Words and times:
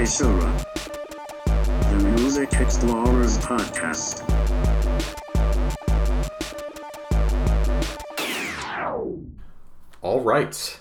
Seishura, 0.00 0.64
the 1.90 2.08
Music 2.16 2.54
Explorers 2.54 3.36
podcast. 3.36 4.24
All 10.00 10.20
right, 10.20 10.78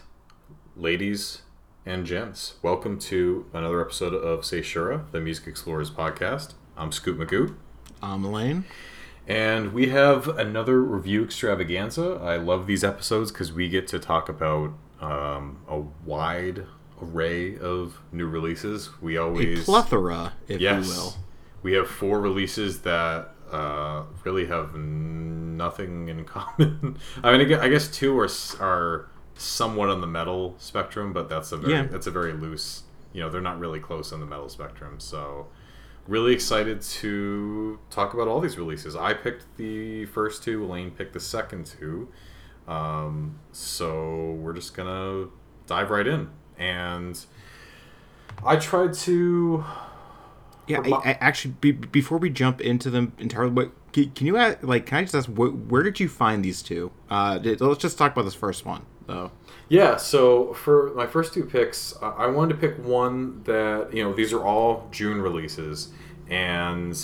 ladies 0.77 1.41
and 1.85 2.05
gents, 2.05 2.53
welcome 2.61 2.97
to 2.99 3.45
another 3.51 3.81
episode 3.81 4.13
of 4.13 4.41
Seishura, 4.45 5.11
the 5.11 5.19
Music 5.19 5.47
Explorers 5.47 5.91
podcast. 5.91 6.53
I'm 6.77 6.93
Scoot 6.93 7.19
Magoo, 7.19 7.55
I'm 8.01 8.23
Elaine. 8.23 8.63
and 9.27 9.73
we 9.73 9.89
have 9.89 10.29
another 10.29 10.81
review 10.81 11.25
extravaganza. 11.25 12.21
I 12.23 12.37
love 12.37 12.67
these 12.67 12.85
episodes 12.85 13.33
because 13.33 13.51
we 13.51 13.67
get 13.67 13.85
to 13.89 13.99
talk 13.99 14.29
about 14.29 14.71
um, 15.01 15.59
a 15.67 15.81
wide 16.05 16.63
array 17.01 17.57
of 17.57 17.99
new 18.11 18.27
releases. 18.27 18.89
We 19.01 19.17
always 19.17 19.61
A 19.61 19.65
plethora, 19.65 20.33
if 20.47 20.59
yes, 20.61 20.85
you 20.87 20.91
will. 20.93 21.13
we 21.63 21.73
have 21.73 21.87
four 21.89 22.19
releases 22.21 22.81
that 22.81 23.33
uh, 23.51 24.03
really 24.23 24.45
have 24.47 24.75
nothing 24.75 26.07
in 26.09 26.23
common. 26.35 26.97
I 27.23 27.35
mean, 27.37 27.53
I 27.53 27.67
guess 27.69 27.87
two 27.89 28.17
are 28.19 28.29
are 28.59 29.09
somewhat 29.35 29.89
on 29.89 30.01
the 30.01 30.07
metal 30.07 30.55
spectrum, 30.57 31.13
but 31.13 31.29
that's 31.29 31.51
a 31.51 31.57
very 31.57 31.73
Yeah. 31.73 31.83
that's 31.83 32.07
a 32.07 32.11
very 32.11 32.33
loose. 32.33 32.83
You 33.13 33.21
know, 33.21 33.29
they're 33.29 33.41
not 33.41 33.59
really 33.59 33.79
close 33.79 34.11
on 34.13 34.19
the 34.19 34.25
metal 34.25 34.49
spectrum. 34.49 34.99
So, 34.99 35.47
really 36.07 36.33
excited 36.33 36.81
to 36.81 37.79
talk 37.89 38.13
about 38.13 38.27
all 38.27 38.39
these 38.39 38.57
releases. 38.57 38.95
I 38.95 39.13
picked 39.13 39.45
the 39.57 40.05
first 40.07 40.43
two. 40.43 40.63
Elaine 40.63 40.91
picked 40.91 41.13
the 41.13 41.19
second 41.19 41.65
two. 41.65 42.09
Um, 42.67 43.39
so 43.51 44.33
we're 44.33 44.53
just 44.53 44.75
gonna 44.75 45.29
dive 45.65 45.89
right 45.89 46.05
in, 46.05 46.29
and 46.59 47.19
I 48.45 48.55
tried 48.57 48.93
to 48.93 49.63
Yeah, 50.67 50.81
I, 50.85 50.89
I 51.11 51.17
actually, 51.19 51.55
be, 51.59 51.71
before 51.71 52.17
we 52.19 52.29
jump 52.29 52.61
into 52.61 52.89
them 52.91 53.13
entirely, 53.17 53.51
what 53.51 53.71
can, 53.91 54.11
can 54.11 54.27
you 54.27 54.37
ask, 54.37 54.59
like? 54.61 54.85
Can 54.85 54.99
I 54.99 55.01
just 55.01 55.15
ask, 55.15 55.27
wh- 55.27 55.69
where 55.71 55.81
did 55.83 55.99
you 55.99 56.07
find 56.07 56.45
these 56.45 56.61
two? 56.61 56.91
Uh, 57.09 57.39
did- 57.39 57.59
let's 57.61 57.81
just 57.81 57.97
talk 57.97 58.11
about 58.11 58.25
this 58.25 58.35
first 58.35 58.65
one, 58.65 58.85
though. 59.07 59.31
Yeah, 59.67 59.97
so 59.97 60.53
for 60.53 60.93
my 60.95 61.07
first 61.07 61.33
two 61.33 61.43
picks, 61.45 61.95
I 62.01 62.27
wanted 62.27 62.53
to 62.55 62.59
pick 62.67 62.83
one 62.83 63.43
that, 63.43 63.89
you 63.93 64.03
know, 64.03 64.13
these 64.13 64.31
are 64.33 64.43
all 64.43 64.87
June 64.91 65.21
releases, 65.21 65.89
and 66.29 66.95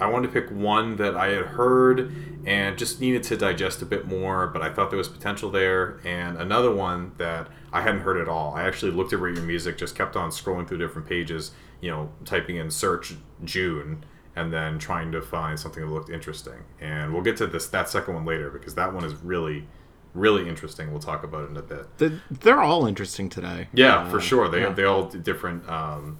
I 0.00 0.06
wanted 0.06 0.32
to 0.32 0.40
pick 0.40 0.50
one 0.50 0.96
that 0.96 1.16
I 1.16 1.28
had 1.28 1.46
heard 1.46 2.12
and 2.46 2.78
just 2.78 3.00
needed 3.00 3.22
to 3.24 3.36
digest 3.36 3.82
a 3.82 3.86
bit 3.86 4.06
more, 4.06 4.46
but 4.46 4.62
I 4.62 4.70
thought 4.72 4.90
there 4.90 4.98
was 4.98 5.08
potential 5.08 5.50
there, 5.50 6.00
and 6.04 6.38
another 6.38 6.72
one 6.72 7.12
that 7.18 7.48
I 7.72 7.82
hadn't 7.82 8.00
heard 8.00 8.16
at 8.20 8.28
all. 8.28 8.54
I 8.54 8.62
actually 8.62 8.92
looked 8.92 9.12
at 9.12 9.18
Your 9.18 9.42
Music, 9.42 9.76
just 9.76 9.94
kept 9.94 10.16
on 10.16 10.30
scrolling 10.30 10.66
through 10.66 10.78
different 10.78 11.08
pages, 11.08 11.50
you 11.80 11.90
know, 11.90 12.10
typing 12.24 12.56
in 12.56 12.70
search 12.70 13.14
June, 13.44 14.04
and 14.36 14.52
then 14.52 14.78
trying 14.78 15.10
to 15.12 15.20
find 15.20 15.58
something 15.58 15.84
that 15.84 15.92
looked 15.92 16.10
interesting. 16.10 16.62
And 16.80 17.12
we'll 17.12 17.22
get 17.22 17.36
to 17.38 17.46
this 17.46 17.66
that 17.68 17.88
second 17.88 18.14
one 18.14 18.24
later 18.24 18.50
because 18.50 18.74
that 18.76 18.94
one 18.94 19.04
is 19.04 19.14
really, 19.16 19.66
really 20.14 20.48
interesting. 20.48 20.90
We'll 20.90 21.00
talk 21.00 21.24
about 21.24 21.44
it 21.44 21.50
in 21.50 21.56
a 21.56 21.62
bit. 21.62 22.12
They're 22.30 22.60
all 22.62 22.86
interesting 22.86 23.28
today. 23.28 23.68
Yeah, 23.72 23.98
Uh, 23.98 24.10
for 24.10 24.20
sure. 24.20 24.48
They 24.48 24.60
yeah. 24.60 24.72
they 24.72 24.84
all 24.84 25.04
different 25.06 25.68
um, 25.68 26.18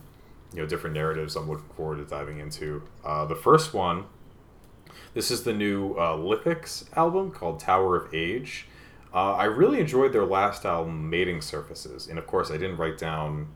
you 0.53 0.61
know 0.61 0.67
different 0.67 0.95
narratives. 0.95 1.37
I'm 1.37 1.49
looking 1.49 1.69
forward 1.77 1.97
to 1.97 2.05
diving 2.05 2.39
into. 2.39 2.83
Uh, 3.05 3.25
the 3.27 3.37
first 3.37 3.75
one, 3.75 4.05
this 5.15 5.31
is 5.31 5.45
the 5.45 5.53
new 5.53 5.93
uh, 5.95 6.17
Lithics 6.17 6.85
album 6.97 7.31
called 7.31 7.61
Tower 7.61 7.97
of 7.97 8.15
Age. 8.15 8.67
Uh, 9.15 9.35
I 9.35 9.45
really 9.45 9.81
enjoyed 9.81 10.13
their 10.13 10.25
last 10.27 10.65
album, 10.67 11.09
Mating 11.09 11.41
Surfaces, 11.41 12.07
and 12.09 12.19
of 12.19 12.27
course, 12.27 12.51
I 12.51 12.57
didn't 12.59 12.77
write 12.77 12.99
down 12.99 13.49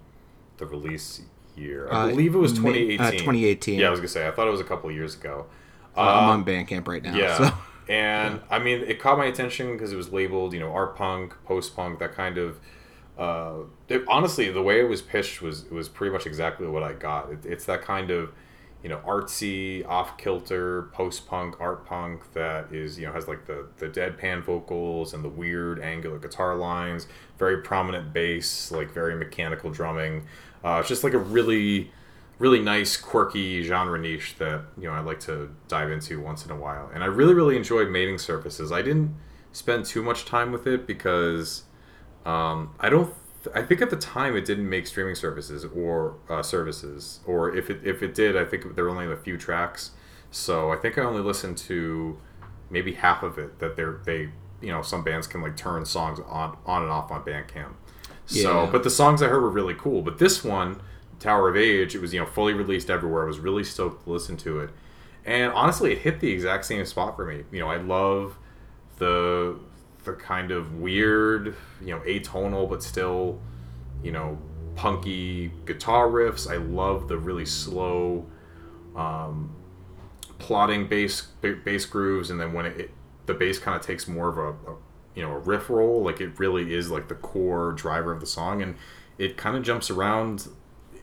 the 0.56 0.66
release 0.66 1.22
year. 1.56 1.88
I 1.90 2.04
Uh, 2.04 2.08
believe 2.08 2.34
it 2.34 2.38
was 2.38 2.52
2018. 2.52 3.00
uh, 3.00 3.10
2018. 3.10 3.78
Yeah, 3.80 3.88
I 3.88 3.90
was 3.90 4.00
gonna 4.00 4.08
say. 4.08 4.26
I 4.26 4.30
thought 4.30 4.48
it 4.48 4.50
was 4.52 4.60
a 4.60 4.64
couple 4.64 4.88
of 4.88 4.96
years 4.96 5.14
ago. 5.14 5.46
Uh, 5.96 6.00
I'm 6.00 6.24
Um, 6.24 6.30
on 6.40 6.44
Bandcamp 6.44 6.88
right 6.88 7.02
now. 7.02 7.14
yeah. 7.14 7.36
So. 7.36 7.52
And 7.88 8.40
I 8.50 8.58
mean, 8.58 8.80
it 8.80 8.98
caught 9.00 9.18
my 9.18 9.26
attention 9.26 9.72
because 9.72 9.92
it 9.92 9.96
was 9.96 10.10
labeled, 10.12 10.54
you 10.54 10.60
know, 10.60 10.72
art 10.72 10.96
punk, 10.96 11.34
post 11.44 11.76
punk, 11.76 11.98
that 11.98 12.14
kind 12.14 12.38
of. 12.38 12.58
Uh, 13.18 13.64
it, 13.88 14.04
honestly, 14.08 14.50
the 14.50 14.62
way 14.62 14.80
it 14.80 14.88
was 14.88 15.02
pitched 15.02 15.42
was 15.42 15.68
was 15.70 15.88
pretty 15.88 16.12
much 16.12 16.26
exactly 16.26 16.66
what 16.66 16.82
I 16.82 16.92
got. 16.94 17.30
It, 17.30 17.44
it's 17.44 17.64
that 17.66 17.82
kind 17.82 18.10
of, 18.10 18.32
you 18.82 18.88
know, 18.88 18.98
artsy, 19.06 19.86
off 19.86 20.16
kilter, 20.16 20.84
post 20.92 21.26
punk, 21.26 21.60
art 21.60 21.84
punk 21.84 22.32
that 22.32 22.72
is, 22.72 22.98
you 22.98 23.06
know, 23.06 23.12
has 23.12 23.28
like 23.28 23.46
the 23.46 23.66
the 23.78 23.88
deadpan 23.88 24.42
vocals 24.42 25.14
and 25.14 25.22
the 25.22 25.28
weird 25.28 25.80
angular 25.80 26.18
guitar 26.18 26.56
lines, 26.56 27.06
very 27.38 27.58
prominent 27.58 28.12
bass, 28.12 28.70
like 28.72 28.90
very 28.90 29.14
mechanical 29.14 29.70
drumming. 29.70 30.26
Uh, 30.64 30.78
it's 30.80 30.88
just 30.88 31.04
like 31.04 31.14
a 31.14 31.18
really 31.18 31.90
really 32.38 32.60
nice, 32.60 32.96
quirky 32.96 33.62
genre 33.62 33.96
niche 33.96 34.34
that 34.38 34.62
you 34.76 34.84
know 34.84 34.92
I 34.92 35.00
like 35.00 35.20
to 35.20 35.54
dive 35.68 35.90
into 35.90 36.20
once 36.20 36.44
in 36.44 36.50
a 36.50 36.56
while. 36.56 36.90
And 36.92 37.04
I 37.04 37.06
really, 37.06 37.34
really 37.34 37.56
enjoyed 37.56 37.88
Mating 37.88 38.18
Surfaces. 38.18 38.72
I 38.72 38.82
didn't 38.82 39.14
spend 39.52 39.84
too 39.84 40.02
much 40.02 40.24
time 40.24 40.50
with 40.50 40.66
it 40.66 40.86
because 40.86 41.62
um, 42.24 42.74
I 42.80 42.88
don't. 42.88 43.12
I 43.54 43.62
think 43.62 43.82
at 43.82 43.90
the 43.90 43.96
time 43.96 44.36
it 44.36 44.44
didn't 44.44 44.68
make 44.68 44.86
streaming 44.86 45.16
services 45.16 45.64
or 45.64 46.16
uh, 46.30 46.42
services, 46.42 47.20
or 47.26 47.54
if 47.56 47.70
it 47.70 47.80
if 47.84 48.02
it 48.02 48.14
did, 48.14 48.36
I 48.36 48.44
think 48.44 48.74
there 48.76 48.84
were 48.84 48.90
only 48.90 49.12
a 49.12 49.16
few 49.16 49.36
tracks. 49.36 49.90
So 50.30 50.70
I 50.72 50.76
think 50.76 50.96
I 50.96 51.02
only 51.02 51.22
listened 51.22 51.56
to 51.58 52.18
maybe 52.70 52.92
half 52.92 53.22
of 53.22 53.38
it. 53.38 53.58
That 53.58 53.74
they're 53.76 54.00
they 54.04 54.30
you 54.60 54.70
know 54.70 54.80
some 54.82 55.02
bands 55.02 55.26
can 55.26 55.42
like 55.42 55.56
turn 55.56 55.84
songs 55.84 56.20
on 56.26 56.56
on 56.64 56.82
and 56.82 56.90
off 56.90 57.10
on 57.10 57.24
Bandcamp. 57.24 57.74
So, 58.26 58.64
Yeah. 58.64 58.68
but 58.70 58.84
the 58.84 58.90
songs 58.90 59.20
I 59.20 59.26
heard 59.26 59.42
were 59.42 59.50
really 59.50 59.74
cool. 59.74 60.00
But 60.02 60.18
this 60.18 60.44
one, 60.44 60.80
Tower 61.18 61.48
of 61.48 61.56
Age, 61.56 61.96
it 61.96 62.00
was 62.00 62.14
you 62.14 62.20
know 62.20 62.26
fully 62.26 62.52
released 62.54 62.88
everywhere. 62.90 63.24
I 63.24 63.26
was 63.26 63.40
really 63.40 63.64
stoked 63.64 64.04
to 64.04 64.10
listen 64.10 64.36
to 64.38 64.60
it, 64.60 64.70
and 65.24 65.52
honestly, 65.52 65.90
it 65.92 65.98
hit 65.98 66.20
the 66.20 66.30
exact 66.30 66.64
same 66.66 66.84
spot 66.86 67.16
for 67.16 67.26
me. 67.26 67.42
You 67.50 67.58
know, 67.58 67.68
I 67.68 67.78
love 67.78 68.38
the 68.98 69.58
the 70.04 70.12
kind 70.12 70.50
of 70.50 70.74
weird, 70.74 71.54
you 71.80 71.94
know, 71.94 72.00
atonal 72.00 72.68
but 72.68 72.82
still, 72.82 73.40
you 74.02 74.12
know, 74.12 74.38
punky 74.74 75.52
guitar 75.64 76.08
riffs. 76.08 76.50
I 76.50 76.56
love 76.56 77.08
the 77.08 77.18
really 77.18 77.46
slow, 77.46 78.26
um, 78.96 79.54
plotting 80.38 80.88
bass 80.88 81.22
ba- 81.40 81.60
bass 81.64 81.84
grooves, 81.84 82.30
and 82.30 82.40
then 82.40 82.52
when 82.52 82.66
it, 82.66 82.76
it 82.78 82.90
the 83.26 83.34
bass 83.34 83.58
kind 83.58 83.76
of 83.76 83.82
takes 83.82 84.08
more 84.08 84.28
of 84.28 84.38
a, 84.38 84.48
a 84.48 84.76
you 85.14 85.22
know 85.22 85.32
a 85.32 85.38
riff 85.38 85.70
roll, 85.70 86.02
like 86.02 86.20
it 86.20 86.38
really 86.38 86.74
is 86.74 86.90
like 86.90 87.08
the 87.08 87.14
core 87.14 87.72
driver 87.72 88.12
of 88.12 88.20
the 88.20 88.26
song, 88.26 88.62
and 88.62 88.76
it 89.18 89.36
kind 89.36 89.56
of 89.56 89.62
jumps 89.62 89.90
around 89.90 90.48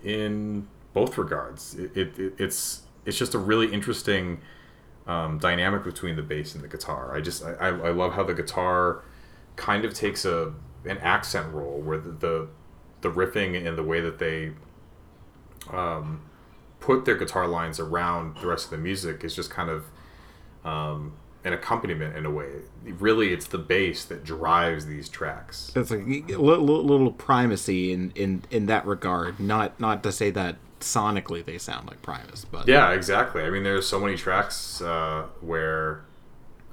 in 0.03 0.67
both 0.93 1.17
regards. 1.17 1.75
It, 1.75 1.95
it 1.95 2.33
it's 2.37 2.81
it's 3.05 3.17
just 3.17 3.33
a 3.33 3.39
really 3.39 3.71
interesting 3.73 4.41
um, 5.07 5.39
dynamic 5.39 5.83
between 5.83 6.15
the 6.15 6.21
bass 6.21 6.55
and 6.55 6.63
the 6.63 6.67
guitar. 6.67 7.15
I 7.15 7.21
just 7.21 7.43
I, 7.43 7.67
I 7.67 7.91
love 7.91 8.13
how 8.13 8.23
the 8.23 8.33
guitar 8.33 9.03
kind 9.55 9.85
of 9.85 9.93
takes 9.93 10.25
a 10.25 10.53
an 10.85 10.97
accent 10.99 11.53
role 11.53 11.79
where 11.81 11.97
the 11.97 12.11
the, 12.11 12.47
the 13.01 13.11
riffing 13.11 13.67
and 13.67 13.77
the 13.77 13.83
way 13.83 14.01
that 14.01 14.19
they 14.19 14.51
um, 15.71 16.21
put 16.79 17.05
their 17.05 17.15
guitar 17.15 17.47
lines 17.47 17.79
around 17.79 18.37
the 18.37 18.47
rest 18.47 18.65
of 18.65 18.71
the 18.71 18.77
music 18.77 19.23
is 19.23 19.35
just 19.35 19.49
kind 19.49 19.69
of 19.69 19.85
um, 20.63 21.13
an 21.43 21.53
accompaniment 21.53 22.15
in 22.15 22.25
a 22.25 22.31
way. 22.31 22.47
Really, 22.83 23.33
it's 23.33 23.47
the 23.47 23.57
bass 23.57 24.05
that 24.05 24.23
drives 24.23 24.85
these 24.85 25.09
tracks. 25.09 25.71
It's 25.75 25.91
like 25.91 26.01
a 26.01 26.37
little, 26.37 26.65
little 26.83 27.11
primacy 27.11 27.91
in, 27.91 28.11
in, 28.11 28.43
in 28.51 28.65
that 28.67 28.85
regard. 28.85 29.39
Not 29.39 29.79
not 29.79 30.03
to 30.03 30.11
say 30.11 30.31
that 30.31 30.57
sonically 30.81 31.43
they 31.43 31.57
sound 31.57 31.87
like 31.87 32.01
Primus, 32.01 32.45
but 32.45 32.67
Yeah, 32.67 32.91
exactly. 32.91 33.43
I 33.43 33.49
mean, 33.49 33.63
there's 33.63 33.87
so 33.87 33.99
many 33.99 34.15
tracks 34.15 34.81
uh, 34.81 35.25
where, 35.41 36.05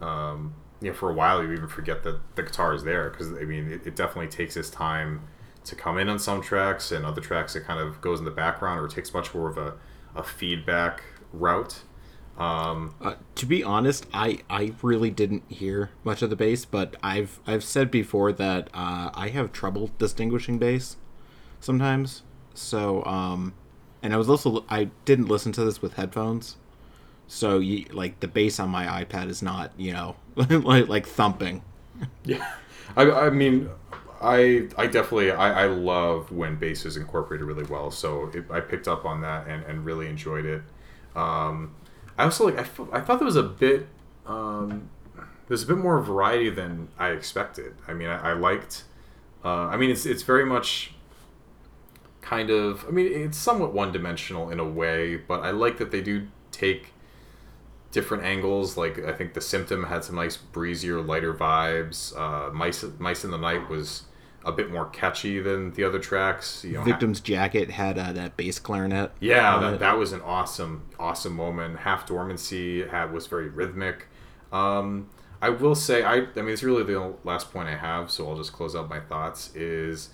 um, 0.01 0.55
you 0.81 0.91
know, 0.91 0.95
for 0.97 1.11
a 1.11 1.15
while 1.15 1.43
you 1.43 1.53
even 1.53 1.69
forget 1.69 2.03
that 2.05 2.21
the 2.37 2.43
guitar 2.43 2.75
is 2.75 2.85
there 2.85 3.11
because 3.11 3.33
I 3.33 3.45
mean, 3.45 3.71
it, 3.73 3.87
it 3.87 3.97
definitely 3.97 4.29
takes 4.29 4.57
its 4.57 4.71
time 4.71 5.23
to 5.65 5.75
come 5.75 5.99
in 5.99 6.09
on 6.09 6.19
some 6.19 6.41
tracks, 6.43 6.93
and 6.93 7.05
other 7.05 7.21
tracks 7.21 7.57
it 7.57 7.65
kind 7.65 7.81
of 7.81 8.01
goes 8.01 8.19
in 8.21 8.25
the 8.25 8.31
background 8.31 8.81
or 8.81 8.87
takes 8.89 9.13
much 9.13 9.35
more 9.35 9.49
of 9.49 9.59
a, 9.59 9.75
a 10.15 10.23
feedback 10.23 11.03
route. 11.33 11.83
Um, 12.39 12.95
Uh, 13.01 13.15
to 13.37 13.47
be 13.47 13.65
honest, 13.65 14.07
I, 14.13 14.41
I 14.51 14.75
really 14.83 15.11
didn't 15.11 15.43
hear 15.49 15.91
much 16.05 16.23
of 16.23 16.31
the 16.31 16.37
bass, 16.37 16.65
but 16.65 16.95
I've 17.03 17.41
I've 17.47 17.65
said 17.65 17.91
before 17.91 18.31
that 18.33 18.69
uh, 18.75 19.11
I 19.15 19.29
have 19.31 19.53
trouble 19.53 19.91
distinguishing 19.99 20.59
bass 20.59 20.97
sometimes. 21.61 22.23
So 22.55 23.03
um, 23.05 23.55
and 24.07 24.15
I 24.15 24.17
was 24.17 24.31
also 24.31 24.65
I 24.71 24.85
didn't 25.05 25.27
listen 25.27 25.51
to 25.53 25.65
this 25.65 25.83
with 25.83 25.95
headphones, 25.95 26.57
so 27.27 27.59
you, 27.59 27.87
like 27.91 28.21
the 28.21 28.29
bass 28.29 28.61
on 28.61 28.71
my 28.71 29.05
iPad 29.05 29.29
is 29.29 29.43
not 29.43 29.73
you 29.77 29.93
know 29.93 30.15
like 30.37 30.87
like 30.89 31.07
thumping. 31.07 31.63
Yeah, 32.25 32.49
I, 32.97 33.11
I 33.11 33.31
mean, 33.31 33.69
I 34.23 34.69
I 34.79 34.87
definitely 34.87 35.33
I, 35.33 35.65
I 35.65 35.67
love 35.67 36.31
when 36.31 36.55
bass 36.55 36.87
is 36.87 36.97
incorporated 36.97 37.45
really 37.45 37.65
well. 37.65 37.91
So 37.91 38.31
it, 38.33 38.45
I 38.49 38.61
picked 38.61 38.87
up 38.87 39.05
on 39.05 39.23
that 39.23 39.49
and, 39.49 39.65
and 39.65 39.85
really 39.85 40.07
enjoyed 40.07 40.47
it. 40.47 40.63
Um, 41.17 41.75
I 42.17 42.25
also 42.25 42.45
like 42.45 42.59
I, 42.59 43.01
thought 43.01 43.19
there 43.19 43.27
was 43.27 43.35
a 43.35 43.43
bit 43.43 43.89
um, 44.25 44.89
there's 45.49 45.65
a 45.65 45.67
bit 45.67 45.79
more 45.79 46.01
variety 46.01 46.51
than 46.51 46.89
I 46.97 47.09
expected. 47.09 47.75
I 47.89 47.93
mean, 47.93 48.09
I, 48.09 48.31
I 48.31 48.33
liked. 48.35 48.85
Uh, 49.45 49.67
I 49.67 49.77
mean, 49.77 49.91
it's 49.91 50.07
it's 50.07 50.23
very 50.23 50.47
much 50.47 50.93
kind 52.27 52.51
of. 52.51 52.85
I 52.87 52.91
mean, 52.91 53.07
it's 53.11 53.39
somewhat 53.39 53.73
one 53.73 53.93
dimensional 53.93 54.51
in 54.51 54.59
a 54.59 54.65
way, 54.65 55.17
but 55.17 55.41
I 55.41 55.51
like 55.51 55.79
that 55.79 55.91
they 55.91 56.01
do 56.01 56.27
take 56.51 56.93
different 57.93 58.25
angles. 58.25 58.77
Like 58.77 58.99
I 59.05 59.13
think 59.13 59.35
the 59.35 59.41
Symptom 59.41 59.85
had 59.85 60.05
some 60.05 60.17
nice 60.17 60.37
breezier, 60.37 61.01
lighter 61.01 61.33
vibes. 61.33 62.17
Uh, 62.19 62.53
Mice 62.53 62.85
Mice 62.99 63.25
in 63.25 63.31
the 63.31 63.39
Night 63.39 63.69
was 63.69 64.03
a 64.45 64.53
bit 64.53 64.71
more 64.71 64.87
catchy 64.87 65.41
than 65.41 65.73
the 65.73 65.85
other 65.85 65.99
tracks. 65.99 66.65
You 66.65 66.75
know, 66.75 66.83
Victim's 66.83 67.21
jacket 67.21 67.71
had 67.71 67.99
uh, 67.99 68.13
that 68.13 68.37
bass 68.37 68.59
clarinet. 68.59 69.13
yeah, 69.21 69.59
that, 69.59 69.75
it. 69.75 69.81
that 69.81 69.99
was 69.99 70.13
an 70.13 70.21
awesome, 70.23 70.85
awesome 70.99 71.35
moment. 71.35 71.81
Half 71.81 72.07
Dormancy 72.07 72.87
had 72.87 73.13
was 73.13 73.27
very 73.27 73.49
rhythmic. 73.49 74.09
Um, 74.53 75.09
I 75.43 75.51
will 75.51 75.75
say, 75.75 76.03
I, 76.03 76.15
I 76.15 76.43
mean, 76.43 76.49
it's 76.49 76.63
really 76.63 76.83
the 76.83 77.15
last 77.25 77.53
point 77.53 77.69
I 77.69 77.77
have, 77.77 78.11
so 78.11 78.29
I'll 78.29 78.37
just 78.37 78.53
close 78.53 78.75
out 78.75 78.89
my 78.89 79.01
thoughts. 79.01 79.55
Is 79.55 80.11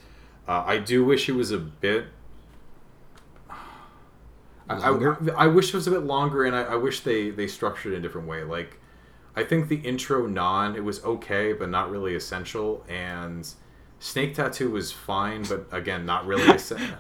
uh, 0.49 0.63
I 0.67 0.79
do 0.79 1.05
wish 1.05 1.29
it 1.29 1.33
was 1.33 1.51
a 1.51 1.59
bit. 1.59 2.07
I, 4.69 4.75
I, 4.91 5.15
I 5.37 5.47
wish 5.49 5.69
it 5.69 5.75
was 5.75 5.87
a 5.87 5.91
bit 5.91 6.05
longer, 6.05 6.45
and 6.45 6.55
I, 6.55 6.63
I 6.63 6.77
wish 6.77 7.01
they 7.01 7.31
they 7.31 7.47
structured 7.47 7.93
it 7.93 7.97
in 7.97 8.01
a 8.01 8.03
different 8.03 8.29
way. 8.29 8.45
Like, 8.45 8.79
I 9.37 9.45
think 9.45 9.69
the 9.69 9.77
intro 9.77 10.27
non 10.27 10.77
it 10.77 10.85
was 10.85 11.05
okay, 11.05 11.53
but 11.53 11.69
not 11.69 11.91
really 11.91 12.15
essential, 12.15 12.85
and 12.89 13.49
Snake 13.99 14.35
Tattoo 14.35 14.71
was 14.71 14.91
fine, 14.93 15.43
but 15.45 15.67
again, 15.73 16.07
not 16.07 16.27
really 16.27 16.49
essential. 16.55 16.97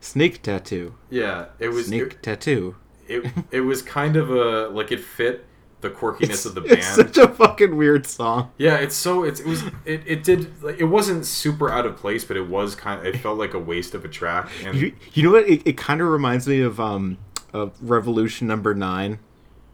Snake 0.00 0.42
tattoo. 0.42 0.94
Yeah, 1.10 1.46
it 1.58 1.68
was. 1.68 1.86
Snake 1.88 2.02
It, 2.14 2.22
tattoo. 2.22 2.76
it, 3.06 3.30
it 3.50 3.60
was 3.60 3.82
kind 3.82 4.16
of 4.16 4.30
a 4.30 4.68
like 4.68 4.90
it 4.92 5.00
fit 5.00 5.44
the 5.84 5.90
quirkiness 5.90 6.44
of 6.44 6.54
the 6.56 6.60
band. 6.66 6.72
It's 6.78 6.88
such 6.88 7.16
a 7.18 7.28
fucking 7.28 7.76
weird 7.76 8.06
song. 8.06 8.50
yeah, 8.58 8.76
it's 8.76 8.96
so 8.96 9.22
it's, 9.22 9.38
it 9.40 9.46
was 9.46 9.62
it, 9.84 10.02
it 10.06 10.24
did 10.24 10.60
like 10.62 10.78
it 10.80 10.84
wasn't 10.86 11.24
super 11.26 11.70
out 11.70 11.86
of 11.86 11.96
place, 11.96 12.24
but 12.24 12.36
it 12.36 12.48
was 12.48 12.74
kind 12.74 12.98
of 13.00 13.06
it 13.06 13.18
felt 13.20 13.38
like 13.38 13.54
a 13.54 13.58
waste 13.58 13.94
of 13.94 14.04
a 14.04 14.08
track. 14.08 14.48
And 14.64 14.74
You, 14.76 14.92
you 15.12 15.22
know 15.22 15.30
what? 15.30 15.48
It, 15.48 15.62
it 15.66 15.76
kind 15.76 16.00
of 16.00 16.08
reminds 16.08 16.48
me 16.48 16.60
of 16.60 16.80
um 16.80 17.18
of 17.52 17.72
Revolution 17.80 18.48
Number 18.48 18.74
Nine, 18.74 19.20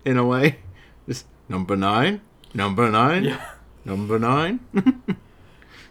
in 0.05 0.19
a 0.19 0.25
way. 0.27 0.59
Just 1.09 1.25
number 1.49 1.77
nine, 1.77 2.21
number 2.55 2.91
nine, 2.91 3.25
yeah, 3.25 3.51
number 3.87 4.19
nine. 4.19 4.61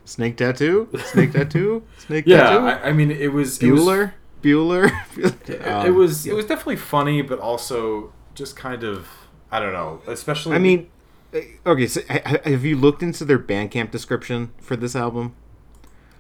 Snake 0.06 0.38
tattoo, 0.38 0.88
snake 1.06 1.34
tattoo, 1.34 1.84
snake 2.00 2.24
yeah. 2.26 2.38
tattoo. 2.50 2.66
I, 2.66 2.90
I 2.90 2.94
mean, 2.94 3.12
it 3.12 3.32
was 3.32 3.62
it 3.62 3.70
was- 3.72 3.82
Bueller, 3.82 4.14
Bueller. 4.42 4.92
It, 5.18 5.62
Um, 5.68 5.86
it 5.86 5.92
was 5.92 6.26
it 6.26 6.34
was 6.34 6.46
definitely 6.46 6.78
funny, 6.78 7.22
but 7.22 7.38
also 7.40 8.12
just 8.34 8.56
kind 8.56 8.84
of 8.84 9.08
I 9.52 9.60
don't 9.60 9.74
know, 9.74 10.02
especially. 10.08 10.56
I 10.56 10.60
mean, 10.60 10.90
eh, 11.34 11.44
okay. 11.66 11.88
So 11.88 12.02
ha- 12.10 12.22
ha- 12.26 12.38
have 12.46 12.66
you 12.66 12.76
looked 12.78 13.02
into 13.02 13.26
their 13.26 13.40
Bandcamp 13.40 13.92
description 13.92 14.52
for 14.60 14.76
this 14.76 14.96
album? 14.96 15.34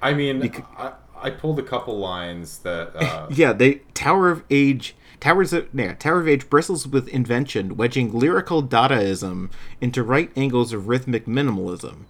I 0.01 0.13
mean, 0.13 0.39
bec- 0.39 0.65
I, 0.77 0.93
I 1.21 1.29
pulled 1.29 1.59
a 1.59 1.63
couple 1.63 1.97
lines 1.99 2.59
that. 2.59 2.91
Uh, 2.95 3.27
Yeah, 3.29 3.53
they 3.53 3.75
Tower 3.93 4.29
of 4.29 4.43
Age. 4.49 4.95
Towers 5.19 5.51
of 5.51 5.67
yeah, 5.73 5.93
Tower 5.95 6.21
of 6.21 6.27
Age 6.29 6.49
bristles 6.49 6.87
with 6.87 7.07
invention, 7.09 7.75
wedging 7.75 8.13
lyrical 8.17 8.63
Dadaism 8.63 9.51
into 9.81 10.01
right 10.01 10.31
angles 10.37 10.71
of 10.71 10.87
rhythmic 10.87 11.25
minimalism. 11.25 12.05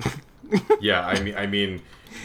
yeah, 0.80 1.06
I 1.06 1.20
mean, 1.20 1.36
I 1.36 1.46
mean, 1.46 1.82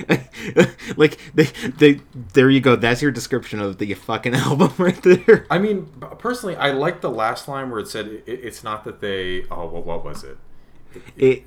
like 0.97 1.17
they, 1.33 1.45
they, 1.77 1.99
there 2.33 2.49
you 2.49 2.61
go. 2.61 2.75
That's 2.75 3.01
your 3.01 3.11
description 3.11 3.59
of 3.59 3.77
the 3.77 3.93
fucking 3.93 4.33
album 4.35 4.73
right 4.77 5.01
there. 5.03 5.45
I 5.49 5.57
mean, 5.59 5.87
personally, 6.17 6.55
I 6.55 6.71
like 6.71 7.01
the 7.01 7.11
last 7.11 7.47
line 7.47 7.69
where 7.69 7.79
it 7.79 7.87
said 7.87 8.07
it, 8.07 8.23
it's 8.27 8.63
not 8.63 8.83
that 8.85 9.01
they. 9.01 9.45
Oh, 9.51 9.67
what, 9.67 9.85
what 9.85 10.05
was 10.05 10.23
it? 10.23 10.37
It, 11.17 11.43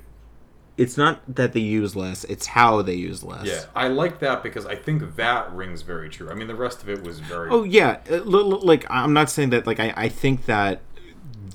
it's 0.77 0.95
not 0.95 1.21
that 1.35 1.53
they 1.53 1.59
use 1.59 1.95
less; 1.95 2.23
it's 2.25 2.47
how 2.47 2.81
they 2.81 2.93
use 2.93 3.23
less. 3.23 3.45
Yeah, 3.45 3.65
I 3.75 3.87
like 3.87 4.19
that 4.19 4.43
because 4.43 4.65
I 4.65 4.75
think 4.75 5.15
that 5.15 5.51
rings 5.51 5.81
very 5.81 6.09
true. 6.09 6.29
I 6.29 6.35
mean, 6.35 6.47
the 6.47 6.55
rest 6.55 6.83
of 6.83 6.89
it 6.89 7.03
was 7.03 7.19
very. 7.19 7.49
Oh 7.49 7.63
yeah, 7.63 7.99
uh, 8.09 8.23
like 8.23 8.85
I'm 8.89 9.13
not 9.13 9.29
saying 9.29 9.49
that. 9.49 9.65
Like 9.65 9.79
I, 9.79 9.93
I 9.97 10.09
think 10.09 10.45
that 10.45 10.81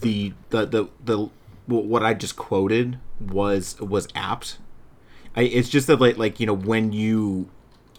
the 0.00 0.32
the 0.50 0.66
the 0.66 0.86
the 1.04 1.28
what 1.66 2.02
I 2.02 2.14
just 2.14 2.36
quoted 2.36 2.98
was 3.20 3.80
was 3.80 4.08
apt. 4.14 4.58
I 5.36 5.42
it's 5.42 5.68
just 5.68 5.86
that 5.86 6.00
like 6.00 6.16
like 6.18 6.40
you 6.40 6.46
know 6.46 6.54
when 6.54 6.92
you 6.92 7.48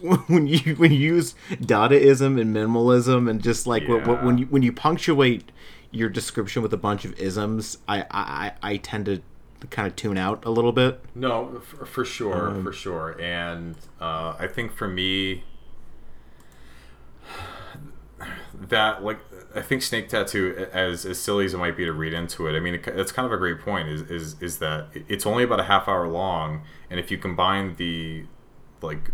when 0.26 0.46
you 0.46 0.74
when 0.76 0.92
you 0.92 0.98
use 0.98 1.34
Dadaism 1.50 2.40
and 2.40 2.54
minimalism 2.54 3.28
and 3.28 3.42
just 3.42 3.66
like 3.66 3.84
wh- 3.84 4.24
when 4.24 4.38
you 4.38 4.46
when 4.46 4.62
you 4.62 4.72
punctuate 4.72 5.50
your 5.90 6.08
description 6.08 6.62
with 6.62 6.72
a 6.72 6.76
bunch 6.76 7.04
of 7.04 7.18
isms, 7.18 7.78
I 7.88 8.02
I 8.02 8.04
I 8.10 8.52
I 8.62 8.76
tend 8.76 9.06
to 9.06 9.22
kind 9.70 9.88
of 9.88 9.96
tune 9.96 10.18
out 10.18 10.44
a 10.44 10.50
little 10.50 10.72
bit. 10.72 11.00
No, 11.14 11.60
for, 11.64 11.86
for 11.86 12.04
sure, 12.04 12.50
Um, 12.50 12.62
for 12.64 12.72
sure. 12.72 13.16
And 13.20 13.76
uh, 14.00 14.34
I 14.38 14.46
think 14.46 14.72
for 14.72 14.86
me, 14.86 15.44
that 18.68 19.02
like 19.02 19.18
I 19.54 19.62
think 19.62 19.82
Snake 19.82 20.08
Tattoo, 20.08 20.68
as 20.72 21.06
as 21.06 21.18
silly 21.18 21.44
as 21.44 21.54
it 21.54 21.58
might 21.58 21.76
be 21.76 21.84
to 21.84 21.92
read 21.92 22.12
into 22.12 22.46
it, 22.46 22.56
I 22.56 22.60
mean, 22.60 22.74
it, 22.74 22.86
it's 22.88 23.12
kind 23.12 23.26
of 23.26 23.32
a 23.32 23.36
great 23.36 23.60
point. 23.60 23.88
Is 23.88 24.02
is 24.10 24.36
is 24.40 24.58
that 24.58 24.88
it's 25.08 25.26
only 25.26 25.44
about 25.44 25.60
a 25.60 25.64
half 25.64 25.88
hour 25.88 26.08
long, 26.08 26.62
and 26.90 26.98
if 26.98 27.10
you 27.10 27.18
combine 27.18 27.76
the 27.76 28.24
like 28.82 29.10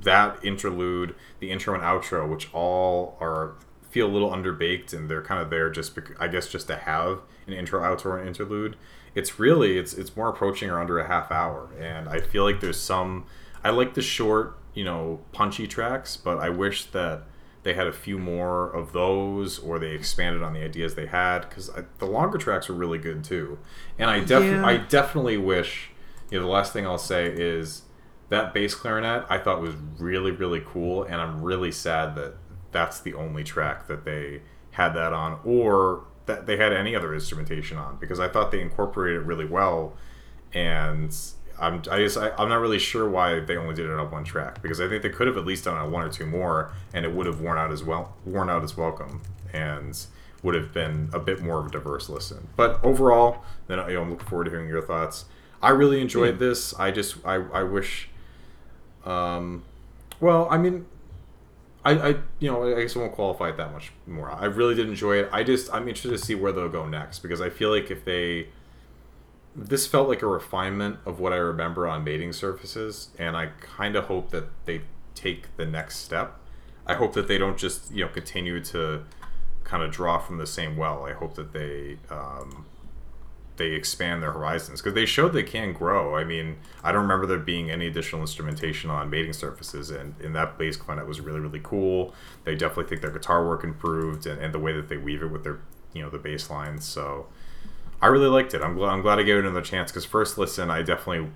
that 0.00 0.44
interlude, 0.44 1.14
the 1.40 1.50
intro 1.50 1.74
and 1.74 1.82
outro, 1.82 2.28
which 2.30 2.52
all 2.52 3.16
are 3.20 3.54
feel 3.90 4.06
a 4.06 4.12
little 4.12 4.30
underbaked 4.30 4.92
and 4.92 5.08
they're 5.08 5.22
kind 5.22 5.40
of 5.40 5.48
there 5.48 5.70
just 5.70 5.94
bec- 5.94 6.20
I 6.20 6.28
guess 6.28 6.46
just 6.48 6.66
to 6.66 6.76
have 6.76 7.22
an 7.46 7.54
intro, 7.54 7.80
outro, 7.80 8.18
and 8.18 8.28
interlude. 8.28 8.76
It's 9.14 9.38
really 9.38 9.78
it's 9.78 9.94
it's 9.94 10.14
more 10.16 10.28
approaching 10.28 10.70
or 10.70 10.78
under 10.80 10.98
a 10.98 11.06
half 11.06 11.32
hour, 11.32 11.70
and 11.78 12.08
I 12.08 12.20
feel 12.20 12.44
like 12.44 12.60
there's 12.60 12.80
some. 12.80 13.26
I 13.64 13.70
like 13.70 13.94
the 13.94 14.02
short, 14.02 14.56
you 14.74 14.84
know, 14.84 15.20
punchy 15.32 15.66
tracks, 15.66 16.16
but 16.16 16.38
I 16.38 16.50
wish 16.50 16.84
that 16.86 17.24
they 17.64 17.74
had 17.74 17.86
a 17.86 17.92
few 17.92 18.18
more 18.18 18.70
of 18.70 18.92
those, 18.92 19.58
or 19.58 19.78
they 19.78 19.90
expanded 19.90 20.42
on 20.42 20.52
the 20.52 20.62
ideas 20.62 20.94
they 20.94 21.06
had, 21.06 21.40
because 21.40 21.70
the 21.98 22.06
longer 22.06 22.38
tracks 22.38 22.68
were 22.68 22.74
really 22.74 22.98
good 22.98 23.24
too. 23.24 23.58
And 23.98 24.08
I 24.08 24.20
definitely 24.20 24.58
Yeah. 24.58 24.66
I 24.66 24.76
definitely 24.76 25.36
wish. 25.36 25.90
You 26.30 26.38
know, 26.38 26.46
the 26.46 26.52
last 26.52 26.72
thing 26.72 26.86
I'll 26.86 26.98
say 26.98 27.26
is 27.26 27.82
that 28.28 28.52
bass 28.54 28.74
clarinet 28.74 29.24
I 29.30 29.38
thought 29.38 29.60
was 29.60 29.74
really 29.98 30.30
really 30.30 30.62
cool, 30.64 31.02
and 31.02 31.20
I'm 31.20 31.42
really 31.42 31.72
sad 31.72 32.14
that 32.16 32.34
that's 32.70 33.00
the 33.00 33.14
only 33.14 33.44
track 33.44 33.86
that 33.88 34.04
they 34.04 34.42
had 34.72 34.90
that 34.90 35.12
on, 35.12 35.40
or 35.44 36.04
that 36.26 36.46
they 36.46 36.58
had 36.58 36.72
any 36.72 36.94
other 36.94 37.14
instrumentation 37.14 37.78
on, 37.78 37.96
because 37.98 38.20
I 38.20 38.28
thought 38.28 38.50
they 38.52 38.60
incorporated 38.60 39.22
it 39.22 39.24
really 39.24 39.46
well, 39.46 39.96
and 40.52 41.16
I'm 41.60 41.82
I 41.90 41.98
just 41.98 42.16
I, 42.16 42.30
I'm 42.38 42.48
not 42.48 42.60
really 42.60 42.78
sure 42.78 43.08
why 43.08 43.40
they 43.40 43.56
only 43.56 43.74
did 43.74 43.86
it 43.86 43.92
on 43.92 44.10
one 44.10 44.24
track, 44.24 44.62
because 44.62 44.80
I 44.80 44.88
think 44.88 45.02
they 45.02 45.10
could 45.10 45.26
have 45.26 45.36
at 45.36 45.44
least 45.44 45.64
done 45.64 45.84
it 45.84 45.90
one 45.90 46.04
or 46.04 46.10
two 46.10 46.26
more, 46.26 46.72
and 46.92 47.04
it 47.04 47.12
would 47.12 47.26
have 47.26 47.40
worn 47.40 47.58
out 47.58 47.72
as 47.72 47.82
well 47.82 48.14
worn 48.24 48.48
out 48.48 48.62
as 48.62 48.76
welcome, 48.76 49.22
and 49.52 49.98
would 50.42 50.54
have 50.54 50.72
been 50.72 51.10
a 51.12 51.18
bit 51.18 51.40
more 51.42 51.58
of 51.58 51.66
a 51.66 51.70
diverse 51.70 52.08
listen. 52.08 52.48
But 52.56 52.82
overall, 52.84 53.42
then 53.66 53.78
you 53.88 53.94
know, 53.94 54.02
I'm 54.02 54.10
looking 54.10 54.26
forward 54.26 54.44
to 54.44 54.50
hearing 54.50 54.68
your 54.68 54.82
thoughts. 54.82 55.24
I 55.60 55.70
really 55.70 56.00
enjoyed 56.00 56.38
this. 56.38 56.72
I 56.78 56.90
just 56.90 57.16
I 57.26 57.34
I 57.34 57.62
wish. 57.64 58.08
Um, 59.04 59.64
well, 60.20 60.46
I 60.50 60.58
mean, 60.58 60.86
I, 61.84 61.92
I 61.92 62.08
you 62.38 62.50
know 62.50 62.76
I 62.76 62.82
guess 62.82 62.96
I 62.96 63.00
won't 63.00 63.12
qualify 63.12 63.48
it 63.48 63.56
that 63.56 63.72
much 63.72 63.92
more. 64.06 64.30
I 64.30 64.44
really 64.44 64.74
did 64.74 64.88
enjoy 64.88 65.16
it. 65.16 65.28
I 65.32 65.42
just 65.42 65.72
I'm 65.72 65.88
interested 65.88 66.10
to 66.10 66.18
see 66.18 66.34
where 66.34 66.52
they'll 66.52 66.68
go 66.68 66.86
next 66.86 67.20
because 67.20 67.40
I 67.40 67.50
feel 67.50 67.70
like 67.70 67.90
if 67.90 68.04
they 68.04 68.48
this 69.54 69.86
felt 69.86 70.08
like 70.08 70.22
a 70.22 70.26
refinement 70.26 70.98
of 71.04 71.20
what 71.20 71.32
I 71.32 71.36
remember 71.36 71.86
on 71.86 72.04
mating 72.04 72.32
surfaces, 72.32 73.10
and 73.18 73.36
I 73.36 73.46
kind 73.60 73.96
of 73.96 74.04
hope 74.04 74.30
that 74.30 74.44
they 74.66 74.82
take 75.14 75.56
the 75.56 75.66
next 75.66 75.98
step. 75.98 76.38
I 76.86 76.94
hope 76.94 77.12
that 77.14 77.28
they 77.28 77.38
don't 77.38 77.58
just 77.58 77.92
you 77.92 78.04
know 78.04 78.10
continue 78.10 78.62
to 78.64 79.04
kind 79.64 79.82
of 79.82 79.90
draw 79.90 80.18
from 80.18 80.38
the 80.38 80.46
same 80.46 80.76
well. 80.76 81.04
I 81.04 81.12
hope 81.12 81.34
that 81.34 81.52
they 81.52 81.98
um, 82.10 82.66
they 83.56 83.72
expand 83.72 84.22
their 84.22 84.32
horizons 84.32 84.80
because 84.80 84.94
they 84.94 85.04
showed 85.04 85.32
they 85.32 85.42
can 85.42 85.72
grow. 85.72 86.16
I 86.16 86.24
mean, 86.24 86.56
I 86.82 86.92
don't 86.92 87.02
remember 87.02 87.26
there 87.26 87.38
being 87.38 87.70
any 87.70 87.88
additional 87.88 88.22
instrumentation 88.22 88.88
on 88.88 89.10
mating 89.10 89.34
surfaces, 89.34 89.90
and, 89.90 90.14
and 90.22 90.34
that 90.34 90.56
bass 90.56 90.76
clarinet 90.76 91.06
was 91.06 91.20
really 91.20 91.40
really 91.40 91.60
cool. 91.62 92.14
They 92.44 92.54
definitely 92.54 92.88
think 92.88 93.02
their 93.02 93.10
guitar 93.10 93.46
work 93.46 93.64
improved, 93.64 94.26
and, 94.26 94.40
and 94.40 94.54
the 94.54 94.58
way 94.58 94.72
that 94.72 94.88
they 94.88 94.96
weave 94.96 95.22
it 95.22 95.30
with 95.30 95.44
their 95.44 95.58
you 95.92 96.02
know 96.02 96.08
the 96.08 96.18
bass 96.18 96.48
lines. 96.48 96.84
So 96.84 97.26
I 98.00 98.06
really 98.06 98.28
liked 98.28 98.54
it. 98.54 98.62
I'm 98.62 98.74
glad 98.74 98.90
I'm 98.90 99.02
glad 99.02 99.18
I 99.18 99.22
gave 99.22 99.36
it 99.36 99.44
another 99.44 99.62
chance 99.62 99.90
because 99.90 100.04
first 100.04 100.38
listen, 100.38 100.70
I 100.70 100.82
definitely 100.82 101.30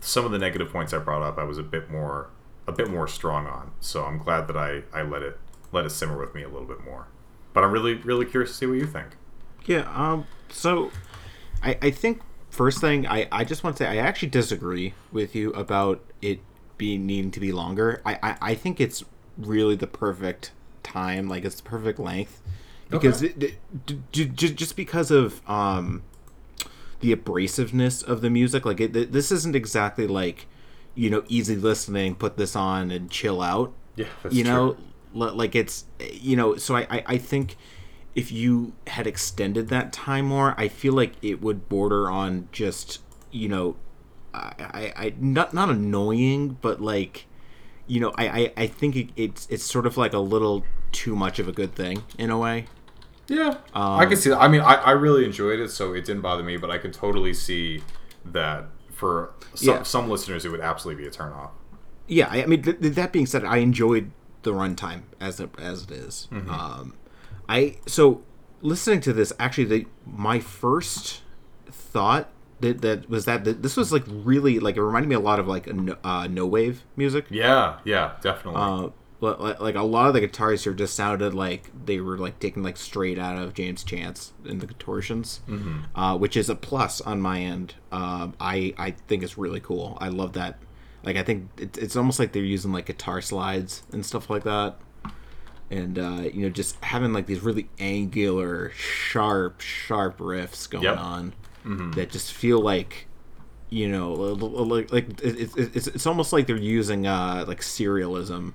some 0.00 0.24
of 0.24 0.32
the 0.32 0.38
negative 0.38 0.70
points 0.70 0.92
I 0.92 0.98
brought 0.98 1.22
up, 1.22 1.38
I 1.38 1.44
was 1.44 1.58
a 1.58 1.62
bit 1.62 1.90
more 1.90 2.30
a 2.66 2.72
bit 2.72 2.90
more 2.90 3.08
strong 3.08 3.46
on. 3.46 3.72
So 3.80 4.04
I'm 4.04 4.18
glad 4.18 4.46
that 4.48 4.56
I 4.56 4.82
I 4.92 5.02
let 5.02 5.22
it 5.22 5.38
let 5.72 5.84
it 5.84 5.90
simmer 5.90 6.18
with 6.18 6.34
me 6.34 6.42
a 6.42 6.48
little 6.48 6.68
bit 6.68 6.84
more. 6.84 7.08
But 7.52 7.64
I'm 7.64 7.72
really 7.72 7.94
really 7.94 8.26
curious 8.26 8.50
to 8.50 8.56
see 8.56 8.66
what 8.66 8.74
you 8.74 8.86
think. 8.86 9.16
Yeah. 9.64 9.90
Um. 9.94 10.26
So, 10.50 10.90
I 11.62 11.78
I 11.80 11.90
think 11.90 12.20
first 12.50 12.80
thing 12.80 13.06
I 13.06 13.26
I 13.32 13.44
just 13.44 13.64
want 13.64 13.76
to 13.76 13.84
say 13.84 13.88
I 13.88 13.96
actually 13.96 14.28
disagree 14.28 14.94
with 15.10 15.34
you 15.34 15.52
about 15.52 16.04
it 16.20 16.40
being 16.76 17.06
needing 17.06 17.30
to 17.30 17.40
be 17.40 17.52
longer. 17.52 18.02
I 18.04 18.18
I, 18.22 18.36
I 18.40 18.54
think 18.54 18.80
it's 18.80 19.04
really 19.38 19.76
the 19.76 19.86
perfect 19.86 20.52
time. 20.82 21.28
Like 21.28 21.44
it's 21.44 21.56
the 21.56 21.62
perfect 21.62 21.98
length 21.98 22.42
because 22.90 23.22
Okay. 23.22 23.32
it, 23.46 23.86
d- 23.86 24.00
d- 24.12 24.26
just 24.50 24.76
because 24.76 25.10
of 25.10 25.40
um 25.48 26.02
the 27.00 27.14
abrasiveness 27.14 28.02
of 28.06 28.20
the 28.20 28.30
music. 28.30 28.64
Like 28.64 28.80
it, 28.80 28.92
th- 28.92 29.10
this 29.10 29.30
isn't 29.32 29.54
exactly 29.56 30.06
like 30.06 30.46
you 30.94 31.10
know 31.10 31.24
easy 31.28 31.56
listening. 31.56 32.14
Put 32.14 32.36
this 32.36 32.54
on 32.56 32.90
and 32.90 33.10
chill 33.10 33.42
out. 33.42 33.72
Yeah, 33.96 34.06
that's 34.22 34.34
you 34.34 34.44
know. 34.44 34.76
L- 35.14 35.34
like 35.34 35.54
it's 35.54 35.84
you 36.12 36.36
know. 36.36 36.56
So 36.56 36.76
I, 36.76 36.86
I 36.90 37.02
I 37.06 37.18
think 37.18 37.56
if 38.14 38.30
you 38.30 38.72
had 38.86 39.06
extended 39.06 39.68
that 39.68 39.92
time 39.92 40.26
more, 40.26 40.54
I 40.56 40.68
feel 40.68 40.92
like 40.92 41.14
it 41.22 41.40
would 41.42 41.68
border 41.68 42.10
on 42.10 42.48
just 42.52 43.00
you 43.30 43.48
know, 43.48 43.76
I 44.32 44.52
I, 44.58 44.92
I 44.96 45.14
not 45.18 45.52
not 45.52 45.68
annoying, 45.68 46.58
but 46.60 46.80
like 46.80 47.26
you 47.86 48.00
know, 48.00 48.12
I 48.16 48.28
I, 48.28 48.52
I 48.56 48.66
think 48.66 48.96
it, 48.96 49.08
it's 49.16 49.46
it's 49.50 49.64
sort 49.64 49.86
of 49.86 49.96
like 49.96 50.12
a 50.12 50.18
little 50.18 50.64
too 50.92 51.14
much 51.16 51.38
of 51.38 51.48
a 51.48 51.52
good 51.52 51.74
thing 51.74 52.02
in 52.18 52.30
a 52.30 52.38
way. 52.38 52.66
Yeah, 53.26 53.56
Um, 53.72 53.98
I 54.00 54.04
can 54.06 54.16
see 54.16 54.28
that. 54.30 54.38
I 54.40 54.48
mean, 54.48 54.60
I, 54.60 54.74
I 54.74 54.90
really 54.90 55.24
enjoyed 55.24 55.58
it, 55.58 55.70
so 55.70 55.94
it 55.94 56.04
didn't 56.04 56.20
bother 56.22 56.42
me. 56.42 56.56
But 56.58 56.70
I 56.70 56.76
can 56.78 56.92
totally 56.92 57.32
see 57.32 57.82
that 58.26 58.66
for 58.92 59.32
some, 59.54 59.74
Yeah. 59.76 59.82
some 59.82 60.10
listeners, 60.10 60.44
it 60.44 60.50
would 60.50 60.60
absolutely 60.60 61.02
be 61.04 61.08
a 61.08 61.10
turn 61.10 61.32
off. 61.32 61.50
yeah, 62.06 62.28
I, 62.30 62.42
I 62.42 62.46
mean, 62.46 62.62
th- 62.62 62.80
th- 62.80 62.94
that 62.94 63.12
being 63.12 63.24
said, 63.26 63.42
I 63.44 63.56
enjoyed 63.58 64.10
the 64.42 64.52
runtime 64.52 65.04
as 65.20 65.40
it, 65.40 65.48
as 65.58 65.84
it 65.84 65.90
is. 65.90 66.28
Um, 66.32 66.94
I 67.48 67.78
so 67.86 68.22
listening 68.60 69.00
to 69.00 69.12
this, 69.14 69.32
actually, 69.38 69.64
the 69.64 69.86
my 70.06 70.38
first 70.38 71.22
thought 71.66 72.28
that, 72.60 72.80
that 72.82 73.08
was 73.10 73.24
that, 73.26 73.44
that 73.44 73.62
this 73.62 73.76
was 73.76 73.92
like 73.92 74.04
really 74.06 74.58
like 74.58 74.76
it 74.76 74.82
reminded 74.82 75.08
me 75.08 75.14
a 75.14 75.20
lot 75.20 75.38
of 75.38 75.46
like 75.48 75.66
no, 75.72 75.96
uh, 76.04 76.26
no 76.30 76.46
wave 76.46 76.82
music. 76.96 77.26
Yeah, 77.30 77.78
yeah, 77.84 78.12
definitely. 78.22 78.60
Uh, 78.60 78.88
but 79.20 79.40
like, 79.40 79.60
like 79.60 79.74
a 79.74 79.82
lot 79.82 80.08
of 80.08 80.14
the 80.14 80.20
guitars 80.20 80.64
here 80.64 80.74
just 80.74 80.94
sounded 80.94 81.32
like 81.34 81.70
they 81.86 81.98
were 82.00 82.18
like 82.18 82.38
taken 82.40 82.62
like 82.62 82.76
straight 82.76 83.18
out 83.18 83.38
of 83.38 83.54
James 83.54 83.82
Chance 83.82 84.32
and 84.44 84.60
the 84.60 84.66
Contortions, 84.66 85.40
uh, 85.94 86.16
which 86.18 86.36
is 86.36 86.50
a 86.50 86.54
plus 86.54 87.00
on 87.00 87.20
my 87.20 87.40
end. 87.40 87.74
Um, 87.90 88.34
I 88.40 88.74
I 88.76 88.90
think 89.08 89.22
it's 89.22 89.38
really 89.38 89.60
cool. 89.60 89.96
I 90.00 90.08
love 90.08 90.34
that. 90.34 90.58
Like 91.04 91.16
I 91.16 91.22
think 91.22 91.48
it, 91.58 91.78
it's 91.78 91.96
almost 91.96 92.18
like 92.18 92.32
they're 92.32 92.42
using 92.42 92.72
like 92.72 92.86
guitar 92.86 93.20
slides 93.22 93.82
and 93.92 94.04
stuff 94.04 94.28
like 94.30 94.44
that, 94.44 94.76
and 95.70 95.98
uh, 95.98 96.22
you 96.32 96.42
know 96.42 96.50
just 96.50 96.82
having 96.84 97.12
like 97.12 97.26
these 97.26 97.40
really 97.40 97.68
angular, 97.78 98.70
sharp, 98.70 99.60
sharp 99.60 100.18
riffs 100.18 100.68
going 100.68 100.84
Yep. 100.84 100.98
on 100.98 101.32
that 101.92 102.10
just 102.10 102.32
feel 102.32 102.60
like 102.60 103.06
you 103.70 103.88
know 103.88 104.12
like 104.12 104.92
like 104.92 105.08
it, 105.22 105.56
it, 105.56 105.76
it's 105.76 105.86
it's 105.88 106.06
almost 106.06 106.32
like 106.32 106.46
they're 106.46 106.56
using 106.56 107.06
uh 107.06 107.44
like 107.48 107.60
serialism 107.60 108.52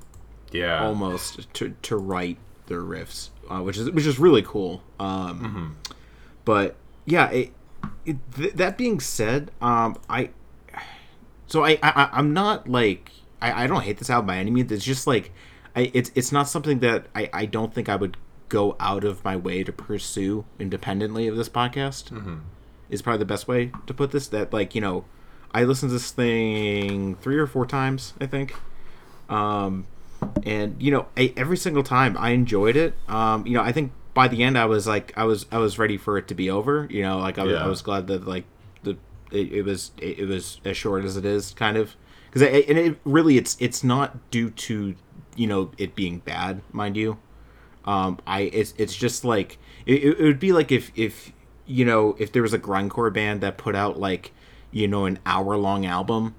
yeah, 0.52 0.84
almost 0.84 1.52
to 1.56 1.76
to 1.82 1.98
write 1.98 2.38
their 2.68 2.82
riffs, 2.82 3.30
uh, 3.50 3.62
which 3.62 3.78
is 3.78 3.90
which 3.92 4.06
is 4.06 4.18
really 4.20 4.42
cool. 4.44 4.82
Um, 5.00 5.78
But 6.46 6.76
yeah, 7.06 7.30
it, 7.30 7.52
it, 8.06 8.18
th- 8.36 8.54
that 8.54 8.78
being 8.78 9.00
said, 9.00 9.52
um, 9.62 9.98
I 10.10 10.30
so 11.48 11.64
I, 11.66 11.78
I 11.84 12.10
I'm 12.12 12.34
not 12.34 12.68
like 12.68 13.12
I, 13.42 13.64
I 13.64 13.68
don't 13.68 13.82
hate 13.84 13.98
this 13.98 14.10
album 14.10 14.28
by 14.28 14.38
any 14.38 14.52
means. 14.52 14.72
It's 14.72 14.84
just 14.86 15.06
like 15.08 15.32
I 15.76 15.92
it's 15.94 16.12
it's 16.16 16.32
not 16.32 16.48
something 16.48 16.80
that 16.80 17.08
I 17.16 17.30
I 17.34 17.46
don't 17.46 17.74
think 17.74 17.90
I 17.90 17.96
would 17.96 18.18
go 18.50 18.76
out 18.80 19.04
of 19.04 19.24
my 19.24 19.36
way 19.36 19.64
to 19.64 19.72
pursue 19.72 20.46
independently 20.60 21.28
of 21.28 21.36
this 21.38 21.50
podcast. 21.50 22.12
Is 22.90 23.02
probably 23.02 23.20
the 23.20 23.26
best 23.26 23.48
way 23.48 23.72
to 23.88 23.94
put 23.94 24.12
this. 24.12 24.28
That 24.28 24.52
like 24.52 24.76
you 24.76 24.82
know, 24.82 25.06
I 25.54 25.64
listened 25.64 25.90
to 25.90 25.94
this 25.94 26.12
thing 26.12 27.16
three 27.16 27.38
or 27.38 27.48
four 27.48 27.66
times. 27.66 28.14
I 28.20 28.26
think. 28.26 28.56
Um, 29.30 29.86
and 30.44 30.82
you 30.82 30.92
know 30.92 31.08
I, 31.16 31.34
every 31.38 31.58
single 31.58 31.84
time 31.84 32.18
i 32.18 32.32
enjoyed 32.32 32.76
it 32.76 32.94
um 33.08 33.46
you 33.48 33.54
know 33.54 33.62
i 33.62 33.72
think 33.72 33.92
by 34.14 34.28
the 34.28 34.44
end 34.44 34.58
i 34.58 34.66
was 34.66 34.86
like 34.88 35.14
i 35.16 35.24
was 35.24 35.46
i 35.52 35.58
was 35.58 35.80
ready 35.80 35.98
for 35.98 36.18
it 36.18 36.28
to 36.28 36.36
be 36.36 36.50
over 36.50 36.88
you 36.90 37.04
know 37.04 37.20
like 37.20 37.38
i, 37.38 37.44
was, 37.44 37.54
Yeah. 37.54 37.64
I 37.64 37.68
was 37.68 37.82
glad 37.82 38.08
that 38.08 38.28
like 38.28 38.44
the 38.84 38.98
it, 39.32 39.52
it 39.54 39.62
was 39.64 39.92
it, 39.98 40.20
it 40.20 40.26
was 40.26 40.60
as 40.66 40.76
short 40.76 41.06
as 41.06 41.16
it 41.16 41.26
is 41.26 41.54
kind 41.54 41.78
of 41.78 41.96
because 42.26 42.42
and 42.42 42.78
it 42.78 43.00
really 43.06 43.38
it's 43.38 43.56
it's 43.60 43.84
not 43.84 44.30
due 44.30 44.50
to 44.50 44.96
you 45.36 45.48
know 45.48 45.72
it 45.78 45.96
being 45.96 46.20
bad 46.20 46.62
mind 46.72 46.98
you 46.98 47.18
um 47.86 48.20
i 48.28 48.42
it's 48.42 48.74
it's 48.78 48.96
just 48.96 49.24
like 49.24 49.58
it, 49.86 50.04
it 50.04 50.20
would 50.20 50.40
be 50.40 50.52
like 50.52 50.72
if 50.72 50.92
if 50.98 51.32
you 51.70 51.86
know 51.86 52.16
if 52.20 52.32
there 52.32 52.42
was 52.42 52.54
a 52.54 52.60
grindcore 52.60 53.14
band 53.14 53.42
that 53.42 53.58
put 53.58 53.76
out 53.76 54.00
like 54.00 54.32
you 54.72 54.88
know 54.88 55.06
an 55.06 55.20
hour 55.26 55.56
long 55.56 55.86
album 55.86 56.36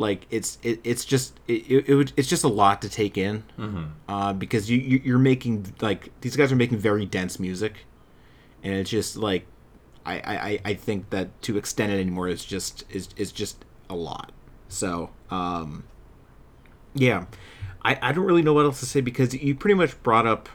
like 0.00 0.26
it's 0.30 0.58
it, 0.62 0.80
it's 0.82 1.04
just 1.04 1.38
it, 1.46 1.70
it, 1.70 1.88
it 1.90 1.94
would, 1.94 2.12
it's 2.16 2.26
just 2.26 2.42
a 2.42 2.48
lot 2.48 2.80
to 2.82 2.88
take 2.88 3.18
in. 3.18 3.44
Uh, 4.08 4.32
because 4.32 4.70
you, 4.70 4.78
you 4.78 5.00
you're 5.04 5.18
making 5.18 5.74
like 5.82 6.10
these 6.22 6.36
guys 6.36 6.50
are 6.50 6.56
making 6.56 6.78
very 6.78 7.04
dense 7.04 7.38
music. 7.38 7.84
And 8.62 8.74
it's 8.74 8.88
just 8.88 9.16
like 9.16 9.46
I, 10.06 10.14
I, 10.14 10.60
I 10.64 10.74
think 10.74 11.10
that 11.10 11.40
to 11.42 11.58
extend 11.58 11.92
it 11.92 12.00
anymore 12.00 12.28
is 12.28 12.44
just 12.46 12.84
is, 12.90 13.10
is 13.16 13.30
just 13.30 13.62
a 13.90 13.94
lot. 13.94 14.32
So 14.68 15.10
um 15.30 15.84
yeah. 16.94 17.26
I, 17.82 17.98
I 18.00 18.12
don't 18.12 18.24
really 18.24 18.42
know 18.42 18.54
what 18.54 18.64
else 18.64 18.80
to 18.80 18.86
say 18.86 19.02
because 19.02 19.34
you 19.34 19.54
pretty 19.54 19.74
much 19.74 20.02
brought 20.02 20.26
up 20.26 20.48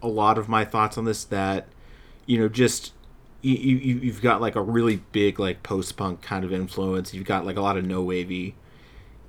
a 0.00 0.08
lot 0.08 0.38
of 0.38 0.48
my 0.48 0.64
thoughts 0.64 0.96
on 0.96 1.04
this 1.04 1.24
that 1.24 1.66
you 2.26 2.38
know 2.38 2.48
just 2.48 2.92
you, 3.42 3.76
you 3.76 3.94
you've 4.00 4.22
got 4.22 4.40
like 4.40 4.54
a 4.56 4.62
really 4.62 5.02
big 5.12 5.38
like 5.40 5.62
post 5.62 5.96
punk 5.96 6.22
kind 6.22 6.44
of 6.44 6.52
influence 6.52 7.12
you've 7.12 7.26
got 7.26 7.44
like 7.44 7.56
a 7.56 7.60
lot 7.60 7.76
of 7.76 7.84
no 7.84 8.00
wavy 8.02 8.54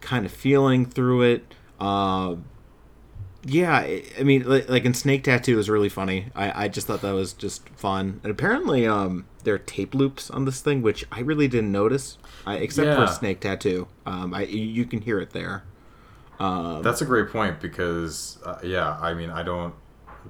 kind 0.02 0.26
of 0.26 0.32
feeling 0.32 0.86
through 0.86 1.22
it. 1.24 1.54
Um, 1.80 2.46
yeah, 3.46 3.74
I 3.76 4.04
I 4.20 4.24
mean, 4.24 4.48
like, 4.48 4.70
like 4.70 4.86
in 4.86 4.94
Snake 4.94 5.24
Tattoo 5.24 5.60
is 5.60 5.70
really 5.70 5.90
funny. 5.90 6.28
I, 6.36 6.66
I 6.66 6.68
just 6.70 6.88
thought 6.88 7.02
that 7.02 7.12
was 7.12 7.34
just 7.34 7.68
fun. 7.70 8.22
And 8.24 8.32
apparently, 8.32 8.88
um, 8.88 9.26
there 9.44 9.54
are 9.56 9.60
tape 9.60 9.94
loops 9.94 10.30
on 10.30 10.46
this 10.46 10.62
thing, 10.62 10.82
which 10.82 11.06
I 11.12 11.20
really 11.20 11.48
didn't 11.50 11.72
notice, 11.72 12.18
I, 12.46 12.56
except 12.58 12.86
Yeah. 12.86 13.06
for 13.06 13.12
Snake 13.12 13.42
Tattoo. 13.42 13.88
Um, 14.06 14.34
I 14.34 14.44
you- 14.44 14.60
you 14.64 14.86
can 14.86 15.02
hear 15.02 15.20
it 15.20 15.32
there. 15.32 15.64
That's 16.40 17.02
a 17.02 17.06
great 17.06 17.30
point 17.30 17.60
because, 17.62 18.38
uh, 18.46 18.60
yeah, 18.64 18.98
I 19.02 19.14
mean, 19.14 19.30
I 19.30 19.44
don't. 19.44 19.74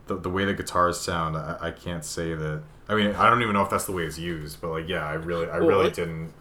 The, 0.08 0.18
the 0.18 0.30
way 0.30 0.46
the 0.46 0.54
guitars 0.56 1.00
sound, 1.00 1.36
I, 1.38 1.58
I 1.62 1.72
can't 1.72 2.04
say 2.06 2.34
that. 2.34 2.63
I 2.90 2.96
mean, 2.96 3.16
I 3.16 3.30
don't 3.30 3.42
even 3.42 3.54
know 3.54 3.62
if 3.63 3.70
that's 3.70 3.86
the 3.86 3.92
way 3.94 4.04
it's 4.04 4.20
used, 4.20 4.60
but 4.62 4.70
like, 4.70 4.88
yeah, 4.90 5.06
I 5.08 5.13
really, 5.13 5.50
I 5.50 5.60
Well, 5.60 5.68
really 5.70 5.88
it- 5.88 5.94
didn't. 5.96 6.34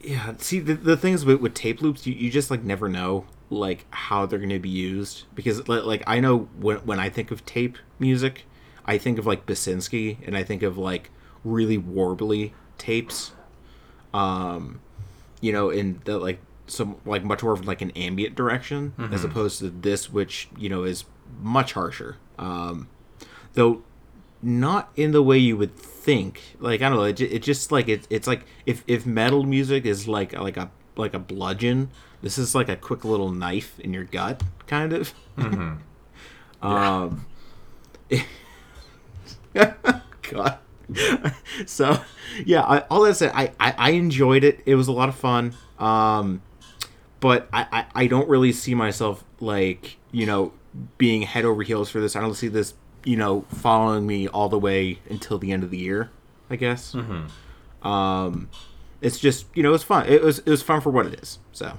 Yeah, 0.00 0.32
see 0.38 0.58
the, 0.58 0.74
the 0.74 0.96
things 0.96 1.24
with, 1.24 1.40
with 1.40 1.54
tape 1.54 1.80
loops, 1.80 2.08
you, 2.08 2.14
you 2.14 2.28
just 2.28 2.50
like 2.50 2.64
never 2.64 2.88
know 2.88 3.24
like 3.50 3.84
how 3.90 4.26
they're 4.26 4.40
going 4.40 4.48
to 4.48 4.58
be 4.58 4.68
used 4.68 5.24
because 5.34 5.68
like, 5.68 6.02
I 6.08 6.18
know 6.18 6.48
when 6.58 6.78
when 6.78 6.98
I 6.98 7.08
think 7.08 7.30
of 7.30 7.46
tape 7.46 7.78
music, 8.00 8.44
I 8.84 8.98
think 8.98 9.18
of 9.20 9.26
like 9.26 9.46
Basinski 9.46 10.16
and 10.26 10.36
I 10.36 10.42
think 10.42 10.64
of 10.64 10.76
like 10.76 11.10
really 11.44 11.78
warbly 11.78 12.50
tapes. 12.78 13.30
Um, 14.12 14.80
you 15.40 15.52
know, 15.52 15.70
in 15.70 16.00
the 16.04 16.18
like 16.18 16.40
some 16.66 16.96
like 17.04 17.22
much 17.22 17.42
more 17.44 17.52
of 17.52 17.64
like 17.66 17.80
an 17.80 17.92
ambient 17.92 18.34
direction 18.34 18.94
as 19.12 19.22
opposed 19.24 19.60
to 19.60 19.70
this, 19.70 20.10
which 20.10 20.48
you 20.58 20.68
know 20.68 20.82
is 20.82 21.04
much 21.40 21.74
harsher. 21.74 22.16
Um, 22.40 22.88
though 23.54 23.82
not 24.42 24.90
in 24.96 25.12
the 25.12 25.22
way 25.22 25.38
you 25.38 25.56
would 25.56 25.76
think. 25.76 26.56
Like 26.58 26.82
I 26.82 26.88
don't 26.88 26.98
know, 26.98 27.04
it, 27.04 27.20
it 27.20 27.42
just 27.42 27.72
like 27.72 27.88
it, 27.88 28.06
it's 28.10 28.26
like 28.26 28.44
if 28.66 28.82
if 28.86 29.06
metal 29.06 29.44
music 29.44 29.84
is 29.86 30.08
like 30.08 30.32
like 30.32 30.56
a 30.56 30.70
like 30.96 31.14
a 31.14 31.18
bludgeon, 31.18 31.90
this 32.20 32.38
is 32.38 32.54
like 32.54 32.68
a 32.68 32.76
quick 32.76 33.04
little 33.04 33.30
knife 33.30 33.78
in 33.80 33.92
your 33.94 34.04
gut, 34.04 34.42
kind 34.66 34.92
of. 34.92 35.14
Um, 36.62 37.26
God. 39.54 40.58
so 41.66 42.00
yeah, 42.44 42.62
I, 42.62 42.78
all 42.90 43.02
that 43.02 43.16
said, 43.16 43.32
I, 43.34 43.52
I 43.58 43.74
I 43.76 43.90
enjoyed 43.90 44.44
it. 44.44 44.62
It 44.66 44.74
was 44.76 44.88
a 44.88 44.92
lot 44.92 45.08
of 45.08 45.14
fun. 45.14 45.54
Um, 45.78 46.42
but 47.20 47.48
I, 47.52 47.66
I 47.72 48.02
I 48.02 48.06
don't 48.06 48.28
really 48.28 48.52
see 48.52 48.74
myself 48.74 49.24
like 49.40 49.96
you 50.12 50.26
know 50.26 50.52
being 50.98 51.22
head 51.22 51.44
over 51.44 51.62
heels 51.62 51.90
for 51.90 52.00
this. 52.00 52.16
I 52.16 52.20
don't 52.20 52.34
see 52.34 52.48
this 52.48 52.74
you 53.04 53.16
know 53.16 53.42
following 53.48 54.06
me 54.06 54.28
all 54.28 54.48
the 54.48 54.58
way 54.58 55.00
until 55.08 55.38
the 55.38 55.52
end 55.52 55.64
of 55.64 55.70
the 55.70 55.78
year. 55.78 56.10
I 56.50 56.56
guess. 56.56 56.94
Um, 57.82 58.48
it's 59.00 59.18
just 59.18 59.46
you 59.54 59.62
know 59.62 59.74
it's 59.74 59.84
fun. 59.84 60.06
It 60.06 60.22
was 60.22 60.38
it 60.40 60.50
was 60.50 60.62
fun 60.62 60.80
for 60.80 60.90
what 60.90 61.06
it 61.06 61.20
is. 61.20 61.38
So 61.52 61.78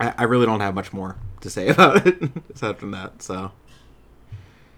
I, 0.00 0.14
I 0.18 0.22
really 0.24 0.46
don't 0.46 0.60
have 0.60 0.74
much 0.74 0.92
more 0.92 1.16
to 1.40 1.50
say 1.50 1.68
about 1.74 2.06
it 2.06 2.30
aside 2.54 2.78
from 2.78 2.90
that. 2.92 3.22
So 3.22 3.52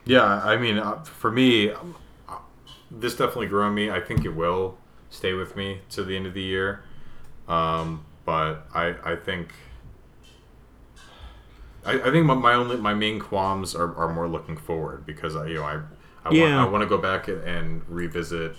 Yeah, 0.04 0.24
I 0.24 0.56
mean, 0.56 0.78
uh, 0.78 1.02
for 1.04 1.30
me, 1.30 1.70
um, 1.70 1.96
uh, 2.28 2.38
this 2.90 3.14
definitely 3.14 3.46
grew 3.46 3.62
on 3.62 3.74
me. 3.74 3.90
I 3.90 4.00
think 4.00 4.24
it 4.24 4.30
will 4.34 4.78
stay 5.10 5.32
with 5.34 5.56
me 5.56 5.80
to 5.90 6.02
the 6.04 6.16
end 6.16 6.26
of 6.26 6.34
the 6.34 6.42
year. 6.42 6.82
Um, 7.48 8.04
but 8.24 8.66
I, 8.74 8.94
I 9.04 9.16
think, 9.16 9.52
I, 11.84 11.92
I 12.00 12.10
think 12.10 12.26
my, 12.26 12.34
my 12.34 12.54
only 12.54 12.76
my 12.76 12.94
main 12.94 13.18
qualms 13.18 13.74
are, 13.74 13.94
are 13.96 14.12
more 14.12 14.28
looking 14.28 14.56
forward 14.56 15.06
because 15.06 15.34
I, 15.36 15.46
you 15.46 15.54
know, 15.54 15.64
I, 15.64 15.80
I 16.24 16.32
Yeah. 16.32 16.56
want 16.56 16.68
I 16.68 16.70
want 16.72 16.82
to 16.82 16.88
go 16.88 16.98
back 16.98 17.28
and, 17.28 17.82
revisit 17.88 18.54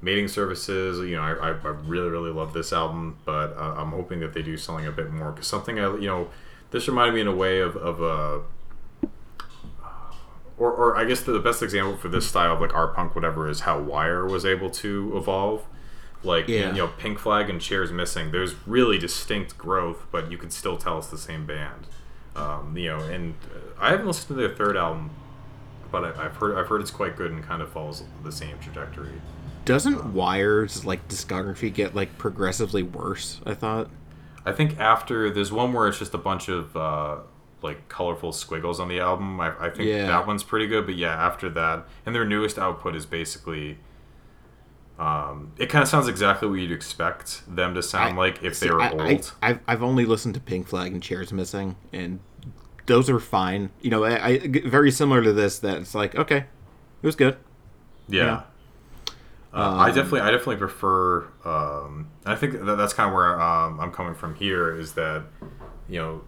mating 0.00 0.28
surfaces. 0.28 0.98
You 1.08 1.16
know, 1.16 1.22
I, 1.22 1.48
I, 1.48 1.50
really 1.50 2.08
really 2.08 2.30
love 2.30 2.52
this 2.52 2.72
album, 2.72 3.18
but 3.24 3.56
uh, 3.56 3.74
I'm 3.76 3.90
hoping 3.90 4.20
that 4.20 4.32
they 4.32 4.42
do 4.42 4.56
something 4.56 4.86
a 4.86 4.92
bit 4.92 5.10
more 5.12 5.30
because 5.32 5.46
something 5.46 5.78
I, 5.78 5.94
you 5.96 6.06
know, 6.06 6.28
this 6.70 6.86
reminded 6.88 7.14
me 7.14 7.20
in 7.22 7.26
a 7.28 7.34
way 7.34 7.60
of 7.60 7.76
of 7.76 8.00
a 8.02 8.42
or, 10.58 10.70
or 10.72 10.96
I 10.96 11.04
guess 11.04 11.20
the 11.22 11.38
best 11.40 11.62
example 11.62 11.96
for 11.96 12.08
this 12.08 12.28
style 12.28 12.52
of 12.54 12.60
like 12.60 12.74
art 12.74 12.94
punk 12.94 13.14
whatever 13.14 13.48
is 13.48 13.60
how 13.60 13.80
Wire 13.80 14.26
was 14.26 14.44
able 14.44 14.70
to 14.70 15.12
evolve. 15.16 15.64
Like 16.22 16.46
Yeah. 16.46 16.68
you 16.70 16.78
know, 16.78 16.86
Pink 16.98 17.18
Flag 17.18 17.50
and 17.50 17.60
Chairs 17.60 17.90
Missing. 17.90 18.30
There's 18.30 18.54
really 18.66 18.96
distinct 18.98 19.58
growth, 19.58 20.06
but 20.12 20.30
you 20.30 20.38
can 20.38 20.50
still 20.50 20.76
tell 20.76 20.98
it's 20.98 21.08
the 21.08 21.18
same 21.18 21.46
band. 21.46 21.88
Um, 22.36 22.76
you 22.76 22.88
know, 22.88 22.98
and 22.98 23.34
I 23.78 23.90
haven't 23.90 24.06
listened 24.06 24.28
to 24.28 24.34
their 24.34 24.54
third 24.54 24.76
album, 24.76 25.10
but 25.90 26.04
I, 26.04 26.24
I've 26.26 26.36
heard 26.36 26.56
I've 26.56 26.66
heard 26.68 26.80
it's 26.80 26.90
quite 26.90 27.16
good 27.16 27.30
and 27.30 27.42
kind 27.44 27.60
of 27.62 27.70
follows 27.70 28.02
the 28.24 28.32
same 28.32 28.58
trajectory. 28.58 29.12
Doesn't 29.64 30.12
Wire's 30.14 30.84
like 30.84 31.06
discography 31.08 31.72
get 31.72 31.94
like 31.94 32.16
progressively 32.18 32.82
worse? 32.82 33.40
I 33.46 33.54
thought. 33.54 33.90
I 34.44 34.52
think 34.52 34.78
after 34.80 35.30
there's 35.30 35.52
one 35.52 35.72
where 35.72 35.86
it's 35.88 35.98
just 35.98 36.14
a 36.14 36.18
bunch 36.18 36.48
of 36.48 36.76
uh, 36.76 37.16
like 37.62 37.88
colorful 37.88 38.32
squiggles 38.32 38.80
on 38.80 38.88
the 38.88 38.98
album. 38.98 39.38
I, 39.40 39.52
I 39.66 39.70
think 39.70 39.88
Yeah. 39.88 40.06
that 40.06 40.26
one's 40.26 40.42
pretty 40.42 40.66
good. 40.66 40.86
But 40.86 40.96
yeah, 40.96 41.14
after 41.14 41.48
that, 41.50 41.86
and 42.06 42.14
their 42.14 42.24
newest 42.24 42.58
output 42.58 42.96
is 42.96 43.06
basically. 43.06 43.78
Um, 44.98 45.52
it 45.58 45.66
kind 45.66 45.82
of 45.82 45.88
sounds 45.88 46.06
exactly 46.06 46.48
what 46.48 46.60
you'd 46.60 46.70
expect 46.70 47.42
them 47.52 47.74
to 47.74 47.82
sound 47.82 48.14
I- 48.14 48.16
like 48.16 48.42
if 48.42 48.56
see, 48.56 48.66
they 48.66 48.72
were 48.72 48.82
I, 48.82 48.90
old. 48.90 49.32
I, 49.42 49.48
have 49.48 49.60
I've 49.66 49.82
only 49.82 50.04
listened 50.04 50.34
to 50.34 50.40
Pink 50.40 50.68
Flag 50.68 50.92
and 50.92 51.02
Chairs 51.02 51.32
Missing, 51.32 51.76
and 51.92 52.20
those 52.86 53.08
are 53.10 53.18
fine. 53.18 53.70
You 53.80 53.90
know, 53.90 54.04
I, 54.04 54.26
I 54.26 54.38
very 54.66 54.90
similar 54.90 55.22
to 55.22 55.32
this. 55.32 55.58
That 55.58 55.78
it's 55.78 55.94
like 55.94 56.14
okay, 56.14 56.38
it 56.38 57.06
was 57.06 57.16
good. 57.16 57.36
Yeah. 58.08 58.42
Uh, 59.54 59.76
I 59.76 59.88
definitely, 59.88 60.20
I 60.20 60.30
definitely 60.30 60.56
prefer. 60.56 61.28
Um, 61.44 62.08
I 62.24 62.34
think 62.36 62.64
that 62.64 62.76
that's 62.76 62.94
kind 62.94 63.08
of 63.08 63.14
where 63.14 63.38
um, 63.40 63.80
I'm 63.80 63.92
coming 63.92 64.14
from 64.14 64.34
here. 64.34 64.74
Is 64.74 64.94
that, 64.94 65.24
you 65.88 65.98
know, 65.98 66.22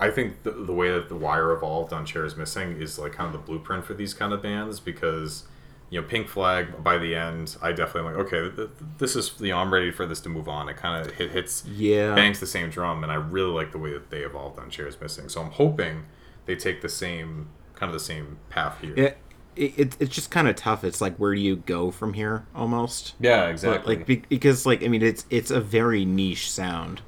I 0.00 0.10
think 0.10 0.42
the, 0.42 0.52
the 0.52 0.72
way 0.72 0.90
that 0.90 1.10
the 1.10 1.16
Wire 1.16 1.52
evolved 1.52 1.92
on 1.92 2.06
Chairs 2.06 2.34
Missing 2.34 2.80
is 2.80 2.98
like 2.98 3.12
kind 3.12 3.26
of 3.26 3.32
the 3.32 3.46
blueprint 3.46 3.84
for 3.84 3.92
these 3.92 4.14
kind 4.14 4.32
of 4.32 4.42
bands 4.42 4.80
because, 4.80 5.44
you 5.92 6.00
know, 6.00 6.06
Pink 6.06 6.26
Flag 6.26 6.82
by 6.82 6.96
the 6.96 7.14
end, 7.14 7.54
I 7.60 7.72
definitely 7.72 8.12
like. 8.14 8.26
Okay, 8.26 8.40
th- 8.40 8.56
th- 8.56 8.68
this 8.96 9.14
is 9.14 9.34
you 9.40 9.48
know 9.50 9.58
I'm 9.58 9.70
ready 9.72 9.90
for 9.90 10.06
this 10.06 10.20
to 10.22 10.30
move 10.30 10.48
on. 10.48 10.68
It 10.70 10.76
kind 10.78 11.06
of 11.06 11.12
hit 11.14 11.30
hits 11.32 11.64
Yeah. 11.66 12.14
bangs 12.14 12.40
the 12.40 12.46
same 12.46 12.70
drum, 12.70 13.02
and 13.02 13.12
I 13.12 13.16
really 13.16 13.50
like 13.52 13.72
the 13.72 13.78
way 13.78 13.92
that 13.92 14.08
they 14.08 14.20
evolved 14.20 14.58
on 14.58 14.70
Chairs 14.70 14.98
Missing. 15.00 15.28
So 15.28 15.42
I'm 15.42 15.50
hoping 15.50 16.04
they 16.46 16.56
take 16.56 16.80
the 16.80 16.88
same 16.88 17.48
kind 17.74 17.90
of 17.90 17.92
the 17.94 18.00
same 18.04 18.38
path 18.48 18.80
here. 18.80 18.94
It, 18.96 19.18
it 19.54 19.96
it's 20.00 20.14
just 20.14 20.30
kind 20.30 20.48
of 20.48 20.56
tough. 20.56 20.82
It's 20.82 21.02
like 21.02 21.16
where 21.18 21.34
do 21.34 21.40
you 21.42 21.56
go 21.56 21.90
from 21.90 22.14
here? 22.14 22.46
Almost. 22.54 23.14
Yeah, 23.20 23.54
But, 23.62 23.86
like 23.86 24.06
because 24.30 24.64
like 24.64 24.82
I 24.82 24.88
mean 24.88 25.02
it's 25.02 25.26
it's 25.28 25.50
a 25.50 25.60
very 25.60 26.06
niche 26.06 26.50
sound. 26.50 27.02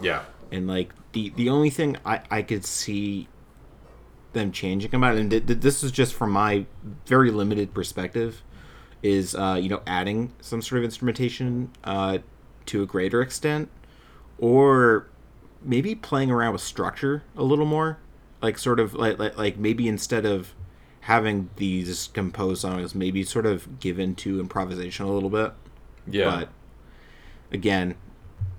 yeah. 0.00 0.22
and 0.52 0.68
like 0.68 0.92
the 1.12 1.30
the 1.34 1.48
only 1.48 1.70
thing 1.70 1.96
I 2.06 2.20
I 2.30 2.42
could 2.42 2.64
see 2.64 3.26
them 4.32 4.52
changing 4.52 4.94
about 4.94 5.16
it, 5.16 5.20
and 5.20 5.30
th- 5.30 5.46
th- 5.46 5.60
this 5.60 5.82
is 5.82 5.90
just 5.90 6.14
from 6.14 6.30
my 6.30 6.66
very 7.06 7.30
limited 7.30 7.74
perspective, 7.74 8.42
is 9.02 9.34
uh, 9.34 9.58
you 9.60 9.68
know 9.68 9.82
adding 9.86 10.32
some 10.40 10.62
sort 10.62 10.78
of 10.78 10.84
instrumentation 10.84 11.70
uh, 11.84 12.18
to 12.66 12.82
a 12.82 12.86
greater 12.86 13.20
extent, 13.22 13.68
or 14.38 15.06
maybe 15.62 15.94
playing 15.94 16.30
around 16.30 16.52
with 16.52 16.62
structure 16.62 17.22
a 17.36 17.42
little 17.42 17.66
more, 17.66 17.98
like 18.42 18.58
sort 18.58 18.80
of 18.80 18.94
like 18.94 19.18
like, 19.18 19.36
like 19.36 19.56
maybe 19.56 19.88
instead 19.88 20.24
of 20.24 20.54
having 21.02 21.48
these 21.56 22.08
composed 22.12 22.60
songs, 22.62 22.94
maybe 22.94 23.24
sort 23.24 23.46
of 23.46 23.80
given 23.80 24.14
to 24.14 24.40
improvisation 24.40 25.06
a 25.06 25.10
little 25.12 25.30
bit. 25.30 25.52
Yeah. 26.10 26.24
but 26.30 26.48
again 27.52 27.94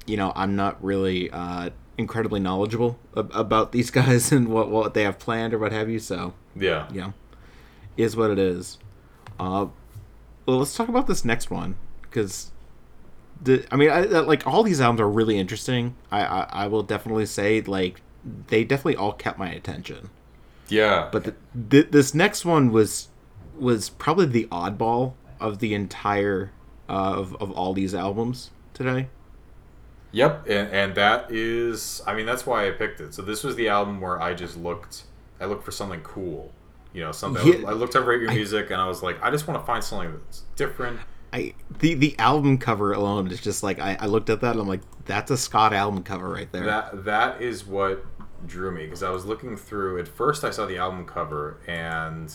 you 0.05 0.17
know 0.17 0.31
i'm 0.35 0.55
not 0.55 0.83
really 0.83 1.29
uh 1.31 1.69
incredibly 1.99 2.39
knowledgeable 2.39 2.97
ab- 3.15 3.31
about 3.33 3.71
these 3.71 3.91
guys 3.99 4.31
and 4.31 4.47
what 4.47 4.69
what 4.69 4.93
they 4.95 5.03
have 5.03 5.19
planned 5.19 5.53
or 5.53 5.59
what 5.59 5.71
have 5.71 5.89
you 5.89 5.99
so 5.99 6.33
yeah. 6.55 6.87
yeah, 6.91 7.11
is 7.97 8.15
what 8.15 8.31
it 8.31 8.39
is 8.39 8.77
uh 9.39 9.67
well 10.45 10.57
let's 10.59 10.75
talk 10.75 10.87
about 10.87 11.05
this 11.07 11.23
next 11.23 11.51
one 11.51 11.75
because 12.01 12.51
the 13.41 13.65
i 13.71 13.75
mean 13.75 13.89
I, 13.91 14.01
like 14.01 14.47
all 14.47 14.63
these 14.63 14.81
albums 14.81 15.01
are 15.01 15.09
really 15.09 15.37
interesting 15.37 15.95
I, 16.11 16.21
I 16.23 16.41
i 16.63 16.67
will 16.67 16.83
definitely 16.83 17.25
say 17.25 17.61
like 17.61 18.01
they 18.47 18.63
definitely 18.63 18.95
all 18.95 19.13
kept 19.13 19.37
my 19.37 19.49
attention 19.51 20.09
Yeah. 20.69 21.09
but 21.11 21.23
the, 21.25 21.35
th- 21.69 21.91
this 21.91 22.13
next 22.13 22.45
one 22.45 22.71
was 22.71 23.09
was 23.57 23.89
probably 23.89 24.25
the 24.25 24.45
oddball 24.51 25.13
of 25.39 25.59
the 25.59 25.73
entire 25.73 26.51
uh, 26.87 27.13
of 27.21 27.35
of 27.41 27.51
all 27.51 27.73
these 27.73 27.93
albums 27.93 28.51
today. 28.73 29.07
Yep, 30.11 30.47
and, 30.47 30.71
and 30.71 30.95
that 30.95 31.31
is, 31.31 32.01
I 32.07 32.15
mean, 32.15 32.25
that's 32.25 32.45
why 32.45 32.67
I 32.67 32.71
picked 32.71 32.99
it. 32.99 33.13
So 33.13 33.21
this 33.21 33.43
was 33.43 33.55
the 33.55 33.69
album 33.69 34.01
where 34.01 34.21
I 34.21 34.33
just 34.33 34.57
looked, 34.57 35.03
I 35.39 35.45
looked 35.45 35.63
for 35.63 35.71
something 35.71 36.01
cool, 36.01 36.51
you 36.93 37.01
know, 37.01 37.11
something. 37.11 37.61
Yeah, 37.61 37.67
I 37.67 37.73
looked 37.73 37.95
over 37.95 38.13
at 38.13 38.21
your 38.21 38.31
music, 38.31 38.71
and 38.71 38.81
I 38.81 38.87
was 38.87 39.03
like, 39.03 39.21
I 39.21 39.29
just 39.29 39.47
want 39.47 39.59
to 39.61 39.65
find 39.65 39.83
something 39.83 40.13
that's 40.13 40.43
different. 40.55 40.99
I 41.31 41.53
the 41.79 41.93
the 41.93 42.17
album 42.17 42.57
cover 42.57 42.93
alone 42.93 43.27
is 43.27 43.39
just 43.39 43.61
like 43.61 43.79
I, 43.79 43.97
I 43.99 44.07
looked 44.07 44.31
at 44.31 44.41
that 44.41 44.53
and 44.53 44.61
I'm 44.61 44.67
like 44.67 44.81
that's 45.05 45.29
a 45.29 45.37
Scott 45.37 45.73
album 45.73 46.03
cover 46.03 46.27
right 46.27 46.51
there. 46.51 46.65
That 46.65 47.05
that 47.05 47.41
is 47.41 47.65
what 47.65 48.03
drew 48.47 48.71
me 48.71 48.85
because 48.85 49.03
I 49.03 49.09
was 49.09 49.25
looking 49.25 49.55
through. 49.55 49.99
At 49.99 50.07
first, 50.07 50.43
I 50.43 50.49
saw 50.49 50.65
the 50.65 50.77
album 50.77 51.05
cover, 51.05 51.59
and 51.67 52.33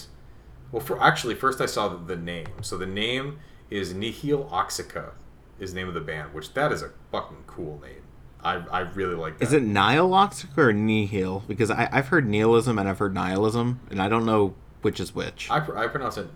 well, 0.70 0.80
for 0.80 1.02
actually, 1.02 1.34
first 1.34 1.60
I 1.60 1.66
saw 1.66 1.88
the, 1.88 1.96
the 1.96 2.16
name. 2.16 2.46
So 2.62 2.76
the 2.76 2.86
name 2.86 3.40
is 3.70 3.94
Nihiloxica, 3.94 5.12
is 5.58 5.72
the 5.74 5.80
name 5.80 5.88
of 5.88 5.94
the 5.94 6.00
band, 6.00 6.34
which 6.34 6.52
that 6.54 6.72
is 6.72 6.82
a 6.82 6.90
fucking 7.12 7.44
cool 7.46 7.80
name. 7.82 8.02
I, 8.42 8.56
I 8.70 8.80
really 8.80 9.14
like 9.14 9.38
that. 9.38 9.44
is 9.46 9.52
it 9.54 9.62
nihiloxic 9.64 10.56
or 10.58 10.72
nihil? 10.72 11.44
Because 11.48 11.70
I, 11.70 11.88
I've 11.90 12.08
heard 12.08 12.28
nihilism 12.28 12.78
and 12.78 12.86
I've 12.88 12.98
heard 12.98 13.14
nihilism 13.14 13.80
and 13.90 14.02
I 14.02 14.08
don't 14.08 14.26
know 14.26 14.54
which 14.82 15.00
is 15.00 15.14
which. 15.14 15.50
I, 15.50 15.60
pr- 15.60 15.78
I 15.78 15.86
pronounce 15.86 16.18
it 16.18 16.28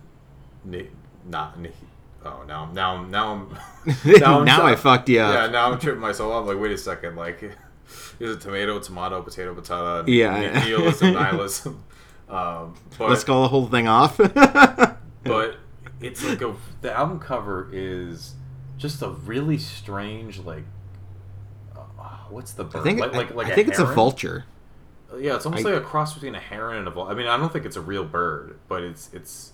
ni- 0.65 0.89
not 1.27 1.61
ni- 1.61 1.71
oh 2.25 2.45
now 2.49 2.71
now 2.73 3.05
now 3.05 3.33
I'm 3.35 3.53
now 4.21 4.41
I'm 4.41 4.49
I 4.65 4.75
fucked 4.77 5.09
you 5.11 5.21
up. 5.21 5.35
yeah 5.35 5.47
now 5.49 5.71
I'm 5.71 5.79
tripping 5.79 6.01
myself 6.01 6.33
up 6.33 6.47
like 6.47 6.59
wait 6.59 6.73
a 6.73 6.79
second 6.79 7.15
like 7.17 7.43
is 8.19 8.37
it 8.37 8.41
tomato 8.41 8.79
tomato 8.81 9.21
potato 9.23 9.55
potato 9.55 10.05
Yeah. 10.07 10.51
nihilism 10.53 11.13
nihilism 11.13 11.85
um, 12.31 12.75
but 12.99 13.09
Let's 13.11 13.25
call 13.25 13.43
the 13.43 13.49
whole 13.49 13.67
thing 13.69 13.87
off. 13.89 14.17
but 14.19 15.57
it's 16.01 16.25
like 16.25 16.41
a 16.43 16.55
the 16.81 16.93
album 16.93 17.19
cover 17.21 17.69
is 17.73 18.35
just 18.79 19.03
a 19.03 19.11
really 19.11 19.59
strange 19.59 20.38
like 20.38 20.64
uh, 21.77 21.81
what's 22.31 22.53
the 22.53 22.64
bird 22.64 22.81
I 22.81 22.83
think 22.85 23.01
like 23.01 23.12
like, 23.12 23.35
like 23.35 23.47
I 23.49 23.55
think 23.55 23.69
it's 23.69 23.79
a 23.79 23.85
vulture. 23.85 24.45
Yeah, 25.19 25.37
it's 25.37 25.47
almost 25.47 25.67
I- 25.67 25.71
like 25.71 25.83
a 25.83 25.85
cross 25.85 26.14
between 26.14 26.35
a 26.35 26.41
heron 26.41 26.79
and 26.79 26.88
a 26.88 26.91
vulture. 26.91 27.12
I 27.12 27.14
mean, 27.14 27.27
I 27.27 27.37
don't 27.37 27.53
think 27.53 27.64
it's 27.64 27.77
a 27.77 27.81
real 27.81 28.05
bird, 28.05 28.59
but 28.69 28.83
it's 28.83 29.11
it's 29.12 29.53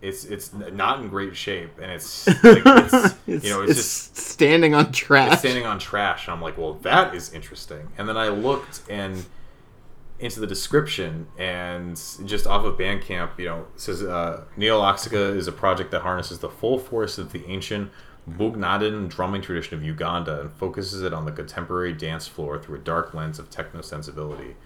it's 0.00 0.24
it's 0.24 0.52
not 0.52 1.00
in 1.00 1.08
great 1.08 1.36
shape, 1.36 1.78
and 1.80 1.90
it's, 1.90 2.26
like, 2.44 2.62
it's 2.64 3.16
it's, 3.26 3.44
you 3.44 3.50
know 3.50 3.62
it's, 3.62 3.72
it's 3.72 3.78
just 3.78 4.16
standing 4.16 4.74
on 4.74 4.92
trash. 4.92 5.32
it's 5.32 5.40
standing 5.40 5.66
on 5.66 5.78
trash, 5.78 6.26
and 6.26 6.34
I'm 6.34 6.42
like, 6.42 6.56
well, 6.56 6.74
that 6.74 7.14
is 7.14 7.32
interesting. 7.32 7.88
And 7.98 8.08
then 8.08 8.16
I 8.16 8.28
looked 8.28 8.82
and 8.88 9.24
into 10.20 10.40
the 10.40 10.46
description, 10.46 11.26
and 11.38 12.00
just 12.24 12.46
off 12.46 12.64
of 12.64 12.76
Bandcamp, 12.76 13.38
you 13.38 13.44
know, 13.44 13.66
it 13.74 13.80
says 13.80 14.02
uh, 14.02 14.44
Oxica 14.56 15.36
is 15.36 15.46
a 15.46 15.52
project 15.52 15.90
that 15.92 16.02
harnesses 16.02 16.40
the 16.40 16.48
full 16.48 16.78
force 16.78 17.18
of 17.18 17.32
the 17.32 17.44
ancient 17.46 17.90
Bugandan 18.36 19.08
drumming 19.08 19.42
tradition 19.42 19.76
of 19.76 19.84
Uganda 19.84 20.40
and 20.40 20.52
focuses 20.52 21.02
it 21.02 21.12
on 21.12 21.24
the 21.24 21.32
contemporary 21.32 21.92
dance 21.92 22.26
floor 22.26 22.58
through 22.58 22.76
a 22.76 22.82
dark 22.82 23.14
lens 23.14 23.38
of 23.38 23.50
techno 23.50 23.80
sensibility 23.80 24.56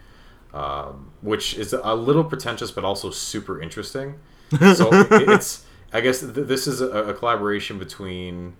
um, 0.55 1.11
which 1.22 1.55
is 1.55 1.72
a 1.72 1.94
little 1.94 2.25
pretentious 2.25 2.70
but 2.70 2.85
also 2.85 3.11
super 3.11 3.61
interesting. 3.61 4.16
So 4.75 4.90
it's, 4.92 5.64
I 5.94 6.03
guess, 6.03 6.20
th- 6.20 6.35
this 6.35 6.66
is 6.66 6.83
a, 6.83 6.88
a 6.88 7.14
collaboration 7.14 7.79
between 7.79 8.55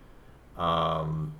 um, 0.57 1.35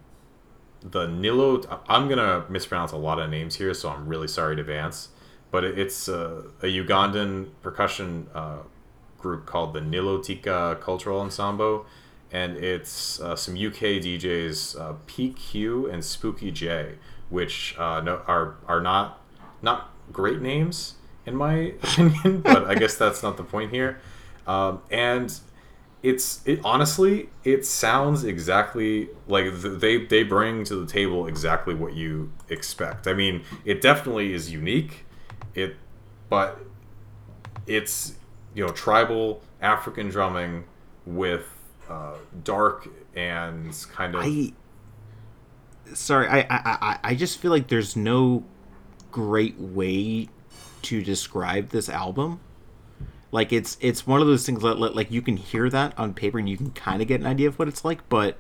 the 0.83 1.07
Nilo. 1.07 1.63
I'm 1.89 2.07
gonna 2.07 2.45
mispronounce 2.51 2.93
a 2.93 2.99
lot 2.99 3.19
of 3.19 3.31
names 3.31 3.55
here, 3.55 3.73
so 3.73 3.89
I'm 3.89 4.07
really 4.07 4.29
sorry 4.29 4.53
in 4.53 4.59
advance. 4.59 5.09
But 5.51 5.65
it's 5.65 6.07
uh, 6.07 6.43
a 6.63 6.67
Ugandan 6.67 7.49
percussion 7.63 8.27
uh, 8.35 8.59
group 9.17 9.47
called 9.47 9.73
the 9.73 9.81
Nilotika 9.81 10.79
Cultural 10.83 11.21
Ensemble, 11.23 11.87
and 12.33 12.57
it's 12.57 13.21
uh, 13.21 13.37
some 13.37 13.55
UK 13.55 14.01
DJs, 14.01 14.81
uh, 14.81 14.95
PQ 15.07 15.93
and 15.93 16.03
Spooky 16.05 16.51
J, 16.51 16.95
which 17.29 17.77
uh, 17.79 18.01
no, 18.01 18.23
are 18.27 18.57
are 18.67 18.81
not 18.81 19.21
not 19.61 19.91
great 20.11 20.41
names 20.41 20.95
in 21.27 21.37
my 21.37 21.55
opinion, 21.83 22.41
but 22.41 22.65
I 22.65 22.75
guess 22.75 22.97
that's 22.97 23.23
not 23.23 23.37
the 23.37 23.45
point 23.45 23.71
here. 23.71 24.01
Um, 24.47 24.81
and 24.91 25.39
it's 26.03 26.41
it 26.45 26.61
honestly 26.65 27.29
it 27.45 27.65
sounds 27.65 28.25
exactly 28.25 29.09
like 29.29 29.45
th- 29.63 29.79
they 29.79 29.99
they 29.99 30.25
bring 30.25 30.65
to 30.65 30.75
the 30.75 30.87
table 30.87 31.27
exactly 31.27 31.75
what 31.75 31.95
you 31.95 32.33
expect. 32.49 33.07
I 33.07 33.13
mean, 33.13 33.45
it 33.65 33.81
definitely 33.81 34.33
is 34.33 34.51
unique. 34.51 35.05
It, 35.55 35.77
but 36.31 36.59
it's 37.67 38.15
you 38.55 38.67
know 38.67 38.73
tribal 38.73 39.43
African 39.61 40.09
drumming 40.09 40.65
with 41.05 41.62
uh, 41.93 42.15
dark 42.45 42.89
and 43.15 43.75
kind 43.93 44.15
of 44.15 44.23
I 44.25 44.53
sorry, 45.95 46.27
I, 46.29 46.47
I 46.51 46.99
I 47.05 47.15
just 47.15 47.39
feel 47.39 47.51
like 47.51 47.69
there's 47.69 47.97
no 47.97 48.45
great 49.11 49.59
way 49.59 50.29
to 50.83 51.03
describe 51.03 51.69
this 51.71 51.89
album. 51.89 52.41
Like 53.31 53.53
it's 53.53 53.77
it's 53.81 54.07
one 54.07 54.21
of 54.21 54.27
those 54.27 54.45
things 54.47 54.63
that 54.63 54.79
like 54.79 55.11
you 55.11 55.23
can 55.23 55.37
hear 55.37 55.69
that 55.71 55.99
on 55.99 56.15
paper 56.15 56.39
and 56.39 56.49
you 56.49 56.57
can 56.57 56.71
kind 56.73 57.01
of 57.03 57.09
get 57.09 57.21
an 57.21 57.27
idea 57.27 57.49
of 57.49 57.59
what 57.59 57.69
it's 57.69 57.85
like, 57.85 58.09
but 58.09 58.37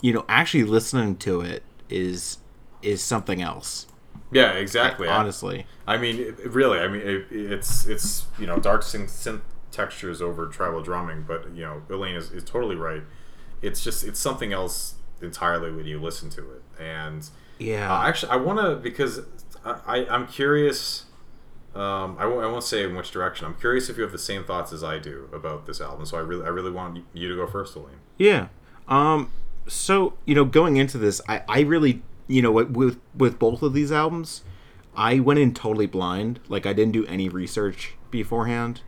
you 0.00 0.12
know, 0.12 0.24
actually 0.28 0.64
listening 0.64 1.16
to 1.16 1.40
it 1.40 1.62
is 1.88 2.38
is 2.82 3.00
something 3.02 3.40
else. 3.40 3.86
Yeah, 4.32 4.52
exactly. 4.52 5.08
I- 5.08 5.16
Honestly, 5.16 5.66
I 5.86 5.98
mean, 5.98 6.18
it 6.18 6.50
really. 6.50 6.78
I 6.80 6.88
mean, 6.88 7.02
it, 7.02 7.26
it's 7.30 7.86
it's 7.86 8.26
you 8.38 8.46
know 8.46 8.58
dark 8.58 8.82
synth, 8.82 9.10
synth 9.10 9.40
textures 9.72 10.22
over 10.22 10.46
tribal 10.46 10.82
drumming, 10.82 11.24
but 11.26 11.54
you 11.54 11.62
know 11.62 11.82
Elaine 11.90 12.14
is, 12.14 12.30
is 12.30 12.44
totally 12.44 12.76
right. 12.76 13.02
It's 13.60 13.82
just 13.82 14.04
it's 14.04 14.20
something 14.20 14.52
else 14.52 14.94
entirely 15.20 15.72
when 15.72 15.86
you 15.86 16.00
listen 16.00 16.30
to 16.30 16.40
it. 16.52 16.62
And 16.80 17.28
yeah. 17.58 17.92
uh, 17.92 18.06
actually, 18.06 18.32
I 18.32 18.36
want 18.36 18.60
to 18.60 18.76
because 18.76 19.20
I, 19.64 19.80
I 19.86 20.06
I'm 20.08 20.26
curious. 20.26 21.06
Um, 21.74 22.16
I 22.18 22.26
won't, 22.26 22.44
I 22.44 22.48
won't 22.48 22.64
say 22.64 22.84
in 22.84 22.94
which 22.94 23.10
direction. 23.10 23.46
I'm 23.46 23.54
curious 23.54 23.88
if 23.88 23.96
you 23.96 24.02
have 24.02 24.12
the 24.12 24.18
same 24.18 24.44
thoughts 24.44 24.74
as 24.74 24.84
I 24.84 24.98
do 24.98 25.30
about 25.32 25.64
this 25.64 25.80
album. 25.80 26.04
So 26.04 26.18
I 26.18 26.20
really 26.20 26.44
I 26.44 26.48
really 26.48 26.70
want 26.70 27.02
you 27.14 27.28
to 27.28 27.34
go 27.34 27.46
first, 27.46 27.74
Elaine. 27.74 27.96
Yeah. 28.18 28.48
Um. 28.88 29.32
So 29.66 30.14
you 30.26 30.34
know, 30.34 30.44
going 30.44 30.76
into 30.76 30.98
this, 30.98 31.20
I 31.28 31.42
I 31.48 31.60
really 31.60 32.02
you 32.28 32.42
know 32.42 32.52
with 32.52 33.00
with 33.16 33.38
both 33.38 33.62
of 33.62 33.72
these 33.72 33.90
albums, 33.90 34.42
I 34.94 35.18
went 35.20 35.38
in 35.38 35.54
totally 35.54 35.86
blind. 35.86 36.40
Like 36.48 36.66
I 36.66 36.72
didn't 36.72 36.92
do 36.92 37.06
any 37.06 37.28
research 37.28 37.94
beforehand, 38.10 38.82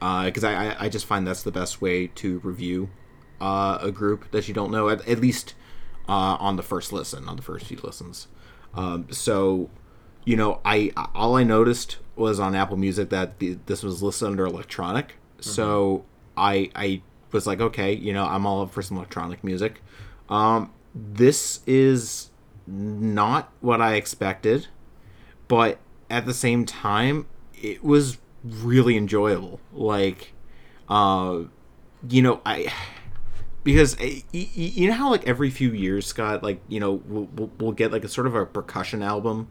because 0.00 0.44
I, 0.44 0.70
I 0.70 0.76
I 0.80 0.88
just 0.88 1.06
find 1.06 1.26
that's 1.26 1.42
the 1.42 1.52
best 1.52 1.80
way 1.80 2.08
to 2.08 2.38
review 2.40 2.90
uh, 3.40 3.78
a 3.80 3.90
group 3.90 4.30
that 4.32 4.48
you 4.48 4.54
don't 4.54 4.70
know 4.70 4.88
at, 4.88 5.06
at 5.06 5.20
least 5.20 5.54
uh, 6.08 6.36
on 6.40 6.56
the 6.56 6.62
first 6.62 6.92
listen 6.92 7.28
on 7.28 7.36
the 7.36 7.42
first 7.42 7.66
few 7.66 7.78
listens. 7.82 8.26
Um, 8.74 9.06
so 9.10 9.70
you 10.24 10.36
know, 10.36 10.60
I 10.64 10.92
all 11.14 11.36
I 11.36 11.44
noticed 11.44 11.98
was 12.16 12.38
on 12.38 12.54
Apple 12.54 12.76
Music 12.76 13.08
that 13.10 13.38
the, 13.38 13.58
this 13.66 13.82
was 13.82 14.02
listed 14.02 14.28
under 14.28 14.46
electronic. 14.46 15.16
So 15.40 16.04
I 16.36 16.70
I 16.74 17.02
was 17.32 17.46
like, 17.46 17.60
okay, 17.60 17.92
you 17.92 18.12
know, 18.12 18.24
I'm 18.24 18.46
all 18.46 18.62
up 18.62 18.70
for 18.70 18.82
some 18.82 18.96
electronic 18.96 19.42
music. 19.42 19.82
Um, 20.28 20.72
this 20.94 21.60
is 21.66 22.30
not 22.66 23.52
what 23.60 23.80
I 23.80 23.94
expected, 23.94 24.68
but 25.48 25.78
at 26.08 26.26
the 26.26 26.34
same 26.34 26.64
time, 26.64 27.26
it 27.54 27.82
was 27.82 28.18
really 28.44 28.96
enjoyable. 28.96 29.60
Like, 29.72 30.32
uh, 30.88 31.44
you 32.08 32.22
know, 32.22 32.40
I 32.44 32.72
because 33.62 33.96
y- 33.98 34.22
you 34.32 34.88
know 34.88 34.94
how 34.94 35.10
like 35.10 35.26
every 35.26 35.50
few 35.50 35.72
years, 35.72 36.06
Scott, 36.06 36.42
like 36.42 36.60
you 36.68 36.80
know, 36.80 37.02
we'll, 37.06 37.50
we'll, 37.58 37.72
get 37.72 37.92
like 37.92 38.04
a 38.04 38.08
sort 38.08 38.26
of 38.26 38.34
a 38.34 38.46
percussion 38.46 39.02
album, 39.02 39.50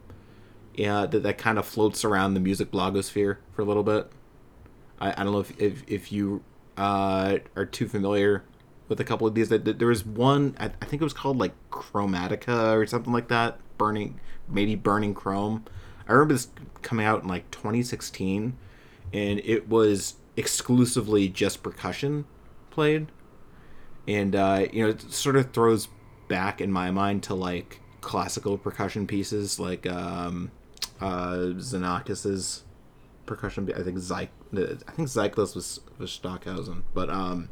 yeah, 0.74 1.06
that, 1.06 1.24
that 1.24 1.38
kind 1.38 1.60
of 1.60 1.66
floats 1.66 2.04
around 2.04 2.34
the 2.34 2.40
music 2.40 2.72
blogosphere 2.72 3.38
for 3.54 3.62
a 3.62 3.66
little 3.66 3.84
bit. 3.84 4.12
I, 5.00 5.12
I 5.12 5.24
don't 5.24 5.34
know 5.34 5.40
if 5.40 5.60
if, 5.60 5.84
if 5.88 6.12
you 6.12 6.44
uh, 6.78 7.38
are 7.56 7.66
too 7.66 7.88
familiar 7.88 8.44
with 8.88 9.00
a 9.00 9.04
couple 9.04 9.28
of 9.28 9.36
these. 9.36 9.50
That 9.50 9.80
there 9.80 9.88
was 9.88 10.06
one, 10.06 10.56
I 10.60 10.70
think 10.70 11.02
it 11.02 11.06
was 11.06 11.14
called 11.14 11.38
like 11.38 11.54
Chromatica 11.70 12.76
or 12.76 12.86
something 12.88 13.14
like 13.14 13.28
that. 13.28 13.60
Burning, 13.78 14.20
maybe 14.48 14.76
Burning 14.76 15.14
Chrome. 15.14 15.66
I 16.08 16.14
remember 16.14 16.34
this 16.34 16.48
coming 16.82 17.06
out 17.06 17.22
in 17.22 17.30
like 17.30 17.50
2016, 17.52 18.58
and 19.14 19.40
it 19.44 19.68
was 19.68 20.16
exclusively 20.38 21.28
just 21.28 21.62
percussion 21.64 22.26
played 22.70 23.08
and 24.08 24.36
uh, 24.36 24.66
you 24.72 24.84
know 24.84 24.90
it 24.90 25.02
sort 25.12 25.36
of 25.36 25.52
throws 25.52 25.88
back 26.28 26.62
in 26.62 26.72
my 26.72 26.92
mind 26.92 27.24
to 27.24 27.34
like 27.34 27.80
classical 28.02 28.58
percussion 28.58 29.06
pieces 29.06 29.60
like 29.60 29.86
um, 29.88 30.52
uh, 31.02 31.54
Xenakis's 31.58 32.64
percussion. 33.26 33.72
I 33.76 33.84
think 33.84 33.98
Zyk, 33.98 34.30
I 34.54 34.92
think 34.92 35.08
Zyklus 35.08 35.56
was 35.56 35.80
was 35.98 36.12
Stockhausen, 36.12 36.84
but 36.94 37.10
um, 37.10 37.50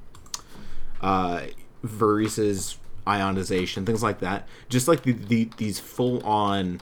uh, 1.02 1.44
Varèse's 1.86 2.78
ionization, 3.08 3.86
things 3.86 4.04
like 4.04 4.20
that. 4.20 4.48
Just 4.70 4.88
like 4.88 5.04
the, 5.04 5.14
the 5.14 5.50
these 5.58 5.80
full 5.80 6.26
on 6.26 6.82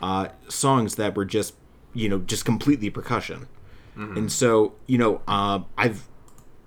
uh, 0.00 0.28
songs 0.48 0.96
that 0.96 1.16
were 1.16 1.24
just 1.24 1.54
you 1.92 2.08
know 2.08 2.18
just 2.18 2.44
completely 2.44 2.90
percussion. 2.90 3.48
And 3.96 4.30
so 4.32 4.74
you 4.86 4.98
know 4.98 5.20
uh, 5.28 5.60
I've 5.78 6.08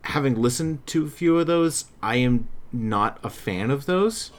having 0.04 0.36
listened 0.42 0.86
to 0.88 1.06
a 1.06 1.10
few 1.10 1.38
of 1.38 1.48
those, 1.48 1.86
I 2.02 2.16
am 2.18 2.48
not 2.72 3.20
a 3.24 3.30
fan 3.30 3.70
of 3.70 3.86
those. 3.86 4.32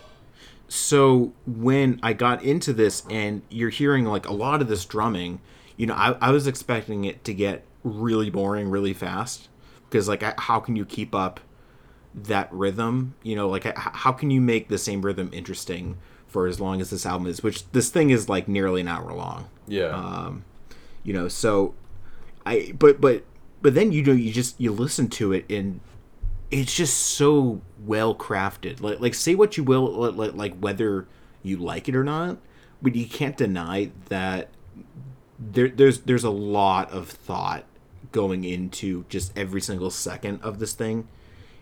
So 0.69 1.33
when 1.47 1.99
I 2.03 2.13
got 2.13 2.43
into 2.43 2.73
this 2.73 3.03
and 3.11 3.43
you're 3.51 3.71
hearing 3.71 4.05
like 4.05 4.27
a 4.27 4.33
lot 4.33 4.61
of 4.61 4.69
this 4.69 4.85
drumming, 4.85 5.41
you 5.77 5.87
know, 5.87 5.95
I, 5.95 6.13
I 6.21 6.31
was 6.31 6.47
expecting 6.47 7.05
it 7.05 7.25
to 7.25 7.35
get 7.35 7.65
really 7.85 8.29
boring 8.31 8.69
really 8.71 8.93
fast 8.95 9.49
because 9.89 10.09
like 10.09 10.23
I- 10.23 10.35
how 10.39 10.61
can 10.61 10.77
you 10.77 10.85
keep 10.85 11.15
up 11.15 11.41
that 12.15 12.53
rhythm? 12.53 13.15
You 13.23 13.37
know, 13.37 13.49
like 13.49 13.65
how 13.77 14.13
can 14.13 14.31
you 14.31 14.41
make 14.41 14.69
the 14.69 14.79
same 14.79 15.03
rhythm 15.03 15.31
interesting 15.33 15.97
for 16.27 16.47
as 16.47 16.61
long 16.61 16.81
as 16.81 16.91
this 16.91 17.07
album 17.07 17.27
is? 17.27 17.43
Which 17.43 17.71
this 17.73 17.89
thing 17.91 18.11
is 18.11 18.29
like 18.29 18.49
nearly 18.49 18.81
an 18.83 18.89
hour 18.89 19.13
long 19.15 19.49
Yeah. 19.67 19.87
um, 19.89 20.45
you 21.03 21.13
know 21.15 21.29
so 21.29 21.75
i 22.49 22.73
but 22.73 23.01
but 23.01 23.25
but 23.61 23.75
then 23.75 23.93
you 23.93 24.03
know 24.03 24.13
you 24.13 24.33
just 24.33 24.61
you 24.61 24.73
listen 24.73 25.09
to 25.09 25.33
it 25.33 25.51
and 25.51 25.81
it's 26.51 26.75
just 26.75 26.97
so 26.97 27.61
well 27.85 28.15
crafted. 28.15 28.81
Like 28.81 29.01
like 29.01 29.15
say 29.15 29.35
what 29.35 29.57
you 29.57 29.65
will 29.65 30.13
like, 30.13 30.35
like 30.35 30.59
whether 30.59 31.07
you 31.43 31.59
like 31.59 31.89
it 31.89 31.95
or 31.95 32.05
not 32.05 32.39
but 32.81 32.95
you 32.95 33.07
can't 33.07 33.37
deny 33.37 33.91
that 34.09 34.49
there 35.39 35.69
there's 35.69 36.01
there's 36.01 36.25
a 36.25 36.31
lot 36.31 36.91
of 36.91 37.09
thought 37.09 37.65
going 38.13 38.45
into 38.45 39.05
just 39.09 39.37
every 39.37 39.61
single 39.61 39.91
second 39.91 40.41
of 40.43 40.59
this 40.59 40.73
thing 40.73 41.07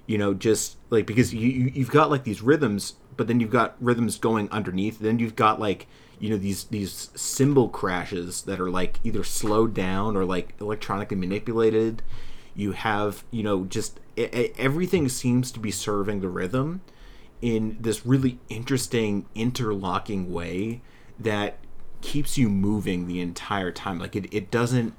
you 0.06 0.16
know 0.16 0.32
just 0.32 0.76
like 0.90 1.06
because 1.06 1.34
you, 1.34 1.48
you 1.48 1.72
you've 1.74 1.90
got 1.90 2.10
like 2.10 2.24
these 2.24 2.40
rhythms 2.40 2.94
but 3.16 3.26
then 3.26 3.40
you've 3.40 3.50
got 3.50 3.76
rhythms 3.80 4.18
going 4.18 4.48
underneath 4.50 4.98
then 4.98 5.18
you've 5.18 5.36
got 5.36 5.60
like 5.60 5.86
you 6.18 6.30
know 6.30 6.36
these 6.36 6.64
these 6.64 7.10
cymbal 7.14 7.68
crashes 7.68 8.42
that 8.42 8.60
are 8.60 8.70
like 8.70 8.98
either 9.04 9.24
slowed 9.24 9.74
down 9.74 10.16
or 10.16 10.24
like 10.24 10.54
electronically 10.60 11.16
manipulated. 11.16 12.02
You 12.54 12.72
have 12.72 13.24
you 13.30 13.42
know 13.42 13.64
just 13.64 14.00
e- 14.16 14.28
e- 14.32 14.52
everything 14.58 15.08
seems 15.08 15.52
to 15.52 15.60
be 15.60 15.70
serving 15.70 16.20
the 16.20 16.28
rhythm 16.28 16.80
in 17.42 17.76
this 17.80 18.06
really 18.06 18.38
interesting 18.48 19.26
interlocking 19.34 20.32
way 20.32 20.80
that 21.18 21.58
keeps 22.00 22.38
you 22.38 22.48
moving 22.48 23.06
the 23.06 23.20
entire 23.20 23.70
time. 23.70 23.98
Like 23.98 24.16
it, 24.16 24.32
it 24.32 24.50
doesn't 24.50 24.94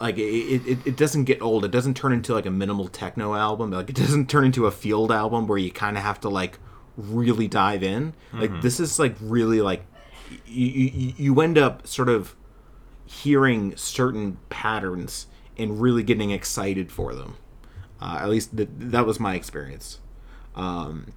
like 0.00 0.18
it, 0.18 0.22
it, 0.22 0.86
it 0.86 0.96
doesn't 0.96 1.24
get 1.24 1.40
old. 1.40 1.64
It 1.64 1.70
doesn't 1.70 1.94
turn 1.94 2.12
into 2.12 2.34
like 2.34 2.46
a 2.46 2.50
minimal 2.50 2.88
techno 2.88 3.34
album. 3.34 3.70
Like 3.70 3.90
it 3.90 3.96
doesn't 3.96 4.28
turn 4.28 4.44
into 4.44 4.66
a 4.66 4.70
field 4.70 5.12
album 5.12 5.46
where 5.46 5.58
you 5.58 5.70
kind 5.70 5.96
of 5.96 6.02
have 6.02 6.20
to 6.20 6.28
like 6.28 6.58
really 6.96 7.48
dive 7.48 7.82
in. 7.82 8.14
Like 8.32 8.50
mm-hmm. 8.50 8.60
this 8.60 8.80
is 8.80 8.98
like 8.98 9.14
really 9.20 9.60
like 9.60 9.84
you, 10.46 10.66
you 10.66 11.14
you 11.16 11.40
end 11.40 11.58
up 11.58 11.86
sort 11.86 12.08
of 12.08 12.34
hearing 13.06 13.76
certain 13.76 14.38
patterns 14.48 15.26
and 15.56 15.80
really 15.80 16.02
getting 16.02 16.30
excited 16.30 16.90
for 16.90 17.14
them. 17.14 17.36
Uh, 18.00 18.18
at 18.20 18.28
least 18.28 18.56
th- 18.56 18.68
that 18.76 19.06
was 19.06 19.20
my 19.20 19.34
experience. 19.34 20.00
Um, 20.54 21.12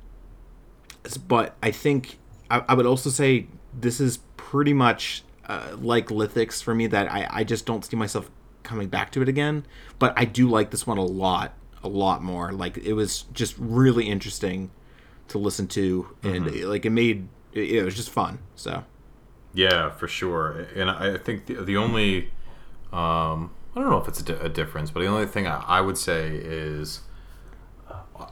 but 1.27 1.55
i 1.63 1.71
think 1.71 2.19
I, 2.51 2.65
I 2.67 2.73
would 2.73 2.85
also 2.85 3.09
say 3.09 3.47
this 3.73 4.01
is 4.01 4.19
pretty 4.35 4.73
much 4.73 5.23
uh, 5.45 5.77
like 5.79 6.07
lithics 6.07 6.61
for 6.61 6.75
me 6.75 6.87
that 6.87 7.09
I, 7.09 7.27
I 7.29 7.43
just 7.45 7.65
don't 7.65 7.85
see 7.85 7.95
myself 7.95 8.29
coming 8.63 8.89
back 8.89 9.11
to 9.13 9.21
it 9.21 9.29
again 9.29 9.65
but 9.99 10.11
i 10.17 10.25
do 10.25 10.49
like 10.49 10.71
this 10.71 10.85
one 10.85 10.97
a 10.97 11.05
lot 11.05 11.53
a 11.83 11.87
lot 11.87 12.21
more. 12.21 12.51
Like 12.51 12.77
it 12.77 12.93
was 12.93 13.23
just 13.33 13.55
really 13.57 14.07
interesting 14.07 14.71
to 15.29 15.37
listen 15.37 15.67
to 15.67 16.07
and 16.23 16.63
like 16.65 16.85
it 16.85 16.89
made 16.89 17.27
it, 17.51 17.71
it 17.71 17.83
was 17.83 17.95
just 17.95 18.09
fun 18.09 18.39
so 18.55 18.85
Yeah, 19.57 19.89
for 19.89 20.07
sure. 20.07 20.67
And 20.75 20.89
I 20.89 21.15
I 21.15 21.17
think 21.17 21.47
the, 21.47 21.55
the 21.55 21.77
only, 21.77 22.31
um, 22.93 23.51
I 23.75 23.81
don't 23.81 23.89
know 23.89 23.97
if 23.97 24.07
it's 24.07 24.19
a, 24.19 24.23
di- 24.23 24.33
a 24.33 24.49
difference, 24.49 24.91
but 24.91 24.99
the 24.99 25.07
only 25.07 25.25
thing 25.25 25.47
I, 25.47 25.63
I 25.67 25.81
would 25.81 25.97
say 25.97 26.35
is, 26.35 27.01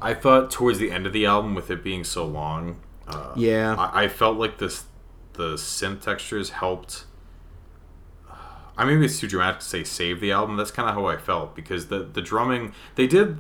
I 0.02 0.14
thought 0.14 0.52
towards 0.52 0.78
the 0.78 0.92
end 0.92 1.08
of 1.08 1.14
the 1.14 1.26
album, 1.26 1.56
with 1.56 1.72
it 1.72 1.84
being 1.84 2.04
so 2.04 2.26
long, 2.26 2.80
uh, 3.08 3.34
Yeah. 3.36 3.76
I, 3.76 4.04
I 4.04 4.08
felt 4.08 4.38
like 4.38 4.60
this, 4.60 4.86
the 5.34 5.56
synth 5.56 6.02
textures 6.02 6.52
helped. 6.52 7.06
I 8.78 8.84
mean, 8.86 8.96
maybe 8.96 9.06
it's 9.06 9.20
too 9.20 9.28
dramatic 9.28 9.62
to 9.62 9.66
say 9.66 9.84
save 9.84 10.20
the 10.20 10.32
album. 10.32 10.58
That's 10.58 10.72
kind 10.72 10.90
of 10.90 10.96
how 10.96 11.06
I 11.08 11.18
felt 11.18 11.56
because 11.56 11.88
the 11.88 12.00
the 12.04 12.22
drumming 12.22 12.74
they 12.96 13.08
did 13.08 13.38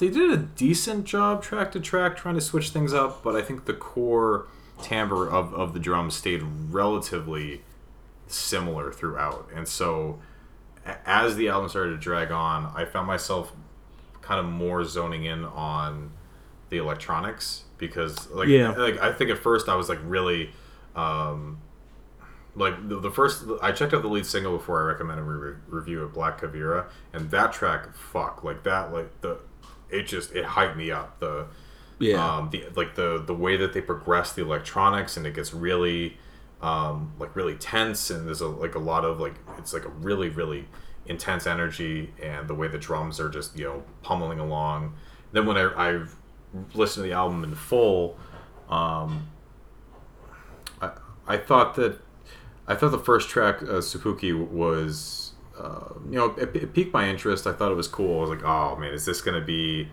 they 0.00 0.08
did 0.08 0.30
a 0.32 0.36
decent 0.36 1.04
job 1.04 1.42
track 1.42 1.70
to 1.72 1.80
track 1.80 2.16
trying 2.16 2.34
to 2.34 2.40
switch 2.40 2.70
things 2.70 2.92
up, 2.92 3.22
but 3.22 3.36
I 3.36 3.42
think 3.42 3.66
the 3.66 3.74
core 3.74 4.48
timbre 4.82 5.28
of, 5.28 5.54
of 5.54 5.72
the 5.74 5.80
drums 5.80 6.14
stayed 6.14 6.42
relatively 6.42 7.62
similar 8.26 8.92
throughout. 8.92 9.48
And 9.54 9.66
so 9.68 10.18
as 11.06 11.36
the 11.36 11.48
album 11.48 11.68
started 11.68 11.90
to 11.92 11.98
drag 11.98 12.30
on, 12.30 12.72
I 12.74 12.84
found 12.84 13.06
myself 13.06 13.52
kind 14.20 14.38
of 14.40 14.46
more 14.46 14.84
zoning 14.84 15.24
in 15.24 15.44
on 15.44 16.12
the 16.70 16.78
electronics 16.78 17.64
because 17.78 18.30
like 18.30 18.48
Yeah. 18.48 18.70
like 18.70 18.98
I 19.00 19.12
think 19.12 19.30
at 19.30 19.38
first 19.38 19.68
I 19.68 19.74
was 19.74 19.88
like 19.88 19.98
really 20.04 20.50
um 20.94 21.58
like 22.54 22.88
the, 22.88 23.00
the 23.00 23.10
first 23.10 23.44
I 23.62 23.72
checked 23.72 23.92
out 23.94 24.02
the 24.02 24.08
lead 24.08 24.26
single 24.26 24.56
before 24.56 24.82
I 24.82 24.86
recommended 24.86 25.22
a 25.22 25.24
re- 25.24 25.54
review 25.68 26.02
of 26.02 26.12
Black 26.14 26.40
Kaveera 26.40 26.86
and 27.12 27.30
that 27.30 27.52
track 27.52 27.94
fuck 27.94 28.44
like 28.44 28.62
that 28.64 28.92
like 28.92 29.20
the 29.22 29.38
it 29.90 30.04
just 30.04 30.32
it 30.34 30.44
hyped 30.44 30.76
me 30.76 30.90
up 30.90 31.18
the 31.20 31.46
Yeah. 32.02 32.36
um 32.36 32.50
the 32.50 32.64
like 32.74 32.94
the 32.94 33.22
the 33.24 33.34
way 33.34 33.56
that 33.56 33.72
they 33.72 33.80
progress 33.80 34.32
the 34.32 34.42
electronics 34.42 35.16
and 35.16 35.26
it 35.26 35.34
gets 35.34 35.54
really 35.54 36.18
um, 36.62 37.12
like 37.18 37.34
really 37.34 37.56
tense, 37.56 38.08
and 38.10 38.26
there's 38.26 38.40
a, 38.40 38.46
like 38.46 38.74
a 38.74 38.78
lot 38.78 39.04
of 39.04 39.20
like 39.20 39.34
it's 39.58 39.72
like 39.72 39.84
a 39.84 39.88
really 39.88 40.28
really 40.28 40.68
intense 41.06 41.46
energy, 41.46 42.12
and 42.22 42.46
the 42.48 42.54
way 42.54 42.68
the 42.68 42.78
drums 42.78 43.18
are 43.18 43.28
just 43.28 43.58
you 43.58 43.64
know 43.64 43.82
pummeling 44.02 44.38
along. 44.38 44.94
Then 45.32 45.46
when 45.46 45.56
I, 45.56 45.64
I 45.74 46.04
listened 46.74 47.02
to 47.04 47.08
the 47.08 47.12
album 47.12 47.42
in 47.42 47.54
full, 47.54 48.16
um, 48.68 49.28
I 50.80 50.92
I 51.26 51.36
thought 51.36 51.74
that 51.74 51.98
I 52.68 52.76
thought 52.76 52.92
the 52.92 52.98
first 52.98 53.28
track, 53.28 53.60
uh, 53.62 53.80
Supuki, 53.80 54.32
was 54.32 55.32
uh, 55.58 55.94
you 56.08 56.16
know 56.16 56.26
it, 56.38 56.54
it 56.54 56.74
piqued 56.74 56.92
my 56.94 57.08
interest. 57.08 57.44
I 57.46 57.52
thought 57.52 57.72
it 57.72 57.76
was 57.76 57.88
cool. 57.88 58.18
I 58.18 58.20
was 58.20 58.30
like, 58.30 58.44
oh 58.44 58.76
man, 58.76 58.94
is 58.94 59.04
this 59.04 59.20
gonna 59.20 59.40
be 59.40 59.88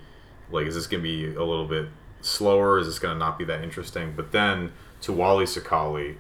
like 0.52 0.68
is 0.68 0.76
this 0.76 0.88
gonna 0.88 1.04
be 1.04 1.26
a 1.34 1.44
little 1.44 1.68
bit 1.68 1.88
slower? 2.22 2.80
Is 2.80 2.88
this 2.88 3.00
gonna 3.00 3.20
not 3.20 3.38
be 3.38 3.46
that 3.46 3.64
interesting? 3.64 4.14
But 4.16 4.32
then 4.32 4.72
to 5.02 5.14
Wally 5.14 5.46
Sakali, 5.46 6.18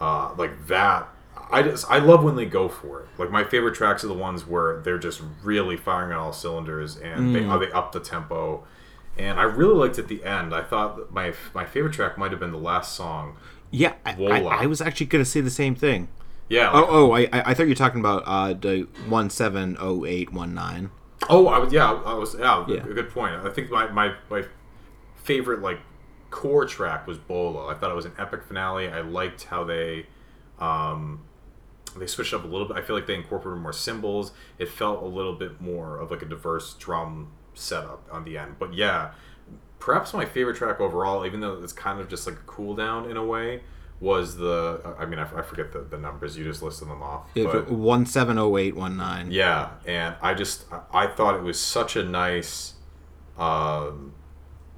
uh, 0.00 0.32
like 0.36 0.66
that. 0.68 1.08
I 1.50 1.62
just 1.62 1.88
I 1.90 1.98
love 1.98 2.24
when 2.24 2.36
they 2.36 2.46
go 2.46 2.68
for 2.68 3.02
it. 3.02 3.08
Like 3.18 3.30
my 3.30 3.44
favorite 3.44 3.74
tracks 3.74 4.02
are 4.02 4.08
the 4.08 4.14
ones 4.14 4.46
where 4.46 4.80
they're 4.80 4.98
just 4.98 5.20
really 5.42 5.76
firing 5.76 6.12
on 6.12 6.18
all 6.18 6.32
cylinders 6.32 6.96
and 6.96 7.34
they 7.34 7.40
they 7.66 7.72
up 7.72 7.92
the 7.92 8.00
tempo. 8.00 8.64
And 9.18 9.38
I 9.38 9.42
really 9.44 9.74
liked 9.74 9.98
at 9.98 10.08
the 10.08 10.24
end. 10.24 10.54
I 10.54 10.62
thought 10.62 11.12
my 11.12 11.34
my 11.54 11.64
favorite 11.64 11.92
track 11.92 12.16
might 12.18 12.30
have 12.30 12.40
been 12.40 12.50
the 12.52 12.58
last 12.58 12.94
song. 12.94 13.36
Yeah, 13.70 13.94
I, 14.06 14.12
I, 14.12 14.40
I 14.62 14.66
was 14.66 14.80
actually 14.80 15.06
gonna 15.06 15.24
say 15.24 15.40
the 15.40 15.50
same 15.50 15.74
thing. 15.74 16.08
Yeah. 16.48 16.70
Oh, 16.72 16.80
like- 16.80 16.88
oh, 16.90 17.12
I, 17.12 17.20
I 17.40 17.50
I 17.50 17.54
thought 17.54 17.64
you 17.64 17.70
were 17.70 17.74
talking 17.74 18.00
about 18.00 18.22
uh, 18.26 18.54
the 18.54 18.88
one 19.08 19.28
seven 19.30 19.76
oh 19.78 20.04
eight 20.04 20.32
one 20.32 20.54
nine. 20.54 20.90
Oh, 21.30 21.46
I 21.48 21.58
was 21.58 21.72
yeah, 21.72 21.90
I 21.92 22.14
was 22.14 22.34
yeah, 22.38 22.64
Yeah. 22.68 22.76
a 22.82 22.92
good 22.94 23.10
point. 23.10 23.34
I 23.34 23.48
think 23.50 23.70
my, 23.70 23.86
my 23.90 24.14
my 24.30 24.44
favorite 25.16 25.62
like 25.62 25.80
core 26.30 26.66
track 26.66 27.06
was 27.06 27.18
Bolo. 27.18 27.68
I 27.68 27.74
thought 27.74 27.90
it 27.90 27.94
was 27.94 28.04
an 28.04 28.12
epic 28.18 28.42
finale. 28.42 28.88
I 28.88 29.00
liked 29.00 29.44
how 29.44 29.64
they 29.64 30.06
um 30.58 31.22
they 31.96 32.06
switched 32.06 32.34
up 32.34 32.44
a 32.44 32.46
little 32.46 32.66
bit. 32.66 32.76
I 32.76 32.82
feel 32.82 32.96
like 32.96 33.06
they 33.06 33.14
incorporated 33.14 33.62
more 33.62 33.72
cymbals. 33.72 34.32
It 34.58 34.68
felt 34.68 35.02
a 35.02 35.06
little 35.06 35.34
bit 35.34 35.60
more 35.60 35.98
of 35.98 36.10
like 36.10 36.22
a 36.22 36.26
diverse 36.26 36.74
drum 36.74 37.30
setup 37.54 38.06
on 38.10 38.24
the 38.24 38.36
end. 38.36 38.56
But 38.58 38.74
yeah, 38.74 39.12
perhaps 39.78 40.12
my 40.12 40.24
favorite 40.24 40.56
track 40.56 40.80
overall, 40.80 41.24
even 41.24 41.40
though 41.40 41.62
it's 41.62 41.72
kind 41.72 42.00
of 42.00 42.08
just 42.08 42.26
like 42.26 42.36
a 42.36 42.42
cool 42.46 42.74
down 42.74 43.08
in 43.10 43.16
a 43.16 43.24
way, 43.24 43.62
was 44.10 44.36
the 44.36 44.80
I 44.98 45.04
mean 45.06 45.18
I, 45.18 45.26
I 45.40 45.42
forget 45.50 45.72
the, 45.74 45.80
the 45.80 45.98
numbers. 46.06 46.36
You 46.36 46.44
just 46.44 46.62
listed 46.62 46.88
them 46.88 47.02
off. 47.02 47.22
but- 47.34 47.70
One 47.70 48.04
seven 48.06 48.36
oh 48.38 48.56
eight 48.62 48.76
one 48.76 48.94
nine. 48.96 49.30
yeah, 49.30 49.70
and 49.86 50.14
I 50.28 50.34
just 50.34 50.64
I- 50.92 51.06
thought 51.16 51.34
it 51.40 51.42
was 51.50 51.58
such 51.58 51.92
a 51.96 52.04
nice, 52.04 52.74
um, 53.38 54.12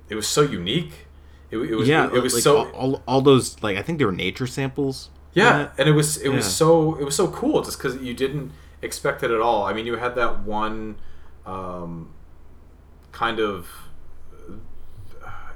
it 0.09 0.15
was 0.15 0.29
so 0.29 0.43
unique. 0.43 0.95
It, 1.51 1.59
it 1.59 1.75
was 1.77 1.89
yeah, 1.89 2.07
it, 2.07 2.23
was 2.23 2.35
like 2.35 2.43
so 2.43 2.53
all, 2.59 2.71
all, 2.95 3.03
all 3.09 3.21
those 3.31 3.63
like 3.63 3.77
I 3.77 3.83
think 3.83 3.99
they 3.99 4.05
were 4.05 4.13
nature 4.27 4.47
samples. 4.47 5.11
yeah, 5.33 5.71
and 5.79 5.89
it 5.89 5.93
was 6.01 6.17
it 6.27 6.31
was 6.31 6.47
so 6.61 6.95
it 7.01 7.05
was 7.05 7.15
so 7.17 7.27
cool 7.29 7.63
just 7.63 7.79
because 7.79 7.95
you 8.03 8.15
didn't 8.15 8.51
expect 8.83 9.23
it 9.23 9.31
at 9.31 9.41
all. 9.41 9.65
I 9.65 9.73
mean, 9.73 9.87
you 9.87 9.97
had 9.97 10.15
that 10.17 10.33
one, 10.45 10.97
um, 11.45 12.11
kind 13.13 13.39
of. 13.41 13.69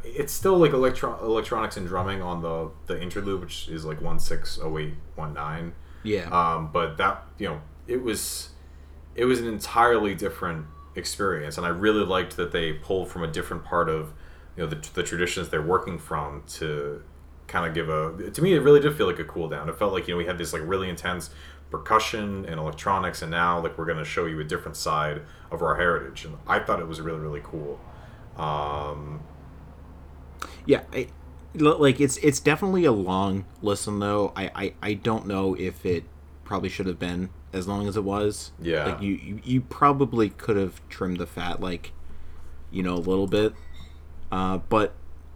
It's 0.04 0.32
still 0.32 0.58
like 0.58 0.72
electro- 0.72 1.18
electronics 1.22 1.76
and 1.76 1.86
drumming 1.86 2.22
on 2.22 2.42
the 2.42 2.70
the 2.86 3.00
interlude, 3.00 3.40
which 3.40 3.68
is 3.68 3.84
like 3.84 4.00
one 4.00 4.18
six 4.18 4.58
oh 4.62 4.78
eight 4.78 4.94
one 5.14 5.34
nine. 5.34 5.74
Yeah, 6.02 6.28
Um, 6.30 6.70
but 6.72 6.96
that 6.96 7.24
you 7.38 7.48
know, 7.48 7.60
it 7.86 8.02
was 8.02 8.50
it 9.14 9.24
was 9.26 9.40
an 9.40 9.48
entirely 9.48 10.14
different 10.14 10.66
experience, 10.94 11.56
and 11.58 11.66
I 11.66 11.70
really 11.70 12.04
liked 12.04 12.36
that 12.36 12.52
they 12.52 12.72
pulled 12.72 13.08
from 13.08 13.22
a 13.22 13.28
different 13.28 13.64
part 13.64 13.88
of 13.88 14.12
you 14.56 14.64
know 14.64 14.68
the, 14.68 14.76
the 14.94 15.02
traditions 15.02 15.48
they're 15.50 15.60
working 15.62 15.98
from 15.98 16.42
to 16.54 17.02
kind 17.46 17.66
of 17.66 17.74
give 17.74 17.88
a. 17.88 18.30
To 18.30 18.42
me, 18.42 18.54
it 18.54 18.60
really 18.60 18.80
did 18.80 18.96
feel 18.96 19.06
like 19.06 19.18
a 19.18 19.24
cool 19.24 19.48
down. 19.48 19.68
It 19.68 19.78
felt 19.78 19.92
like 19.92 20.08
you 20.08 20.14
know 20.14 20.18
we 20.18 20.26
had 20.26 20.38
this 20.38 20.52
like 20.52 20.62
really 20.64 20.88
intense 20.88 21.30
percussion 21.70 22.44
and 22.46 22.58
electronics, 22.58 23.22
and 23.22 23.30
now 23.30 23.60
like 23.60 23.76
we're 23.76 23.86
going 23.86 23.98
to 23.98 24.04
show 24.04 24.26
you 24.26 24.40
a 24.40 24.44
different 24.44 24.76
side 24.76 25.22
of 25.50 25.62
our 25.62 25.76
heritage, 25.76 26.24
and 26.24 26.36
I 26.46 26.60
thought 26.60 26.80
it 26.80 26.88
was 26.88 27.00
really 27.00 27.20
really 27.20 27.42
cool. 27.44 27.78
Um, 28.36 29.20
yeah. 30.66 30.82
I, 30.92 31.08
like 31.54 32.00
it's 32.00 32.16
it's 32.18 32.38
definitely 32.38 32.84
a 32.84 32.92
long 32.92 33.44
listen 33.60 33.98
though. 33.98 34.32
I, 34.36 34.50
I 34.54 34.74
I 34.82 34.94
don't 34.94 35.26
know 35.26 35.54
if 35.54 35.84
it 35.84 36.04
probably 36.44 36.68
should 36.68 36.86
have 36.86 36.98
been 36.98 37.30
as 37.52 37.66
long 37.66 37.88
as 37.88 37.96
it 37.96 38.04
was. 38.04 38.52
Yeah. 38.60 38.84
like 38.86 39.02
you 39.02 39.14
you, 39.14 39.40
you 39.42 39.60
probably 39.60 40.30
could 40.30 40.56
have 40.56 40.80
trimmed 40.88 41.18
the 41.18 41.26
fat 41.26 41.60
like 41.60 41.92
you 42.70 42.82
know 42.82 42.94
a 42.94 43.02
little 43.02 43.26
bit. 43.26 43.54
Uh, 44.30 44.58
but 44.58 44.94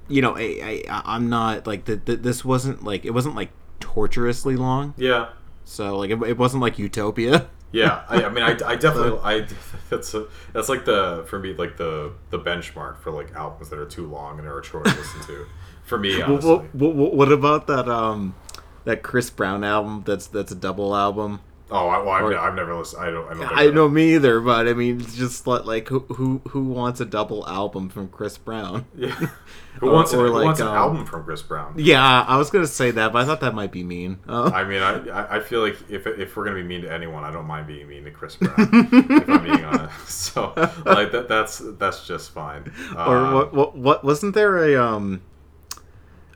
you 0.09 0.23
know 0.23 0.37
I, 0.37 0.85
I 0.89 1.03
I'm 1.05 1.29
not 1.29 1.67
like 1.67 1.87
the, 1.87 1.97
the, 1.97 2.17
this 2.17 2.45
wasn't 2.45 2.85
like 2.85 3.05
it 3.05 3.11
wasn't 3.11 3.35
like 3.35 3.51
torturously 3.81 4.57
long. 4.57 4.95
yeah, 4.97 5.31
So 5.65 5.99
like 5.99 6.11
it, 6.11 6.23
it 6.23 6.39
wasn't 6.39 6.63
like 6.63 6.79
Utopia. 6.79 7.49
Yeah, 7.75 8.05
I, 8.09 8.23
I 8.23 8.29
mean, 8.29 8.45
I, 8.45 8.57
I 8.65 8.77
definitely, 8.77 9.19
I 9.25 9.47
that's 9.91 10.15
a, 10.15 10.27
that's 10.53 10.69
like 10.69 10.85
the 10.85 11.25
for 11.27 11.41
me 11.41 11.55
like 11.55 11.77
the 11.77 12.13
the 12.31 12.39
benchmark 12.39 12.99
for 12.99 13.11
like 13.11 13.33
albums 13.35 13.69
that 13.71 13.79
are 13.81 13.87
too 13.87 14.07
long 14.07 14.39
and 14.39 14.47
are 14.47 14.59
a 14.61 14.63
chore 14.63 14.85
to 14.85 14.91
listen 14.91 15.21
to. 15.27 15.47
For 15.85 15.99
me, 15.99 16.23
honestly, 16.23 16.51
What, 16.73 16.95
what, 16.95 17.15
what 17.15 17.33
about 17.33 17.67
that 17.67 17.89
um 17.89 18.37
that 18.85 19.03
Chris 19.03 19.29
Brown 19.29 19.65
album? 19.65 20.05
That's 20.07 20.29
that's 20.29 20.53
a 20.53 20.55
double 20.55 20.95
album. 20.95 21.41
Oh, 21.71 21.89
I, 21.89 21.99
well, 21.99 22.11
I've, 22.11 22.25
or- 22.25 22.39
I've 22.39 22.55
never 22.55 22.75
listened. 22.75 23.03
I 23.03 23.11
don't. 23.11 23.29
I 23.29 23.35
don't. 23.35 23.59
I 23.59 23.67
know 23.75 23.89
me 23.89 24.15
either, 24.15 24.41
but 24.41 24.69
I 24.69 24.75
mean, 24.75 25.01
just 25.01 25.47
like, 25.47 25.65
like 25.65 25.89
who 25.89 26.01
who 26.01 26.43
who 26.49 26.65
wants 26.65 27.01
a 27.01 27.05
double 27.05 27.47
album 27.49 27.89
from 27.89 28.09
Chris 28.09 28.39
Brown? 28.39 28.87
Yeah. 28.97 29.11
Who 29.81 29.91
wants, 29.91 30.13
an- 30.13 30.21
or 30.21 30.27
who 30.29 30.35
like, 30.35 30.45
wants 30.45 30.61
an 30.61 30.69
um, 30.69 30.75
album 30.77 31.05
from 31.05 31.25
Chris 31.25 31.43
Brown? 31.43 31.75
Yeah, 31.77 32.01
I 32.29 32.37
was 32.37 32.49
gonna 32.49 32.69
say 32.69 32.93
that, 32.93 33.13
but 33.13 33.23
I 33.23 33.25
thought 33.25 33.41
that 33.41 33.57
might 33.57 33.73
be 33.73 33.83
mean. 33.83 34.21
Uh, 34.29 34.45
I 34.55 34.63
mean, 34.63 34.81
I 34.81 35.39
I- 35.39 35.41
feel 35.41 35.63
like 35.63 35.77
if 35.91 36.07
if 36.07 36.37
we're 36.37 36.45
gonna 36.45 36.59
be 36.59 36.63
mean 36.63 36.83
to 36.83 36.93
anyone, 36.93 37.25
I 37.25 37.33
don't 37.33 37.45
mind 37.47 37.67
being 37.67 37.89
mean 37.89 38.05
to 38.05 38.13
Chris 38.13 38.37
Brown. 38.37 38.55
if 38.57 39.29
I'm 39.29 39.43
being 39.43 39.65
honest, 39.65 40.09
so 40.09 40.53
like 40.87 41.11
that 41.11 41.27
that's 41.29 41.59
that's 41.77 42.07
just 42.07 42.31
fine. 42.31 42.73
or 42.97 43.17
Uh, 43.17 43.35
what, 43.35 43.53
what 43.53 43.77
what 43.77 44.05
wasn't 44.05 44.37
there 44.37 44.59
a 44.59 44.77
um 44.81 45.23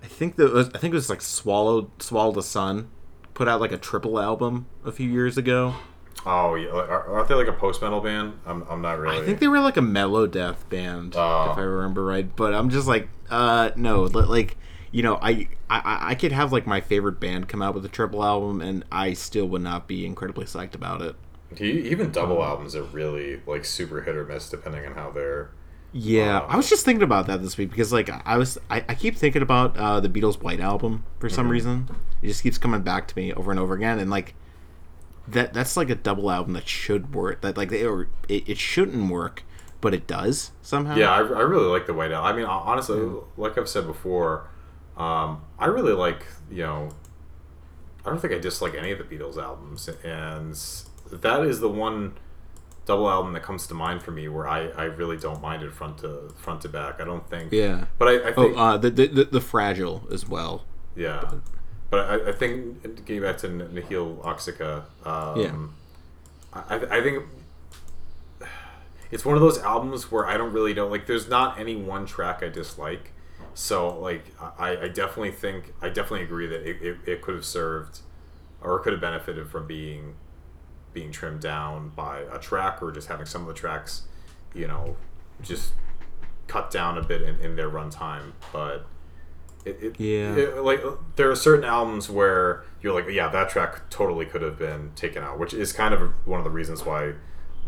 I 0.03 0.07
think 0.09 0.35
that 0.35 0.53
was 0.53 0.69
I 0.75 0.79
think 0.79 0.93
it 0.93 0.97
was 0.97 1.09
like 1.09 1.23
Swallowed 1.23 1.91
Swallow 2.03 2.33
the 2.33 2.43
Sun 2.43 2.89
put 3.39 3.47
out 3.49 3.61
like 3.61 3.71
a 3.73 3.79
triple 3.79 4.19
album 4.21 4.67
a 4.85 4.91
few 4.93 5.09
years 5.09 5.39
ago. 5.39 5.75
Oh 6.27 6.57
yeah, 6.57 6.69
aren't 6.71 7.29
they 7.29 7.35
like 7.37 7.47
a 7.47 7.53
post 7.53 7.81
metal 7.81 8.01
band? 8.01 8.35
I'm 8.45 8.65
I'm 8.69 8.83
not 8.83 8.99
really. 8.99 9.17
I 9.17 9.25
think 9.25 9.39
they 9.39 9.47
were 9.49 9.61
like 9.61 9.77
a 9.77 9.81
melodeath 9.81 10.69
band, 10.69 11.15
Oh. 11.17 11.53
if 11.53 11.57
I 11.57 11.61
remember 11.63 12.05
right. 12.05 12.35
But 12.35 12.53
I'm 12.53 12.69
just 12.69 12.89
like, 12.89 13.09
uh, 13.31 13.71
no, 13.77 14.03
like, 14.03 14.57
you 14.91 15.05
know, 15.05 15.17
I, 15.23 15.49
I 15.71 16.11
I 16.11 16.15
could 16.17 16.33
have 16.33 16.53
like 16.53 16.67
my 16.67 16.81
favorite 16.81 17.21
band 17.21 17.49
come 17.49 17.63
out 17.63 17.75
with 17.75 17.85
a 17.85 17.89
triple 17.89 18.25
album, 18.25 18.61
and 18.61 18.85
I 18.91 19.13
still 19.13 19.47
would 19.47 19.63
not 19.63 19.87
be 19.87 20.05
incredibly 20.05 20.45
psyched 20.45 20.75
about 20.75 21.01
it. 21.03 21.15
He- 21.57 21.89
even 21.91 22.11
double 22.11 22.43
albums 22.43 22.75
are 22.75 22.83
really 22.83 23.41
like 23.47 23.65
super 23.65 24.03
hit 24.03 24.17
or 24.17 24.25
miss 24.25 24.51
depending 24.51 24.85
on 24.85 24.95
how 24.95 25.11
they're. 25.13 25.51
Yeah, 25.93 26.41
Wow. 26.41 26.47
I 26.51 26.57
was 26.57 26.69
just 26.69 26.85
thinking 26.85 27.03
about 27.03 27.27
that 27.29 27.43
this 27.43 27.57
week 27.57 27.71
because 27.71 27.93
like 27.93 28.11
I 28.27 28.37
was, 28.37 28.59
I, 28.69 28.85
I 28.89 28.95
keep 28.95 29.17
thinking 29.17 29.43
about 29.43 29.77
uh, 29.77 30.01
the 30.01 30.09
Beatles' 30.09 30.43
White 30.43 30.61
album 30.61 31.05
for 31.19 31.29
some 31.29 31.49
reason. 31.49 31.89
It 32.23 32.29
just 32.29 32.43
keeps 32.43 32.59
coming 32.59 32.83
back 32.83 33.09
to 33.09 33.17
me 33.17 33.33
over 33.33 33.51
and 33.51 33.59
over 33.59 33.75
again, 33.75 33.99
and 33.99 34.11
like 34.11 34.35
that 35.27 35.53
that's 35.55 35.77
like 35.77 35.91
a 35.91 35.95
double 35.95 36.31
album 36.31 36.53
that 36.55 36.69
should 36.69 37.15
work. 37.15 37.41
That 37.41 37.57
like 37.57 37.71
they, 37.71 37.85
or 37.85 38.09
it, 38.29 38.49
it 38.49 38.59
shouldn't 38.59 39.11
work, 39.11 39.45
but 39.81 39.95
it 39.95 40.07
does 40.07 40.53
somehow. 40.63 40.97
Yeah, 40.97 41.11
I, 41.11 41.19
I 41.19 41.43
really 41.43 41.69
like 41.69 41.87
the 41.87 41.95
White 41.95 42.13
Album. 42.13 42.35
I 42.35 42.37
mean, 42.37 42.47
honestly, 42.47 43.09
like 43.37 43.57
I've 43.57 43.69
said 43.69 43.87
before, 43.87 44.49
um, 44.97 45.43
I 45.59 45.67
really 45.67 45.93
like 45.93 46.27
you 46.51 46.65
know. 46.65 46.91
I 48.05 48.11
don't 48.11 48.21
think 48.21 48.33
I 48.33 48.39
dislike 48.39 48.75
any 48.75 48.91
of 48.91 48.99
the 48.99 49.05
Beatles 49.05 49.37
albums, 49.37 49.89
and 50.03 50.59
that 51.11 51.43
is 51.43 51.61
the 51.61 51.69
one 51.69 52.15
double 52.89 53.09
album 53.11 53.35
that 53.35 53.43
comes 53.45 53.69
to 53.69 53.75
mind 53.75 54.03
for 54.03 54.11
me 54.13 54.29
where 54.29 54.49
I, 54.49 54.69
I 54.71 54.85
really 54.85 55.19
don't 55.19 55.43
mind 55.43 55.63
it 55.63 55.73
front 55.73 55.99
to 55.99 56.35
front 56.39 56.63
to 56.63 56.71
back. 56.71 57.01
I 57.01 57.05
don't 57.05 57.29
think. 57.31 57.53
Yeah. 57.53 57.87
But 57.99 58.09
I, 58.09 58.31
I 58.31 58.33
Oh, 58.37 58.49
think 58.49 58.57
uh, 58.57 58.79
the, 58.79 58.91
the 58.91 59.07
the 59.09 59.25
the 59.25 59.41
fragile 59.41 60.07
as 60.13 60.29
well. 60.29 60.65
Yeah, 60.97 61.31
but 61.91 62.01
I, 62.09 62.31
I 62.31 62.33
think 62.33 63.05
getting 63.07 63.23
back 63.23 63.39
to 63.39 63.49
Nihiloxica, 63.49 64.85
um, 65.07 65.75
Yeah. 66.53 66.63
I, 66.69 66.77
I 66.99 67.03
think 67.03 67.25
it's 69.11 69.25
one 69.25 69.35
of 69.37 69.41
those 69.41 69.59
albums 69.59 70.11
where 70.11 70.27
I 70.27 70.37
don't 70.37 70.53
really 70.53 70.75
know. 70.75 70.87
Like, 70.87 71.07
there's 71.07 71.29
not 71.29 71.59
any 71.59 71.77
one 71.77 72.07
track 72.07 72.43
I 72.43 72.49
dislike. 72.49 73.13
So, 73.55 73.99
like, 73.99 74.25
I, 74.59 74.77
I 74.83 74.89
definitely 74.89 75.33
think 75.33 75.73
I 75.81 75.89
definitely 75.89 76.23
agree 76.23 76.47
that 76.49 76.69
it, 76.69 76.83
it, 76.83 76.99
it 77.07 77.23
could 77.23 77.35
have 77.35 77.45
served 77.45 78.01
or 78.61 78.79
could 78.81 78.93
have 78.93 79.01
benefited 79.01 79.49
from 79.49 79.67
being 79.67 80.15
being 80.93 81.11
trimmed 81.13 81.41
down 81.41 81.91
by 81.95 82.21
a 82.33 82.39
track 82.39 82.83
or 82.83 82.91
just 82.93 83.09
having 83.09 83.27
some 83.27 83.43
of 83.43 83.49
the 83.49 83.55
tracks, 83.55 84.03
you 84.55 84.67
know, 84.67 84.97
just 85.43 85.73
cut 86.47 86.71
down 86.71 86.97
a 86.99 87.03
bit 87.03 87.23
in, 87.23 87.39
in 87.41 87.57
their 87.57 87.71
runtime. 87.71 88.33
But 88.53 88.87
it, 89.65 89.79
it, 89.83 90.01
Yeah. 90.01 90.35
it- 90.35 90.57
like 90.63 90.83
there 91.17 91.31
are 91.31 91.37
certain 91.37 91.65
albums 91.65 92.09
where 92.09 92.65
you're 92.81 92.95
like, 92.95 93.09
yeah, 93.13 93.29
that 93.29 93.51
track 93.51 93.91
totally 93.91 94.25
could 94.27 94.43
have 94.43 94.59
been 94.59 94.93
taken 94.97 95.23
out, 95.23 95.39
which 95.39 95.53
is 95.55 95.73
kind 95.73 95.93
of 95.95 96.13
one 96.27 96.39
of 96.41 96.45
the 96.45 96.51
reasons 96.51 96.85
why 96.85 97.13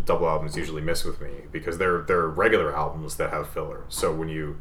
double 0.05 0.27
albums 0.29 0.57
usually 0.57 0.81
miss 0.81 1.05
with 1.05 1.21
me 1.21 1.31
because 1.53 1.77
they're 1.77 2.01
they're 2.03 2.27
regular 2.27 2.75
albums 2.75 3.17
that 3.17 3.31
have 3.31 3.49
filler. 3.51 3.85
So 3.91 4.15
when 4.15 4.31
you 4.31 4.59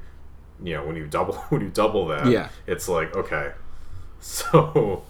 you 0.61 0.73
know 0.75 0.85
when 0.85 0.97
you 0.97 1.07
double 1.07 1.35
when 1.49 1.61
you 1.61 1.69
double 1.69 2.07
that, 2.07 2.25
Yeah. 2.27 2.49
it's 2.67 2.89
like 2.89 3.15
okay, 3.15 3.53
so 4.19 5.03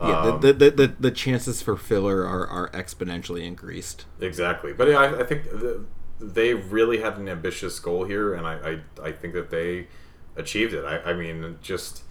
Yeah, 0.00 0.18
Um, 0.18 0.40
the, 0.40 0.52
the, 0.52 0.70
the, 0.70 0.86
the 0.98 1.10
chances 1.10 1.60
for 1.62 1.76
filler 1.76 2.24
are, 2.24 2.46
are 2.46 2.70
exponentially 2.70 3.44
increased. 3.44 4.06
Exactly, 4.20 4.72
but 4.72 4.90
I, 4.90 5.20
I 5.20 5.24
think 5.24 5.44
the, 5.44 5.84
they 6.18 6.54
really 6.54 6.98
had 7.00 7.18
an 7.18 7.28
ambitious 7.28 7.78
goal 7.78 8.04
here, 8.04 8.34
and 8.34 8.46
I, 8.46 8.80
I, 9.02 9.08
I 9.08 9.12
think 9.12 9.34
that 9.34 9.50
they 9.50 9.88
achieved 10.36 10.72
it. 10.74 10.84
I, 10.84 11.10
I 11.10 11.12
mean, 11.14 11.58
just 11.62 12.02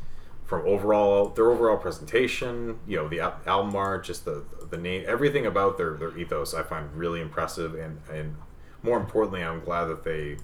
from 0.46 0.66
overall 0.68 1.30
their 1.30 1.50
overall 1.52 1.78
presentation, 1.78 2.80
you 2.88 2.98
know, 2.98 3.08
the 3.08 3.20
al- 3.22 3.40
album 3.46 3.76
art, 3.76 4.04
just 4.06 4.26
the 4.26 4.44
the 4.70 4.78
name, 4.78 5.04
everything 5.08 5.46
about 5.46 5.78
their, 5.78 5.94
their 5.96 6.16
ethos, 6.18 6.54
I 6.54 6.64
find 6.64 6.94
really 6.96 7.22
impressive, 7.22 7.76
and 7.76 8.00
and 8.12 8.36
more 8.84 8.98
importantly, 9.00 9.44
I'm 9.44 9.62
glad 9.62 9.86
that 9.86 10.04
they 10.04 10.38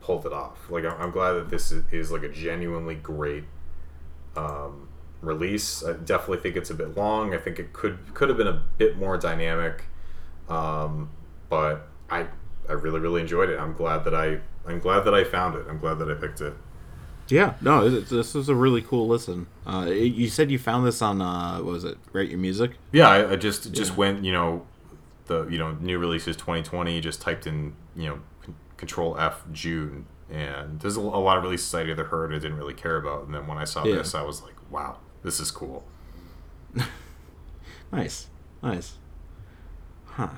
pulled 0.00 0.26
it 0.26 0.32
off. 0.32 0.70
Like 0.70 0.84
I'm, 0.84 1.00
I'm 1.00 1.10
glad 1.10 1.32
that 1.32 1.50
this 1.50 1.72
is, 1.72 1.84
is 1.92 2.10
like 2.10 2.22
a 2.22 2.28
genuinely 2.28 2.94
great 2.96 3.44
um, 4.36 4.88
release. 5.22 5.82
I 5.84 5.92
definitely 5.94 6.38
think 6.38 6.56
it's 6.56 6.68
a 6.70 6.74
bit 6.74 6.96
long. 6.96 7.34
I 7.34 7.38
think 7.38 7.58
it 7.58 7.72
could 7.72 7.98
could 8.14 8.28
have 8.28 8.36
been 8.36 8.48
a 8.48 8.62
bit 8.76 8.98
more 8.98 9.16
dynamic, 9.16 9.84
um, 10.48 11.10
but 11.48 11.88
I 12.10 12.26
I 12.68 12.72
really 12.74 13.00
really 13.00 13.20
enjoyed 13.22 13.48
it. 13.48 13.58
I'm 13.58 13.72
glad 13.72 14.04
that 14.04 14.14
I 14.14 14.40
I'm 14.66 14.78
glad 14.80 15.00
that 15.04 15.14
I 15.14 15.24
found 15.24 15.56
it. 15.56 15.66
I'm 15.68 15.78
glad 15.78 15.94
that 15.98 16.10
I 16.10 16.14
picked 16.14 16.40
it. 16.40 16.54
Yeah, 17.28 17.54
no, 17.62 17.88
this 17.88 18.34
is 18.34 18.48
a 18.50 18.54
really 18.54 18.82
cool 18.82 19.06
listen. 19.08 19.46
Uh, 19.66 19.86
you 19.88 20.28
said 20.28 20.50
you 20.50 20.58
found 20.58 20.84
this 20.86 21.00
on, 21.00 21.22
uh, 21.22 21.56
what 21.58 21.64
was 21.72 21.84
it, 21.84 21.96
Rate 22.12 22.28
Your 22.28 22.38
Music? 22.38 22.72
Yeah, 22.90 23.08
I, 23.08 23.32
I 23.32 23.36
just 23.36 23.72
just 23.72 23.92
Yeah. 23.92 23.96
went 23.96 24.24
you 24.24 24.32
know 24.32 24.66
the 25.26 25.46
you 25.46 25.56
know 25.56 25.72
new 25.80 25.98
releases 25.98 26.36
2020. 26.36 27.00
Just 27.00 27.22
typed 27.22 27.46
in 27.46 27.74
you 27.96 28.08
know 28.08 28.18
con- 28.42 28.56
Control 28.76 29.16
F 29.18 29.44
June. 29.52 30.06
And 30.30 30.80
there's 30.80 30.96
a, 30.96 31.00
a 31.00 31.02
lot 31.22 31.36
of 31.36 31.42
releases 31.44 31.74
I'd 31.74 31.90
either 31.90 32.04
heard 32.04 32.32
or 32.32 32.38
didn't 32.38 32.56
really 32.56 32.72
care 32.74 32.96
about, 32.96 33.26
and 33.26 33.34
then 33.34 33.46
when 33.46 33.58
I 33.58 33.64
saw 33.64 33.84
Yeah. 33.84 33.96
this, 33.96 34.14
I 34.14 34.22
was 34.22 34.42
like, 34.42 34.54
"Wow, 34.70 34.96
this 35.22 35.40
is 35.40 35.50
cool." 35.50 35.84
Nice, 37.92 38.28
nice. 38.62 38.94
Huh. 40.06 40.30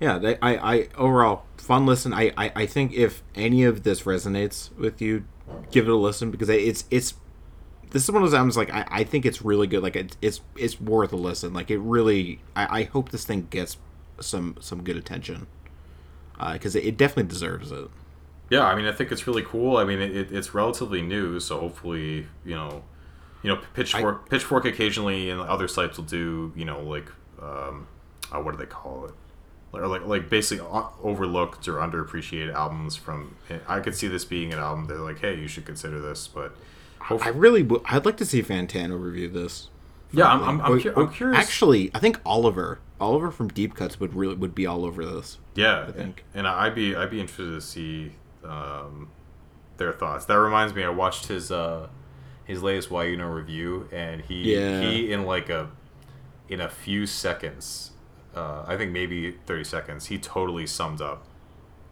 Yeah, 0.00 0.18
they, 0.18 0.36
I, 0.40 0.74
I 0.74 0.88
overall 0.96 1.44
fun 1.56 1.86
listen. 1.86 2.12
I, 2.12 2.32
I, 2.36 2.52
I 2.56 2.66
think 2.66 2.92
if 2.92 3.22
any 3.36 3.62
of 3.62 3.84
this 3.84 4.02
resonates 4.02 4.76
with 4.76 5.00
you, 5.00 5.24
give 5.70 5.86
it 5.86 5.92
a 5.92 5.96
listen 5.96 6.32
because 6.32 6.48
it's 6.48 6.84
it's 6.90 7.14
this 7.90 8.02
is 8.04 8.10
one 8.10 8.22
of 8.22 8.28
those 8.28 8.36
albums 8.36 8.56
like 8.56 8.72
I, 8.72 8.84
I 8.90 9.04
think 9.04 9.24
it's 9.24 9.42
really 9.42 9.68
good. 9.68 9.82
Like 9.82 9.94
it's 9.94 10.16
it's 10.20 10.40
it's 10.56 10.80
worth 10.80 11.12
a 11.12 11.16
listen. 11.16 11.54
Like 11.54 11.70
it 11.70 11.78
really. 11.78 12.40
I, 12.56 12.80
I 12.80 12.82
hope 12.84 13.10
this 13.10 13.24
thing 13.24 13.46
gets 13.48 13.76
some 14.18 14.56
some 14.60 14.82
good 14.82 14.96
attention 14.96 15.46
uh, 16.40 16.54
because 16.54 16.74
it, 16.74 16.84
it 16.84 16.96
definitely 16.96 17.30
deserves 17.30 17.70
it. 17.70 17.88
Yeah, 18.50 18.64
I 18.64 18.74
mean, 18.74 18.86
I 18.86 18.92
think 18.92 19.12
it's 19.12 19.26
really 19.26 19.42
cool. 19.42 19.76
I 19.76 19.84
mean, 19.84 20.00
it, 20.00 20.16
it, 20.16 20.32
it's 20.32 20.52
relatively 20.52 21.00
new, 21.00 21.40
so 21.40 21.58
hopefully, 21.60 22.26
you 22.44 22.54
know, 22.54 22.82
you 23.42 23.50
know, 23.50 23.60
Pitchfork, 23.74 24.28
Pitchfork 24.28 24.64
occasionally 24.64 25.30
and 25.30 25.40
other 25.40 25.68
sites 25.68 25.96
will 25.96 26.04
do, 26.04 26.52
you 26.56 26.64
know, 26.64 26.80
like, 26.80 27.10
um, 27.40 27.86
uh, 28.30 28.38
what 28.40 28.52
do 28.52 28.58
they 28.58 28.66
call 28.66 29.06
it? 29.06 29.14
Or 29.72 29.86
like, 29.86 30.04
like 30.04 30.28
basically 30.28 30.66
overlooked 31.02 31.66
or 31.66 31.74
underappreciated 31.74 32.52
albums 32.54 32.94
from. 32.94 33.36
I 33.66 33.80
could 33.80 33.94
see 33.96 34.06
this 34.06 34.24
being 34.24 34.52
an 34.52 34.58
album. 34.58 34.86
They're 34.86 34.98
like, 34.98 35.18
hey, 35.20 35.34
you 35.38 35.48
should 35.48 35.64
consider 35.64 35.98
this, 36.00 36.28
but 36.28 36.54
I 37.10 37.28
really 37.28 37.62
would. 37.62 37.80
I'd 37.86 38.04
like 38.04 38.16
to 38.18 38.26
see 38.26 38.42
Fantano 38.42 39.02
review 39.02 39.28
this. 39.28 39.70
yeah, 40.12 40.26
I'm, 40.26 40.42
I'm, 40.42 40.60
I'm, 40.60 40.80
cu- 40.80 40.92
I'm 40.94 41.10
curious. 41.10 41.38
Actually, 41.38 41.90
I 41.94 42.00
think 42.00 42.20
Oliver, 42.26 42.80
Oliver 43.00 43.30
from 43.30 43.48
Deep 43.48 43.74
Cuts 43.74 43.98
would 43.98 44.12
really 44.14 44.34
would 44.34 44.54
be 44.54 44.66
all 44.66 44.84
over 44.84 45.04
this. 45.06 45.38
Yeah, 45.54 45.86
I 45.88 45.92
think. 45.92 46.24
and 46.34 46.46
I'd 46.46 46.74
be 46.74 46.94
I'd 46.94 47.10
be 47.10 47.20
interested 47.20 47.50
to 47.52 47.60
see 47.62 48.12
um, 48.44 49.08
their 49.78 49.92
thoughts. 49.92 50.26
That 50.26 50.38
reminds 50.38 50.74
me, 50.74 50.84
I 50.84 50.90
watched 50.90 51.28
his 51.28 51.50
uh, 51.50 51.88
his 52.52 52.62
latest 52.62 52.90
YUNO 52.90 53.34
review, 53.34 53.88
and 53.92 54.20
he 54.22 54.54
Yeah. 54.54 54.80
he 54.80 55.12
in 55.12 55.24
like 55.24 55.48
a 55.50 55.70
in 56.48 56.60
a 56.60 56.68
few 56.68 57.06
seconds, 57.06 57.92
uh, 58.34 58.64
I 58.66 58.76
think 58.76 58.92
maybe 58.92 59.32
thirty 59.46 59.64
seconds, 59.64 60.06
he 60.06 60.18
totally 60.18 60.66
summed 60.66 61.00
up 61.00 61.24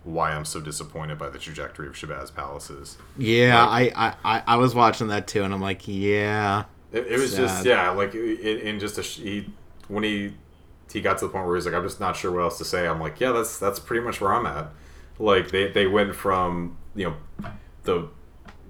why 0.04 0.32
I'm 0.32 0.44
so 0.46 0.60
disappointed 0.60 1.18
by 1.18 1.28
the 1.28 1.38
trajectory 1.38 1.86
of 1.86 1.94
Shabazz 1.94 2.34
Palaces. 2.34 2.98
Yeah, 3.16 3.66
I, 3.66 3.92
I, 3.94 4.14
I, 4.24 4.42
I 4.46 4.56
was 4.56 4.74
watching 4.74 5.08
that 5.08 5.26
too, 5.26 5.42
and 5.44 5.52
I'm 5.52 5.60
like, 5.60 5.86
yeah, 5.86 6.64
It, 6.92 7.06
it 7.06 7.18
was 7.18 7.36
just 7.36 7.64
yeah, 7.64 7.90
like 7.90 8.14
in, 8.14 8.58
in 8.58 8.80
just 8.80 8.98
a 8.98 9.02
he 9.02 9.52
when 9.88 10.04
he 10.04 10.34
he 10.92 11.00
got 11.00 11.18
to 11.18 11.26
the 11.26 11.32
point 11.32 11.46
where 11.46 11.54
he's 11.56 11.66
like, 11.66 11.74
I'm 11.74 11.84
just 11.84 12.00
not 12.00 12.16
sure 12.16 12.32
what 12.32 12.42
else 12.42 12.58
to 12.58 12.64
say. 12.64 12.86
I'm 12.88 13.00
like, 13.00 13.20
yeah, 13.20 13.32
that's 13.32 13.58
that's 13.58 13.78
pretty 13.78 14.04
much 14.04 14.20
where 14.20 14.32
I'm 14.32 14.46
at. 14.46 14.68
Like 15.18 15.50
they 15.50 15.70
they 15.70 15.86
went 15.86 16.14
from 16.14 16.76
you 16.94 17.04
know 17.10 17.16
the 17.84 18.08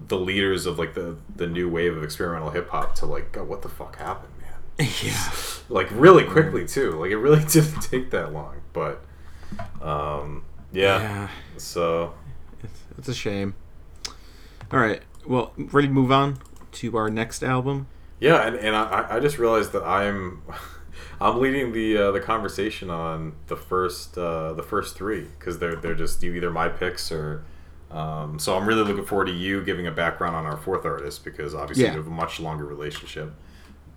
the 0.09 0.19
leaders 0.19 0.67
of 0.67 0.79
like 0.79 0.95
the 0.95 1.17
the 1.35 1.47
new 1.47 1.69
wave 1.69 1.97
of 1.97 2.03
experimental 2.03 2.51
hip 2.51 2.69
hop 2.71 2.95
to 2.97 3.07
like, 3.07 3.33
God, 3.33 3.49
what 3.49 3.63
the 3.63 3.69
fuck 3.69 3.97
happened, 3.97 4.33
man? 4.41 4.89
yeah. 5.03 5.33
Like 5.69 5.89
really 5.91 6.25
quickly 6.25 6.67
too. 6.67 6.93
Like 6.93 7.11
it 7.11 7.19
really 7.19 7.45
didn't 7.49 7.81
take 7.83 8.11
that 8.11 8.33
long, 8.33 8.61
but 8.73 9.03
um 9.83 10.45
yeah. 10.73 11.01
Yeah, 11.01 11.29
So 11.57 12.15
it's, 12.63 12.81
it's 12.99 13.09
a 13.09 13.15
shame. 13.15 13.55
All 14.73 14.79
right, 14.79 15.03
well, 15.27 15.53
ready 15.57 15.89
to 15.89 15.93
move 15.93 16.13
on 16.13 16.39
to 16.73 16.97
our 16.97 17.11
next 17.11 17.43
album? 17.43 17.89
Yeah, 18.21 18.47
and, 18.47 18.55
and 18.57 18.77
I, 18.77 19.17
I 19.17 19.21
just 19.21 19.39
realized 19.39 19.73
that 19.73 19.83
I'm 19.83 20.43
I'm 21.21 21.41
leading 21.41 21.73
the 21.73 21.97
uh, 21.97 22.11
the 22.13 22.21
conversation 22.21 22.89
on 22.89 23.35
the 23.49 23.57
first 23.57 24.17
uh, 24.17 24.53
the 24.53 24.63
first 24.63 24.97
three 24.97 25.27
because 25.39 25.59
they're 25.59 25.77
they're 25.77 25.95
just 25.95 26.23
either 26.23 26.51
my 26.51 26.69
picks 26.69 27.11
or 27.13 27.45
um, 27.91 28.39
so 28.39 28.57
I'm 28.57 28.67
really 28.67 28.83
looking 28.85 29.05
forward 29.05 29.27
to 29.27 29.33
you 29.33 29.65
giving 29.65 29.87
a 29.87 29.91
background 29.91 30.37
on 30.37 30.47
our 30.47 30.57
fourth 30.57 30.85
artist 30.85 31.25
because 31.25 31.55
obviously 31.55 31.85
Yeah. 31.85 31.91
we 31.91 31.97
have 31.97 32.07
a 32.07 32.11
much 32.11 32.39
longer 32.41 32.65
relationship. 32.65 33.33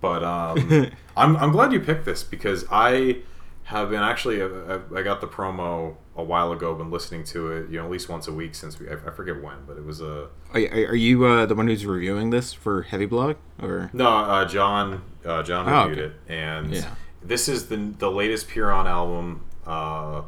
But 0.00 0.22
um, 0.24 0.90
I'm 1.16 1.36
I'm 1.36 1.52
glad 1.52 1.72
you 1.72 1.80
picked 1.80 2.04
this 2.04 2.22
because 2.22 2.64
I 2.70 3.18
have 3.64 3.88
been 3.90 4.02
actually 4.02 4.42
uh, 4.42 4.78
I, 4.94 4.98
I 4.98 5.02
got 5.02 5.20
the 5.22 5.26
promo 5.26 5.96
a 6.16 6.22
while 6.22 6.52
ago, 6.52 6.74
been 6.74 6.90
listening 6.90 7.24
to 7.24 7.50
it 7.52 7.70
you 7.70 7.78
know 7.78 7.84
at 7.86 7.90
least 7.90 8.08
once 8.08 8.28
a 8.28 8.32
week 8.32 8.54
since 8.54 8.78
we 8.78 8.88
I, 8.88 8.94
I 8.94 9.10
forget 9.10 9.42
when, 9.42 9.64
but 9.66 9.76
it 9.78 9.84
was 9.84 10.00
a 10.00 10.28
Are, 10.52 10.60
are 10.60 10.86
are 10.88 10.94
you 10.96 11.24
uh, 11.24 11.46
the 11.46 11.54
one 11.54 11.68
who's 11.68 11.86
reviewing 11.86 12.30
this 12.30 12.52
for 12.52 12.82
Heavy 12.82 13.06
Blog, 13.06 13.36
or 13.62 13.90
No, 13.92 14.08
uh, 14.08 14.44
John. 14.44 15.02
Uh, 15.24 15.42
John 15.42 15.66
Oh, 15.68 15.88
reviewed 15.88 16.04
okay. 16.04 16.14
it, 16.28 16.32
and 16.32 16.74
Yeah. 16.74 16.94
this 17.22 17.48
is 17.48 17.68
the 17.68 17.76
the 17.98 18.10
latest 18.10 18.48
Pyrrhon 18.48 18.86
album, 18.86 19.44
uh, 19.66 20.20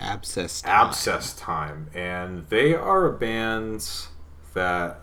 Abscess? 0.00 0.62
Time? 0.62 0.86
Abscess 0.88 1.34
Time, 1.34 1.88
and 1.94 2.46
they 2.48 2.74
are 2.74 3.06
a 3.06 3.12
band 3.12 3.86
that 4.54 5.00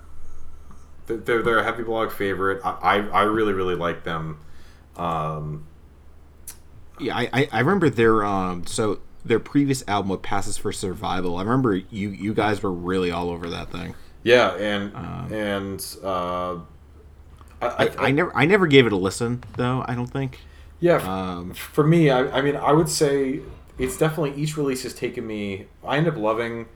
they're 1.06 1.42
they're, 1.42 1.60
a 1.60 1.64
heavy 1.64 1.84
blog 1.84 2.12
favorite. 2.12 2.62
I, 2.66 2.72
I 2.72 2.96
I 3.08 3.22
really 3.24 3.54
really 3.54 3.76
like 3.76 4.04
them. 4.04 4.40
Um, 4.96 5.68
Yeah, 7.00 7.16
I, 7.16 7.48
I, 7.52 7.60
remember 7.60 7.90
their 7.90 8.26
um 8.26 8.66
so 8.66 9.00
their 9.24 9.40
previous 9.40 9.84
album, 9.88 10.10
"What 10.10 10.24
Passes 10.24 10.58
for 10.58 10.72
Survival." 10.72 11.38
I 11.38 11.44
remember 11.44 11.76
you 11.76 12.10
you 12.10 12.34
guys 12.34 12.64
were 12.64 12.72
really 12.74 13.12
all 13.12 13.30
over 13.30 13.50
that 13.50 13.72
thing. 13.72 13.96
yeah, 14.24 14.56
and 14.56 14.94
and 15.32 15.98
uh, 16.04 16.56
I, 17.62 17.68
I, 17.86 17.92
I 18.08 18.12
never 18.12 18.36
I 18.36 18.46
never 18.46 18.68
gave 18.68 18.86
it 18.86 18.92
a 18.94 18.98
listen 18.98 19.44
though. 19.56 19.86
I 19.88 19.96
don't 19.96 20.08
think. 20.08 20.40
Yeah, 20.80 20.98
Um, 20.98 21.54
for 21.56 21.84
me, 21.84 22.12
I, 22.12 22.38
I 22.38 22.42
mean, 22.42 22.56
I 22.56 22.72
would 22.72 22.88
say 22.90 23.42
it's 23.78 23.98
definitely 23.98 24.42
each 24.42 24.58
release 24.58 24.84
has 24.84 24.94
taken 24.94 25.26
me. 25.26 25.68
I 25.86 25.98
end 25.98 26.08
up 26.08 26.18
loving, 26.18 26.68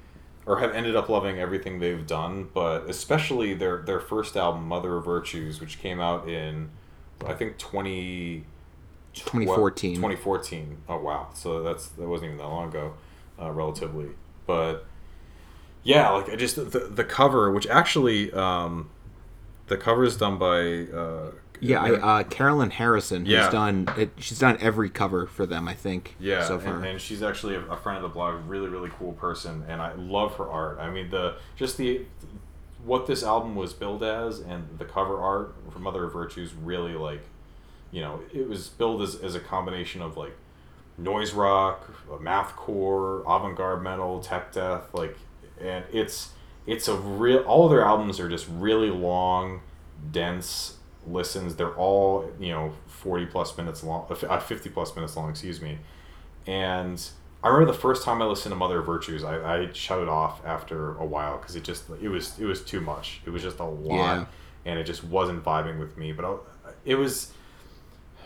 or 0.45 0.59
have 0.59 0.73
ended 0.73 0.95
up 0.95 1.09
loving 1.09 1.39
everything 1.39 1.79
they've 1.79 2.05
done, 2.05 2.49
but 2.53 2.89
especially 2.89 3.53
their 3.53 3.81
their 3.81 3.99
first 3.99 4.35
album, 4.37 4.67
Mother 4.67 4.95
of 4.97 5.05
Virtues, 5.05 5.59
which 5.59 5.79
came 5.79 5.99
out 5.99 6.27
in, 6.27 6.69
I 7.25 7.33
think 7.33 7.57
twenty. 7.57 8.45
2014. 9.13 9.95
2014. 9.95 10.77
Oh 10.87 10.97
wow! 11.01 11.29
So 11.33 11.61
that's 11.63 11.89
that 11.89 12.07
wasn't 12.07 12.27
even 12.27 12.37
that 12.37 12.47
long 12.47 12.69
ago, 12.69 12.93
uh, 13.37 13.51
relatively. 13.51 14.07
But 14.47 14.85
yeah, 15.83 16.09
like 16.11 16.29
I 16.29 16.37
just 16.37 16.55
the 16.55 16.89
the 16.89 17.03
cover, 17.03 17.51
which 17.51 17.67
actually 17.67 18.31
um, 18.31 18.89
the 19.67 19.77
cover 19.77 20.03
is 20.03 20.15
done 20.15 20.37
by 20.37 20.87
uh, 20.95 21.31
Yeah, 21.61 21.81
I, 21.81 21.91
uh, 21.91 22.23
Carolyn 22.23 22.71
Harrison, 22.71 23.25
who's 23.25 23.33
Yeah. 23.33 23.49
done 23.51 23.87
it, 23.97 24.11
she's 24.17 24.39
done 24.39 24.57
every 24.59 24.89
cover 24.89 25.27
for 25.27 25.45
them, 25.45 25.67
I 25.67 25.73
think. 25.73 26.15
Yeah, 26.19 26.43
so 26.43 26.59
far. 26.59 26.75
and, 26.77 26.85
and 26.85 27.01
she's 27.01 27.21
actually 27.23 27.55
a, 27.55 27.61
a 27.67 27.77
friend 27.77 27.97
of 27.97 28.03
the 28.03 28.09
blog, 28.09 28.47
really, 28.47 28.67
really 28.67 28.89
cool 28.97 29.13
person, 29.13 29.63
and 29.67 29.81
I 29.81 29.93
love 29.93 30.35
her 30.35 30.49
art. 30.49 30.79
I 30.79 30.89
mean, 30.89 31.09
the 31.11 31.35
just 31.55 31.77
the 31.77 32.01
what 32.83 33.05
this 33.05 33.23
album 33.23 33.55
was 33.55 33.73
billed 33.73 34.01
as, 34.03 34.39
and 34.39 34.67
the 34.79 34.85
cover 34.85 35.17
art 35.19 35.53
for 35.71 35.77
Mother 35.79 36.03
of 36.05 36.13
Virtues 36.13 36.51
really 36.53 36.93
like, 36.93 37.21
you 37.91 38.01
know, 38.01 38.21
it 38.33 38.49
was 38.49 38.69
billed 38.69 39.03
as, 39.03 39.15
as 39.15 39.35
a 39.35 39.39
combination 39.39 40.01
of 40.01 40.17
like 40.17 40.35
noise 40.97 41.31
rock, 41.33 41.93
mathcore, 42.09 43.21
avant 43.21 43.55
garde 43.55 43.83
metal, 43.83 44.19
tech 44.19 44.51
death, 44.51 44.93
like, 44.93 45.15
and 45.59 45.85
it's 45.91 46.31
it's 46.65 46.87
a 46.87 46.95
real. 46.95 47.39
All 47.39 47.65
of 47.65 47.71
their 47.71 47.83
albums 47.83 48.19
are 48.19 48.29
just 48.29 48.47
really 48.49 48.89
long, 48.89 49.61
dense 50.11 50.77
listens. 51.07 51.55
They're 51.55 51.75
all 51.75 52.29
you 52.39 52.51
know 52.51 52.73
forty 52.87 53.25
plus 53.25 53.57
minutes 53.57 53.83
long, 53.83 54.05
uh, 54.09 54.39
fifty 54.39 54.69
plus 54.69 54.95
minutes 54.95 55.15
long. 55.17 55.29
Excuse 55.29 55.61
me. 55.61 55.77
And 56.47 57.03
I 57.43 57.47
remember 57.49 57.71
the 57.71 57.77
first 57.77 58.03
time 58.03 58.21
I 58.21 58.25
listened 58.25 58.51
to 58.51 58.55
Mother 58.55 58.79
of 58.79 58.85
Virtues, 58.85 59.23
I, 59.23 59.61
I 59.63 59.69
shut 59.73 59.99
it 60.01 60.09
off 60.09 60.45
after 60.45 60.95
a 60.97 61.05
while 61.05 61.37
because 61.37 61.55
it 61.55 61.63
just 61.63 61.89
it 62.01 62.09
was 62.09 62.37
it 62.39 62.45
was 62.45 62.61
too 62.63 62.81
much. 62.81 63.21
It 63.25 63.29
was 63.31 63.41
just 63.41 63.59
a 63.59 63.63
lot, 63.65 63.95
Yeah. 64.15 64.25
and 64.65 64.79
it 64.79 64.83
just 64.85 65.03
wasn't 65.03 65.43
vibing 65.43 65.79
with 65.79 65.97
me. 65.97 66.11
But 66.11 66.25
I, 66.25 66.35
it 66.85 66.95
was 66.95 67.31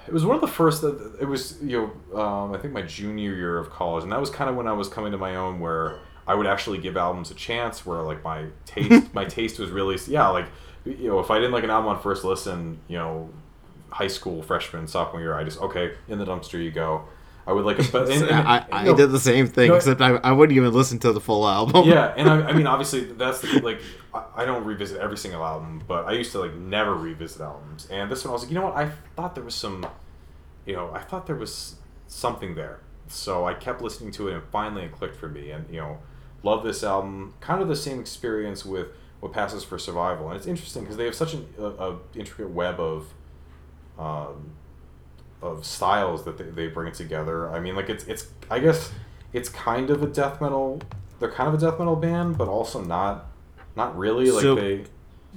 it 0.07 0.13
was 0.13 0.25
one 0.25 0.35
of 0.35 0.41
the 0.41 0.47
first 0.47 0.81
that 0.81 1.15
it 1.19 1.25
was 1.25 1.57
you 1.63 1.91
know 2.13 2.21
um, 2.21 2.53
I 2.53 2.57
think 2.57 2.73
my 2.73 2.81
junior 2.83 3.33
year 3.33 3.57
of 3.57 3.69
college, 3.69 4.03
and 4.03 4.11
that 4.11 4.19
was 4.19 4.29
kind 4.29 4.49
of 4.49 4.55
when 4.55 4.67
I 4.67 4.73
was 4.73 4.87
coming 4.89 5.11
to 5.11 5.17
my 5.17 5.35
own 5.35 5.59
where 5.59 5.99
I 6.27 6.35
would 6.35 6.47
actually 6.47 6.77
give 6.79 6.95
albums 6.97 7.31
a 7.31 7.35
chance. 7.35 7.85
Where 7.85 8.01
like 8.01 8.23
my 8.23 8.45
taste 8.65 9.13
my 9.13 9.25
taste 9.25 9.59
was 9.59 9.69
really 9.71 9.97
yeah 10.07 10.27
like 10.29 10.45
you 10.85 11.09
know 11.09 11.19
if 11.19 11.31
I 11.31 11.35
didn't 11.35 11.51
like 11.51 11.63
an 11.63 11.69
album 11.69 11.89
on 11.89 12.01
first 12.01 12.23
listen, 12.23 12.79
you 12.87 12.97
know 12.97 13.29
high 13.89 14.07
school 14.07 14.41
freshman 14.41 14.87
sophomore 14.87 15.21
year, 15.21 15.33
I 15.33 15.43
just 15.43 15.59
okay 15.61 15.93
in 16.07 16.19
the 16.19 16.25
dumpster 16.25 16.63
you 16.63 16.71
go. 16.71 17.05
I 17.47 17.53
would 17.53 17.63
like, 17.63 17.77
but 17.91 18.09
and, 18.09 18.23
and, 18.23 18.47
I, 18.47 18.65
I 18.71 18.79
you 18.81 18.91
know, 18.91 18.97
did 18.97 19.11
the 19.11 19.19
same 19.19 19.47
thing, 19.47 19.69
no, 19.69 19.75
except 19.75 20.01
I, 20.01 20.15
I 20.15 20.31
wouldn't 20.31 20.57
even 20.57 20.73
listen 20.73 20.97
to 20.99 21.13
the 21.13 21.21
full 21.21 21.47
album. 21.47 21.87
yeah, 21.87 22.13
and 22.17 22.27
I, 22.27 22.49
I 22.49 22.53
mean, 22.53 22.65
obviously, 22.65 23.01
that's 23.01 23.41
the, 23.41 23.61
like 23.61 23.79
I, 24.13 24.23
I 24.37 24.45
don't 24.45 24.65
revisit 24.65 24.99
every 24.99 25.17
single 25.17 25.45
album, 25.45 25.83
but 25.87 26.05
I 26.05 26.13
used 26.13 26.31
to 26.31 26.39
like 26.39 26.55
never 26.55 26.95
revisit 26.95 27.41
albums. 27.41 27.87
And 27.91 28.11
this 28.11 28.23
one, 28.23 28.31
I 28.31 28.33
was 28.33 28.43
like, 28.43 28.51
you 28.51 28.55
know 28.55 28.65
what? 28.65 28.75
I 28.75 28.89
thought 29.15 29.35
there 29.35 29.43
was 29.43 29.55
some, 29.55 29.85
you 30.65 30.73
know, 30.75 30.91
I 30.91 31.01
thought 31.01 31.27
there 31.27 31.35
was 31.35 31.75
something 32.07 32.55
there. 32.55 32.79
So 33.07 33.45
I 33.45 33.53
kept 33.53 33.81
listening 33.81 34.11
to 34.13 34.29
it, 34.29 34.33
and 34.33 34.43
finally 34.51 34.83
it 34.83 34.91
clicked 34.91 35.15
for 35.15 35.29
me. 35.29 35.51
And 35.51 35.69
you 35.69 35.79
know, 35.79 35.99
love 36.41 36.63
this 36.63 36.83
album. 36.83 37.35
Kind 37.41 37.61
of 37.61 37.67
the 37.67 37.75
same 37.75 37.99
experience 37.99 38.65
with 38.65 38.87
what 39.25 39.33
passes 39.33 39.63
for 39.63 39.77
survival, 39.77 40.29
and 40.29 40.37
it's 40.37 40.47
interesting 40.47 40.83
because 40.83 40.97
they 40.97 41.05
have 41.05 41.15
such 41.15 41.33
an 41.33 41.47
a, 41.57 41.63
a 41.65 41.97
intricate 42.15 42.51
web 42.51 42.79
of. 42.79 43.07
Um, 43.97 44.51
of 45.41 45.65
styles 45.65 46.25
that 46.25 46.37
they, 46.37 46.45
they 46.45 46.67
bring 46.67 46.91
together. 46.91 47.49
I 47.49 47.59
mean, 47.59 47.75
like 47.75 47.89
it's 47.89 48.03
it's 48.05 48.27
I 48.49 48.59
guess 48.59 48.91
it's 49.31 49.47
kind 49.47 49.89
of 49.89 50.01
a 50.01 50.07
death 50.07 50.41
metal. 50.41 50.81
They're 51.19 51.31
kind 51.31 51.47
of 51.47 51.53
a 51.53 51.57
death 51.57 51.77
metal 51.79 51.95
band, 51.95 52.37
but 52.37 52.47
also 52.47 52.81
not 52.83 53.27
not 53.75 53.97
really. 53.97 54.31
Like 54.31 54.41
So- 54.41 54.55
they 54.55 54.85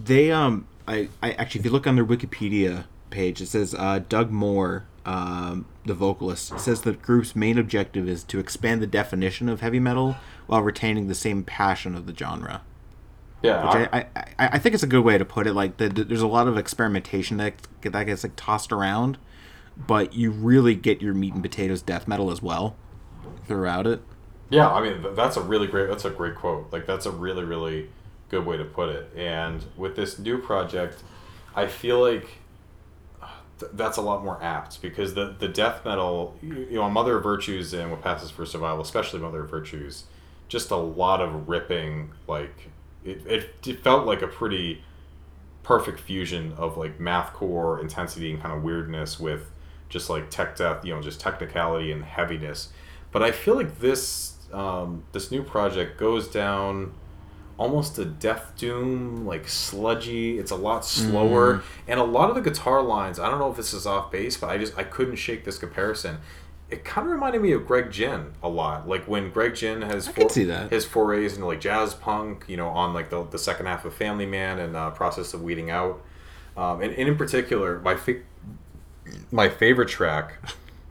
They 0.02 0.32
um 0.32 0.66
I, 0.86 1.08
I 1.22 1.32
actually 1.32 1.60
if 1.60 1.64
you 1.66 1.70
look 1.72 1.86
on 1.86 1.94
their 1.96 2.06
Wikipedia 2.06 2.84
page, 3.10 3.40
it 3.40 3.46
says 3.46 3.74
uh, 3.74 4.00
Doug 4.08 4.30
Moore, 4.30 4.86
um, 5.04 5.66
the 5.84 5.94
vocalist, 5.94 6.58
says 6.58 6.82
the 6.82 6.92
group's 6.94 7.36
main 7.36 7.58
objective 7.58 8.08
is 8.08 8.24
to 8.24 8.38
expand 8.38 8.80
the 8.80 8.86
definition 8.86 9.48
of 9.48 9.60
heavy 9.60 9.80
metal 9.80 10.16
while 10.46 10.62
retaining 10.62 11.08
the 11.08 11.14
same 11.14 11.42
passion 11.44 11.94
of 11.94 12.06
the 12.06 12.14
genre. 12.14 12.62
Yeah 13.42 13.64
Which 13.64 13.88
I- 13.92 14.06
I, 14.16 14.24
I, 14.38 14.58
think 14.58 14.74
it's 14.74 14.82
a 14.82 14.88
good 14.88 15.04
way 15.04 15.18
to 15.18 15.24
put 15.24 15.46
it. 15.46 15.54
Like 15.54 15.76
the, 15.76 15.88
there's 15.88 16.22
a 16.22 16.26
lot 16.26 16.48
of 16.48 16.56
experimentation 16.56 17.36
that 17.38 17.54
that 17.82 18.04
gets 18.04 18.22
like 18.22 18.34
tossed 18.36 18.72
around, 18.72 19.18
but 19.76 20.14
you 20.14 20.30
really 20.30 20.74
get 20.74 21.00
your 21.02 21.14
meat 21.14 21.34
and 21.34 21.42
potatoes 21.42 21.82
death 21.82 22.08
metal 22.08 22.30
as 22.30 22.42
well 22.42 22.76
throughout 23.46 23.86
it. 23.86 24.02
Yeah, 24.50 24.68
I 24.70 24.82
mean 24.82 25.14
that's 25.14 25.36
a 25.36 25.42
really 25.42 25.66
great 25.66 25.88
that's 25.88 26.04
a 26.04 26.10
great 26.10 26.34
quote. 26.36 26.72
Like 26.72 26.86
that's 26.86 27.06
a 27.06 27.10
really 27.10 27.44
really 27.44 27.90
good 28.28 28.46
way 28.46 28.56
to 28.56 28.64
put 28.64 28.88
it. 28.90 29.10
And 29.16 29.64
with 29.76 29.96
this 29.96 30.18
new 30.18 30.38
project, 30.38 31.02
I 31.54 31.66
feel 31.66 32.00
like 32.00 32.26
th- 33.58 33.72
that's 33.74 33.96
a 33.96 34.02
lot 34.02 34.24
more 34.24 34.42
apt 34.42 34.80
because 34.82 35.14
the 35.14 35.34
the 35.38 35.48
death 35.48 35.84
metal, 35.84 36.36
you 36.42 36.66
you 36.70 36.74
know, 36.76 36.88
Mother 36.88 37.16
of 37.16 37.22
Virtues 37.22 37.72
and 37.74 37.90
What 37.90 38.02
Passes 38.02 38.30
for 38.30 38.46
Survival, 38.46 38.82
especially 38.82 39.20
Mother 39.20 39.42
of 39.44 39.50
Virtues, 39.50 40.04
just 40.48 40.70
a 40.70 40.76
lot 40.76 41.20
of 41.20 41.48
ripping. 41.48 42.12
Like 42.26 42.70
it, 43.04 43.26
it, 43.26 43.54
it 43.66 43.82
felt 43.82 44.06
like 44.06 44.22
a 44.22 44.26
pretty 44.26 44.82
perfect 45.62 46.00
fusion 46.00 46.52
of 46.56 46.76
like 46.76 46.98
mathcore 46.98 47.80
intensity 47.80 48.30
and 48.30 48.40
kind 48.40 48.54
of 48.54 48.62
weirdness 48.62 49.20
with 49.20 49.50
just 49.88 50.08
like 50.10 50.30
tech 50.30 50.56
death, 50.56 50.84
you 50.84 50.94
know, 50.94 51.00
just 51.02 51.20
technicality 51.20 51.92
and 51.92 52.04
heaviness. 52.04 52.70
But 53.10 53.22
I 53.22 53.32
feel 53.32 53.54
like 53.54 53.78
this 53.78 54.34
um, 54.52 55.04
this 55.12 55.30
new 55.30 55.42
project 55.42 55.98
goes 55.98 56.28
down 56.28 56.94
almost 57.58 57.98
a 57.98 58.04
death 58.04 58.52
doom 58.56 59.26
like 59.26 59.48
sludgy. 59.48 60.38
It's 60.38 60.50
a 60.50 60.56
lot 60.56 60.84
slower. 60.84 61.62
And 61.86 61.98
a 62.00 62.04
lot 62.04 62.30
of 62.30 62.36
the 62.36 62.40
guitar 62.40 62.82
lines 62.82 63.18
i 63.18 63.28
don't 63.28 63.38
know 63.38 63.50
if 63.50 63.56
this 63.56 63.74
is 63.74 63.86
off 63.86 64.10
base 64.10 64.36
but 64.36 64.48
i 64.48 64.58
just 64.58 64.76
i 64.78 64.84
couldn't 64.84 65.16
shake 65.16 65.44
this 65.44 65.58
comparison 65.58 66.18
it 66.70 66.84
kind 66.84 67.06
of 67.06 67.12
reminded 67.12 67.40
me 67.40 67.52
of 67.52 67.66
greg 67.66 67.90
ginn 67.90 68.32
a 68.42 68.48
lot. 68.48 68.88
Like 68.88 69.04
when 69.06 69.30
greg 69.30 69.54
ginn 69.54 69.82
has 69.82 70.08
I 70.08 70.12
could 70.12 70.30
see 70.30 70.44
that. 70.44 70.70
his 70.70 70.84
forays 70.84 71.34
into 71.34 71.46
like 71.46 71.60
jazz 71.60 71.94
punk 71.94 72.44
you 72.48 72.56
know 72.56 72.68
on 72.68 72.94
like 72.94 73.10
the, 73.10 73.24
the 73.24 73.38
second 73.38 73.66
half 73.66 73.84
of 73.84 73.94
family 73.94 74.26
man 74.26 74.58
and 74.58 74.76
uh, 74.76 74.90
process 74.90 75.34
of 75.34 75.42
weeding 75.42 75.70
out. 75.70 76.02
Um, 76.56 76.80
and, 76.82 76.92
and 76.94 77.08
in 77.08 77.16
particular 77.16 77.80
my 77.80 77.96
fa- 77.96 78.22
my 79.30 79.48
favorite 79.48 79.88
track 79.88 80.34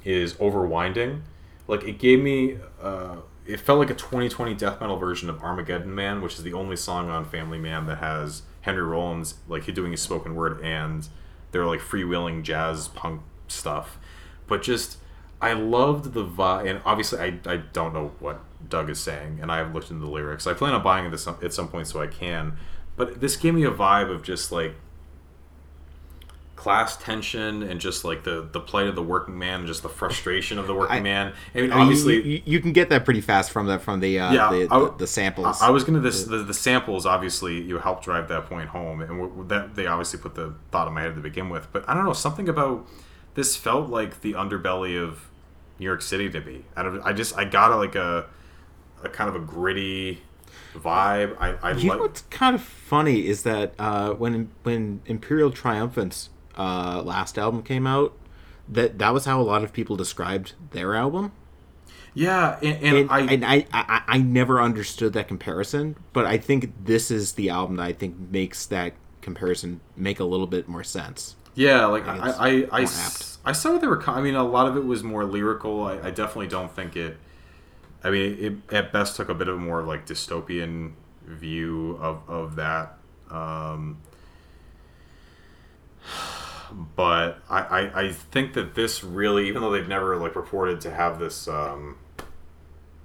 is 0.06 0.34
overwinding. 0.36 1.22
Like 1.68 1.84
it 1.84 2.00
gave 2.00 2.22
me 2.22 2.58
uh, 2.82 3.18
it 3.46 3.60
felt 3.60 3.80
like 3.80 3.90
a 3.90 3.96
2020 3.96 4.54
death 4.56 4.82
metal 4.82 4.98
version 4.98 5.30
of 5.30 5.42
armageddon 5.42 5.94
man 5.94 6.22
which 6.22 6.36
is 6.36 6.44
the 6.44 6.54
only 6.54 6.76
song 6.76 7.10
on 7.10 7.24
family 7.24 7.58
man 7.58 7.86
that 7.86 8.00
has 8.00 8.42
henry 8.62 8.84
rollins 8.84 9.36
like 9.48 9.64
he 9.64 9.72
doing 9.72 9.92
his 9.92 10.02
spoken 10.02 10.36
word 10.36 10.60
and 10.62 11.08
they're 11.52 11.66
like 11.66 11.80
freewheeling 11.80 12.44
jazz 12.44 12.88
punk 12.90 13.22
stuff. 13.48 13.98
But 14.48 14.62
just 14.62 14.98
i 15.42 15.54
loved 15.54 16.14
the 16.14 16.26
vibe 16.26 16.70
and 16.70 16.82
obviously 16.86 17.20
I, 17.20 17.40
I 17.46 17.58
don't 17.74 17.94
know 17.94 18.12
what 18.20 18.42
doug 18.70 18.90
is 18.90 19.00
saying 19.00 19.40
and 19.42 19.52
i 19.52 19.58
have 19.58 19.74
looked 19.74 19.92
into 19.92 20.06
the 20.06 20.12
lyrics 20.12 20.48
i 20.48 20.54
plan 20.54 20.74
on 20.74 20.84
buying 20.84 21.10
this 21.12 21.28
at 21.28 21.36
some 21.36 21.46
at 21.46 21.54
some 21.54 21.68
point 21.68 21.88
so 21.88 22.02
i 22.02 22.08
can 22.08 22.58
but 22.96 23.22
this 23.22 23.36
gave 23.36 23.54
me 23.54 23.64
a 23.64 23.72
vibe 23.72 24.10
of 24.10 24.24
just 24.24 24.52
like 24.52 24.74
class 26.56 26.98
tension 26.98 27.62
and 27.62 27.80
just 27.80 28.04
like 28.04 28.24
the 28.24 28.50
the 28.52 28.60
plight 28.60 28.88
of 28.88 28.96
the 28.96 29.04
working 29.04 29.38
man 29.38 29.60
and 29.60 29.68
just 29.68 29.84
the 29.84 29.90
frustration 29.90 30.58
of 30.58 30.66
the 30.66 30.74
working 30.74 30.98
I- 30.98 31.02
man 31.02 31.34
i 31.54 31.62
mean 31.62 31.72
obviously 31.72 32.16
you, 32.16 32.22
you, 32.22 32.42
you 32.46 32.60
can 32.60 32.74
get 32.74 32.90
that 32.90 33.06
pretty 33.06 33.22
fast 33.22 33.52
from 33.52 33.68
the 33.68 33.78
from 33.78 34.00
the 34.00 34.20
uh, 34.20 34.34
Yeah, 34.34 34.50
the, 34.50 34.68
I 34.72 34.80
the, 34.80 34.94
the 34.98 35.08
samples. 35.08 35.62
I, 35.62 35.70
was 35.70 35.84
gonna 35.84 36.00
this 36.00 36.24
the, 36.24 36.38
the 36.40 36.56
samples 36.56 37.06
obviously 37.06 37.62
you 37.62 37.78
help 37.78 38.04
drive 38.04 38.28
that 38.30 38.48
point 38.48 38.70
home 38.70 39.02
and 39.02 39.10
w- 39.10 39.48
that 39.50 39.76
they 39.76 39.86
obviously 39.86 40.18
put 40.20 40.34
the 40.34 40.56
thought 40.72 40.88
in 40.88 40.96
my 40.96 41.02
head 41.02 41.14
to 41.14 41.22
begin 41.22 41.50
with 41.50 41.72
but 41.72 41.88
I 41.88 41.94
don't 41.94 42.06
know 42.06 42.14
something 42.14 42.50
about 42.50 42.88
this 43.38 43.56
felt 43.56 43.88
like 43.90 44.22
the 44.22 44.34
underbelly 44.34 45.00
of 45.02 45.30
New 45.80 45.86
York 45.86 46.02
City 46.02 46.28
to 46.28 46.42
me 46.42 46.66
I 46.76 46.84
don't 46.84 47.02
I 47.04 47.14
just 47.14 47.38
I 47.38 47.46
got 47.46 47.72
a, 47.72 47.78
like 47.78 47.96
a 47.96 48.26
a 49.04 49.10
kind 49.10 49.30
of 49.30 49.36
a 49.36 49.46
gritty 49.46 50.24
vibe 50.76 51.38
I 51.40 51.54
I 51.62 51.72
You 51.74 51.92
know 51.92 51.98
what's 52.00 52.22
kind 52.24 52.56
of 52.56 52.62
funny 52.62 53.28
is 53.28 53.44
that 53.44 53.74
uh, 53.78 54.14
when 54.14 54.50
when 54.64 55.02
Imperial 55.06 55.52
Triumphant's 55.52 56.30
uh, 56.58 57.04
last 57.04 57.38
album 57.38 57.62
came 57.62 57.86
out, 57.86 58.18
that 58.68 58.98
that 58.98 59.14
was 59.14 59.26
how 59.26 59.40
a 59.40 59.44
lot 59.44 59.64
of 59.64 59.72
people 59.72 59.96
described 59.96 60.54
their 60.72 60.96
album, 60.96 61.32
yeah 62.14 62.58
and, 62.64 62.84
and, 62.84 62.98
and, 62.98 63.12
I 63.12 63.20
and 63.22 63.46
I, 63.46 63.66
I 63.72 64.02
I 64.08 64.18
never 64.18 64.60
understood 64.60 65.14
that 65.14 65.28
comparison. 65.28 65.96
But 66.14 66.26
I 66.26 66.38
think 66.38 66.74
this 66.84 67.12
is 67.12 67.34
the 67.34 67.50
album 67.50 67.76
that 67.76 67.84
I 67.84 67.94
think 67.94 68.16
makes 68.32 68.66
that 68.66 68.94
comparison 69.22 69.82
make 69.96 70.20
a 70.20 70.26
little 70.26 70.48
bit 70.48 70.68
more 70.68 70.84
sense. 70.84 71.36
Yeah, 71.58 71.88
like 71.88 72.08
I, 72.08 72.18
I, 72.30 72.68
I, 72.72 72.82
s- 72.84 73.40
I 73.44 73.52
saw 73.52 73.72
what 73.74 73.82
they 73.82 73.88
were. 73.88 73.98
co- 73.98 74.14
I 74.14 74.22
mean, 74.22 74.36
a 74.36 74.44
lot 74.44 74.68
of 74.68 74.78
it 74.78 74.86
was 74.86 75.04
more 75.04 75.26
lyrical. 75.26 75.84
I, 75.86 75.94
I 76.00 76.12
definitely 76.12 76.48
don't 76.48 76.72
think 76.72 76.96
it. 76.96 77.18
I 78.04 78.12
mean, 78.12 78.38
it 78.70 78.76
at 78.76 78.94
best 78.94 79.16
took 79.18 79.30
a 79.30 79.36
bit 79.36 79.48
of 79.48 79.58
a 79.58 79.60
more 79.60 79.84
like 79.84 80.06
dystopian 80.08 80.94
view 81.26 81.98
of 82.02 82.30
of 82.30 82.56
that. 82.58 82.98
Um, 83.32 84.00
but 86.96 87.40
I, 87.50 87.60
I, 87.62 88.02
I 88.04 88.12
think 88.12 88.54
that 88.54 88.76
this 88.76 89.04
really, 89.04 89.48
even 89.48 89.62
though 89.62 89.72
they've 89.72 89.88
never 89.88 90.18
like 90.18 90.36
reported 90.36 90.82
to 90.82 90.92
have 90.92 91.20
this, 91.20 91.48
um, 91.48 91.98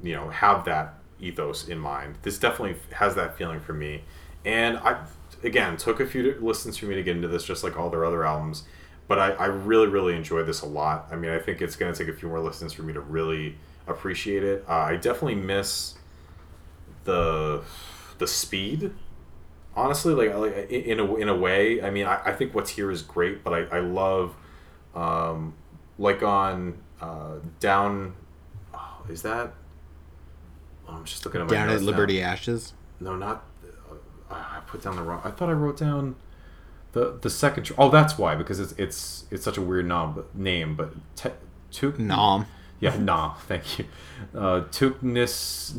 you 0.02 0.14
know, 0.14 0.28
have 0.30 0.64
that 0.64 0.94
ethos 1.20 1.68
in 1.68 1.78
mind, 1.78 2.16
this 2.22 2.38
definitely 2.38 2.76
has 2.94 3.14
that 3.14 3.36
feeling 3.36 3.60
for 3.60 3.72
me. 3.72 4.02
And 4.44 4.78
I, 4.78 5.04
again, 5.42 5.76
took 5.76 6.00
a 6.00 6.06
few 6.06 6.36
listens 6.40 6.76
for 6.76 6.86
me 6.86 6.94
to 6.94 7.02
get 7.02 7.16
into 7.16 7.28
this, 7.28 7.44
just 7.44 7.64
like 7.64 7.78
all 7.78 7.90
their 7.90 8.04
other 8.04 8.24
albums. 8.24 8.64
But 9.08 9.18
I, 9.18 9.30
I 9.32 9.46
really, 9.46 9.88
really 9.88 10.14
enjoyed 10.14 10.46
this 10.46 10.62
a 10.62 10.66
lot. 10.66 11.08
I 11.10 11.16
mean, 11.16 11.30
I 11.30 11.38
think 11.38 11.60
it's 11.60 11.76
going 11.76 11.92
to 11.92 11.98
take 11.98 12.12
a 12.12 12.16
few 12.16 12.28
more 12.28 12.40
listens 12.40 12.72
for 12.72 12.82
me 12.82 12.92
to 12.92 13.00
really 13.00 13.56
appreciate 13.86 14.44
it. 14.44 14.64
Uh, 14.68 14.72
I 14.72 14.96
definitely 14.96 15.34
miss 15.34 15.94
the 17.04 17.62
the 18.18 18.26
speed 18.26 18.92
honestly 19.74 20.14
like 20.14 20.34
like 20.34 20.70
in 20.70 21.00
a 21.00 21.14
in 21.16 21.28
a 21.28 21.34
way 21.34 21.82
i 21.82 21.90
mean 21.90 22.06
i, 22.06 22.20
I 22.26 22.32
think 22.32 22.54
what's 22.54 22.70
here 22.70 22.90
is 22.90 23.02
great 23.02 23.42
but 23.42 23.52
i, 23.52 23.78
I 23.78 23.80
love 23.80 24.34
um 24.94 25.54
like 25.98 26.22
on 26.22 26.78
uh 27.00 27.36
down 27.58 28.14
oh, 28.74 29.04
is 29.08 29.22
that 29.22 29.54
oh, 30.88 30.92
i'm 30.92 31.04
just 31.04 31.24
looking 31.24 31.40
at 31.40 31.46
my 31.48 31.54
Down 31.54 31.68
at 31.68 31.72
notes 31.72 31.82
now. 31.82 31.90
Liberty 31.90 32.22
Ashes. 32.22 32.74
no 33.00 33.16
not 33.16 33.44
i 34.32 34.60
put 34.66 34.82
down 34.82 34.96
the 34.96 35.02
wrong 35.02 35.20
i 35.24 35.30
thought 35.30 35.48
i 35.48 35.52
wrote 35.52 35.76
down 35.78 36.14
the 36.92 37.18
the 37.22 37.30
second 37.30 37.64
tr- 37.64 37.74
oh 37.78 37.88
that's 37.90 38.18
why 38.18 38.34
because 38.34 38.60
it's 38.60 38.72
it's 38.72 39.24
it's 39.30 39.44
such 39.44 39.56
a 39.56 39.62
weird 39.62 39.86
nom- 39.86 40.24
name 40.34 40.74
but 40.76 40.92
te- 41.16 41.30
Tuk- 41.70 41.98
Nom. 41.98 42.46
yeah 42.80 42.96
nah 42.98 43.34
thank 43.48 43.78
you 43.78 43.86
uh 44.34 44.60
Tuknis 44.70 45.72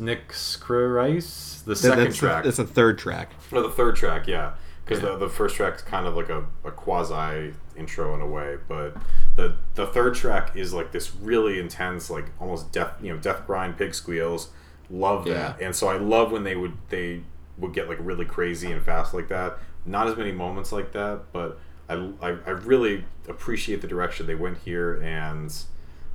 Nixkrais 0.58 1.64
the 1.64 1.76
second 1.76 2.04
that's 2.04 2.16
track 2.16 2.44
A, 2.44 2.48
that's 2.48 2.58
a 2.58 2.66
third 2.66 2.98
track. 2.98 3.30
or 3.52 3.62
the 3.62 3.70
third 3.70 3.96
track, 3.96 4.26
yeah, 4.26 4.54
because 4.84 5.00
the, 5.02 5.16
the 5.16 5.28
first 5.28 5.56
track's 5.56 5.82
kind 5.82 6.06
of 6.06 6.14
like 6.14 6.28
a, 6.28 6.44
a 6.64 6.70
quasi 6.70 7.54
intro 7.76 8.14
in 8.14 8.20
a 8.20 8.26
way, 8.26 8.56
but 8.68 8.94
the 9.36 9.56
the 9.74 9.86
third 9.86 10.14
track 10.14 10.56
is 10.56 10.74
like 10.74 10.92
this 10.92 11.14
really 11.16 11.58
intense, 11.58 12.10
like 12.10 12.26
almost 12.40 12.70
death, 12.72 12.92
you 13.00 13.12
know, 13.12 13.18
death 13.18 13.46
grind, 13.46 13.78
pig 13.78 13.94
squeals. 13.94 14.50
Love 14.90 15.24
that, 15.24 15.58
Yeah. 15.58 15.66
and 15.66 15.74
so 15.74 15.88
I 15.88 15.96
love 15.96 16.30
when 16.32 16.44
they 16.44 16.54
would 16.56 16.74
they 16.90 17.22
would 17.58 17.72
get 17.72 17.88
like 17.88 17.98
really 18.00 18.24
crazy 18.24 18.72
and 18.72 18.82
fast 18.82 19.14
like 19.14 19.28
that. 19.28 19.58
Not 19.86 20.08
as 20.08 20.16
many 20.16 20.32
moments 20.32 20.72
like 20.72 20.92
that, 20.92 21.32
but 21.32 21.58
I, 21.88 21.94
I, 22.20 22.28
I 22.46 22.50
really 22.50 23.04
appreciate 23.28 23.82
the 23.82 23.86
direction 23.86 24.26
they 24.26 24.34
went 24.34 24.58
here, 24.58 25.00
and 25.02 25.54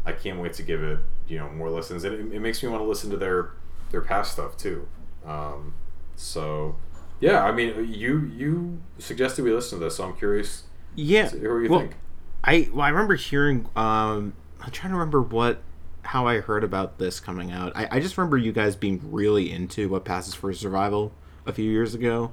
I 0.05 0.13
can't 0.13 0.39
wait 0.39 0.53
to 0.53 0.63
give 0.63 0.81
it 0.81 0.99
you 1.27 1.37
know 1.37 1.49
more 1.49 1.69
listens. 1.69 2.03
And 2.03 2.15
it, 2.15 2.35
it 2.35 2.39
makes 2.39 2.61
me 2.63 2.69
want 2.69 2.81
to 2.81 2.87
listen 2.87 3.09
to 3.11 3.17
their 3.17 3.51
their 3.91 4.01
past 4.01 4.33
stuff 4.33 4.57
too. 4.57 4.87
Um, 5.25 5.73
so 6.15 6.75
yeah, 7.19 7.43
I 7.43 7.51
mean, 7.51 7.91
you 7.91 8.31
you 8.35 8.81
suggested 8.97 9.43
we 9.43 9.51
listen 9.51 9.79
to 9.79 9.85
this, 9.85 9.97
so 9.97 10.05
I'm 10.05 10.15
curious. 10.15 10.63
Yeah. 10.95 11.25
what 11.25 11.41
you 11.41 11.67
well, 11.69 11.79
think. 11.81 11.95
I 12.43 12.69
well, 12.73 12.81
I 12.81 12.89
remember 12.89 13.15
hearing. 13.15 13.69
Um, 13.75 14.33
I'm 14.61 14.71
trying 14.71 14.91
to 14.91 14.97
remember 14.97 15.21
what 15.21 15.61
how 16.01 16.27
I 16.27 16.39
heard 16.39 16.63
about 16.63 16.97
this 16.97 17.19
coming 17.19 17.51
out. 17.51 17.73
I, 17.75 17.87
I 17.91 17.99
just 17.99 18.17
remember 18.17 18.37
you 18.37 18.51
guys 18.51 18.75
being 18.75 18.99
really 19.11 19.51
into 19.51 19.89
what 19.89 20.05
passes 20.05 20.33
for 20.33 20.51
survival 20.53 21.13
a 21.49 21.53
few 21.53 21.69
years 21.69 21.93
ago, 21.93 22.31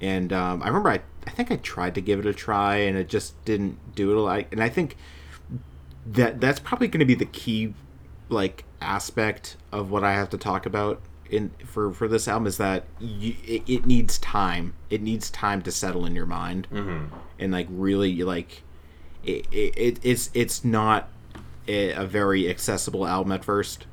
and 0.00 0.32
um, 0.32 0.62
I 0.62 0.66
remember 0.68 0.90
I 0.90 1.00
I 1.26 1.30
think 1.30 1.50
I 1.50 1.56
tried 1.56 1.94
to 1.96 2.00
give 2.00 2.18
it 2.20 2.26
a 2.26 2.34
try 2.34 2.76
and 2.76 2.96
it 2.96 3.08
just 3.08 3.42
didn't 3.44 3.94
do 3.94 4.12
it. 4.16 4.20
Like, 4.20 4.52
and 4.52 4.62
I 4.62 4.68
think 4.68 4.96
that 6.06 6.40
that's 6.40 6.60
probably 6.60 6.88
going 6.88 7.00
to 7.00 7.06
be 7.06 7.14
the 7.14 7.24
key 7.26 7.74
like 8.28 8.64
aspect 8.80 9.56
of 9.72 9.90
what 9.90 10.04
I 10.04 10.12
have 10.12 10.30
to 10.30 10.38
talk 10.38 10.66
about 10.66 11.00
in 11.28 11.50
for 11.64 11.92
for 11.92 12.06
this 12.08 12.28
album 12.28 12.46
is 12.46 12.56
that 12.58 12.84
you, 13.00 13.34
it, 13.44 13.62
it 13.66 13.86
needs 13.86 14.18
time. 14.18 14.74
It 14.90 15.02
needs 15.02 15.30
time 15.30 15.62
to 15.62 15.72
settle 15.72 16.04
in 16.06 16.14
your 16.14 16.26
mind 16.26 16.68
Mm-hmm. 16.72 17.14
and 17.38 17.52
like 17.52 17.66
really 17.70 18.22
like 18.22 18.62
it, 19.24 19.46
it 19.52 19.98
it's 20.04 20.30
it's 20.34 20.64
not 20.64 21.08
a, 21.66 21.90
a 21.92 22.04
very 22.06 22.48
accessible 22.48 23.04
album 23.06 23.32
at 23.32 23.44
first 23.44 23.86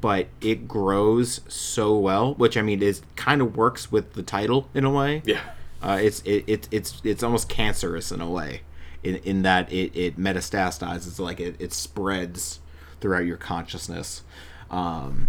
but 0.00 0.26
it 0.40 0.68
grows 0.68 1.40
so 1.48 1.96
well 1.98 2.34
which 2.34 2.56
i 2.56 2.62
mean 2.62 2.82
is 2.82 3.02
kind 3.16 3.40
of 3.40 3.56
works 3.56 3.90
with 3.90 4.12
the 4.14 4.22
title 4.22 4.68
in 4.74 4.84
a 4.84 4.90
way 4.90 5.22
Yeah. 5.24 5.40
uh, 5.82 5.98
it's 6.00 6.20
it, 6.20 6.44
it 6.46 6.68
it's 6.70 7.00
it's 7.04 7.22
almost 7.22 7.48
cancerous 7.48 8.12
in 8.12 8.20
a 8.20 8.30
way 8.30 8.62
in, 9.02 9.16
in 9.16 9.42
that 9.42 9.72
it, 9.72 9.96
it 9.96 10.18
metastasizes 10.18 11.18
like 11.18 11.40
it, 11.40 11.56
it 11.58 11.72
spreads 11.72 12.60
throughout 13.00 13.24
your 13.26 13.36
consciousness 13.36 14.22
um 14.70 15.28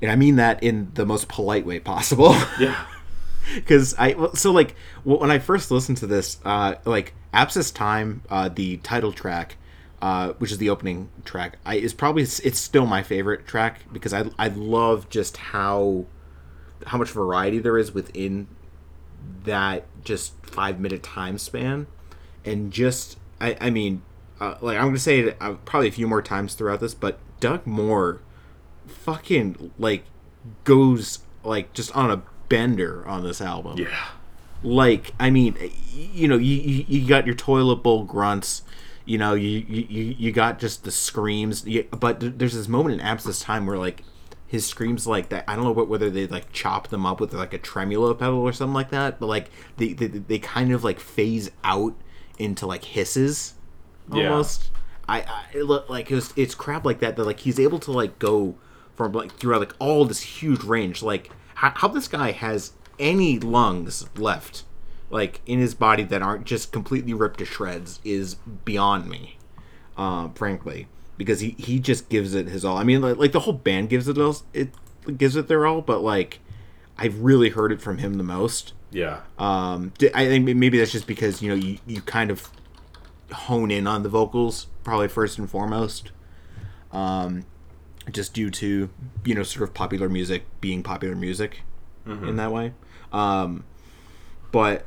and 0.00 0.10
i 0.10 0.16
mean 0.16 0.36
that 0.36 0.62
in 0.62 0.90
the 0.94 1.04
most 1.06 1.28
polite 1.28 1.66
way 1.66 1.78
possible 1.80 2.34
Yeah. 2.60 2.86
because 3.54 3.94
I 3.96 4.14
so 4.34 4.50
like 4.50 4.74
when 5.04 5.30
I 5.30 5.38
first 5.38 5.70
listened 5.70 5.98
to 5.98 6.06
this, 6.08 6.38
uh, 6.44 6.74
like 6.84 7.14
Abscess 7.32 7.70
Time, 7.70 8.22
uh, 8.28 8.48
the 8.48 8.78
title 8.78 9.12
track, 9.12 9.56
uh, 10.02 10.32
which 10.34 10.52
is 10.52 10.58
the 10.58 10.68
opening 10.70 11.08
track, 11.24 11.58
I 11.64 11.76
is 11.76 11.94
probably 11.94 12.22
it's 12.22 12.58
still 12.58 12.86
my 12.86 13.02
favorite 13.02 13.46
track 13.46 13.80
because 13.92 14.12
I 14.12 14.24
I 14.38 14.48
love 14.48 15.08
just 15.08 15.36
how 15.38 16.06
how 16.86 16.98
much 16.98 17.10
variety 17.10 17.58
there 17.58 17.78
is 17.78 17.92
within 17.92 18.48
that 19.44 19.84
just 20.04 20.34
five 20.44 20.78
minute 20.78 21.02
time 21.02 21.38
span, 21.38 21.86
and 22.44 22.72
just 22.72 23.18
I 23.40 23.56
I 23.60 23.70
mean 23.70 24.02
uh, 24.40 24.56
like 24.60 24.76
I'm 24.76 24.86
gonna 24.86 24.98
say 24.98 25.20
it 25.20 25.36
uh, 25.40 25.54
probably 25.64 25.88
a 25.88 25.92
few 25.92 26.06
more 26.06 26.22
times 26.22 26.54
throughout 26.54 26.80
this, 26.80 26.94
but 26.94 27.18
Doug 27.40 27.66
Moore 27.66 28.20
fucking 28.86 29.72
like 29.78 30.04
goes 30.64 31.20
like 31.42 31.72
just 31.72 31.94
on 31.96 32.10
a 32.10 32.22
bender 32.48 33.06
on 33.06 33.24
this 33.24 33.40
album. 33.40 33.78
Yeah. 33.78 34.08
like 34.62 35.12
i 35.18 35.28
mean 35.30 35.56
you 35.92 36.26
know 36.28 36.36
you, 36.36 36.56
you, 36.56 36.84
you 36.88 37.08
got 37.08 37.26
your 37.26 37.34
toilet 37.34 37.76
bowl 37.76 38.04
grunts 38.04 38.62
you 39.06 39.16
know 39.18 39.32
you 39.34 39.64
you, 39.68 40.14
you 40.18 40.32
got 40.32 40.58
just 40.58 40.84
the 40.84 40.90
screams. 40.90 41.64
But 41.98 42.38
there's 42.38 42.54
this 42.54 42.68
moment 42.68 42.96
in 42.96 43.00
abscess 43.00 43.40
time 43.40 43.64
where 43.66 43.78
like 43.78 44.02
his 44.48 44.64
screams 44.64 45.08
like 45.08 45.28
that 45.30 45.42
i 45.48 45.56
don't 45.56 45.64
know 45.64 45.72
what, 45.72 45.88
whether 45.88 46.08
they 46.08 46.24
like 46.28 46.52
chop 46.52 46.86
them 46.86 47.04
up 47.04 47.18
with 47.20 47.34
like 47.34 47.52
a 47.52 47.58
tremolo 47.58 48.14
pedal 48.14 48.38
or 48.38 48.52
something 48.52 48.74
like 48.74 48.90
that 48.90 49.18
but 49.18 49.26
like 49.26 49.50
they 49.76 49.92
they, 49.92 50.06
they 50.06 50.38
kind 50.38 50.70
of 50.70 50.84
like 50.84 51.00
phase 51.00 51.50
out 51.64 51.92
into 52.38 52.64
like 52.64 52.84
hisses 52.84 53.54
Yeah. 54.12 54.28
almost. 54.28 54.70
I, 55.08 55.22
I 55.22 55.44
it 55.52 55.64
look 55.64 55.88
like 55.90 56.12
it's, 56.12 56.32
it's 56.36 56.54
crap 56.54 56.84
like 56.84 57.00
that 57.00 57.16
that 57.16 57.24
like 57.24 57.40
he's 57.40 57.58
able 57.58 57.80
to 57.80 57.90
like 57.90 58.20
go 58.20 58.54
from 58.94 59.10
like 59.12 59.36
throughout 59.36 59.58
like 59.60 59.74
all 59.80 60.04
this 60.04 60.20
huge 60.20 60.62
range. 60.62 61.02
Like 61.02 61.30
how, 61.56 61.72
how 61.74 61.88
this 61.88 62.06
guy 62.06 62.30
has 62.30 62.72
any 63.00 63.40
lungs 63.40 64.06
left 64.16 64.62
like 65.10 65.40
in 65.46 65.58
his 65.58 65.74
body 65.74 66.02
that 66.02 66.22
aren't 66.22 66.44
just 66.44 66.72
completely 66.72 67.14
ripped 67.14 67.38
to 67.38 67.44
shreds 67.44 68.00
is 68.04 68.34
beyond 68.64 69.08
me 69.08 69.38
um 69.96 70.32
frankly. 70.34 70.88
Because 71.16 71.40
he 71.40 71.50
he 71.58 71.78
just 71.80 72.10
gives 72.10 72.34
it 72.34 72.48
his 72.48 72.62
all. 72.64 72.76
I 72.76 72.84
mean 72.84 73.00
like, 73.00 73.16
like 73.16 73.32
the 73.32 73.40
whole 73.40 73.54
band 73.54 73.88
gives 73.88 74.06
it 74.08 74.18
all 74.18 74.36
it 74.52 74.68
gives 75.16 75.34
it 75.36 75.48
their 75.48 75.66
all 75.66 75.80
but 75.80 76.00
like 76.00 76.40
i've 76.98 77.20
really 77.20 77.48
heard 77.50 77.72
it 77.72 77.80
from 77.80 77.98
him 77.98 78.14
the 78.14 78.24
most. 78.24 78.72
Yeah. 78.90 79.20
um 79.38 79.92
i 80.14 80.26
think 80.26 80.44
maybe 80.44 80.78
that's 80.78 80.92
just 80.92 81.06
because 81.06 81.40
you 81.42 81.48
know 81.48 81.54
you, 81.54 81.78
you 81.86 82.00
kind 82.02 82.30
of 82.30 82.50
hone 83.32 83.70
in 83.70 83.86
on 83.86 84.02
the 84.02 84.08
vocals 84.08 84.66
probably 84.84 85.08
first 85.08 85.38
and 85.38 85.48
foremost. 85.50 86.10
Um 86.92 87.46
just 88.10 88.34
due 88.34 88.50
to 88.50 88.88
you 89.24 89.34
know 89.34 89.42
sort 89.42 89.62
of 89.68 89.74
popular 89.74 90.08
music 90.08 90.44
being 90.60 90.82
popular 90.82 91.14
music 91.16 91.62
in 92.28 92.36
that 92.36 92.52
way. 92.52 92.72
Um 93.12 93.64
but 94.52 94.84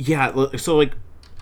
yeah 0.00 0.56
so 0.56 0.76
like 0.76 0.94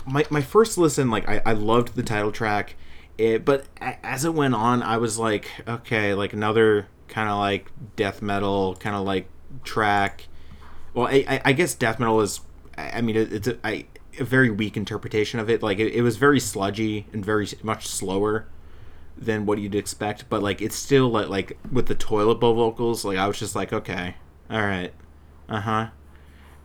my, 0.07 0.25
my 0.31 0.41
first 0.41 0.79
listen 0.79 1.11
like 1.11 1.29
I, 1.29 1.41
I 1.45 1.53
loved 1.53 1.95
the 1.95 2.03
title 2.03 2.33
track 2.33 2.77
it, 3.17 3.45
but 3.45 3.67
as 3.79 4.25
it 4.25 4.35
went 4.35 4.55
on 4.55 4.83
i 4.83 4.97
was 4.97 5.19
like 5.19 5.51
okay 5.67 6.15
like 6.15 6.33
another 6.33 6.89
kind 7.09 7.29
of 7.29 7.39
like 7.39 7.71
death 7.97 8.23
metal 8.23 8.77
kind 8.77 8.95
of 8.95 9.05
like 9.05 9.29
track. 9.65 10.29
Well 10.95 11.07
I, 11.07 11.41
I, 11.45 11.53
guess 11.53 11.75
death 11.75 11.99
metal 11.99 12.21
is 12.21 12.41
i 12.77 13.01
mean 13.01 13.17
it's 13.17 13.49
a, 13.49 13.59
I, 13.65 13.87
a 14.19 14.25
very 14.25 14.51
weak 14.51 14.77
interpretation 14.77 15.41
of 15.41 15.49
it. 15.49 15.63
Like 15.63 15.79
it, 15.79 15.95
it 15.95 16.03
was 16.03 16.17
very 16.17 16.39
sludgy 16.39 17.07
and 17.13 17.25
very 17.25 17.49
much 17.63 17.87
slower 17.87 18.47
than 19.17 19.47
what 19.47 19.59
you'd 19.59 19.75
expect 19.75 20.29
but 20.29 20.43
like 20.43 20.61
it's 20.63 20.77
still 20.77 21.09
like 21.09 21.29
like 21.29 21.59
with 21.73 21.87
the 21.87 21.95
toilet 21.95 22.37
bowl 22.37 22.55
vocals 22.55 23.05
like 23.05 23.19
i 23.19 23.27
was 23.27 23.37
just 23.37 23.57
like 23.57 23.73
okay 23.73 24.15
all 24.49 24.61
right 24.61 24.93
uh-huh. 25.49 25.89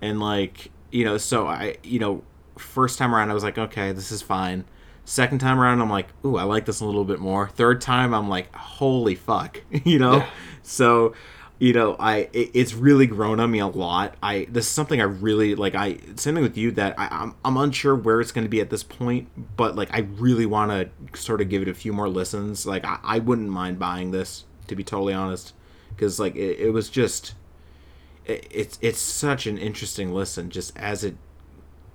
And 0.01 0.19
like 0.19 0.69
you 0.93 1.03
know 1.03 1.17
so 1.17 1.47
i 1.47 1.75
you 1.83 1.99
know 1.99 2.23
first 2.57 2.99
time 2.99 3.13
around 3.13 3.29
i 3.31 3.33
was 3.33 3.43
like 3.43 3.57
okay 3.57 3.91
this 3.91 4.11
is 4.11 4.21
fine. 4.21 4.63
Second 5.05 5.39
time 5.39 5.59
around 5.59 5.81
i'm 5.81 5.89
like 5.89 6.07
ooh 6.23 6.37
i 6.37 6.43
like 6.43 6.65
this 6.65 6.79
a 6.79 6.85
little 6.85 7.03
bit 7.03 7.19
more. 7.19 7.49
Third 7.49 7.81
time 7.81 8.13
i'm 8.13 8.29
like 8.29 8.53
holy 8.55 9.15
fuck 9.15 9.61
you 9.83 9.99
know? 9.99 10.17
Yeah. 10.17 10.29
so 10.61 11.13
you 11.59 11.73
know 11.73 11.95
i 11.99 12.29
it, 12.31 12.51
it's 12.53 12.73
really 12.73 13.07
grown 13.07 13.39
on 13.39 13.51
me 13.51 13.59
a 13.59 13.67
lot. 13.67 14.15
I 14.21 14.47
this 14.49 14.65
is 14.65 14.71
something 14.71 15.01
i 15.01 15.05
really 15.05 15.55
like 15.55 15.75
i 15.75 15.97
same 16.15 16.35
thing 16.35 16.43
with 16.43 16.57
you 16.57 16.71
that 16.71 16.97
I, 16.97 17.07
I'm, 17.11 17.35
I'm 17.43 17.57
unsure 17.57 17.95
where 17.95 18.21
it's 18.21 18.31
going 18.31 18.45
to 18.45 18.49
be 18.49 18.61
at 18.61 18.69
this 18.69 18.83
point 18.83 19.27
but 19.57 19.75
like 19.75 19.89
i 19.93 20.01
really 20.01 20.45
want 20.45 20.71
to 20.71 21.19
sort 21.19 21.41
of 21.41 21.49
give 21.49 21.63
it 21.63 21.67
a 21.67 21.73
few 21.73 21.91
more 21.91 22.07
listens. 22.07 22.65
Like 22.65 22.85
i, 22.85 22.99
I 23.03 23.19
wouldn't 23.19 23.49
mind 23.49 23.79
buying 23.79 24.11
this 24.11 24.45
to 24.67 24.75
be 24.75 24.83
totally 24.83 25.13
honest 25.13 25.53
because 25.89 26.19
like 26.19 26.35
it, 26.35 26.59
it 26.59 26.69
was 26.69 26.89
just 26.89 27.33
it's 28.25 28.77
it's 28.81 28.99
such 28.99 29.45
an 29.47 29.57
interesting 29.57 30.13
listen 30.13 30.49
just 30.49 30.75
as 30.77 31.03
it 31.03 31.15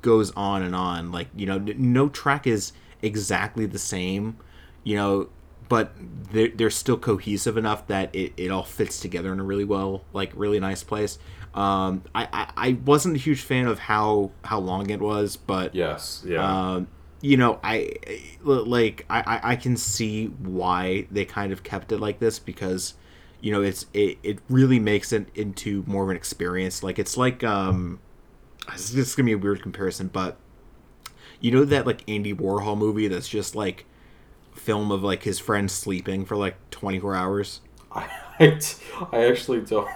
goes 0.02 0.30
on 0.32 0.62
and 0.62 0.74
on 0.74 1.10
like 1.10 1.28
you 1.36 1.46
know 1.46 1.56
n- 1.56 1.74
no 1.76 2.08
track 2.08 2.46
is 2.46 2.72
exactly 3.02 3.66
the 3.66 3.78
same 3.78 4.36
you 4.84 4.94
know 4.96 5.28
but 5.68 5.92
they're, 6.32 6.48
they're 6.48 6.70
still 6.70 6.96
cohesive 6.96 7.56
enough 7.58 7.86
that 7.88 8.14
it, 8.14 8.32
it 8.36 8.50
all 8.50 8.62
fits 8.62 9.00
together 9.00 9.32
in 9.32 9.40
a 9.40 9.42
really 9.44 9.64
well 9.64 10.02
like 10.12 10.30
really 10.34 10.60
nice 10.60 10.82
place 10.82 11.18
um 11.54 12.02
I, 12.14 12.28
I 12.32 12.50
i 12.68 12.72
wasn't 12.84 13.16
a 13.16 13.18
huge 13.18 13.40
fan 13.42 13.66
of 13.66 13.78
how 13.78 14.30
how 14.44 14.58
long 14.60 14.90
it 14.90 15.00
was 15.00 15.36
but 15.36 15.74
Yes. 15.74 16.24
Yeah. 16.26 16.74
um, 16.74 16.88
you 17.20 17.36
know, 17.36 17.58
I 17.64 17.90
like 18.44 19.04
I 19.10 19.40
I 19.42 19.56
can 19.56 19.76
see 19.76 20.26
why 20.26 21.08
they 21.10 21.24
kind 21.24 21.52
of 21.52 21.64
kept 21.64 21.90
it 21.90 21.98
like 21.98 22.20
this 22.20 22.38
because 22.38 22.94
you 23.40 23.52
know 23.52 23.62
it's 23.62 23.86
it, 23.92 24.18
it 24.22 24.38
really 24.48 24.78
makes 24.78 25.12
it 25.12 25.28
into 25.34 25.84
more 25.86 26.04
of 26.04 26.10
an 26.10 26.16
experience. 26.16 26.82
Like 26.82 26.98
it's 26.98 27.16
like 27.16 27.44
um, 27.44 28.00
this 28.72 28.94
is 28.94 29.14
gonna 29.14 29.26
be 29.26 29.32
a 29.32 29.38
weird 29.38 29.62
comparison, 29.62 30.08
but 30.08 30.36
you 31.40 31.50
know 31.50 31.64
that 31.64 31.86
like 31.86 32.08
Andy 32.08 32.34
Warhol 32.34 32.76
movie 32.76 33.08
that's 33.08 33.28
just 33.28 33.54
like 33.54 33.86
film 34.54 34.90
of 34.90 35.02
like 35.02 35.22
his 35.22 35.38
friend 35.38 35.70
sleeping 35.70 36.24
for 36.24 36.36
like 36.36 36.56
24 36.70 37.14
hours 37.14 37.60
I, 37.92 38.10
I, 38.40 38.60
I 39.12 39.26
actually 39.26 39.60
don't. 39.62 39.88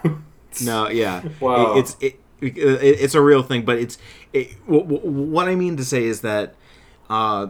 No, 0.63 0.89
yeah. 0.89 1.23
Wow. 1.41 1.75
It, 1.75 1.79
it's 1.81 1.97
it, 2.01 2.21
it, 2.41 2.57
it's 2.59 3.15
a 3.15 3.21
real 3.21 3.43
thing, 3.43 3.65
but 3.65 3.79
it's 3.79 3.99
it, 4.33 4.55
w- 4.67 4.83
w- 4.85 5.01
what 5.01 5.49
I 5.49 5.55
mean 5.55 5.77
to 5.77 5.85
say 5.85 6.05
is 6.05 6.21
that 6.23 6.55
uh, 7.11 7.49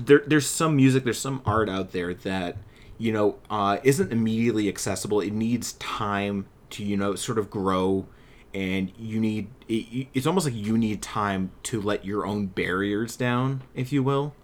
there 0.00 0.22
there's 0.26 0.46
some 0.46 0.76
music, 0.76 1.04
there's 1.04 1.18
some 1.18 1.42
art 1.44 1.68
out 1.68 1.92
there 1.92 2.14
that 2.14 2.56
you 3.02 3.10
know 3.10 3.36
uh, 3.50 3.78
isn't 3.82 4.12
immediately 4.12 4.68
accessible. 4.68 5.20
It 5.20 5.32
needs 5.32 5.72
time 5.74 6.46
to 6.70 6.84
you 6.84 6.96
know 6.96 7.16
sort 7.16 7.36
of 7.36 7.50
grow, 7.50 8.06
and 8.54 8.92
you 8.96 9.18
need 9.18 9.48
it, 9.68 10.06
it's 10.14 10.24
almost 10.24 10.46
like 10.46 10.54
you 10.54 10.78
need 10.78 11.02
time 11.02 11.50
to 11.64 11.80
let 11.80 12.04
your 12.04 12.24
own 12.24 12.46
barriers 12.46 13.16
down, 13.16 13.62
if 13.74 13.92
you 13.92 14.04
will, 14.04 14.34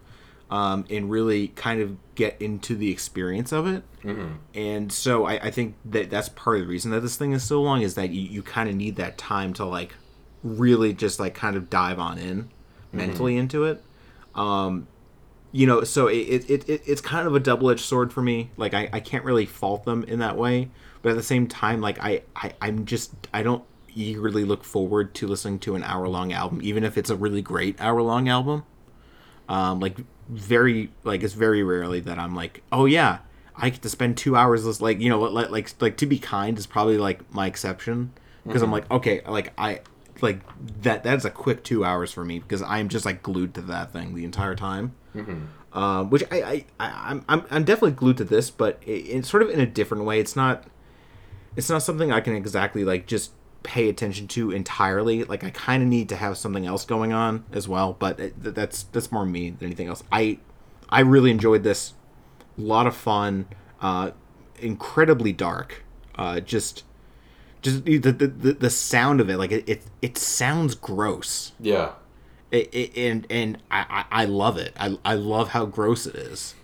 um, 0.50 0.84
and 0.90 1.08
really 1.08 1.48
kind 1.48 1.80
of 1.80 1.96
get 2.16 2.42
into 2.42 2.74
the 2.74 2.90
experience 2.90 3.52
of 3.52 3.68
it. 3.68 3.84
And 4.54 4.92
so 4.92 5.24
I, 5.24 5.34
I 5.34 5.50
think 5.52 5.76
that 5.84 6.10
that's 6.10 6.28
part 6.28 6.56
of 6.56 6.62
the 6.62 6.68
reason 6.68 6.90
that 6.90 7.00
this 7.00 7.16
thing 7.16 7.30
is 7.32 7.44
so 7.44 7.62
long 7.62 7.82
is 7.82 7.94
that 7.94 8.10
you, 8.10 8.22
you 8.22 8.42
kind 8.42 8.68
of 8.68 8.74
need 8.74 8.96
that 8.96 9.16
time 9.18 9.52
to 9.54 9.64
like 9.64 9.94
really 10.42 10.92
just 10.92 11.20
like 11.20 11.34
kind 11.34 11.54
of 11.54 11.70
dive 11.70 12.00
on 12.00 12.18
in 12.18 12.50
mentally 12.92 13.36
into 13.36 13.64
it. 13.64 13.84
Um, 14.34 14.88
you 15.52 15.66
know, 15.66 15.82
so 15.84 16.08
it, 16.08 16.48
it, 16.50 16.68
it 16.68 16.82
it's 16.86 17.00
kind 17.00 17.26
of 17.26 17.34
a 17.34 17.40
double 17.40 17.70
edged 17.70 17.84
sword 17.84 18.12
for 18.12 18.22
me. 18.22 18.50
Like 18.56 18.74
I, 18.74 18.88
I 18.92 19.00
can't 19.00 19.24
really 19.24 19.46
fault 19.46 19.84
them 19.84 20.04
in 20.04 20.18
that 20.18 20.36
way, 20.36 20.70
but 21.02 21.10
at 21.10 21.16
the 21.16 21.22
same 21.22 21.46
time, 21.46 21.80
like 21.80 21.98
I, 22.02 22.22
I 22.36 22.52
I'm 22.60 22.84
just 22.84 23.12
I 23.32 23.42
don't 23.42 23.64
eagerly 23.94 24.44
look 24.44 24.64
forward 24.64 25.14
to 25.14 25.26
listening 25.26 25.58
to 25.60 25.74
an 25.74 25.82
hour 25.82 26.06
long 26.08 26.32
album, 26.32 26.60
even 26.62 26.84
if 26.84 26.98
it's 26.98 27.10
a 27.10 27.16
really 27.16 27.42
great 27.42 27.80
hour 27.80 28.02
long 28.02 28.28
album. 28.28 28.64
Um, 29.48 29.80
like 29.80 29.96
very 30.28 30.90
like 31.04 31.22
it's 31.22 31.32
very 31.32 31.62
rarely 31.62 32.00
that 32.00 32.18
I'm 32.18 32.34
like, 32.34 32.62
oh 32.70 32.84
yeah, 32.84 33.20
I 33.56 33.70
get 33.70 33.82
to 33.82 33.88
spend 33.88 34.16
two 34.16 34.36
hours 34.36 34.80
like 34.80 35.00
you 35.00 35.08
know 35.08 35.20
like 35.20 35.50
like 35.50 35.74
like 35.80 35.96
to 35.98 36.06
be 36.06 36.18
kind 36.18 36.58
is 36.58 36.66
probably 36.66 36.98
like 36.98 37.32
my 37.32 37.46
exception 37.46 38.12
because 38.46 38.62
I'm 38.62 38.70
like 38.70 38.90
okay 38.90 39.20
like 39.26 39.52
I 39.58 39.80
like 40.20 40.40
that 40.82 41.02
that's 41.02 41.24
a 41.24 41.30
quick 41.30 41.64
two 41.64 41.84
hours 41.84 42.12
for 42.12 42.24
me 42.24 42.38
because 42.38 42.62
I'm 42.62 42.88
just 42.88 43.04
like 43.04 43.22
glued 43.22 43.54
to 43.54 43.62
that 43.62 43.92
thing 43.92 44.14
the 44.14 44.24
entire 44.24 44.54
time. 44.54 44.94
Um, 45.72 46.10
which 46.10 46.24
I, 46.30 46.42
I, 46.42 46.64
I 46.80 47.10
I'm, 47.10 47.24
I'm 47.28 47.44
I'm 47.50 47.64
definitely 47.64 47.92
glued 47.92 48.16
to 48.18 48.24
this, 48.24 48.50
but 48.50 48.82
it, 48.86 48.90
it's 48.90 49.28
sort 49.28 49.42
of 49.42 49.50
in 49.50 49.60
a 49.60 49.66
different 49.66 50.04
way. 50.04 50.18
It's 50.20 50.34
not 50.36 50.64
it's 51.56 51.68
not 51.68 51.82
something 51.82 52.12
I 52.12 52.20
can 52.20 52.34
exactly 52.34 52.84
like 52.84 53.06
just 53.06 53.32
pay 53.62 53.88
attention 53.88 54.28
to 54.28 54.50
entirely. 54.50 55.24
Like 55.24 55.44
I 55.44 55.50
kind 55.50 55.82
of 55.82 55.88
need 55.88 56.08
to 56.10 56.16
have 56.16 56.38
something 56.38 56.66
else 56.66 56.84
going 56.84 57.12
on 57.12 57.44
as 57.52 57.68
well, 57.68 57.96
but 57.98 58.18
it, 58.18 58.34
that's 58.38 58.84
that's 58.84 59.12
more 59.12 59.26
me 59.26 59.50
than 59.50 59.66
anything 59.66 59.88
else. 59.88 60.02
I 60.10 60.38
I 60.88 61.00
really 61.00 61.30
enjoyed 61.30 61.64
this. 61.64 61.94
A 62.56 62.60
lot 62.60 62.86
of 62.86 62.96
fun, 62.96 63.46
uh, 63.80 64.12
incredibly 64.58 65.32
dark. 65.32 65.84
Uh, 66.14 66.40
just 66.40 66.84
just 67.62 67.84
the, 67.84 67.98
the 67.98 68.12
the 68.12 68.52
the 68.52 68.70
sound 68.70 69.20
of 69.20 69.28
it, 69.28 69.36
like 69.36 69.52
it 69.52 69.68
it, 69.68 69.82
it 70.00 70.18
sounds 70.18 70.74
gross. 70.74 71.52
Yeah. 71.60 71.92
It, 72.50 72.74
it, 72.74 72.96
and 72.96 73.26
and 73.28 73.58
I, 73.70 74.04
I 74.10 74.24
love 74.24 74.56
it. 74.56 74.72
I, 74.78 74.98
I 75.04 75.14
love 75.14 75.48
how 75.48 75.66
gross 75.66 76.06
it 76.06 76.14
is. 76.14 76.54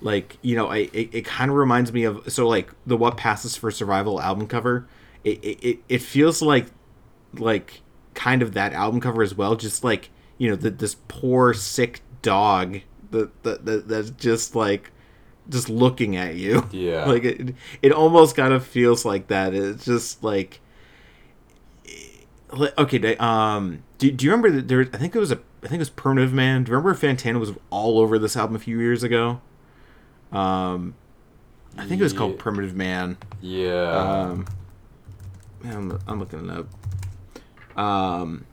Like 0.00 0.38
you 0.42 0.54
know, 0.54 0.68
I 0.68 0.88
it, 0.92 1.10
it 1.12 1.24
kind 1.24 1.50
of 1.50 1.56
reminds 1.56 1.92
me 1.92 2.04
of 2.04 2.30
so 2.32 2.46
like 2.46 2.70
the 2.86 2.96
What 2.96 3.16
Passes 3.16 3.56
for 3.56 3.70
Survival 3.70 4.20
album 4.20 4.46
cover. 4.46 4.86
It, 5.24 5.38
it 5.42 5.78
it 5.88 6.02
feels 6.02 6.42
like 6.42 6.66
like 7.34 7.80
kind 8.14 8.42
of 8.42 8.54
that 8.54 8.72
album 8.72 9.00
cover 9.00 9.22
as 9.22 9.34
well. 9.34 9.56
Just 9.56 9.82
like 9.82 10.10
you 10.38 10.48
know 10.50 10.56
the, 10.56 10.70
this 10.70 10.96
poor 11.08 11.54
sick 11.54 12.02
dog 12.22 12.80
that, 13.10 13.42
that, 13.42 13.64
that 13.64 13.88
that's 13.88 14.10
just 14.10 14.54
like 14.54 14.90
just 15.48 15.68
looking 15.68 16.16
at 16.16 16.36
you. 16.36 16.66
Yeah. 16.70 17.04
like 17.06 17.24
it 17.24 17.54
it 17.82 17.92
almost 17.92 18.36
kind 18.36 18.52
of 18.52 18.66
feels 18.66 19.04
like 19.04 19.28
that. 19.28 19.54
It's 19.54 19.84
just 19.84 20.22
like, 20.22 20.60
okay, 22.52 23.16
um, 23.16 23.82
do, 23.98 24.10
do 24.10 24.24
you 24.24 24.30
remember 24.30 24.50
that 24.50 24.68
there? 24.68 24.82
I 24.92 24.98
think 24.98 25.14
it 25.14 25.18
was 25.18 25.32
a, 25.32 25.40
I 25.62 25.68
think 25.68 25.74
it 25.74 25.78
was 25.80 25.90
Primitive 25.90 26.32
Man. 26.32 26.64
Do 26.64 26.70
you 26.72 26.76
remember 26.76 26.98
Fantano 26.98 27.40
was 27.40 27.52
all 27.70 27.98
over 27.98 28.18
this 28.18 28.36
album 28.36 28.56
a 28.56 28.58
few 28.58 28.78
years 28.78 29.02
ago? 29.02 29.40
Um, 30.32 30.94
I 31.76 31.86
think 31.86 32.00
it 32.00 32.04
was 32.04 32.12
called 32.12 32.38
Primitive 32.38 32.74
Man. 32.74 33.18
Yeah. 33.40 33.90
Um, 33.90 34.46
I'm, 35.64 35.98
I'm 36.06 36.18
looking 36.18 36.48
it 36.48 36.58
up. 36.58 37.78
Um, 37.78 38.46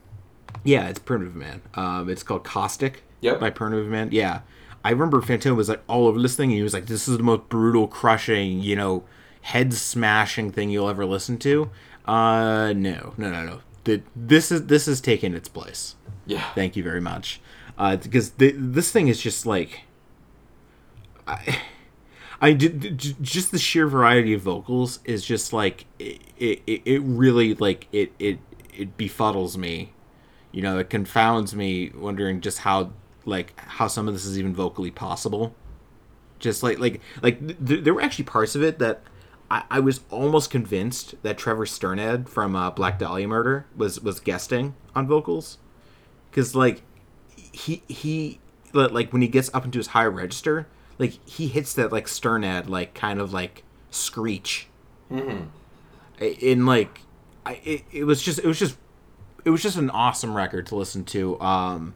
yeah, 0.63 0.87
it's 0.87 0.99
Primitive 0.99 1.35
Man. 1.35 1.61
Um, 1.75 2.09
it's 2.09 2.23
called 2.23 2.43
Caustic. 2.43 3.03
Yep. 3.21 3.39
By 3.39 3.49
Primitive 3.51 3.87
Man. 3.87 4.09
Yeah, 4.11 4.41
I 4.83 4.89
remember 4.89 5.21
Fantano 5.21 5.55
was 5.55 5.69
like 5.69 5.81
all 5.87 6.07
over 6.07 6.21
this 6.21 6.35
thing. 6.35 6.49
And 6.49 6.57
he 6.57 6.63
was 6.63 6.73
like, 6.73 6.87
"This 6.87 7.07
is 7.07 7.17
the 7.17 7.23
most 7.23 7.47
brutal, 7.47 7.87
crushing, 7.87 8.59
you 8.59 8.75
know, 8.75 9.05
head 9.43 9.73
smashing 9.73 10.51
thing 10.51 10.69
you'll 10.69 10.89
ever 10.89 11.05
listen 11.05 11.37
to." 11.39 11.69
Uh, 12.05 12.73
no, 12.75 13.13
no, 13.17 13.31
no, 13.31 13.45
no. 13.45 13.61
The, 13.85 14.01
this 14.15 14.51
is 14.51 14.67
this 14.67 14.87
is 14.87 15.01
taking 15.01 15.33
its 15.33 15.49
place. 15.49 15.95
yeah. 16.25 16.53
Thank 16.55 16.75
you 16.75 16.83
very 16.83 17.01
much. 17.01 17.41
Uh, 17.77 17.95
because 17.97 18.29
th- 18.31 18.55
this 18.57 18.91
thing 18.91 19.07
is 19.07 19.21
just 19.21 19.45
like, 19.45 19.81
I, 21.27 21.59
I 22.41 22.53
did 22.53 22.97
j- 22.97 23.15
just 23.21 23.51
the 23.51 23.57
sheer 23.59 23.87
variety 23.87 24.33
of 24.33 24.41
vocals 24.41 24.99
is 25.05 25.25
just 25.25 25.53
like 25.53 25.85
it. 25.99 26.21
It, 26.37 26.61
it 26.85 27.01
really 27.03 27.55
like 27.55 27.87
it 27.91 28.13
it 28.19 28.39
it 28.73 28.97
befuddles 28.97 29.57
me. 29.57 29.93
You 30.51 30.61
know, 30.61 30.77
it 30.77 30.89
confounds 30.89 31.55
me, 31.55 31.91
wondering 31.95 32.41
just 32.41 32.59
how 32.59 32.91
like 33.25 33.53
how 33.59 33.87
some 33.87 34.07
of 34.07 34.13
this 34.13 34.25
is 34.25 34.37
even 34.37 34.53
vocally 34.53 34.91
possible. 34.91 35.55
Just 36.39 36.61
like 36.63 36.79
like 36.79 37.01
like 37.21 37.39
th- 37.65 37.83
there 37.83 37.93
were 37.93 38.01
actually 38.01 38.25
parts 38.25 38.55
of 38.55 38.63
it 38.63 38.79
that 38.79 39.01
I, 39.53 39.63
I 39.69 39.79
was 39.81 39.99
almost 40.09 40.49
convinced 40.49 41.13
that 41.21 41.37
Trevor 41.37 41.67
Strnad 41.67 42.27
from 42.27 42.55
uh, 42.55 42.71
Black 42.71 42.97
Dahlia 42.97 43.27
Murder 43.27 43.67
was 43.75 44.01
was 44.01 44.19
guesting 44.19 44.73
on 44.95 45.05
vocals. 45.05 45.59
Because 46.31 46.55
like 46.55 46.81
he 47.35 47.83
he 47.87 48.39
like 48.73 49.13
when 49.13 49.21
he 49.21 49.27
gets 49.27 49.53
up 49.53 49.63
into 49.63 49.77
his 49.77 49.87
higher 49.87 50.09
register 50.09 50.65
like 50.97 51.19
he 51.27 51.47
hits 51.47 51.73
that 51.75 51.91
like 51.91 52.07
Strnad 52.07 52.67
like 52.67 52.95
kind 52.95 53.21
of 53.21 53.31
like 53.31 53.63
screech. 53.91 54.67
Mm-hmm. 55.11 55.43
in 56.19 56.65
like 56.65 57.01
I, 57.45 57.61
it, 57.63 57.83
it 57.91 58.03
was 58.05 58.23
just 58.23 58.39
it 58.39 58.45
was 58.47 58.57
just 58.57 58.75
it 59.45 59.51
was 59.51 59.61
just 59.61 59.77
an 59.77 59.91
awesome 59.91 60.35
record 60.35 60.65
to 60.67 60.75
listen 60.75 61.05
to. 61.05 61.39
Um 61.39 61.93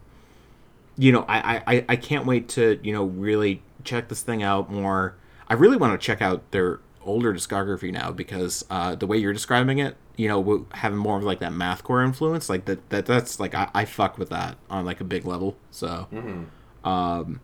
you 0.96 1.12
know 1.12 1.26
I, 1.28 1.62
I 1.68 1.86
i 1.90 1.96
can't 1.96 2.26
wait 2.26 2.50
to 2.50 2.80
you 2.82 2.92
know 2.92 3.04
really 3.04 3.62
check 3.84 4.10
this 4.10 4.22
thing 4.22 4.44
out 4.44 4.72
more. 4.72 5.16
I 5.50 5.56
really 5.56 5.78
want 5.78 6.00
to 6.00 6.06
check 6.06 6.22
out 6.22 6.52
their 6.52 6.82
older 7.08 7.34
discography 7.34 7.92
now 7.92 8.12
because 8.12 8.64
uh 8.70 8.96
the 8.96 9.08
way 9.08 9.18
you're 9.18 9.34
describing 9.34 9.80
it 9.80 9.96
you 10.16 10.28
know 10.28 10.66
having 10.74 10.98
more 10.98 11.18
of 11.18 11.24
like 11.24 11.40
that 11.40 11.52
mathcore 11.52 12.04
influence 12.06 12.50
like 12.50 12.66
that 12.66 12.90
that 12.90 13.06
that's 13.06 13.40
like 13.40 13.56
i, 13.56 13.70
I 13.74 13.86
fuck 13.86 14.18
with 14.18 14.30
that 14.30 14.58
on 14.70 14.86
like 14.86 15.00
a 15.02 15.04
big 15.04 15.26
level 15.26 15.56
so 15.72 16.08
um 16.84 17.40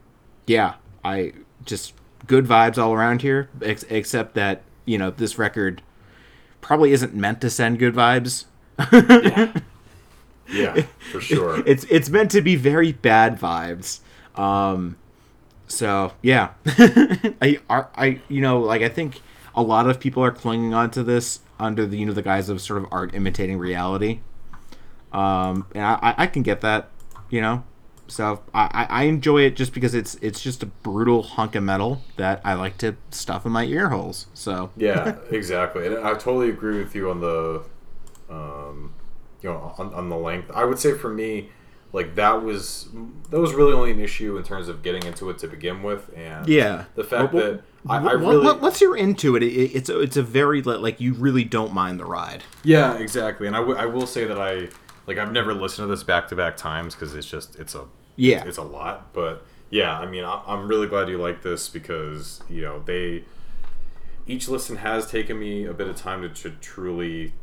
yeah 0.47 0.75
i 1.03 1.33
just 1.65 1.93
good 2.27 2.45
vibes 2.45 2.77
all 2.77 2.93
around 2.93 3.21
here 3.21 3.49
ex- 3.61 3.85
except 3.89 4.33
that 4.35 4.61
you 4.85 4.97
know 4.97 5.09
this 5.11 5.37
record 5.37 5.81
probably 6.61 6.91
isn't 6.91 7.13
meant 7.13 7.39
to 7.41 7.49
send 7.49 7.79
good 7.79 7.93
vibes 7.93 8.45
Yeah. 10.51 10.83
For 11.11 11.21
sure. 11.29 11.63
it's 11.65 11.83
it's 11.85 12.09
meant 12.09 12.31
to 12.31 12.41
be 12.41 12.55
very 12.55 12.91
bad 12.91 13.39
vibes. 13.39 13.99
Um, 14.35 14.97
so 15.67 16.11
yeah, 16.21 16.51
I 17.41 17.59
are 17.69 17.89
I 17.95 18.19
you 18.29 18.41
know 18.41 18.59
like 18.59 18.81
I 18.81 18.89
think 18.89 19.21
a 19.55 19.61
lot 19.61 19.87
of 19.89 19.99
people 19.99 20.23
are 20.23 20.31
clinging 20.31 20.73
onto 20.73 21.03
this 21.03 21.39
under 21.59 21.85
the 21.85 21.97
you 21.97 22.05
know 22.05 22.13
the 22.13 22.21
guise 22.21 22.49
of 22.49 22.61
sort 22.61 22.81
of 22.83 22.87
art 22.91 23.13
imitating 23.13 23.57
reality. 23.57 24.19
Um, 25.11 25.67
and 25.75 25.83
I 25.85 26.15
I- 26.17 26.27
can 26.27 26.41
get 26.43 26.61
that, 26.61 26.89
you 27.29 27.39
know. 27.41 27.63
So 28.07 28.41
I, 28.53 28.69
I 28.73 28.87
I 28.89 29.03
enjoy 29.03 29.41
it 29.43 29.55
just 29.55 29.73
because 29.73 29.93
it's 29.93 30.15
it's 30.15 30.41
just 30.41 30.61
a 30.63 30.65
brutal 30.65 31.23
hunk 31.23 31.55
of 31.55 31.63
metal 31.63 32.01
that 32.17 32.41
I 32.43 32.53
like 32.55 32.77
to 32.79 32.95
stuff 33.11 33.45
in 33.45 33.51
my 33.51 33.63
ear 33.65 33.89
holes. 33.89 34.27
So 34.33 34.71
yeah, 34.75 35.17
exactly. 35.31 35.85
And 35.87 35.97
I 35.99 36.11
totally 36.13 36.49
agree 36.49 36.79
with 36.79 36.95
you 36.95 37.09
on 37.09 37.21
the, 37.21 37.63
um, 38.29 38.93
you 39.41 39.49
know, 39.49 39.73
on, 39.77 39.93
on 39.93 40.09
the 40.09 40.17
length. 40.17 40.51
I 40.53 40.65
would 40.65 40.79
say 40.79 40.97
for 40.97 41.09
me, 41.09 41.49
like 41.93 42.15
that 42.15 42.43
was 42.43 42.89
that 43.29 43.39
was 43.39 43.53
really 43.53 43.73
only 43.73 43.91
an 43.91 43.99
issue 43.99 44.35
in 44.37 44.43
terms 44.43 44.67
of 44.67 44.83
getting 44.83 45.03
into 45.03 45.29
it 45.29 45.37
to 45.39 45.47
begin 45.47 45.81
with, 45.83 46.09
and 46.15 46.47
Yeah. 46.47 46.85
the 46.95 47.03
fact 47.03 47.33
Well, 47.33 47.53
that 47.53 47.63
I, 47.89 47.97
I 47.97 48.11
really 48.13 48.45
wh- 48.53 48.61
once 48.61 48.79
you're 48.81 48.95
into 48.95 49.35
it, 49.35 49.43
it, 49.43 49.47
it's 49.75 49.89
a, 49.89 49.99
it's 49.99 50.15
a 50.17 50.23
very 50.23 50.61
like 50.61 51.01
you 51.01 51.13
really 51.13 51.43
don't 51.43 51.73
mind 51.73 51.99
the 51.99 52.05
ride. 52.05 52.43
yeah 52.63 52.95
exactly, 52.97 53.47
and 53.47 53.55
I, 53.55 53.59
w- 53.59 53.77
I 53.77 53.85
will 53.85 54.07
say 54.07 54.25
that 54.25 54.39
I 54.39 54.69
like 55.07 55.17
I've 55.17 55.31
never 55.33 55.53
listened 55.53 55.87
to 55.87 55.89
this 55.93 56.03
back 56.03 56.27
to 56.29 56.35
back 56.35 56.55
times 56.55 56.95
because 56.95 57.13
it's 57.13 57.27
just 57.29 57.57
it's 57.57 57.75
a 57.75 57.85
Yeah. 58.15 58.43
it's 58.45 58.57
a 58.57 58.63
lot, 58.63 59.11
but 59.13 59.45
yeah, 59.69 59.99
I 59.99 60.05
mean 60.05 60.23
I, 60.23 60.41
I'm 60.47 60.67
really 60.67 60.87
glad 60.87 61.09
you 61.09 61.17
like 61.17 61.41
this 61.41 61.67
because 61.67 62.41
you 62.49 62.61
know 62.61 62.81
they 62.85 63.23
each 64.25 64.47
listen 64.47 64.77
has 64.77 65.09
taken 65.11 65.37
me 65.37 65.65
a 65.65 65.73
bit 65.73 65.87
of 65.87 65.97
time 65.97 66.21
to, 66.21 66.29
to 66.29 66.51
truly 66.61 67.33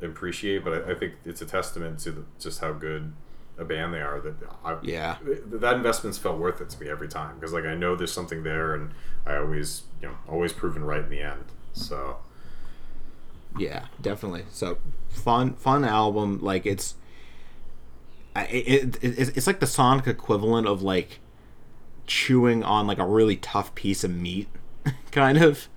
appreciate, 0.00 0.64
but 0.64 0.72
I, 0.88 0.92
I 0.92 0.94
think 0.94 1.14
it's 1.24 1.42
a 1.42 1.46
testament 1.46 1.98
to 2.00 2.12
the, 2.12 2.24
just 2.40 2.60
how 2.60 2.72
good 2.72 3.12
a 3.58 3.64
band 3.64 3.94
they 3.94 4.00
are. 4.00 4.20
That 4.20 4.34
I, 4.64 4.76
Yeah. 4.82 5.16
that 5.24 5.76
investment's 5.76 6.18
felt 6.18 6.38
worth 6.38 6.60
it 6.60 6.70
to 6.70 6.80
me 6.80 6.88
every 6.88 7.08
time 7.08 7.36
because 7.36 7.52
like 7.52 7.64
I 7.64 7.74
know 7.74 7.96
there's 7.96 8.12
something 8.12 8.42
there, 8.42 8.74
and 8.74 8.90
I 9.26 9.36
always 9.36 9.82
you 10.02 10.08
know 10.08 10.14
always 10.28 10.52
proven 10.52 10.84
right 10.84 11.02
in 11.02 11.08
the 11.10 11.20
end. 11.20 11.44
So 11.72 12.18
Yeah, 13.58 13.86
definitely. 14.00 14.44
So 14.50 14.78
fun, 15.08 15.54
fun 15.54 15.84
album. 15.84 16.40
Like 16.40 16.66
it's, 16.66 16.94
it, 18.36 18.96
it, 19.02 19.18
it's 19.18 19.30
it's 19.30 19.46
like 19.46 19.60
the 19.60 19.66
sonic 19.66 20.06
equivalent 20.06 20.66
of 20.66 20.82
like 20.82 21.20
chewing 22.06 22.62
on 22.62 22.86
like 22.86 22.98
a 22.98 23.06
really 23.06 23.36
tough 23.36 23.74
piece 23.74 24.04
of 24.04 24.10
meat, 24.14 24.48
kind 25.10 25.38
of. 25.38 25.68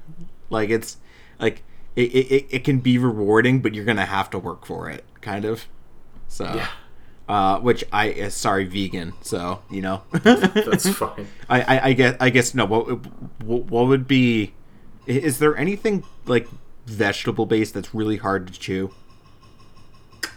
Like 0.50 0.70
it's 0.70 0.98
like 1.40 1.64
it, 1.96 2.02
it, 2.14 2.48
it 2.50 2.64
can 2.64 2.80
be 2.80 2.98
rewarding, 2.98 3.62
but 3.62 3.74
you're 3.74 3.86
gonna 3.86 4.06
have 4.06 4.30
to 4.32 4.40
work 4.40 4.66
for 4.66 4.90
it, 4.90 5.06
kind 5.22 5.46
of. 5.46 5.66
So, 6.28 6.44
Yeah. 6.46 6.68
Uh, 7.30 7.60
which 7.60 7.86
I 7.94 8.12
uh, 8.14 8.30
sorry, 8.30 8.66
vegan. 8.66 9.14
So 9.22 9.62
you 9.70 9.82
know, 9.82 10.02
that's 10.12 10.90
fine. 10.90 11.28
I, 11.50 11.62
I, 11.62 11.86
I 11.90 11.94
guess 11.94 12.18
I 12.20 12.30
guess 12.30 12.54
no. 12.54 12.66
What 12.66 12.86
what 13.46 13.88
would 13.88 14.08
be? 14.08 14.54
Is 15.06 15.40
there 15.40 15.56
anything 15.56 16.04
like 16.26 16.48
vegetable 16.86 17.46
based 17.46 17.74
that's 17.76 17.94
really 17.96 18.18
hard 18.18 18.48
to 18.52 18.60
chew? 18.60 18.92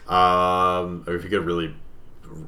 Um, 0.07 1.05
if 1.09 1.25
you 1.25 1.31
get 1.31 1.39
a 1.39 1.43
really 1.43 1.75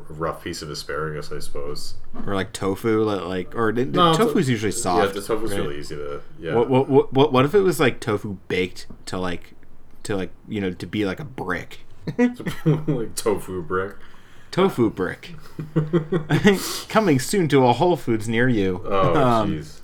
rough 0.09 0.43
piece 0.43 0.63
of 0.63 0.71
asparagus, 0.71 1.31
I 1.33 1.39
suppose. 1.39 1.95
or 2.27 2.35
like 2.35 2.53
tofu, 2.53 3.03
like 3.05 3.55
or 3.55 3.73
No, 3.73 4.15
tofu's 4.15 4.47
to- 4.47 4.53
usually 4.53 4.73
soft. 4.73 5.15
Yeah, 5.15 5.21
the 5.21 5.27
tofu's 5.27 5.53
right? 5.53 5.61
really 5.61 5.79
easy 5.79 5.97
to. 5.97 6.21
Yeah. 6.39 6.55
What, 6.55 6.69
what 6.69 6.89
what 6.89 7.13
what 7.13 7.33
what 7.33 7.45
if 7.45 7.55
it 7.55 7.61
was 7.61 7.81
like 7.81 8.01
tofu 8.01 8.39
baked 8.49 8.87
to 9.07 9.19
like 9.19 9.55
to 10.03 10.17
like 10.17 10.31
you 10.49 10.61
know 10.61 10.71
to 10.71 10.87
be 10.87 11.05
like 11.07 11.21
a 11.21 11.25
brick, 11.25 11.81
like 12.87 13.15
tofu 13.15 13.63
brick. 13.63 13.97
Tofu 14.55 14.89
brick, 14.91 15.35
coming 16.89 17.19
soon 17.19 17.49
to 17.49 17.67
a 17.67 17.73
Whole 17.73 17.97
Foods 17.97 18.29
near 18.29 18.49
you. 18.49 18.81
Oh, 18.85 19.15
Um, 19.25 19.53
jeez. 19.59 19.81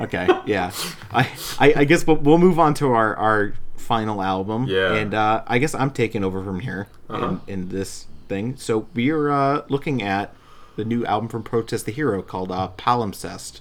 Okay, 0.00 0.28
yeah. 0.46 0.72
I, 1.12 1.28
I, 1.58 1.74
I 1.78 1.84
guess 1.84 2.06
we'll, 2.06 2.16
we'll 2.16 2.38
move 2.38 2.58
on 2.58 2.74
to 2.74 2.92
our, 2.92 3.14
our 3.16 3.54
final 3.76 4.22
album. 4.22 4.66
Yeah. 4.68 4.94
And 4.94 5.14
uh, 5.14 5.42
I 5.46 5.58
guess 5.58 5.74
I'm 5.74 5.90
taking 5.90 6.24
over 6.24 6.42
from 6.42 6.60
here 6.60 6.88
Uh-huh. 7.08 7.36
in, 7.46 7.52
in 7.62 7.68
this 7.68 8.06
thing. 8.28 8.56
So 8.56 8.86
we're 8.94 9.30
uh, 9.30 9.62
looking 9.68 10.02
at 10.02 10.34
the 10.76 10.84
new 10.84 11.04
album 11.06 11.28
from 11.28 11.42
Protest 11.44 11.86
the 11.86 11.92
Hero 11.92 12.22
called 12.22 12.50
uh, 12.50 12.70
Palimpsest, 12.76 13.60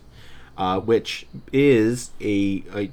uh, 0.58 0.80
which 0.80 1.28
is 1.52 2.12
a, 2.20 2.64
a 2.76 2.92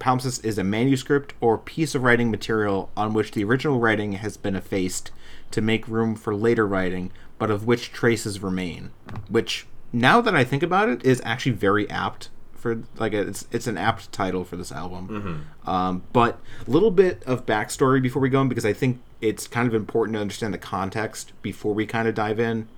palimpsest 0.00 0.44
is 0.44 0.58
a 0.58 0.64
manuscript 0.64 1.34
or 1.40 1.58
piece 1.58 1.94
of 1.94 2.02
writing 2.02 2.30
material 2.30 2.90
on 2.96 3.12
which 3.14 3.32
the 3.32 3.44
original 3.44 3.78
writing 3.78 4.12
has 4.12 4.36
been 4.36 4.56
effaced 4.56 5.10
to 5.50 5.60
make 5.60 5.86
room 5.88 6.14
for 6.14 6.34
later 6.34 6.66
writing, 6.66 7.10
but 7.38 7.50
of 7.50 7.66
which 7.66 7.92
traces 7.92 8.40
remain. 8.40 8.90
Which, 9.28 9.66
now 9.92 10.20
that 10.20 10.34
I 10.34 10.44
think 10.44 10.62
about 10.62 10.88
it, 10.88 11.04
is 11.04 11.20
actually 11.24 11.52
very 11.52 11.88
apt 11.90 12.28
for 12.54 12.82
like 12.98 13.14
it's 13.14 13.46
it's 13.50 13.66
an 13.66 13.78
apt 13.78 14.12
title 14.12 14.44
for 14.44 14.56
this 14.56 14.70
album. 14.70 15.46
Um, 15.66 16.02
but 16.12 16.38
a 16.66 16.70
little 16.70 16.90
bit 16.90 17.22
of 17.24 17.46
backstory 17.46 18.02
before 18.02 18.20
we 18.20 18.28
go 18.28 18.42
in 18.42 18.48
because 18.48 18.66
I 18.66 18.74
think 18.74 19.00
it's 19.22 19.46
kind 19.46 19.66
of 19.66 19.74
important 19.74 20.16
to 20.16 20.20
understand 20.20 20.52
the 20.52 20.58
context 20.58 21.32
before 21.42 21.72
we 21.74 21.86
kind 21.86 22.06
of 22.06 22.14
dive 22.14 22.38
in 22.38 22.68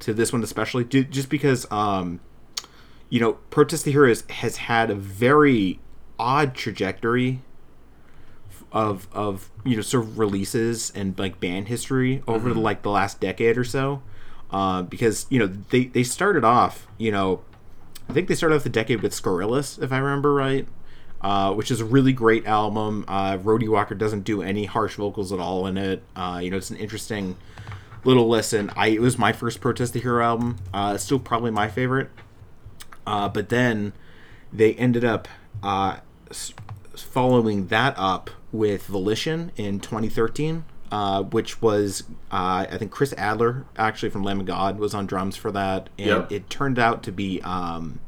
to 0.00 0.12
this 0.12 0.32
one 0.32 0.42
especially 0.42 0.84
ju- 0.84 1.04
just 1.04 1.28
because 1.28 1.70
um 1.70 2.20
you 3.08 3.20
know 3.20 3.34
protest 3.50 3.84
the 3.84 3.92
heroes 3.92 4.24
has 4.28 4.56
had 4.56 4.90
a 4.90 4.94
very 4.94 5.78
odd 6.18 6.54
trajectory 6.54 7.40
of 8.74 9.08
of 9.12 9.50
you 9.64 9.76
know 9.76 9.82
sort 9.82 10.04
of 10.04 10.18
releases 10.18 10.90
and 10.90 11.18
like 11.18 11.40
band 11.40 11.68
history 11.68 12.22
over 12.26 12.52
the, 12.52 12.60
like 12.60 12.82
the 12.82 12.90
last 12.90 13.20
decade 13.20 13.56
or 13.56 13.64
so. 13.64 14.02
Uh, 14.50 14.82
because 14.82 15.26
you 15.30 15.38
know 15.38 15.46
they 15.46 15.86
they 15.86 16.04
started 16.04 16.44
off 16.44 16.86
you 16.98 17.10
know 17.10 17.40
I 18.08 18.12
think 18.12 18.28
they 18.28 18.34
started 18.34 18.56
off 18.56 18.62
the 18.64 18.68
decade 18.68 19.00
with 19.00 19.14
Scurrilous 19.14 19.78
if 19.78 19.90
I 19.90 19.98
remember 19.98 20.34
right 20.34 20.68
uh, 21.24 21.54
which 21.54 21.70
is 21.70 21.80
a 21.80 21.84
really 21.86 22.12
great 22.12 22.46
album. 22.46 23.04
Uh, 23.08 23.38
Rody 23.42 23.66
Walker 23.66 23.94
doesn't 23.94 24.24
do 24.24 24.42
any 24.42 24.66
harsh 24.66 24.96
vocals 24.96 25.32
at 25.32 25.40
all 25.40 25.66
in 25.66 25.78
it. 25.78 26.02
Uh, 26.14 26.38
you 26.42 26.50
know 26.50 26.58
it's 26.58 26.70
an 26.70 26.76
interesting 26.76 27.36
little 28.04 28.28
listen. 28.28 28.70
I 28.76 28.88
it 28.88 29.00
was 29.00 29.18
my 29.18 29.32
first 29.32 29.60
Protest 29.60 29.94
the 29.94 30.00
Hero 30.00 30.22
album. 30.22 30.58
Uh, 30.72 30.98
still 30.98 31.18
probably 31.18 31.50
my 31.50 31.68
favorite. 31.68 32.10
Uh, 33.06 33.28
but 33.28 33.48
then 33.48 33.94
they 34.52 34.74
ended 34.74 35.04
up 35.04 35.26
uh, 35.62 35.98
following 36.94 37.68
that 37.68 37.94
up 37.96 38.30
with 38.54 38.86
Volition 38.86 39.50
in 39.56 39.80
2013, 39.80 40.64
uh, 40.92 41.22
which 41.24 41.60
was 41.60 42.04
uh, 42.30 42.64
I 42.70 42.76
think 42.78 42.90
Chris 42.92 43.12
Adler 43.18 43.66
actually 43.76 44.10
from 44.10 44.22
Lamb 44.22 44.40
of 44.40 44.46
God 44.46 44.78
was 44.78 44.94
on 44.94 45.06
drums 45.06 45.36
for 45.36 45.50
that, 45.50 45.90
and 45.98 46.06
Yep. 46.08 46.32
it 46.32 46.48
turned 46.48 46.78
out 46.78 47.02
to 47.02 47.12
be 47.12 47.42
um, 47.42 47.98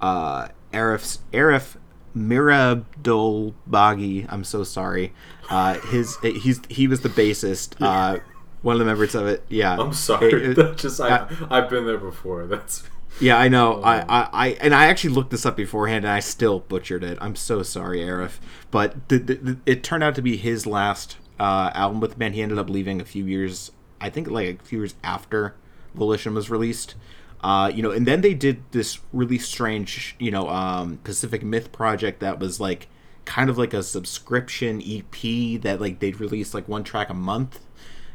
uh, 0.00 0.48
Arif 0.72 1.18
Arif 1.32 1.76
Mirabdolbagi. 2.16 4.26
I'm 4.28 4.44
so 4.44 4.64
sorry. 4.64 5.12
Uh, 5.48 5.78
his 5.80 6.16
he's 6.22 6.60
he 6.68 6.86
was 6.88 7.00
the 7.02 7.08
bassist. 7.08 7.74
Uh, 7.80 8.18
one 8.62 8.74
of 8.74 8.78
the 8.78 8.84
members 8.84 9.14
of 9.14 9.26
it. 9.26 9.44
Yeah. 9.48 9.76
I'm 9.78 9.92
sorry. 9.92 10.32
It- 10.32 10.58
it- 10.58 10.76
just 10.78 11.00
I, 11.00 11.08
uh, 11.10 11.28
I've 11.50 11.70
been 11.70 11.86
there 11.86 11.98
before. 11.98 12.46
That's 12.46 12.84
yeah, 13.18 13.38
I 13.38 13.48
know. 13.48 13.82
I, 13.82 14.00
I, 14.00 14.28
I, 14.32 14.48
and 14.60 14.74
I 14.74 14.86
actually 14.86 15.14
looked 15.14 15.30
this 15.30 15.44
up 15.44 15.56
beforehand, 15.56 16.04
and 16.04 16.12
I 16.12 16.20
still 16.20 16.60
butchered 16.60 17.02
it. 17.02 17.18
I'm 17.20 17.36
so 17.36 17.62
sorry, 17.62 18.00
Arif. 18.00 18.38
But 18.70 19.08
the, 19.08 19.18
the, 19.18 19.34
the, 19.34 19.58
it 19.66 19.82
turned 19.82 20.04
out 20.04 20.14
to 20.14 20.22
be 20.22 20.36
his 20.36 20.66
last 20.66 21.16
uh, 21.38 21.70
album 21.74 22.00
with 22.00 22.12
the 22.12 22.16
band. 22.16 22.34
He 22.34 22.42
ended 22.42 22.58
up 22.58 22.70
leaving 22.70 23.00
a 23.00 23.04
few 23.04 23.24
years, 23.24 23.72
I 24.00 24.10
think, 24.10 24.30
like 24.30 24.60
a 24.60 24.64
few 24.64 24.78
years 24.78 24.94
after 25.02 25.54
Volition 25.94 26.34
was 26.34 26.50
released. 26.50 26.94
Uh, 27.42 27.70
you 27.74 27.82
know, 27.82 27.90
and 27.90 28.06
then 28.06 28.20
they 28.20 28.34
did 28.34 28.62
this 28.70 29.00
really 29.12 29.38
strange, 29.38 30.14
you 30.18 30.30
know, 30.30 30.48
um, 30.48 30.98
Pacific 31.04 31.42
Myth 31.42 31.72
project 31.72 32.20
that 32.20 32.38
was 32.38 32.60
like 32.60 32.88
kind 33.24 33.48
of 33.48 33.56
like 33.56 33.72
a 33.72 33.82
subscription 33.82 34.82
EP 34.82 35.60
that 35.62 35.80
like 35.80 36.00
they'd 36.00 36.20
release 36.20 36.52
like 36.52 36.68
one 36.68 36.84
track 36.84 37.08
a 37.08 37.14
month, 37.14 37.60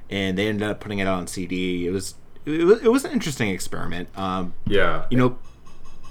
and 0.10 0.38
they 0.38 0.48
ended 0.48 0.68
up 0.68 0.80
putting 0.80 1.00
it 1.00 1.08
out 1.08 1.18
on 1.18 1.28
CD. 1.28 1.88
It 1.88 1.92
was 1.92 2.16
it 2.46 2.64
was, 2.64 2.82
it 2.84 2.92
was 2.92 3.06
an 3.06 3.12
interesting 3.12 3.50
experiment. 3.50 4.10
Um, 4.18 4.54
yeah. 4.68 5.06
you 5.10 5.18
know, 5.18 5.38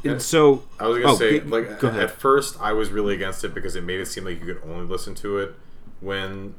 and 0.04 0.20
so 0.20 0.62
I 0.78 0.86
was 0.86 0.98
gonna 0.98 1.12
oh, 1.14 1.16
say, 1.16 1.40
g- 1.40 1.46
like, 1.46 1.80
go 1.80 1.88
at 1.88 2.10
first, 2.10 2.60
I 2.60 2.72
was 2.72 2.90
really 2.90 3.14
against 3.14 3.42
it 3.44 3.54
because 3.54 3.74
it 3.76 3.84
made 3.84 4.00
it 4.00 4.06
seem 4.06 4.24
like 4.24 4.38
you 4.40 4.46
could 4.54 4.62
only 4.68 4.84
listen 4.86 5.14
to 5.16 5.38
it 5.38 5.54
when. 6.00 6.54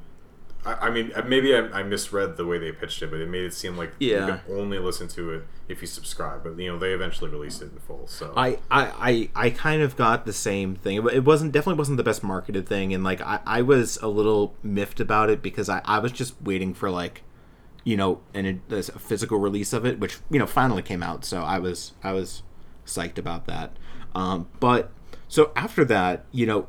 I, 0.65 0.87
I 0.87 0.89
mean, 0.89 1.11
uh, 1.15 1.21
maybe 1.27 1.55
I, 1.55 1.59
I 1.59 1.83
misread 1.83 2.37
the 2.37 2.45
way 2.47 2.57
they 2.57 2.71
pitched 2.71 2.99
it, 3.03 3.11
but 3.11 3.19
it 3.19 3.29
made 3.29 3.43
it 3.43 3.53
seem 3.53 3.77
like 3.77 3.91
Yeah. 3.99 4.25
you 4.25 4.33
could 4.47 4.57
only 4.59 4.79
listen 4.79 5.07
to 5.09 5.29
it 5.33 5.43
if 5.67 5.79
you 5.81 5.85
subscribe. 5.87 6.43
But 6.43 6.57
you 6.57 6.71
know, 6.71 6.79
they 6.79 6.91
eventually 6.93 7.29
released 7.29 7.61
it 7.61 7.71
in 7.71 7.77
full. 7.77 8.07
So 8.07 8.33
I, 8.35 8.57
I, 8.71 9.29
I, 9.35 9.45
I 9.45 9.49
kind 9.51 9.83
of 9.83 9.95
got 9.95 10.25
the 10.25 10.33
same 10.33 10.73
thing. 10.75 10.97
It- 10.97 11.13
It 11.13 11.23
wasn't 11.23 11.51
definitely 11.51 11.77
wasn't 11.77 11.97
the 11.97 12.03
best 12.03 12.23
marketed 12.23 12.67
thing, 12.67 12.95
and 12.95 13.03
like 13.03 13.21
I, 13.21 13.41
I 13.45 13.61
was 13.61 13.97
a 13.97 14.07
little 14.07 14.55
miffed 14.63 14.99
about 14.99 15.29
it 15.29 15.43
because 15.43 15.69
I, 15.69 15.81
I 15.85 15.99
was 15.99 16.11
just 16.11 16.33
waiting 16.41 16.73
for 16.73 16.89
like, 16.89 17.21
you 17.85 17.95
know, 17.95 18.19
an 18.33 18.61
a 18.69 18.81
physical 18.83 19.37
release 19.37 19.71
of 19.71 19.85
it, 19.85 19.97
which 19.99 20.17
you 20.29 20.37
know 20.39 20.45
finally 20.47 20.81
came 20.81 21.01
out. 21.01 21.23
So 21.23 21.41
I 21.43 21.59
was 21.59 21.93
I 22.03 22.11
was 22.11 22.43
psyched 22.85 23.17
about 23.17 23.45
that. 23.47 23.71
Um, 24.13 24.47
but 24.59 24.91
so 25.29 25.51
after 25.55 25.85
that, 25.85 26.25
you 26.33 26.45
know, 26.45 26.67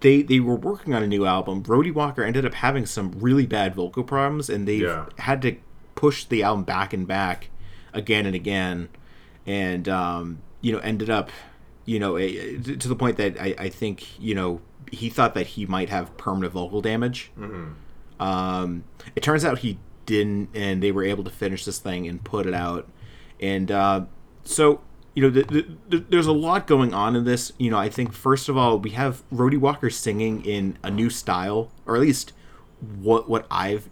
they 0.00 0.22
they 0.22 0.38
were 0.40 0.54
working 0.54 0.94
on 0.94 1.02
a 1.02 1.06
new 1.06 1.26
album. 1.26 1.62
Rody 1.66 1.90
Walker 1.90 2.22
ended 2.22 2.46
up 2.46 2.54
having 2.54 2.86
some 2.86 3.12
really 3.18 3.46
bad 3.46 3.74
vocal 3.74 4.04
problems, 4.04 4.48
and 4.48 4.68
they 4.68 4.76
Yeah. 4.76 5.06
had 5.18 5.42
to 5.42 5.56
push 5.94 6.24
the 6.24 6.42
album 6.42 6.64
back 6.64 6.92
and 6.92 7.06
back 7.08 7.48
again 7.92 8.26
and 8.26 8.34
again, 8.34 8.88
and 9.46 9.88
um, 9.88 10.38
you 10.60 10.72
know 10.72 10.78
ended 10.80 11.08
up 11.10 11.30
you 11.84 11.98
know 11.98 12.16
to 12.18 12.88
the 12.88 12.96
point 12.96 13.16
that 13.16 13.40
I, 13.40 13.54
I 13.58 13.68
think 13.68 14.20
you 14.20 14.34
know 14.34 14.60
he 14.90 15.08
thought 15.08 15.32
that 15.34 15.46
he 15.46 15.64
might 15.64 15.88
have 15.88 16.14
permanent 16.18 16.52
vocal 16.52 16.82
damage. 16.82 17.30
Um, 18.20 18.84
it 19.16 19.22
turns 19.22 19.44
out 19.44 19.58
he 19.60 19.78
didn't, 20.06 20.50
and 20.54 20.82
they 20.82 20.92
were 20.92 21.04
able 21.04 21.24
to 21.24 21.30
finish 21.30 21.64
this 21.64 21.78
thing 21.78 22.06
and 22.06 22.22
put 22.22 22.46
it 22.46 22.54
out. 22.54 22.88
And 23.40 23.70
uh, 23.70 24.04
so, 24.44 24.80
you 25.14 25.22
know, 25.22 25.30
the, 25.30 25.42
the, 25.42 25.66
the, 25.88 26.04
there's 26.08 26.26
a 26.26 26.32
lot 26.32 26.66
going 26.66 26.94
on 26.94 27.16
in 27.16 27.24
this. 27.24 27.52
You 27.58 27.70
know, 27.70 27.78
I 27.78 27.88
think 27.88 28.12
first 28.12 28.48
of 28.48 28.56
all, 28.56 28.78
we 28.78 28.90
have 28.90 29.22
Rody 29.30 29.56
Walker 29.56 29.90
singing 29.90 30.44
in 30.44 30.78
a 30.82 30.90
new 30.90 31.10
style, 31.10 31.70
or 31.86 31.96
at 31.96 32.02
least 32.02 32.32
what 33.00 33.28
what 33.28 33.46
I've 33.50 33.88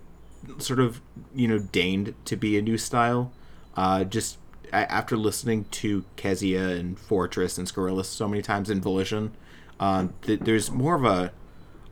sort 0.58 0.80
of 0.80 1.00
you 1.34 1.46
know 1.48 1.58
deigned 1.58 2.14
to 2.24 2.36
be 2.36 2.58
a 2.58 2.62
new 2.62 2.78
style. 2.78 3.32
Uh, 3.76 4.04
just 4.04 4.38
a- 4.72 4.90
after 4.90 5.16
listening 5.16 5.64
to 5.70 6.04
Kezia 6.16 6.68
and 6.70 6.98
Fortress 6.98 7.58
and 7.58 7.68
Scurrilous 7.68 8.08
so 8.08 8.28
many 8.28 8.42
times 8.42 8.70
in 8.70 8.80
Volition, 8.80 9.32
um, 9.78 10.14
th- 10.22 10.40
there's 10.40 10.70
more 10.70 10.94
of 10.94 11.04
a 11.04 11.32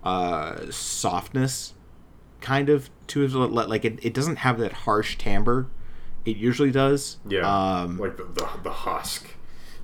uh, 0.04 0.70
softness 0.70 1.74
kind 2.40 2.68
of 2.68 2.88
to 3.08 3.24
it 3.24 3.32
like 3.32 3.84
it, 3.84 3.98
it 4.02 4.14
doesn't 4.14 4.36
have 4.36 4.58
that 4.58 4.72
harsh 4.72 5.16
timbre. 5.18 5.66
It 6.24 6.36
usually 6.36 6.70
does. 6.70 7.18
Yeah, 7.28 7.82
um 7.82 7.98
like 7.98 8.16
the, 8.16 8.24
the 8.24 8.48
the 8.64 8.70
husk. 8.72 9.26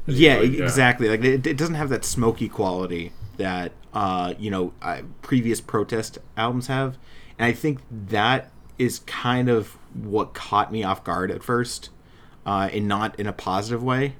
yeah, 0.07 0.37
Like, 0.37 0.51
e- 0.51 0.63
exactly. 0.63 1.09
Like 1.09 1.25
it, 1.25 1.47
it 1.47 1.57
doesn't 1.57 1.75
have 1.77 1.89
that 1.89 2.05
smoky 2.05 2.49
quality 2.49 3.13
that 3.37 3.73
uh 3.93 4.35
you 4.39 4.51
know 4.51 4.73
uh, 4.83 5.03
previous 5.23 5.61
protest 5.61 6.19
albums 6.37 6.67
have. 6.69 6.99
And 7.39 7.47
i 7.47 7.53
think 7.53 7.81
that 7.91 8.51
is 8.79 9.01
kind 9.01 9.49
of 9.49 9.77
what 9.93 10.35
caught 10.35 10.71
me 10.73 10.85
off 10.85 11.03
guard 11.05 11.31
at 11.31 11.43
first 11.43 11.91
uh 12.47 12.69
and 12.73 12.87
not 12.89 13.19
in 13.19 13.27
a 13.27 13.33
positive 13.33 13.83
way. 13.83 14.15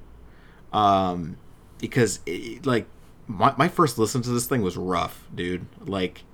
Um 0.73 1.37
because 1.79 2.21
it, 2.27 2.65
like 2.67 2.87
my, 3.27 3.55
my 3.57 3.69
first 3.69 3.99
listen 3.99 4.23
to 4.23 4.31
this 4.31 4.47
thing 4.47 4.63
was 4.63 4.77
rough 4.77 5.27
dude. 5.35 5.67
Like 5.85 6.25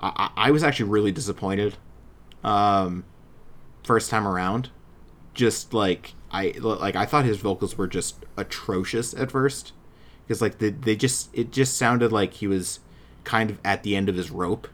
I 0.00 0.30
I 0.36 0.50
was 0.50 0.62
actually 0.62 0.90
really 0.90 1.12
disappointed 1.12 1.76
um 2.44 3.04
first 3.82 4.10
time 4.10 4.26
around. 4.26 4.70
Just 5.34 5.72
like 5.72 6.14
I 6.30 6.54
like 6.58 6.96
I 6.96 7.06
thought 7.06 7.24
his 7.24 7.38
vocals 7.38 7.76
were 7.76 7.86
just 7.86 8.24
atrocious 8.36 9.14
at 9.14 9.30
first. 9.30 9.72
Because 10.26 10.40
like 10.40 10.58
they, 10.58 10.70
they 10.70 10.96
just 10.96 11.30
it 11.32 11.50
just 11.50 11.76
sounded 11.76 12.12
like 12.12 12.34
he 12.34 12.46
was 12.46 12.80
kind 13.24 13.50
of 13.50 13.58
at 13.64 13.82
the 13.82 13.96
end 13.96 14.08
of 14.08 14.16
his 14.16 14.30
rope. 14.30 14.68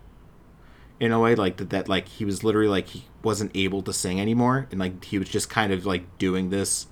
In 0.99 1.13
a 1.13 1.21
way 1.21 1.35
like 1.35 1.59
that, 1.59 1.71
that 1.71 1.89
like 1.89 2.09
he 2.09 2.25
was 2.25 2.43
literally 2.43 2.69
like 2.69 2.89
he 2.89 3.05
wasn't 3.23 3.51
able 3.55 3.83
to 3.83 3.93
sing 3.93 4.21
anymore. 4.21 4.67
And 4.71 4.81
like 4.81 5.05
he 5.05 5.19
was 5.19 5.29
just 5.29 5.51
kind 5.51 5.73
of 5.73 5.85
like 5.85 6.19
doing 6.19 6.51
this 6.51 6.87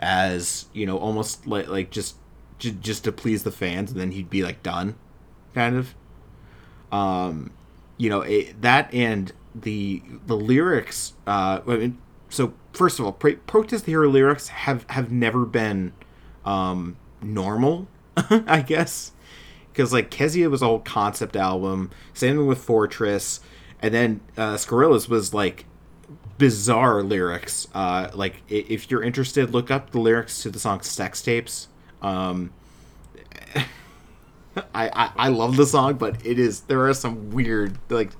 as 0.00 0.66
you 0.72 0.86
know 0.86 0.96
almost 0.96 1.46
like 1.46 1.66
like 1.68 1.90
just 1.90 2.16
j- 2.58 2.76
just 2.80 3.04
to 3.04 3.12
please 3.12 3.42
the 3.42 3.50
fans 3.50 3.90
and 3.90 4.00
then 4.00 4.12
he'd 4.12 4.30
be 4.30 4.42
like 4.42 4.62
done 4.62 4.96
kind 5.54 5.76
of. 5.76 5.94
Um 6.92 7.52
you 7.96 8.08
know 8.08 8.20
it, 8.22 8.60
that 8.62 8.92
and 8.94 9.32
the 9.62 10.02
the 10.26 10.36
lyrics 10.36 11.14
uh 11.26 11.60
I 11.66 11.76
mean, 11.76 11.98
so 12.28 12.54
first 12.72 12.98
of 12.98 13.04
all, 13.04 13.12
Pro- 13.12 13.36
Protest 13.36 13.84
the 13.84 13.92
Hero 13.92 14.08
lyrics 14.08 14.48
have 14.48 14.84
have 14.90 15.10
never 15.10 15.44
been 15.44 15.92
um, 16.44 16.96
normal, 17.20 17.88
I 18.16 18.62
guess, 18.62 19.12
because 19.72 19.92
like 19.92 20.10
Kezia 20.10 20.50
was 20.50 20.62
a 20.62 20.66
whole 20.66 20.80
concept 20.80 21.36
album, 21.36 21.90
same 22.14 22.46
with 22.46 22.58
Fortress, 22.58 23.40
and 23.80 23.94
then 23.94 24.20
uh, 24.36 24.58
was 24.70 25.34
like 25.34 25.64
bizarre 26.38 27.02
lyrics. 27.02 27.66
Uh, 27.74 28.10
like 28.14 28.42
if 28.48 28.90
you're 28.90 29.02
interested, 29.02 29.52
look 29.52 29.70
up 29.70 29.90
the 29.90 30.00
lyrics 30.00 30.42
to 30.42 30.50
the 30.50 30.58
song 30.58 30.80
"Sex 30.80 31.22
Tapes." 31.22 31.68
Um, 32.02 32.52
I, 34.74 34.88
I 34.88 35.12
I 35.16 35.28
love 35.28 35.56
the 35.56 35.66
song, 35.66 35.94
but 35.94 36.24
it 36.24 36.38
is 36.38 36.60
there 36.62 36.86
are 36.86 36.94
some 36.94 37.30
weird 37.30 37.78
like 37.88 38.10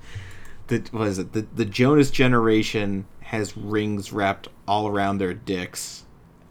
the 0.69 0.83
what 0.91 1.07
is 1.07 1.19
it 1.19 1.33
the 1.33 1.45
the 1.53 1.65
Jonas 1.65 2.09
generation 2.11 3.05
has 3.21 3.55
rings 3.57 4.11
wrapped 4.13 4.47
all 4.67 4.87
around 4.87 5.17
their 5.19 5.33
dicks. 5.33 6.03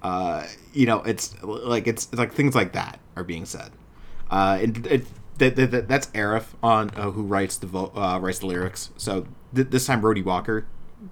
Uh, 0.02 0.46
you 0.72 0.86
know, 0.86 1.02
it's 1.02 1.34
like 1.42 1.86
it's, 1.88 2.12
like 2.14 2.32
things 2.32 2.54
like 2.54 2.72
that 2.74 3.00
are 3.16 3.24
being 3.24 3.44
said. 3.44 3.70
Uh, 4.30 4.58
and 4.62 4.86
it, 4.86 5.06
that, 5.38 5.56
that, 5.56 5.70
that- 5.72 5.88
that's 5.88 6.06
Arif 6.08 6.44
on 6.62 6.90
uh, 6.96 7.10
who 7.10 7.22
writes 7.24 7.56
the 7.56 7.66
vo- 7.66 7.92
uh, 7.96 8.18
writes 8.20 8.38
the 8.40 8.46
lyrics. 8.46 8.90
So 8.96 9.26
th- 9.54 9.68
this 9.70 9.86
time, 9.86 10.02
Rody 10.02 10.22
Walker 10.22 10.66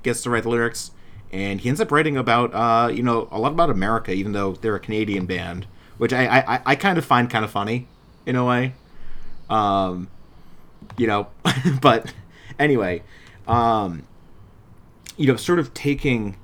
gets 0.05 0.23
to 0.23 0.31
write 0.31 0.45
the 0.45 0.51
lyrics, 0.51 0.93
and 1.33 1.61
he 1.61 1.69
ends 1.69 1.81
up 1.81 1.91
writing 1.91 2.17
about 2.17 2.55
uh, 2.55 2.89
you 2.89 3.03
know 3.03 3.27
a 3.33 3.39
lot 3.41 3.51
about 3.53 3.71
America, 3.71 4.13
even 4.13 4.33
though 4.33 4.53
they're 4.53 4.77
a 4.77 4.81
Canadian 4.81 5.27
band, 5.27 5.67
which 5.99 6.13
I 6.13 6.27
I, 6.27 6.55
I- 6.57 6.63
I 6.67 6.77
kind 6.77 6.99
of 6.99 7.05
find 7.05 7.29
kind 7.29 7.45
of 7.45 7.51
funny 7.51 7.89
in 8.25 8.37
a 8.37 8.45
way. 8.45 8.75
Um, 9.51 10.09
you 10.97 11.07
know, 11.09 11.29
but 11.81 12.13
anyway, 12.59 13.03
um, 13.47 14.07
you 15.17 15.27
know, 15.27 15.37
sort 15.37 15.59
of 15.59 15.73
taking 15.75 16.37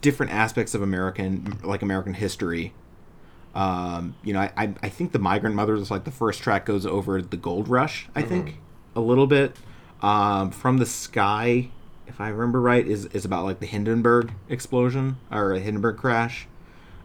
different 0.00 0.32
aspects 0.32 0.74
of 0.74 0.82
American, 0.82 1.58
like 1.62 1.82
American 1.82 2.14
history. 2.14 2.72
Um, 3.54 4.14
you 4.22 4.32
know, 4.32 4.40
I, 4.40 4.52
I, 4.56 4.74
I 4.82 4.88
think 4.88 5.12
the 5.12 5.18
Migrant 5.18 5.56
Mothers, 5.56 5.80
is 5.80 5.90
like 5.90 6.04
the 6.04 6.10
first 6.10 6.40
track, 6.42 6.66
goes 6.66 6.86
over 6.86 7.20
the 7.20 7.36
gold 7.36 7.68
rush. 7.68 8.08
I 8.14 8.22
think 8.22 8.58
a 8.94 9.00
little 9.00 9.26
bit. 9.26 9.56
Um, 10.00 10.50
From 10.50 10.78
the 10.78 10.86
Sky, 10.86 11.70
if 12.06 12.20
I 12.20 12.28
remember 12.28 12.60
right, 12.60 12.86
is 12.86 13.06
is 13.06 13.24
about 13.24 13.44
like 13.44 13.58
the 13.60 13.66
Hindenburg 13.66 14.32
explosion 14.48 15.16
or 15.30 15.52
a 15.52 15.58
Hindenburg 15.60 15.96
crash, 15.96 16.46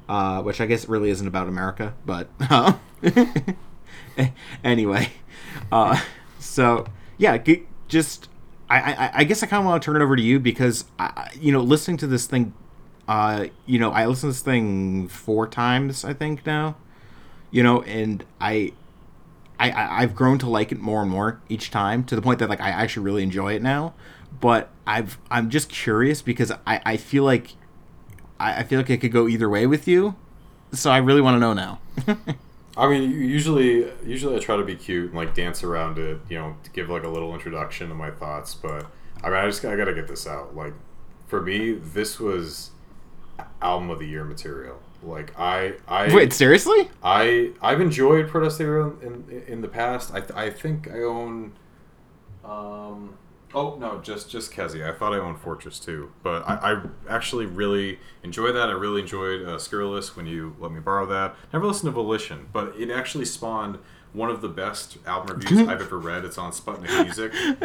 uh, 0.08 0.42
which 0.44 0.62
I 0.62 0.66
guess 0.68 0.88
really 0.88 1.10
isn't 1.10 1.28
about 1.28 1.48
America, 1.48 1.94
but 2.06 2.30
uh, 2.40 2.74
anyway. 4.64 5.10
Uh, 5.72 6.00
so 6.40 6.86
yeah, 7.18 7.38
g- 7.38 7.64
just 7.88 8.30
I, 8.70 8.80
I, 8.94 9.12
I 9.16 9.24
guess 9.24 9.44
I 9.44 9.48
kind 9.48 9.62
of 9.62 9.66
want 9.66 9.82
to 9.82 9.86
turn 9.86 10.02
it 10.02 10.04
over 10.04 10.16
to 10.16 10.22
you 10.22 10.40
because 10.40 10.86
I, 10.98 11.30
you 11.40 11.52
know 11.52 11.62
listening 11.62 11.98
to 11.98 12.08
this 12.08 12.26
thing, 12.26 12.54
uh, 13.08 13.48
you 13.66 13.80
know 13.80 13.92
I 13.92 14.06
listened 14.06 14.34
to 14.34 14.38
this 14.38 14.42
thing 14.42 15.08
four 15.08 15.48
times 15.48 16.04
I 16.06 16.14
think 16.14 16.46
now, 16.46 16.76
you 17.52 17.64
know, 17.64 17.82
and. 17.84 18.24
I, 18.42 18.74
I, 19.60 20.02
I've 20.02 20.16
grown 20.16 20.40
to 20.40 20.50
like 20.50 20.72
it 20.74 20.80
more 20.82 21.02
and 21.02 21.10
more 21.10 21.40
each 21.48 21.72
time 21.72 22.04
to 22.06 22.16
the 22.16 22.22
point 22.22 22.40
that 22.40 22.50
like 22.50 22.60
I 22.60 22.70
actually 22.70 23.04
really 23.06 23.24
enjoy 23.24 23.54
it 23.54 23.62
now. 23.62 23.94
But 24.42 24.70
I've 24.86 25.18
I'm 25.32 25.50
just 25.50 25.70
curious 25.70 26.22
because 26.22 26.52
I, 26.68 26.82
I 26.86 26.98
feel 26.98 27.24
like 27.24 27.56
I, 28.40 28.60
I 28.60 28.64
feel 28.64 28.80
like 28.80 28.90
it 28.90 28.98
could 28.98 29.12
go 29.12 29.28
either 29.28 29.48
way 29.48 29.66
with 29.66 29.88
you. 29.88 30.16
So 30.74 30.92
I 30.92 30.98
really 30.98 31.22
want 31.22 31.36
to 31.36 31.40
know 31.40 31.54
now. 31.54 31.80
I 32.76 32.88
mean, 32.88 33.12
usually, 33.12 33.92
usually 34.04 34.36
I 34.36 34.40
try 34.40 34.58
to 34.58 34.64
be 34.64 34.76
cute 34.76 35.08
and 35.08 35.16
like 35.16 35.36
dance 35.36 35.64
around 35.64 36.00
it, 36.00 36.20
you 36.30 36.38
know, 36.38 36.56
to 36.64 36.72
give 36.72 36.90
like 36.90 37.04
a 37.04 37.10
little 37.10 37.34
introduction 37.34 37.90
to 37.90 37.96
my 37.96 38.10
thoughts. 38.10 38.56
But 38.56 38.88
I 39.24 39.30
mean, 39.30 39.38
I 39.38 39.46
just 39.46 39.64
I 39.64 39.76
gotta 39.76 39.94
get 39.94 40.08
this 40.08 40.26
out. 40.26 40.56
Like, 40.56 40.74
for 41.28 41.42
me, 41.42 41.74
this 41.74 42.20
was 42.20 42.72
album 43.62 43.90
of 43.90 44.00
the 44.00 44.08
year 44.08 44.24
material. 44.24 44.80
Like, 45.04 45.38
I 45.40 45.74
I 45.88 46.14
Wait, 46.14 46.34
seriously? 46.34 46.90
I 47.04 47.52
I've 47.62 47.82
enjoyed 47.82 48.28
Protest 48.28 48.60
in, 48.60 48.68
in 49.30 49.44
in 49.48 49.62
the 49.62 49.68
past. 49.68 50.14
I 50.14 50.22
th- 50.22 50.32
I 50.32 50.50
think 50.50 50.90
I 50.90 51.04
own. 51.04 51.54
Um. 52.44 53.18
Oh 53.56 53.76
no, 53.80 54.00
just 54.02 54.30
just 54.30 54.52
Kezi. 54.52 54.88
I 54.88 54.98
thought 54.98 55.14
I 55.14 55.18
owned 55.18 55.40
Fortress 55.40 55.80
too, 55.80 56.12
but 56.24 56.48
I, 56.48 56.74
I 56.74 56.82
actually 57.10 57.46
really 57.46 58.00
enjoy 58.24 58.52
that. 58.52 58.70
I 58.70 58.74
really 58.74 59.02
enjoyed 59.02 59.46
uh, 59.46 59.60
when 60.16 60.26
you 60.26 60.56
let 60.60 60.72
me 60.72 60.80
borrow 60.80 61.06
that. 61.08 61.36
Never 61.52 61.68
listened 61.68 61.88
to 61.88 61.92
Volition, 61.92 62.48
but 62.52 62.76
it 62.78 62.90
actually 62.90 63.26
spawned 63.26 63.78
one 64.14 64.30
of 64.30 64.42
the 64.42 64.48
best 64.48 64.98
album 65.06 65.38
reviews 65.38 65.68
I've 65.68 65.82
ever 65.82 65.98
read. 65.98 66.24
It's 66.24 66.38
on 66.38 66.52
Sputnik 66.52 67.04
Music 67.04 67.32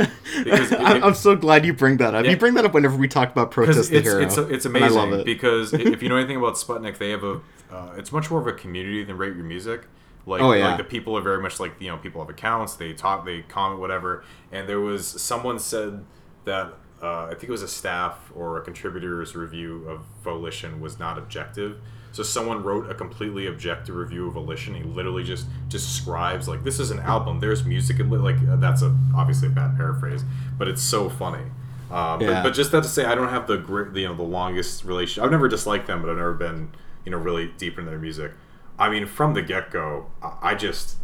because 0.44 0.72
it- 0.72 0.80
I'm 0.80 1.14
so 1.14 1.36
glad 1.36 1.64
you 1.64 1.72
bring 1.74 1.98
that 1.98 2.14
up. 2.14 2.24
Yeah. 2.24 2.32
You 2.32 2.36
bring 2.36 2.54
that 2.54 2.64
up 2.64 2.72
whenever 2.74 2.96
we 2.96 3.06
talk 3.06 3.30
about 3.30 3.50
protest 3.50 3.90
the 3.90 3.98
it's 3.98 4.08
hero. 4.08 4.22
it's, 4.22 4.36
it's 4.38 4.64
amazing 4.64 4.98
I 4.98 5.02
love 5.02 5.12
it. 5.12 5.26
because 5.26 5.72
if 5.74 6.02
you 6.02 6.08
know 6.08 6.16
anything 6.16 6.36
about 6.36 6.54
Sputnik, 6.54 6.98
they 6.98 7.10
have 7.10 7.22
a 7.24 7.40
uh, 7.70 7.92
it's 7.98 8.12
much 8.12 8.30
more 8.30 8.40
of 8.40 8.46
a 8.46 8.52
community 8.52 9.04
than 9.04 9.18
rate 9.18 9.34
your 9.36 9.44
music. 9.44 9.82
Like, 10.28 10.40
Oh, 10.42 10.52
yeah. 10.52 10.68
like 10.68 10.78
the 10.78 10.84
people 10.84 11.16
are 11.16 11.20
very 11.22 11.40
much 11.42 11.58
like 11.58 11.72
you 11.80 11.88
know 11.88 11.96
people 11.96 12.20
have 12.20 12.30
accounts, 12.30 12.74
they 12.76 12.92
talk, 12.92 13.24
they 13.24 13.42
comment, 13.42 13.80
whatever. 13.80 14.24
And 14.52 14.68
there 14.68 14.80
was 14.80 15.06
someone 15.06 15.58
said 15.58 16.04
that 16.44 16.74
uh, 17.02 17.24
I 17.26 17.30
think 17.30 17.44
it 17.44 17.50
was 17.50 17.62
a 17.62 17.68
staff 17.68 18.30
or 18.34 18.58
a 18.58 18.60
contributor's 18.62 19.34
review 19.36 19.88
of 19.88 20.00
Volition 20.24 20.80
was 20.80 20.98
not 20.98 21.16
objective. 21.18 21.78
So 22.10 22.22
someone 22.24 22.64
wrote 22.64 22.90
a 22.90 22.94
completely 22.94 23.46
objective 23.46 23.94
review 23.94 24.26
of 24.26 24.34
Volition. 24.34 24.74
He 24.74 24.82
literally 24.82 25.22
just 25.22 25.46
describes 25.68 26.48
like 26.48 26.64
this 26.64 26.78
is 26.80 26.90
an 26.90 26.98
album. 27.00 27.40
There's 27.40 27.64
music 27.64 28.00
and 28.00 28.10
like 28.22 28.36
that's 28.60 28.82
a 28.82 28.94
obviously 29.16 29.48
a 29.48 29.50
bad 29.52 29.76
paraphrase, 29.76 30.24
but 30.58 30.68
it's 30.68 30.82
so 30.82 31.08
funny. 31.08 31.44
Uh, 31.90 32.18
Yeah. 32.20 32.26
but, 32.28 32.42
but 32.44 32.54
just 32.54 32.72
that 32.72 32.82
to 32.82 32.88
say, 32.88 33.04
I 33.04 33.14
don't 33.14 33.28
have 33.28 33.46
the 33.46 33.58
you 33.94 34.08
know 34.08 34.14
the 34.14 34.22
longest 34.22 34.84
relation. 34.84 35.22
I've 35.22 35.30
never 35.30 35.48
disliked 35.48 35.86
them, 35.86 36.00
but 36.02 36.10
I've 36.10 36.16
never 36.16 36.34
been 36.34 36.70
you 37.04 37.12
know 37.12 37.18
really 37.18 37.52
deep 37.58 37.78
into 37.78 37.90
their 37.90 37.98
music. 38.00 38.32
I 38.78 38.88
mean, 38.90 39.06
from 39.06 39.34
the 39.34 39.42
get 39.42 39.70
go, 39.70 40.06
I, 40.22 40.54
just 40.54 40.96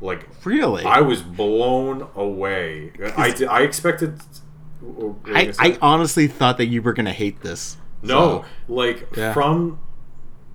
like 0.00 0.26
really. 0.44 0.84
I 0.84 1.00
was 1.00 1.22
blown 1.22 2.08
away. 2.14 2.92
I 3.16 3.34
I 3.48 3.62
expected. 3.62 4.20
Oh, 4.84 5.16
you 5.26 5.34
I. 5.34 5.52
I 5.58 5.78
honestly 5.82 6.26
thought 6.26 6.56
that 6.58 6.66
you 6.66 6.82
were 6.82 6.92
gonna 6.92 7.12
hate 7.12 7.40
this. 7.42 7.76
No, 8.02 8.44
So- 8.68 8.72
like 8.74 9.08
Yeah. 9.16 9.32
from 9.32 9.78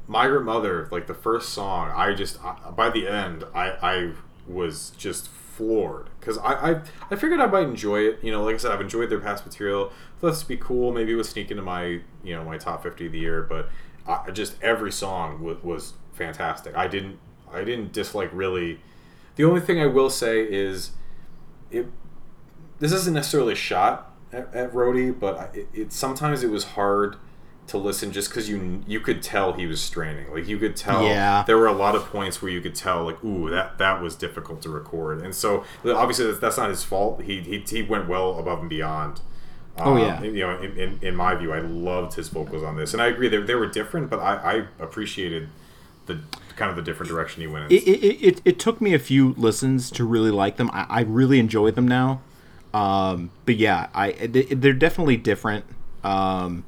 Migrant 0.08 0.46
Mother, 0.46 0.88
like 0.92 1.08
the 1.08 1.14
first 1.14 1.50
song, 1.50 1.92
I 1.96 2.14
just 2.14 2.44
I, 2.44 2.72
by 2.76 2.90
the 2.90 3.08
end, 3.08 3.44
I 3.54 3.70
I 3.82 4.12
was 4.48 4.92
just 4.98 5.28
floored 5.30 6.10
because 6.20 6.38
I, 6.40 6.72
I 6.72 6.82
I 7.12 7.16
figured 7.16 7.40
I 7.40 7.46
might 7.46 7.64
enjoy 7.68 8.02
it. 8.02 8.20
You 8.24 8.32
know, 8.32 8.44
like 8.44 8.56
I 8.56 8.58
said, 8.58 8.72
I've 8.72 8.82
enjoyed 8.82 9.10
their 9.10 9.20
past 9.20 9.46
material. 9.46 9.92
Thought 10.20 10.30
this 10.32 10.40
would 10.44 10.48
be 10.48 10.58
cool. 10.58 10.92
Maybe 10.92 11.12
it 11.12 11.16
would 11.16 11.26
sneak 11.28 11.52
into 11.52 11.64
my 11.64 12.02
you 12.24 12.36
know 12.36 12.44
my 12.44 12.58
top 12.58 12.82
fifty 12.84 13.06
of 13.06 13.12
the 13.12 13.20
year, 13.20 13.44
but 13.44 13.70
I, 14.08 14.32
just 14.32 14.56
every 14.64 14.92
song 14.92 15.44
was, 15.44 15.58
was 15.64 15.94
fantastic. 16.20 16.76
I 16.78 16.88
didn't 16.88 17.18
I 17.52 17.64
didn't 17.64 17.92
dislike 17.94 18.30
really. 18.32 18.80
The 19.38 19.44
only 19.46 19.62
thing 19.62 19.82
I 19.82 19.88
will 19.88 20.10
say 20.12 20.42
is 20.44 20.92
it 21.72 21.88
this 22.80 22.92
isn't 22.92 23.14
necessarily 23.16 23.54
a 23.54 23.56
shot 23.56 24.14
at, 24.32 24.54
at 24.54 24.74
Rody, 24.74 25.10
but 25.12 25.50
it, 25.56 25.68
it 25.74 25.94
sometimes 25.94 26.44
it 26.44 26.50
was 26.52 26.64
hard 26.64 27.16
to 27.68 27.78
listen 27.78 28.12
just 28.12 28.30
because 28.30 28.50
you 28.50 28.84
you 28.88 29.00
could 29.00 29.22
tell 29.24 29.54
he 29.54 29.66
was 29.68 29.82
straining. 29.82 30.32
Like 30.34 30.48
you 30.48 30.58
could 30.58 30.76
tell 30.76 31.04
Yeah. 31.04 31.44
there 31.48 31.58
were 31.58 31.68
a 31.68 31.74
lot 31.74 31.96
of 31.96 32.06
points 32.06 32.42
where 32.42 32.52
you 32.52 32.62
could 32.62 32.76
tell 32.76 33.04
like 33.06 33.24
ooh 33.24 33.50
that 33.50 33.78
that 33.80 34.02
was 34.02 34.16
difficult 34.16 34.62
to 34.64 34.70
record, 34.70 35.22
and 35.22 35.34
so 35.34 35.64
obviously 35.86 36.26
that's, 36.28 36.40
that's 36.40 36.58
not 36.58 36.70
his 36.70 36.84
fault. 36.84 37.22
He, 37.24 37.42
he 37.42 37.60
he 37.60 37.82
went 37.84 38.08
well 38.08 38.38
above 38.40 38.60
and 38.60 38.70
beyond. 38.70 39.22
Oh, 39.82 39.94
Um, 39.94 40.00
yeah. 40.00 40.22
you 40.24 40.42
know, 40.46 40.60
in, 40.60 40.78
in, 40.78 41.00
in 41.02 41.16
my 41.16 41.36
view, 41.36 41.54
I 41.54 41.60
loved 41.60 42.16
his 42.16 42.28
vocals 42.28 42.64
on 42.64 42.76
this, 42.76 42.92
and 42.94 43.02
I 43.02 43.08
agree 43.08 43.30
they, 43.30 43.38
they 43.38 43.56
were 43.56 43.68
different, 43.68 44.10
but 44.10 44.20
I, 44.20 44.34
I 44.36 44.54
appreciated 44.84 45.48
the 46.10 46.20
kind 46.58 46.70
of 46.70 46.76
the 46.76 46.82
different 46.82 47.10
direction 47.10 47.42
he 47.42 47.48
went. 47.48 47.72
in. 47.72 47.78
It, 47.78 47.88
it, 47.88 48.28
it, 48.28 48.42
it 48.44 48.60
took 48.60 48.82
me 48.82 48.94
a 48.94 49.00
few 49.00 49.34
listens 49.38 49.90
to 49.92 50.04
really 50.04 50.32
like 50.32 50.58
them. 50.58 50.70
I, 50.74 50.86
I 50.90 51.02
really 51.02 51.40
enjoy 51.40 51.72
them 51.72 51.88
now. 51.88 52.22
Um, 52.74 53.32
but 53.46 53.56
yeah, 53.56 53.88
I 53.94 54.12
they, 54.12 54.44
they're 54.44 54.74
definitely 54.74 55.18
different. 55.18 55.66
Um, 56.04 56.66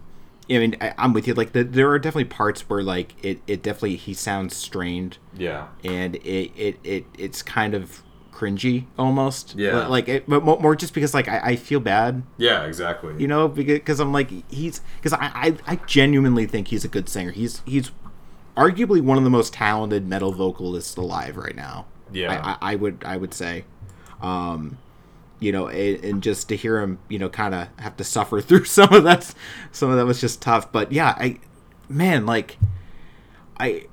I 0.50 0.58
mean, 0.58 0.76
I, 0.82 0.94
I'm 0.98 1.14
with 1.14 1.28
you. 1.28 1.34
Like, 1.34 1.52
the, 1.54 1.64
there 1.64 1.90
are 1.92 2.00
definitely 2.00 2.26
parts 2.26 2.62
where 2.70 2.82
like 2.82 3.14
it, 3.24 3.42
it 3.46 3.62
definitely 3.62 3.98
he 3.98 4.14
sounds 4.14 4.56
strained, 4.56 5.18
yeah, 5.38 5.68
and 5.84 6.16
it, 6.16 6.52
it, 6.56 6.80
it 6.84 7.06
it's 7.18 7.44
kind 7.44 7.76
of 7.76 8.02
cringy 8.34 8.86
almost. 8.98 9.56
Yeah. 9.56 9.86
like 9.86 10.10
it, 10.10 10.28
but 10.28 10.44
more 10.44 10.76
just 10.76 10.96
because 10.96 11.14
like 11.14 11.28
I, 11.28 11.40
I 11.52 11.56
feel 11.56 11.80
bad 11.80 12.24
yeah, 12.38 12.64
exactly. 12.64 13.14
you 13.20 13.28
know 13.28 13.48
because 13.48 14.00
i'm 14.00 14.12
like 14.12 14.32
he's 14.52 14.82
because 14.96 15.14
I, 15.14 15.32
I 15.36 15.58
i 15.68 15.76
genuinely 15.86 16.48
think 16.48 16.70
he's 16.70 16.84
a 16.84 16.88
good 16.88 17.08
singer 17.08 17.30
he's 17.30 17.62
he's 17.68 17.92
arguably 18.58 19.02
one 19.02 19.18
of 19.18 19.24
the 19.24 19.30
most 19.30 19.54
talented 19.54 20.08
metal 20.08 20.32
vocalists 20.32 20.96
alive 20.98 21.38
right 21.38 21.56
now 21.56 21.86
Yeah. 22.12 22.32
i, 22.32 22.52
I, 22.52 22.74
I 22.74 22.76
would 22.76 23.04
i 23.06 23.18
would 23.18 23.34
say 23.34 23.66
um 24.22 24.78
you 25.40 25.52
know 25.52 25.68
and, 25.68 26.04
and 26.04 26.24
just 26.24 26.50
to 26.50 26.56
hear 26.56 26.80
him 26.82 27.00
you 27.10 27.18
know 27.20 27.30
kind 27.30 27.56
of 27.56 27.68
have 27.80 27.96
to 27.98 28.04
suffer 28.04 28.42
through 28.48 28.66
some 28.66 28.94
of 28.94 29.04
that 29.06 29.34
some 29.72 29.90
of 29.90 29.98
that 29.98 30.06
was 30.06 30.20
just 30.22 30.42
tough 30.42 30.72
but 30.72 30.92
yeah 30.92 31.16
i 31.18 31.40
man 31.90 32.26
like 32.26 32.58
i 33.60 33.86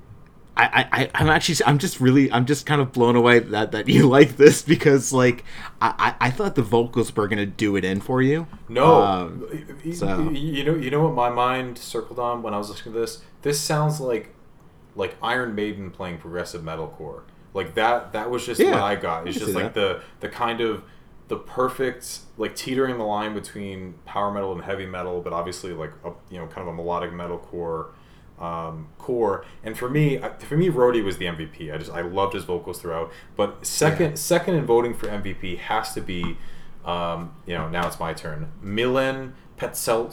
I, 0.61 0.89
I, 0.91 1.11
I'm 1.15 1.29
actually, 1.29 1.65
I'm 1.65 1.77
just 1.77 2.01
really, 2.01 2.29
I'm 2.33 2.45
just 2.45 2.65
kind 2.65 2.81
of 2.81 2.91
blown 2.91 3.15
away 3.15 3.39
that, 3.39 3.71
that 3.71 3.87
you 3.87 4.07
like 4.09 4.35
this 4.35 4.61
because, 4.61 5.13
like, 5.13 5.45
I, 5.79 6.15
I 6.19 6.27
I 6.27 6.31
thought 6.31 6.55
the 6.55 6.61
vocals 6.61 7.15
were 7.15 7.29
gonna 7.29 7.45
do 7.45 7.77
it 7.77 7.85
in 7.85 8.01
for 8.01 8.21
you. 8.21 8.45
No, 8.67 9.01
Um, 9.01 9.47
so- 9.93 10.29
you 10.31 10.65
know, 10.65 10.75
you 10.75 10.91
know 10.91 10.99
what 11.01 11.13
my 11.13 11.29
mind 11.29 11.77
circled 11.77 12.19
on 12.19 12.41
when 12.43 12.53
I 12.53 12.57
was 12.57 12.69
listening 12.69 12.93
to 12.95 12.99
this. 12.99 13.21
This 13.41 13.61
sounds 13.61 14.01
like, 14.01 14.33
like 14.95 15.15
Iron 15.21 15.55
Maiden 15.55 15.91
playing 15.91 16.17
progressive 16.17 16.61
metalcore. 16.61 17.23
Like 17.53 17.75
that. 17.75 18.13
That 18.13 18.29
was 18.29 18.45
just 18.45 18.59
Yeah, 18.59 18.71
what 18.71 18.81
I 18.81 18.95
got. 18.95 19.27
It's 19.27 19.37
I 19.37 19.39
just 19.39 19.55
like 19.55 19.73
the 19.73 20.01
the 20.19 20.29
kind 20.29 20.61
of 20.61 20.83
the 21.27 21.37
perfect 21.37 22.19
like 22.37 22.55
teetering 22.55 22.97
the 22.97 23.03
line 23.03 23.33
between 23.33 23.95
power 24.05 24.31
metal 24.31 24.51
and 24.51 24.61
heavy 24.63 24.85
metal, 24.85 25.21
but 25.21 25.33
obviously 25.33 25.73
like 25.73 25.91
a 26.03 26.11
you 26.29 26.39
know 26.39 26.47
kind 26.47 26.67
of 26.67 26.73
a 26.73 26.73
melodic 26.73 27.11
metalcore 27.11 27.89
um, 28.39 28.87
core. 28.97 29.45
And 29.63 29.77
for 29.77 29.89
me, 29.89 30.19
for 30.39 30.57
me, 30.57 30.69
Rody 30.69 31.01
was 31.01 31.17
the 31.17 31.25
MVP. 31.25 31.73
I 31.73 31.77
just 31.77 31.91
I 31.91 32.01
loved 32.01 32.33
his 32.33 32.43
vocals 32.45 32.81
throughout. 32.81 33.11
But 33.35 33.65
second, 33.65 34.17
second 34.17 34.55
in 34.55 34.65
voting 34.65 34.93
for 34.93 35.07
MVP 35.07 35.57
has 35.59 35.93
to 35.93 36.01
be, 36.01 36.37
um, 36.85 37.35
you 37.45 37.53
know, 37.53 37.69
now 37.69 37.87
it's 37.87 37.99
my 37.99 38.13
turn. 38.13 38.51
Milan 38.61 39.35
Petzel 39.57 40.11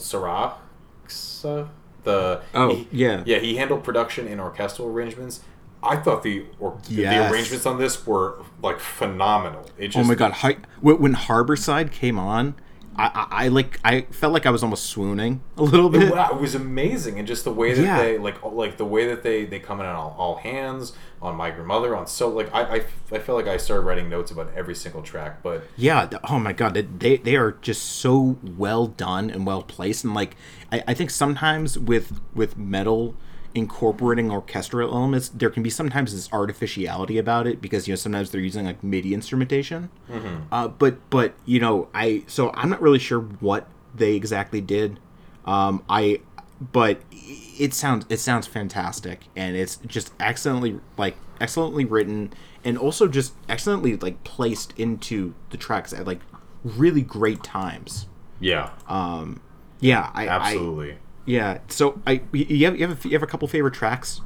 The 2.06 2.40
Oh, 2.54 2.68
he- 2.76 2.88
yeah. 2.92 3.22
yeah. 3.26 3.38
He 3.38 3.56
handled 3.56 3.82
production 3.84 4.26
and 4.28 4.40
orchestral 4.40 4.88
arrangements. 4.88 5.40
I 5.82 5.96
thought 5.96 6.22
the 6.22 6.44
or 6.60 6.78
the 6.88 7.04
arrangements 7.30 7.66
on 7.66 7.78
this 7.78 8.06
were 8.06 8.38
like 8.62 8.78
phenomenal. 8.80 9.66
It 9.76 9.88
just, 9.88 9.98
Oh 9.98 10.04
my 10.08 10.14
god! 10.14 10.32
Hi- 10.34 10.56
when 10.80 11.14
Harborside 11.14 11.90
came 11.92 12.18
on, 12.18 12.54
I, 12.98 13.06
I, 13.30 13.44
I 13.44 13.48
like 13.48 13.78
I 13.84 14.02
felt 14.02 14.32
like 14.32 14.46
I 14.46 14.50
was 14.50 14.62
almost 14.62 14.86
swooning 14.86 15.42
a 15.56 15.62
little 15.62 15.88
bit. 15.90 16.02
It, 16.04 16.12
wow, 16.14 16.30
it 16.30 16.40
was 16.40 16.54
amazing, 16.54 17.18
and 17.18 17.26
just 17.28 17.44
the 17.44 17.52
way 17.52 17.74
that 17.74 17.82
Yeah. 17.82 17.98
they 18.02 18.18
like, 18.18 18.42
like 18.42 18.76
the 18.78 18.84
way 18.84 19.06
that 19.08 19.22
they 19.22 19.44
they 19.44 19.58
come 19.58 19.80
in 19.80 19.86
on 19.86 19.94
all, 19.94 20.14
all 20.18 20.36
hands 20.36 20.92
on 21.22 21.34
my 21.36 21.50
grandmother 21.50 21.96
on 21.96 22.06
so 22.06 22.28
like 22.28 22.52
I, 22.54 22.62
I 22.76 22.84
I 23.12 23.18
felt 23.18 23.36
like 23.38 23.46
I 23.46 23.56
started 23.56 23.82
writing 23.82 24.08
notes 24.08 24.30
about 24.30 24.50
every 24.56 24.74
single 24.74 25.02
track, 25.02 25.42
but 25.42 25.64
Yeah. 25.76 26.08
Oh 26.28 26.38
my 26.38 26.52
god. 26.52 26.74
they- 26.74 26.82
They 26.82 27.16
they 27.18 27.36
are 27.36 27.52
just 27.62 27.82
so 27.82 28.38
well 28.56 28.86
done 28.86 29.30
and 29.30 29.46
well 29.46 29.62
placed, 29.62 30.04
and 30.04 30.14
like 30.14 30.36
I, 30.72 30.82
I 30.88 30.94
think 30.94 31.10
sometimes 31.10 31.78
with 31.78 32.20
with 32.34 32.56
metal 32.56 33.14
incorporating 33.56 34.30
orchestral 34.30 34.92
elements, 34.92 35.28
there 35.30 35.50
can 35.50 35.62
be 35.62 35.70
sometimes 35.70 36.12
this 36.12 36.28
artificiality 36.32 37.18
about 37.18 37.46
it 37.46 37.60
because 37.60 37.88
you 37.88 37.92
know 37.92 37.96
sometimes 37.96 38.30
they're 38.30 38.40
using 38.40 38.66
like 38.66 38.84
MIDI 38.84 39.14
instrumentation. 39.14 39.90
Uh, 40.52 40.68
but 40.68 40.98
but 41.10 41.34
you 41.46 41.58
know 41.58 41.88
I 41.94 42.22
so 42.26 42.50
I'm 42.54 42.68
not 42.68 42.80
really 42.82 42.98
sure 42.98 43.20
what 43.20 43.68
they 43.94 44.14
exactly 44.14 44.60
did. 44.60 45.00
Um, 45.46 45.82
I 45.88 46.20
but 46.60 47.00
it 47.10 47.74
sounds 47.74 48.06
it 48.08 48.18
sounds 48.18 48.46
fantastic 48.46 49.20
and 49.34 49.56
it's 49.56 49.76
just 49.86 50.12
excellently 50.20 50.80
like 50.96 51.16
excellently 51.40 51.84
written 51.84 52.32
and 52.64 52.78
also 52.78 53.06
just 53.08 53.34
excellently 53.48 53.96
like 53.96 54.22
placed 54.24 54.72
into 54.78 55.34
the 55.50 55.56
tracks 55.56 55.92
at 55.92 56.06
like 56.06 56.20
really 56.62 57.02
great 57.02 57.42
times. 57.42 58.06
yeah, 58.40 58.70
Um. 58.86 59.40
Yeah, 59.80 60.10
I 60.14 60.26
I, 60.26 60.28
absolutely. 60.28 60.96
Yeah. 61.26 61.58
So 61.68 62.00
I 62.06 62.22
you 62.32 62.64
have 62.64 62.78
you 62.78 62.86
have 62.86 63.04
a, 63.04 63.08
you 63.08 63.14
have 63.14 63.22
a 63.22 63.26
couple 63.26 63.46
favorite 63.48 63.74
tracks 63.74 64.20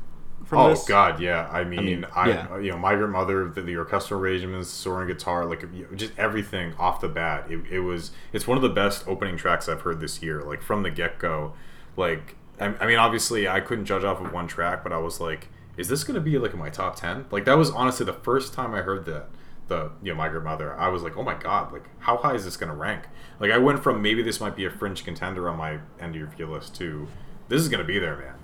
from 0.44 0.59
Oh 0.59 0.70
this? 0.70 0.84
God, 0.84 1.20
yeah. 1.20 1.48
I 1.51 1.62
mean, 1.64 2.05
I, 2.14 2.28
yeah. 2.28 2.59
you 2.59 2.72
know, 2.72 2.78
Migrant 2.78 3.12
Mother, 3.12 3.48
the, 3.48 3.62
the 3.62 3.76
orchestral 3.76 4.20
arrangements, 4.20 4.68
soaring 4.68 5.07
guitar, 5.07 5.46
like 5.46 5.64
just 5.96 6.12
everything 6.18 6.74
off 6.74 7.01
the 7.01 7.09
bat. 7.09 7.46
It, 7.48 7.61
it 7.70 7.80
was. 7.80 8.11
It's 8.32 8.46
one 8.46 8.59
of 8.59 8.62
the 8.62 8.68
best 8.68 9.07
opening 9.07 9.36
tracks 9.36 9.68
I've 9.68 9.82
heard 9.82 10.01
this 10.01 10.22
year. 10.22 10.42
Like 10.42 10.61
from 10.61 10.82
the 10.82 10.90
get 10.90 11.18
go, 11.18 11.55
like 11.96 12.36
I, 12.61 12.74
I 12.80 12.86
mean, 12.86 12.98
obviously 12.98 13.48
I 13.48 13.61
couldn't 13.61 13.86
judge 13.86 14.05
off 14.05 14.20
of 14.20 14.32
one 14.32 14.48
track, 14.48 14.82
but 14.82 14.92
I 14.92 14.98
was 14.98 15.20
like, 15.20 15.48
is 15.76 15.88
this 15.88 16.05
gonna 16.05 16.20
be 16.20 16.36
like 16.38 16.53
in 16.53 16.59
my 16.59 16.70
top 16.70 16.96
ten? 16.96 17.26
Like 17.30 17.44
that 17.44 17.57
was 17.57 17.70
honestly 17.70 18.05
the 18.05 18.12
first 18.12 18.53
time 18.53 18.74
I 18.74 18.82
heard 18.82 19.05
that. 19.07 19.28
The 19.70 19.90
you 20.02 20.12
know 20.12 20.16
Migrant 20.16 20.44
Mother, 20.44 20.74
I 20.78 20.88
was 20.88 21.02
like, 21.04 21.16
oh 21.16 21.22
my 21.22 21.34
god, 21.34 21.72
like 21.72 21.84
how 22.00 22.16
high 22.16 22.34
is 22.34 22.44
this 22.44 22.56
gonna 22.56 22.74
rank? 22.74 23.04
Like 23.38 23.52
I 23.52 23.58
went 23.58 23.82
from 23.82 24.02
maybe 24.02 24.20
this 24.20 24.40
might 24.40 24.56
be 24.56 24.64
a 24.64 24.70
fringe 24.70 25.04
contender 25.04 25.48
on 25.48 25.56
my 25.56 25.78
end 26.00 26.14
of 26.14 26.16
your 26.16 26.26
view 26.26 26.46
list 26.48 26.74
to 26.76 27.06
this 27.48 27.62
is 27.62 27.68
gonna 27.68 27.84
be 27.84 27.98
there, 28.00 28.16
man. 28.16 28.34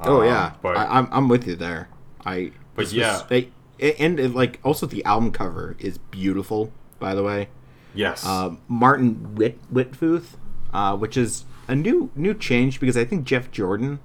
Oh 0.00 0.20
Um, 0.20 0.26
yeah, 0.26 0.52
but 0.62 0.76
I, 0.76 0.86
I'm 0.98 1.08
I'm 1.12 1.28
with 1.28 1.46
you 1.46 1.54
there. 1.54 1.88
I 2.26 2.50
But 2.74 2.92
yeah. 2.92 3.12
was- 3.12 3.24
I- 3.30 3.48
and, 3.80 4.18
and 4.18 4.34
like 4.34 4.58
also 4.64 4.86
the 4.86 5.04
album 5.04 5.30
cover 5.30 5.76
is 5.78 5.98
beautiful. 5.98 6.72
By 6.98 7.14
the 7.14 7.22
way, 7.22 7.48
yes, 7.94 8.24
uh, 8.26 8.56
Martin 8.66 9.34
Whit 9.36 9.58
Wittfooth, 9.72 10.36
uh, 10.72 10.96
which 10.96 11.16
is 11.16 11.44
a 11.68 11.74
new 11.76 12.10
new 12.16 12.34
change 12.34 12.80
because 12.80 12.96
I 12.96 13.04
think 13.04 13.24
Jeff 13.24 13.50
Jordan 13.52 14.00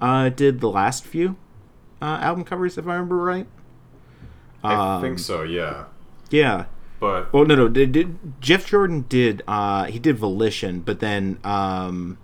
uh, 0.00 0.30
did 0.30 0.60
the 0.60 0.68
last 0.70 1.04
few 1.04 1.36
uh, 2.02 2.18
album 2.20 2.44
covers, 2.44 2.76
if 2.76 2.86
I 2.88 2.94
remember 2.94 3.16
right. 3.18 3.46
I 4.64 4.96
um, 4.96 5.02
think 5.02 5.18
so. 5.18 5.42
Yeah, 5.42 5.84
Yeah. 6.30 6.66
but 7.00 7.32
Well, 7.32 7.44
no, 7.46 7.54
no. 7.54 7.68
Did, 7.68 7.92
did 7.92 8.40
Jeff 8.40 8.66
Jordan 8.66 9.04
did 9.08 9.42
uh, 9.48 9.84
he 9.84 9.98
did 9.98 10.18
Volition, 10.18 10.80
but 10.80 11.00
then 11.00 11.38
um, 11.44 12.18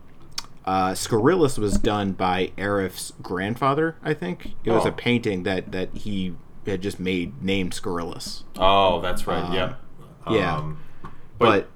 uh, 0.64 0.94
Scurrilous 0.94 1.58
was 1.58 1.78
done 1.78 2.12
by 2.12 2.52
Arif's 2.58 3.12
grandfather. 3.22 3.96
I 4.02 4.14
think 4.14 4.54
it 4.64 4.70
was 4.70 4.84
Oh. 4.84 4.88
a 4.88 4.92
painting 4.92 5.42
that 5.44 5.72
that 5.72 5.94
he 5.98 6.34
had 6.66 6.80
just 6.82 6.98
made 6.98 7.42
named 7.42 7.72
Scurrilous. 7.74 8.44
oh, 8.58 9.00
that's 9.00 9.26
right. 9.26 9.52
yeah, 9.52 9.74
yeah. 10.30 10.56
Um, 10.56 10.78
But, 11.38 11.68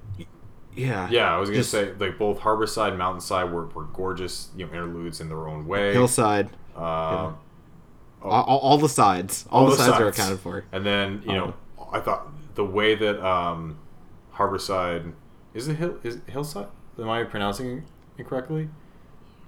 yeah, 0.75 1.09
yeah, 1.11 1.33
I 1.35 1.37
was 1.37 1.49
gonna 1.49 1.59
just 1.59 1.71
say 1.71 1.93
like 1.99 2.17
both 2.17 2.39
Harborside, 2.39 2.97
Mountainside 2.97 3.51
were, 3.51 3.67
were 3.67 3.83
gorgeous, 3.83 4.49
you 4.55 4.65
know, 4.65 4.71
interludes 4.73 5.19
in 5.21 5.27
their 5.29 5.47
own 5.47 5.67
way. 5.67 5.91
Hillside, 5.93 6.49
Um, 6.75 7.37
all, 8.21 8.31
all, 8.31 8.57
all 8.59 8.77
the 8.77 8.89
sides, 8.89 9.45
all, 9.51 9.67
the 9.67 9.75
sides, 9.75 9.99
are 9.99 10.07
accounted 10.07 10.39
for. 10.39 10.63
And 10.71 10.85
then 10.85 11.21
you 11.25 11.33
know, 11.33 11.53
I 11.91 11.99
thought 11.99 12.27
the 12.55 12.65
way 12.65 12.95
that 12.95 13.25
um, 13.25 13.79
Harborside 14.35 15.13
is 15.53 15.67
it 15.67 15.75
hill 15.75 15.99
is 16.03 16.15
it 16.17 16.21
hillside? 16.27 16.67
Am 16.97 17.09
I 17.09 17.23
pronouncing 17.23 17.77
it 17.79 17.83
incorrectly? 18.17 18.69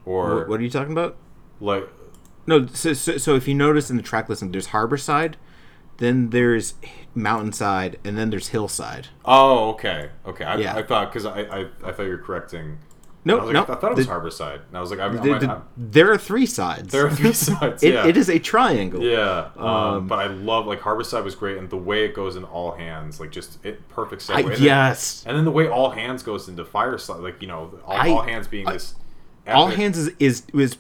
Or 0.06 0.38
What, 0.40 0.50
what 0.50 0.60
are 0.60 0.64
you 0.64 0.70
talking 0.70 0.92
about? 0.92 1.18
like 1.60 1.88
No, 2.48 2.66
so, 2.68 2.94
so, 2.94 3.18
so 3.18 3.36
if 3.36 3.48
you 3.48 3.54
notice 3.54 3.90
in 3.90 3.98
the 3.98 4.04
track 4.04 4.30
listing, 4.30 4.52
there's 4.52 4.68
Harborside, 4.68 5.36
then 5.98 6.32
there's 6.32 6.74
Mountainside, 7.16 8.00
and 8.04 8.18
then 8.18 8.30
there's 8.32 8.48
Hillside. 8.50 9.08
oh 9.26 9.70
okay 9.72 10.10
okay 10.26 10.44
I, 10.46 10.56
Yeah. 10.58 10.76
I 10.76 10.84
thought 10.84 11.12
because 11.12 11.26
I, 11.26 11.42
I 11.42 11.60
I 11.84 11.92
thought 11.92 12.04
you're 12.04 12.18
correcting. 12.18 12.80
No, 13.24 13.38
I 13.38 13.44
was 13.44 13.54
like, 13.54 13.68
no, 13.68 13.74
I 13.76 13.78
thought 13.80 13.92
it 13.92 13.98
was 13.98 14.08
the- 14.08 14.12
Harborside. 14.14 14.62
And 14.68 14.78
I 14.78 14.82
was 14.82 14.90
like, 14.90 15.00
I'm, 15.00 15.16
the- 15.16 15.34
I'm, 15.34 15.40
the- 15.40 15.52
I'm, 15.52 15.64
there 15.78 16.12
are 16.12 16.18
three 16.18 16.46
sides. 16.48 16.92
there 16.92 17.06
are 17.06 17.12
three 17.16 17.34
sides. 17.50 17.84
It, 17.84 17.94
yeah. 17.94 18.08
it 18.08 18.18
is 18.18 18.30
a 18.30 18.40
triangle. 18.40 19.02
Yeah, 19.04 19.50
um, 19.58 19.66
Um, 19.68 20.08
but 20.08 20.18
I 20.20 20.28
love 20.28 20.66
like 20.66 20.80
Harborside 20.82 21.24
was 21.24 21.36
great, 21.36 21.58
and 21.58 21.70
the 21.70 21.78
way 21.78 22.04
it 22.06 22.16
goes 22.16 22.36
in 22.36 22.44
all 22.44 22.72
hands, 22.72 23.20
like 23.20 23.32
just 23.32 23.64
it 23.64 23.88
perfect 23.90 24.24
segue. 24.24 24.36
I, 24.36 24.40
and, 24.42 24.52
then, 24.54 24.62
yes. 24.64 25.24
and 25.28 25.38
then 25.38 25.46
the 25.46 25.52
way 25.52 25.68
all 25.68 25.92
hands 25.92 26.24
goes 26.24 26.50
into 26.50 26.66
Fireside, 26.66 27.20
like 27.22 27.42
you 27.42 27.48
know, 27.48 27.80
all, 27.86 27.94
I- 27.96 28.10
all 28.10 28.22
hands 28.24 28.48
being 28.48 28.68
I- 28.68 28.74
this. 28.74 28.96
All 29.48 29.68
hands 29.68 29.98
is 29.98 30.12
is 30.20 30.44
was 30.54 30.78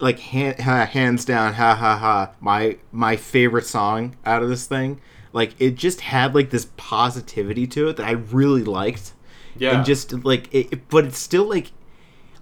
like 0.00 0.18
hand, 0.18 0.58
ha, 0.60 0.86
hands 0.86 1.24
down, 1.24 1.54
ha 1.54 1.74
ha 1.74 1.96
ha. 1.96 2.32
My 2.40 2.76
my 2.92 3.16
favorite 3.16 3.66
song 3.66 4.16
out 4.24 4.42
of 4.42 4.48
this 4.48 4.66
thing. 4.66 5.00
Like 5.32 5.54
it 5.60 5.76
just 5.76 6.00
had 6.00 6.34
like 6.34 6.50
this 6.50 6.66
positivity 6.76 7.66
to 7.68 7.88
it 7.88 7.96
that 7.98 8.06
I 8.06 8.12
really 8.12 8.64
liked. 8.64 9.12
Yeah. 9.60 9.76
And 9.76 9.84
just 9.86 10.12
like 10.24 10.52
it, 10.52 10.68
it- 10.72 10.88
but 10.88 11.04
it's 11.04 11.18
still 11.18 11.48
like, 11.48 11.70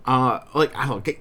uh, 0.06 0.40
like 0.54 0.74
I 0.74 0.86
don't 0.86 1.06
know. 1.06 1.14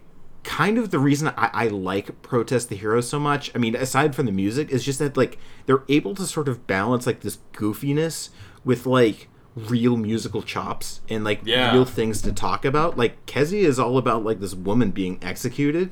Kind 0.44 0.78
of 0.78 0.92
the 0.92 1.00
reason 1.00 1.28
I, 1.36 1.50
I 1.54 1.68
like 1.68 2.22
Protest 2.22 2.70
the 2.70 2.78
Hero 2.78 3.02
so 3.02 3.20
much. 3.20 3.52
I 3.54 3.58
mean, 3.58 3.76
aside 3.76 4.16
from 4.16 4.26
the 4.28 4.32
music, 4.32 4.70
is 4.70 4.86
just 4.86 5.00
that 5.00 5.18
like 5.18 5.38
they're 5.66 5.84
able 5.90 6.16
to 6.16 6.26
sort 6.26 6.48
of 6.48 6.66
balance 6.68 7.06
like 7.06 7.20
this 7.20 7.40
goofiness 7.52 8.30
with 8.64 8.86
like 8.86 9.28
real 9.56 9.98
musical 9.98 10.42
chops 10.42 11.02
and 11.10 11.26
like 11.26 11.42
Yeah. 11.44 11.74
real 11.74 11.84
things 11.84 12.22
to 12.22 12.32
talk 12.32 12.64
about. 12.64 12.98
Like 12.98 13.26
Kezia 13.26 13.68
is 13.68 13.78
all 13.78 13.98
about 13.98 14.24
like 14.24 14.40
this 14.40 14.54
woman 14.56 14.92
being 14.92 15.20
executed, 15.22 15.92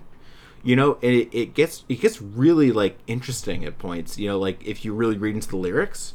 you 0.63 0.77
know, 0.77 0.99
and 1.03 1.11
it, 1.13 1.29
it 1.37 1.53
gets 1.53 1.83
it 1.89 1.99
gets 1.99 2.21
really 2.21 2.71
like 2.71 2.97
interesting 3.07 3.65
at 3.65 3.77
points. 3.77 4.17
You 4.17 4.29
know, 4.29 4.39
like 4.39 4.65
if 4.65 4.85
you 4.85 4.93
really 4.93 5.17
read 5.17 5.35
into 5.35 5.49
the 5.49 5.57
lyrics, 5.57 6.13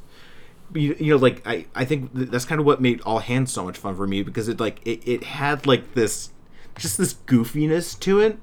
you, 0.75 0.97
you 0.99 1.13
know, 1.13 1.17
like 1.17 1.47
I 1.47 1.67
I 1.75 1.85
think 1.85 2.11
that's 2.13 2.45
kind 2.45 2.61
of 2.61 2.67
what 2.67 2.81
made 2.81 3.01
All 3.03 3.19
Hands 3.19 3.51
so 3.51 3.65
much 3.65 3.79
fun 3.79 3.97
for 3.97 4.07
me 4.07 4.23
because 4.23 4.49
it 4.49 4.61
like 4.61 4.81
it, 4.87 5.07
it 5.07 5.25
had 5.25 5.67
like 5.67 5.95
this 5.95 6.31
just 6.79 6.99
this 6.99 7.15
goofiness 7.27 7.99
to 8.01 8.21
it, 8.21 8.39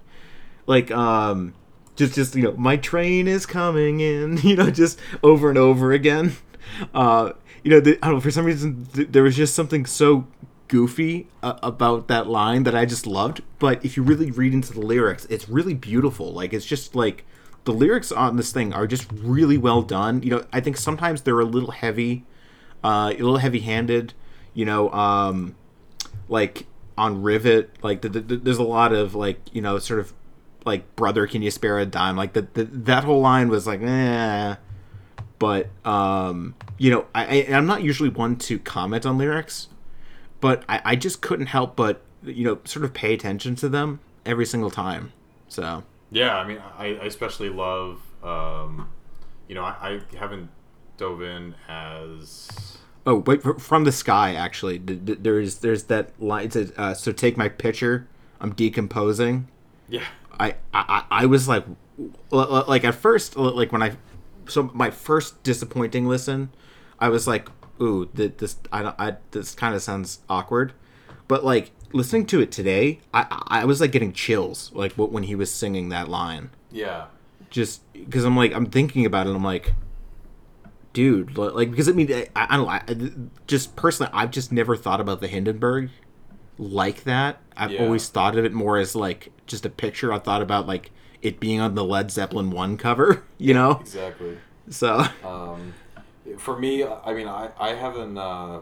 like 0.66 0.92
um. 0.92 1.54
Just, 1.96 2.14
just 2.14 2.36
you 2.36 2.44
know, 2.44 2.52
my 2.52 2.78
train 2.78 3.28
is 3.28 3.48
coming 3.48 4.02
in. 4.02 4.38
You 4.44 4.56
know, 4.56 4.70
just 4.70 5.00
over 5.24 5.50
and 5.50 5.58
over 5.58 5.92
again. 5.92 6.36
Uh, 6.94 7.32
you 7.64 7.72
know, 7.72 7.80
the, 7.80 7.98
I 8.04 8.08
don't 8.08 8.16
know. 8.16 8.20
For 8.22 8.30
some 8.30 8.46
reason, 8.46 8.86
th- 8.94 9.08
there 9.10 9.24
was 9.24 9.38
just 9.38 9.56
something 9.56 9.86
so 9.86 10.28
goofy 10.68 11.28
uh, 11.42 11.58
about 11.64 12.08
that 12.10 12.28
line 12.28 12.64
that 12.64 12.76
I 12.76 12.86
just 12.86 13.08
loved. 13.08 13.42
But 13.58 13.84
if 13.84 13.98
you 13.98 14.04
really 14.04 14.32
read 14.32 14.54
into 14.54 14.74
the 14.74 14.82
lyrics, 14.82 15.26
it's 15.30 15.48
really 15.50 15.74
beautiful. 15.74 16.34
Like 16.34 16.54
it's 16.54 16.66
just 16.66 16.94
like 16.94 17.26
the 17.68 17.74
lyrics 17.74 18.14
on 18.14 18.38
this 18.38 18.54
thing 18.54 18.72
are 18.72 18.88
just 18.88 19.12
really 19.12 19.58
well 19.58 19.82
done. 19.82 20.24
You 20.24 20.32
know, 20.32 20.46
I 20.54 20.62
think 20.62 20.78
sometimes 20.78 21.24
they're 21.24 21.42
a 21.42 21.46
little 21.46 21.72
heavy, 21.72 22.26
uh, 22.82 23.12
a 23.14 23.18
little 23.18 23.38
heavy-handed. 23.38 24.14
You 24.54 24.64
know, 24.64 24.90
um, 24.92 25.56
like 26.30 26.66
on 26.98 27.22
Rivet, 27.22 27.72
like 27.84 28.02
the, 28.02 28.10
the, 28.10 28.38
there's 28.38 28.58
a 28.58 28.64
lot 28.64 28.94
of 28.94 29.16
like 29.16 29.42
you 29.52 29.62
know 29.62 29.80
sort 29.80 30.00
of 30.00 30.14
like 30.66 30.96
brother, 30.96 31.28
can 31.28 31.42
you 31.42 31.52
spare 31.52 31.78
a 31.78 31.86
dime? 31.86 32.16
Like 32.16 32.34
that 32.34 32.54
that 32.86 33.04
whole 33.04 33.20
line 33.20 33.50
was 33.50 33.68
like, 33.68 33.82
eh. 33.82 34.56
But 35.38 35.70
um, 35.86 36.56
you 36.78 36.90
know, 36.90 37.06
I, 37.14 37.42
I 37.52 37.54
I'm 37.54 37.66
not 37.68 37.84
usually 37.84 38.10
one 38.10 38.38
to 38.38 38.60
comment 38.60 39.06
on 39.06 39.18
lyrics, 39.18 39.68
but 40.40 40.64
I, 40.70 40.82
I 40.86 40.96
just 40.96 41.22
couldn't 41.22 41.48
help 41.48 41.76
but 41.76 42.02
you 42.24 42.46
know 42.46 42.60
sort 42.64 42.86
of 42.86 42.94
pay 42.94 43.14
attention 43.14 43.58
to 43.58 43.68
them 43.68 44.00
every 44.26 44.46
single 44.46 44.72
time. 44.72 45.12
So 45.50 45.84
Yeah, 46.12 46.38
I 46.38 46.48
mean, 46.48 46.62
I, 46.78 46.86
I 46.96 47.06
especially 47.06 47.50
love, 47.50 48.02
um, 48.24 48.90
you 49.48 49.56
know, 49.56 49.64
I, 49.64 50.00
I 50.14 50.18
haven't 50.18 50.50
dove 50.98 51.22
in 51.22 51.56
as. 51.68 52.78
Oh, 53.06 53.18
wait! 53.20 53.42
From 53.62 53.84
the 53.84 53.92
sky, 53.92 54.34
actually, 54.36 54.80
th- 54.80 55.06
th- 55.06 55.20
there's 55.22 55.58
there's 55.60 55.84
that 55.84 56.12
line. 56.22 56.46
It 56.46 56.54
says, 56.54 56.74
uh, 56.78 56.94
"So 56.94 57.12
take 57.12 57.38
my 57.38 57.48
picture. 57.50 58.08
I'm 58.40 58.54
decomposing." 58.54 59.48
Yeah. 59.88 60.04
I 60.40 60.56
I, 60.74 61.04
I 61.10 61.26
was 61.26 61.48
like, 61.48 61.66
like 62.32 62.84
at 62.84 62.96
first, 62.96 63.38
like 63.38 63.72
when 63.72 63.82
I, 63.82 63.94
so 64.48 64.70
my 64.74 64.92
first 64.92 65.42
disappointing 65.44 66.08
listen, 66.08 66.50
I 67.00 67.10
was 67.10 67.28
like, 67.28 67.50
"Ooh, 67.82 68.10
this 68.14 68.58
I 68.72 68.84
don't 68.84 68.96
I 69.00 69.18
this 69.32 69.56
kind 69.56 69.74
of 69.74 69.82
sounds 69.82 70.20
awkward," 70.30 70.74
but 71.28 71.44
like 71.46 71.72
listening 71.94 72.26
to 72.28 72.42
it 72.42 72.52
today, 72.52 73.00
I 73.14 73.26
I 73.48 73.66
was 73.66 73.82
like 73.82 73.92
getting 73.92 74.14
chills 74.14 74.72
like 74.74 74.94
when 74.94 75.24
he 75.24 75.36
was 75.36 75.52
singing 75.52 75.90
that 75.90 76.08
line, 76.10 76.50
Yeah. 76.72 77.06
just 77.50 77.82
because 77.94 78.24
I'm 78.26 78.36
like 78.36 78.54
I'm 78.54 78.66
thinking 78.68 79.06
about 79.06 79.28
it, 79.28 79.32
I'm 79.36 79.44
like. 79.44 79.74
Dude, 80.94 81.38
like 81.38 81.70
because 81.70 81.88
I 81.88 81.92
mean, 81.92 82.12
I, 82.12 82.28
I 82.36 82.58
don't 82.58 82.66
know. 82.66 82.72
I, 82.72 83.28
just 83.46 83.76
personally, 83.76 84.12
I've 84.16 84.32
just 84.32 84.52
never 84.52 84.76
thought 84.76 85.00
about 85.00 85.22
the 85.22 85.28
Hindenburg 85.28 85.92
like 86.58 87.04
that. 87.04 87.38
I've 87.56 87.70
Yeah. 87.72 87.84
always 87.84 88.10
thought 88.10 88.36
of 88.36 88.44
it 88.46 88.52
more 88.52 88.78
as 88.80 88.96
like 88.96 89.32
just 89.46 89.64
a 89.64 89.70
picture. 89.70 90.12
I 90.12 90.18
thought 90.18 90.42
about 90.42 90.66
like 90.66 90.90
it 91.22 91.40
being 91.40 91.60
on 91.60 91.76
the 91.76 91.84
Led 91.84 92.10
Zeppelin 92.10 92.50
one 92.50 92.78
cover, 92.78 93.24
you 93.38 93.54
know. 93.54 93.74
Exactly. 93.82 94.40
So 94.72 95.06
Um, 95.24 95.76
for 96.40 96.58
me, 96.58 96.84
I 96.84 97.14
mean, 97.14 97.28
I, 97.28 97.50
I 97.60 97.74
haven't. 97.76 98.18
Uh, 98.18 98.62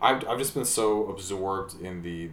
I've, 0.00 0.26
I've 0.28 0.38
just 0.38 0.54
been 0.54 0.64
so 0.64 1.06
absorbed 1.08 1.80
in 1.80 2.02
the 2.02 2.30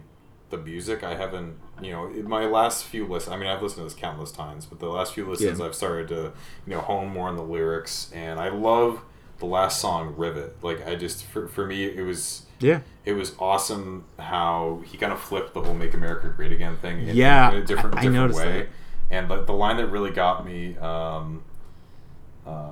the 0.50 0.58
music. 0.58 1.02
I 1.02 1.14
haven't, 1.16 1.56
you 1.82 1.90
know, 1.92 2.06
in 2.06 2.28
my 2.28 2.44
last 2.44 2.84
few 2.84 3.06
listens. 3.06 3.32
I 3.34 3.38
mean, 3.38 3.48
I've 3.48 3.62
listened 3.62 3.80
to 3.80 3.84
this 3.84 3.94
countless 3.98 4.30
times, 4.30 4.66
but 4.66 4.78
the 4.78 4.88
last 4.88 5.14
few 5.14 5.28
listens, 5.28 5.58
Yeah. 5.58 5.64
I've 5.66 5.74
started 5.74 6.08
to, 6.08 6.32
you 6.66 6.74
know, 6.74 6.80
hone 6.80 7.08
more 7.08 7.28
on 7.28 7.36
the 7.36 7.42
lyrics, 7.42 8.10
and 8.14 8.38
I 8.38 8.50
love 8.50 9.00
the 9.38 9.46
last 9.46 9.80
song, 9.80 10.14
"Rivet." 10.16 10.62
Like, 10.62 10.86
I 10.86 10.94
just, 10.94 11.24
for, 11.24 11.48
for 11.48 11.66
me, 11.66 11.84
it 11.86 12.02
was 12.02 12.46
yeah, 12.60 12.80
it 13.04 13.14
was 13.14 13.34
awesome 13.38 14.04
how 14.18 14.82
he 14.84 14.96
kind 14.96 15.12
of 15.12 15.18
flipped 15.20 15.54
the 15.54 15.62
whole 15.62 15.74
"Make 15.74 15.94
America 15.94 16.28
Great 16.36 16.52
Again" 16.52 16.76
thing 16.76 17.08
in, 17.08 17.16
Yeah, 17.16 17.50
in 17.50 17.56
a 17.62 17.64
different, 17.64 17.96
I- 17.96 18.00
I 18.00 18.02
different 18.02 18.14
noticed 18.14 18.38
way. 18.40 18.58
that. 18.62 18.68
And 19.10 19.28
but 19.28 19.46
the 19.46 19.52
line 19.54 19.78
that 19.78 19.88
really 19.88 20.10
got 20.12 20.44
me, 20.46 20.76
um, 20.78 21.42
uh, 22.46 22.70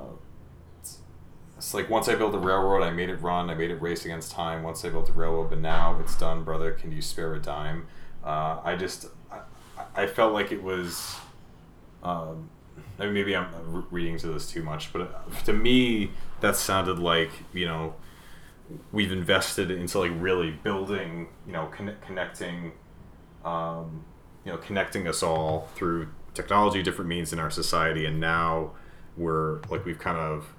it's 1.63 1.75
like 1.75 1.89
once 1.89 2.09
I 2.09 2.17
built 2.17 2.35
a 2.35 2.39
railroad, 2.39 2.83
I 2.83 2.91
made 2.91 3.09
it 3.09 3.23
run, 3.23 3.49
I 3.49 3.55
made 3.55 3.71
it 3.71 3.81
race 3.81 4.05
against 4.05 4.33
time. 4.33 4.65
Once 4.65 4.85
I 4.85 4.89
built 4.89 5.09
a 5.09 5.13
railroad, 5.13 5.49
but 5.51 5.61
now 5.61 5.97
it's 6.01 6.17
done, 6.17 6.43
brother. 6.43 6.73
Can 6.73 6.91
you 6.91 7.01
spare 7.01 7.33
a 7.37 7.39
dime? 7.39 7.87
Uh, 8.25 8.59
I 8.65 8.75
just, 8.75 9.07
I, 9.31 9.43
I 9.95 10.07
felt 10.09 10.33
like 10.33 10.51
it 10.51 10.61
was. 10.61 11.15
Um, 12.03 12.51
I 12.99 13.05
mean, 13.05 13.15
maybe 13.15 13.37
I'm 13.37 13.87
reading 13.93 14.19
to 14.19 14.27
this 14.27 14.51
too 14.51 14.65
much, 14.65 14.93
but 14.93 15.03
uh, 15.03 15.45
to 15.45 15.53
me, 15.53 16.11
that 16.41 16.57
sounded 16.57 16.99
like 16.99 17.31
you 17.53 17.67
know 17.67 17.95
we've 18.91 19.13
invested 19.13 19.71
into 19.71 20.01
like 20.01 20.11
really 20.17 20.51
building, 20.51 21.29
you 21.47 21.53
know, 21.53 21.67
conne- 21.67 21.97
connecting, 22.05 22.73
um, 23.45 24.05
you 24.45 24.51
know, 24.51 24.59
connecting 24.59 25.07
us 25.07 25.23
all 25.23 25.69
through 25.77 26.09
technology, 26.35 26.83
different 26.83 27.09
means 27.09 27.33
in 27.33 27.39
our 27.39 27.51
society, 27.51 28.05
and 28.05 28.19
now 28.19 28.73
we're 29.17 29.61
like 29.71 29.85
we've 29.85 30.01
kind 30.01 30.19
of 30.19 30.57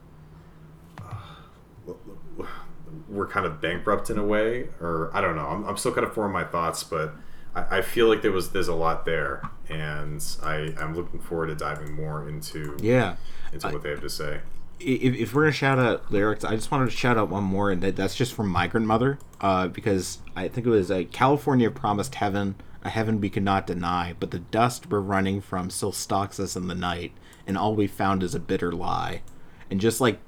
we're 3.08 3.28
kind 3.28 3.46
of 3.46 3.62
bankrupt 3.62 4.10
in 4.10 4.18
a 4.18 4.26
way, 4.26 4.70
or 4.82 5.10
I 5.14 5.22
don't 5.22 5.36
know. 5.36 5.48
I'm, 5.48 5.66
I'm 5.66 5.78
still 5.78 5.94
kind 5.94 6.06
of 6.06 6.14
forming 6.14 6.34
my 6.34 6.44
thoughts, 6.44 6.84
but 6.84 7.14
I, 7.56 7.78
I 7.78 7.82
feel 7.82 8.08
like 8.08 8.22
there 8.22 8.32
was 8.32 8.52
there's 8.52 8.68
a 8.68 8.76
lot 8.76 9.06
there, 9.06 9.42
and 9.70 10.24
I 10.42 10.74
I'm 10.80 10.96
looking 10.96 11.20
forward 11.20 11.48
to 11.48 11.56
diving 11.56 11.94
more 11.94 12.28
into 12.28 12.78
yeah. 12.82 13.16
into 13.52 13.68
what 13.70 13.84
they 13.84 13.90
have 13.90 14.02
to 14.02 14.10
say. 14.10 14.42
If, 14.80 15.16
if 15.16 15.34
we're 15.34 15.44
gonna 15.44 15.54
shout 15.54 15.80
out 15.80 16.12
lyrics, 16.12 16.44
I 16.44 16.56
just 16.56 16.72
wanted 16.72 16.86
to 16.86 16.98
shout 16.98 17.18
out 17.18 17.30
one 17.30 17.44
more, 17.44 17.72
and 17.72 17.82
that, 17.82 17.96
that's 17.96 18.16
just 18.16 18.34
from 18.34 18.50
Migrant 18.50 18.86
Mother, 18.86 19.18
uh, 19.40 19.68
because 19.68 20.20
I 20.36 20.48
think 20.48 20.68
it 20.68 20.72
was 20.72 20.92
uh, 20.92 21.04
California 21.12 21.72
promised 21.72 22.16
heaven, 22.16 22.56
a 22.84 22.90
heaven 22.90 23.22
we 23.22 23.30
could 23.30 23.44
not 23.44 23.66
deny, 23.66 24.14
but 24.20 24.32
the 24.32 24.40
dust 24.40 24.90
we're 24.90 25.00
running 25.00 25.40
from 25.40 25.70
still 25.70 25.94
stalks 25.94 26.40
us 26.40 26.56
in 26.58 26.68
the 26.68 26.76
night, 26.76 27.14
and 27.48 27.58
all 27.58 27.76
we 27.76 27.88
found 27.88 28.24
is 28.24 28.36
a 28.36 28.40
bitter 28.40 28.74
lie, 28.74 29.22
and 29.70 29.80
just 29.80 30.02
like, 30.02 30.20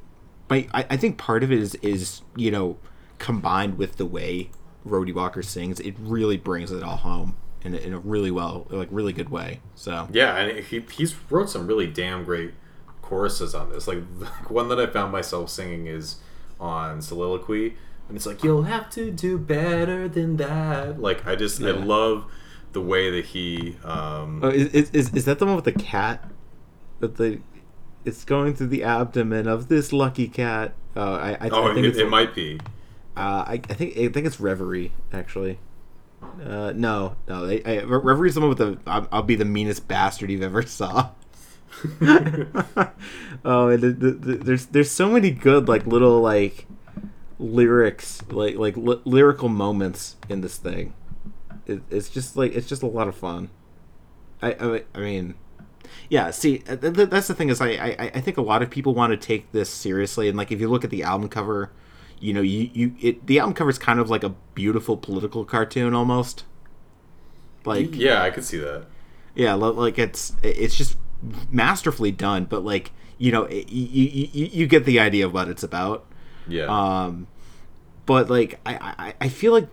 my, 0.50 0.68
I, 0.74 0.86
I 0.92 0.98
think 0.98 1.18
part 1.18 1.44
of 1.44 1.52
it 1.52 1.60
is 1.60 1.76
is 1.76 2.22
you 2.36 2.52
know 2.52 2.78
combined 3.20 3.78
with 3.78 3.98
the 3.98 4.06
way 4.06 4.52
Rody 4.84 5.12
Walker 5.12 5.42
sings, 5.42 5.80
it 5.80 5.96
really 6.00 6.38
brings 6.38 6.72
it 6.72 6.84
all 6.84 6.98
home 6.98 7.36
in 7.64 7.74
a, 7.74 7.78
in 7.78 7.94
a 7.94 8.00
really 8.00 8.32
well, 8.32 8.68
like 8.70 8.88
really 8.92 9.14
good 9.14 9.30
way. 9.30 9.62
So 9.74 10.08
Yeah, 10.12 10.36
and 10.38 10.60
he 10.60 10.86
he's 10.92 11.16
wrote 11.30 11.50
some 11.50 11.68
really 11.68 11.88
damn 11.88 12.24
great 12.24 12.54
choruses 13.02 13.56
on 13.56 13.70
this. 13.72 13.88
Like 13.88 14.04
one 14.48 14.70
that 14.70 14.80
I 14.80 14.88
found 14.88 15.12
myself 15.12 15.50
singing 15.50 15.88
is 15.88 16.18
on 16.60 17.02
Soliloquy, 17.02 17.76
and 18.08 18.16
it's 18.16 18.26
like 18.26 18.44
you'll 18.44 18.64
have 18.64 18.90
to 18.92 19.12
do 19.12 19.38
better 19.38 20.08
than 20.08 20.38
that. 20.38 21.02
Like 21.02 21.26
I 21.26 21.36
just 21.36 21.62
I 21.62 21.72
love 21.72 22.26
the 22.74 22.82
way 22.82 23.10
that 23.10 23.26
he. 23.26 23.78
Um, 23.84 24.42
Oh, 24.44 24.50
is, 24.50 24.68
is, 24.68 24.90
is, 24.92 25.14
is 25.14 25.26
that 25.26 25.40
the 25.40 25.46
one 25.46 25.56
with 25.56 25.66
the 25.66 25.72
cat? 25.72 26.30
That 27.00 27.18
the 27.18 27.40
it's 28.06 28.24
going 28.24 28.56
through 28.56 28.68
the 28.68 28.84
abdomen 28.84 29.48
of 29.48 29.68
this 29.68 29.92
lucky 29.92 30.28
cat. 30.28 30.74
Oh, 30.96 31.16
I, 31.16 31.38
I, 31.42 31.50
oh, 31.50 31.72
I 31.72 31.74
think 31.74 31.88
it, 31.88 31.98
it 31.98 32.10
might 32.10 32.34
be. 32.34 32.60
Uh, 33.18 33.44
I, 33.48 33.54
I 33.54 33.74
think 33.74 33.98
I 33.98 34.10
think 34.10 34.28
it's 34.28 34.40
Reverie 34.40 34.92
actually. 35.12 35.60
Uh, 36.44 36.74
no, 36.76 37.16
no, 37.28 37.46
I, 37.46 37.62
I, 37.66 37.82
Reverie's 37.82 38.36
the 38.36 38.42
one 38.42 38.50
with 38.50 38.58
the 38.58 38.78
I'll, 38.86 39.08
I'll 39.12 39.24
be 39.24 39.36
the 39.36 39.46
meanest 39.46 39.88
bastard 39.88 40.30
you've 40.30 40.42
ever 40.42 40.62
saw. 40.64 41.12
oh, 43.44 43.76
the, 43.76 43.96
the, 43.98 44.12
the, 44.12 44.36
there's 44.36 44.66
there's 44.68 44.92
so 44.92 45.10
many 45.10 45.32
good 45.32 45.68
like 45.68 45.86
little 45.86 46.22
like 46.22 46.68
lyrics 47.38 48.22
like 48.30 48.56
like 48.56 48.78
li- 48.78 49.02
lyrical 49.06 49.50
moments 49.50 50.16
in 50.30 50.42
this 50.42 50.58
thing. 50.58 50.94
It, 51.66 51.82
it's 51.90 52.10
just 52.10 52.36
like 52.38 52.54
it's 52.54 52.68
just 52.68 52.84
a 52.84 52.88
lot 52.88 53.08
of 53.08 53.16
fun. 53.16 53.50
I 54.42 54.54
I, 54.54 54.84
I 54.94 55.00
mean, 55.00 55.36
yeah. 56.10 56.32
See, 56.32 56.60
th- 56.60 56.80
th- 56.82 57.10
that's 57.10 57.28
the 57.28 57.34
thing 57.34 57.50
is 57.50 57.62
I, 57.62 57.70
I 57.70 58.12
I 58.16 58.22
think 58.22 58.38
a 58.38 58.42
lot 58.42 58.62
of 58.62 58.70
people 58.70 58.94
want 58.94 59.12
to 59.12 59.18
take 59.18 59.52
this 59.52 59.70
seriously, 59.70 60.28
and 60.28 60.38
like 60.38 60.52
if 60.52 60.60
you 60.62 60.68
look 60.70 60.84
at 60.84 60.90
the 60.90 61.04
album 61.04 61.30
cover, 61.30 61.72
you 62.20 62.34
know, 62.34 62.42
you 62.42 62.70
you 62.74 62.96
it 63.02 63.26
the 63.28 63.40
album 63.40 63.54
cover 63.54 63.70
is 63.70 63.78
kind 63.78 64.00
of 64.00 64.10
like 64.10 64.24
a 64.24 64.30
beautiful 64.54 64.98
political 64.98 65.46
cartoon 65.46 65.94
almost. 65.94 66.44
Like 67.66 67.96
Yeah, 67.96 68.22
I 68.22 68.30
could 68.30 68.44
see 68.44 68.58
that. 68.60 68.86
yeah, 69.34 69.56
li- 69.56 69.70
like 69.76 69.98
it's 69.98 70.36
it's 70.44 70.76
just 70.78 70.98
masterfully 71.52 72.12
done, 72.12 72.46
but 72.46 72.64
like 72.64 72.92
you 73.18 73.32
know, 73.32 73.44
it, 73.46 73.70
you, 73.70 74.28
you 74.34 74.46
you 74.52 74.68
get 74.68 74.86
the 74.86 75.00
idea 75.00 75.26
of 75.26 75.34
what 75.34 75.48
it's 75.48 75.64
about. 75.64 76.06
Yeah. 76.48 76.66
Um, 76.66 77.28
but 78.06 78.30
like 78.30 78.60
I, 78.66 78.76
I, 79.00 79.14
I 79.22 79.30
feel 79.30 79.52
like 79.54 79.68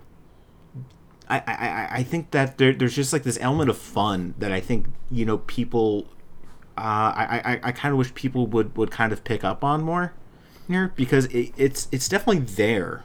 I, 1.29 1.39
I, 1.47 1.89
I- 1.99 2.03
think 2.03 2.31
that 2.33 2.59
there, 2.59 2.73
there's 2.73 2.95
just 2.95 3.13
like 3.13 3.23
this 3.23 3.39
element 3.41 3.71
of 3.71 3.79
fun 3.79 4.35
that 4.39 4.53
I 4.53 4.61
think 4.61 4.87
you 5.11 5.25
know 5.25 5.39
people 5.39 6.07
uh, 6.77 7.13
I, 7.15 7.43
I, 7.45 7.61
I 7.65 7.73
kind 7.73 7.93
of 7.93 7.99
wish 7.99 8.15
people 8.15 8.47
would, 8.47 8.77
would 8.77 8.91
kind 8.91 9.13
of 9.13 9.25
pick 9.25 9.45
up 9.45 9.63
on 9.63 9.83
more 9.83 10.15
here 10.69 10.93
because 10.97 11.27
it, 11.27 11.53
it's 11.57 11.89
it's 11.93 12.09
definitely 12.09 12.45
there. 12.45 13.05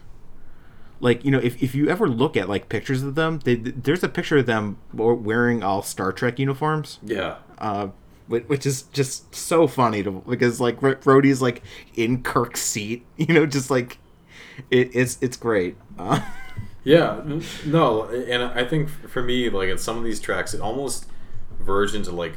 Like 1.00 1.24
you 1.24 1.32
know, 1.32 1.40
if, 1.40 1.62
if 1.62 1.76
you 1.76 1.90
ever 1.90 2.08
look 2.08 2.36
at 2.36 2.50
like 2.50 2.70
pictures 2.70 3.04
of 3.04 3.16
them, 3.16 3.40
they, 3.44 3.56
there's 3.56 4.04
a 4.04 4.10
picture 4.10 4.38
of 4.38 4.46
them 4.46 4.78
wearing 4.94 5.64
all 5.64 5.84
Star 5.84 6.12
Trek 6.12 6.40
uniforms 6.40 7.00
yeah. 7.04 7.36
uh, 7.60 7.90
which 8.28 8.66
is 8.66 8.84
just 8.84 9.34
so 9.36 9.68
funny 9.68 10.02
to 10.04 10.12
because 10.28 10.60
like 10.60 10.82
Ro- 10.82 10.98
Rody's 11.06 11.42
like 11.42 11.62
in 11.96 12.24
Kirk's 12.24 12.62
seat, 12.62 13.06
you 13.18 13.34
know, 13.34 13.46
just 13.46 13.70
like 13.70 14.00
it, 14.72 14.90
it's 14.96 15.18
it's 15.22 15.38
great. 15.38 15.76
Uh, 16.00 16.22
Yeah, 16.88 17.22
no, 17.66 18.06
and 18.06 18.42
I 18.44 18.64
think 18.64 18.88
for 18.90 19.22
me, 19.22 19.50
like 19.50 19.68
in 19.68 19.78
some 19.78 19.98
of 19.98 20.06
these 20.06 20.22
tracks, 20.22 20.54
it 20.54 20.62
almost 20.62 21.06
verged 21.60 21.96
into 21.96 22.12
like 22.12 22.36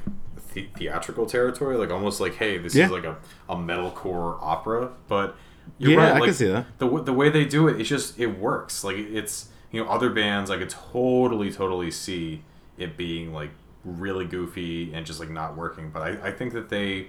the- 0.54 0.68
theatrical 0.76 1.26
territory, 1.26 1.76
like 1.76 1.90
almost 1.92 2.20
like, 2.20 2.34
hey, 2.34 2.58
this 2.58 2.74
Yeah. 2.74 2.86
is 2.86 2.90
like 2.90 3.04
a, 3.04 3.16
a 3.48 3.54
metalcore 3.54 4.38
opera. 4.42 4.90
But 5.06 5.36
you're 5.78 5.92
Yeah, 5.92 5.98
right, 5.98 6.08
I 6.08 6.18
like, 6.18 6.24
can 6.24 6.34
see 6.34 6.48
that. 6.48 6.66
The 6.78 6.86
w- 6.86 7.04
the 7.04 7.12
way 7.12 7.28
they 7.30 7.44
do 7.44 7.68
it, 7.68 7.78
it's 7.80 7.88
just 7.88 8.18
it 8.18 8.26
works. 8.40 8.82
Like 8.82 8.96
it's 8.96 9.50
you 9.70 9.84
know 9.84 9.88
other 9.88 10.10
bands, 10.10 10.50
I 10.50 10.58
could 10.58 10.70
totally 10.70 11.52
totally 11.52 11.92
see 11.92 12.42
it 12.76 12.96
being 12.96 13.32
like 13.32 13.50
really 13.84 14.24
goofy 14.24 14.92
and 14.92 15.06
just 15.06 15.20
like 15.20 15.30
not 15.30 15.56
working. 15.56 15.90
But 15.90 16.02
I, 16.02 16.28
I 16.28 16.32
think 16.32 16.54
that 16.54 16.70
they 16.70 17.06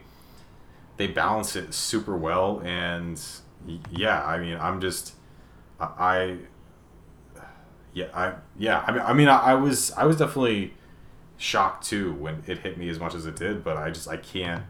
they 0.98 1.08
balance 1.08 1.56
it 1.56 1.74
super 1.74 2.16
well, 2.16 2.62
and 2.64 3.20
yeah, 3.90 4.24
I 4.24 4.38
mean, 4.38 4.58
I'm 4.62 4.80
just 4.80 5.16
I. 5.80 6.38
Yeah, 7.94 8.08
I 8.14 8.34
yeah, 8.58 8.84
I 8.88 8.92
mean, 8.92 9.02
I 9.02 9.14
mean, 9.14 9.28
I, 9.28 9.38
I 9.38 9.54
was 9.56 9.92
I 9.94 10.06
was 10.06 10.18
definitely 10.18 10.74
shocked 11.38 11.88
too 11.88 12.14
when 12.14 12.44
it 12.48 12.60
hit 12.60 12.78
me 12.78 12.88
as 12.90 13.00
much 13.00 13.16
as 13.16 13.26
it 13.26 13.36
did, 13.36 13.64
but 13.64 13.78
I 13.78 13.90
just 13.90 14.08
I 14.08 14.18
can't. 14.18 14.64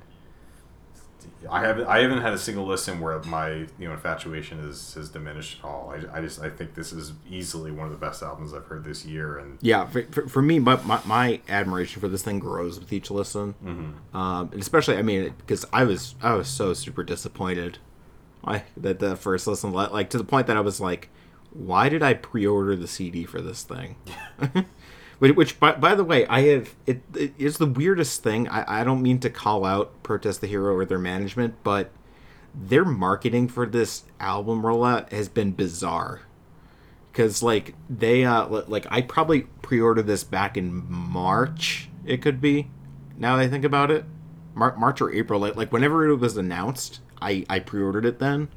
I 1.49 1.61
haven't 1.61 1.87
I 1.87 1.99
haven't 1.99 2.21
had 2.21 2.33
a 2.33 2.37
single 2.37 2.65
listen 2.65 2.99
where 2.99 3.19
my 3.23 3.49
you 3.51 3.67
know 3.79 3.93
infatuation 3.93 4.59
is 4.59 4.93
has 4.93 5.09
diminished 5.09 5.59
at 5.59 5.65
all. 5.65 5.93
I, 5.93 6.17
I 6.17 6.21
just 6.21 6.41
I 6.41 6.49
think 6.49 6.75
this 6.75 6.93
is 6.93 7.13
easily 7.29 7.71
one 7.71 7.85
of 7.85 7.91
the 7.91 7.97
best 7.97 8.23
albums 8.23 8.53
I've 8.53 8.65
heard 8.65 8.83
this 8.83 9.05
year, 9.05 9.37
and 9.37 9.57
Yeah, 9.61 9.85
for, 9.85 10.03
for, 10.03 10.27
for 10.27 10.41
me, 10.41 10.59
my, 10.59 10.81
my, 10.83 10.99
my 11.05 11.41
admiration 11.49 11.99
for 11.99 12.07
this 12.07 12.23
thing 12.23 12.39
grows 12.39 12.79
with 12.79 12.93
each 12.93 13.11
listen. 13.11 13.55
Mm-hmm. 13.63 14.17
Um, 14.17 14.49
and 14.51 14.61
especially, 14.61 14.97
I 14.97 15.01
mean, 15.01 15.33
because 15.37 15.65
I 15.73 15.83
was 15.83 16.15
I 16.21 16.33
was 16.33 16.47
so 16.47 16.73
super 16.73 17.03
disappointed, 17.03 17.79
I 18.43 18.63
that 18.77 18.99
the 18.99 19.15
first 19.15 19.47
listen, 19.47 19.73
like, 19.73 20.09
to 20.11 20.17
the 20.17 20.23
point 20.23 20.47
that 20.47 20.57
I 20.57 20.61
was 20.61 20.79
like, 20.79 21.09
why 21.53 21.89
did 21.89 22.01
I 22.01 22.13
pre-order 22.13 22.75
the 22.75 22.87
CD 22.87 23.25
for 23.25 23.41
this 23.41 23.63
thing? 23.63 23.95
which, 25.19 25.59
by, 25.59 25.73
by 25.73 25.95
the 25.95 26.03
way, 26.03 26.25
I 26.27 26.41
have 26.41 26.75
it, 26.85 27.01
it 27.15 27.33
is 27.37 27.57
the 27.57 27.67
weirdest 27.67 28.23
thing. 28.23 28.47
I, 28.47 28.81
I 28.81 28.83
don't 28.83 29.01
mean 29.01 29.19
to 29.19 29.29
call 29.29 29.65
out 29.65 30.01
Protest 30.03 30.41
the 30.41 30.47
Hero 30.47 30.75
or 30.75 30.85
their 30.85 30.97
management, 30.97 31.55
but 31.63 31.91
their 32.53 32.85
marketing 32.85 33.47
for 33.47 33.65
this 33.65 34.03
album 34.19 34.63
rollout 34.63 35.11
has 35.11 35.29
been 35.29 35.51
bizarre 35.51 36.21
because 37.11 37.41
like 37.41 37.75
they 37.89 38.23
uh 38.25 38.45
like 38.67 38.85
i 38.89 39.01
probably 39.01 39.41
pre-ordered 39.61 40.07
this 40.07 40.23
back 40.23 40.57
in 40.57 40.85
march 40.89 41.89
it 42.05 42.21
could 42.21 42.41
be 42.41 42.69
now 43.17 43.35
that 43.35 43.43
i 43.43 43.47
think 43.47 43.63
about 43.63 43.91
it 43.91 44.05
Mar- 44.53 44.75
march 44.77 45.01
or 45.01 45.13
april 45.13 45.39
like, 45.39 45.55
like 45.55 45.71
whenever 45.71 46.07
it 46.07 46.15
was 46.17 46.37
announced 46.37 46.99
i 47.21 47.45
i 47.49 47.59
pre-ordered 47.59 48.05
it 48.05 48.19
then 48.19 48.49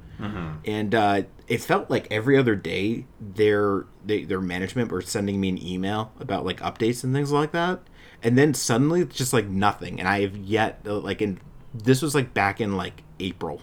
and 0.65 0.95
uh 0.95 1.23
it 1.47 1.61
felt 1.61 1.91
like 1.91 2.07
every 2.11 2.37
other 2.37 2.55
day 2.55 3.07
their 3.21 3.85
they, 4.05 4.25
their 4.25 4.41
management 4.41 4.91
were 4.91 5.03
sending 5.03 5.41
me 5.41 5.51
an 5.51 5.63
email 5.63 6.13
about 6.19 6.45
like 6.45 6.61
updates 6.61 7.05
and 7.05 7.15
things 7.15 7.33
like 7.33 7.53
that. 7.53 7.81
And 8.23 8.39
then 8.39 8.55
suddenly 8.55 9.03
it's 9.03 9.17
just 9.17 9.33
like 9.33 9.47
nothing. 9.47 9.99
And 9.99 10.09
i 10.09 10.21
have 10.23 10.37
yet 10.37 10.81
uh, 10.87 10.99
like 10.99 11.21
in 11.21 11.41
this 11.73 12.03
was 12.03 12.15
like 12.15 12.33
back 12.33 12.61
in 12.61 12.77
like 12.77 13.03
april. 13.21 13.61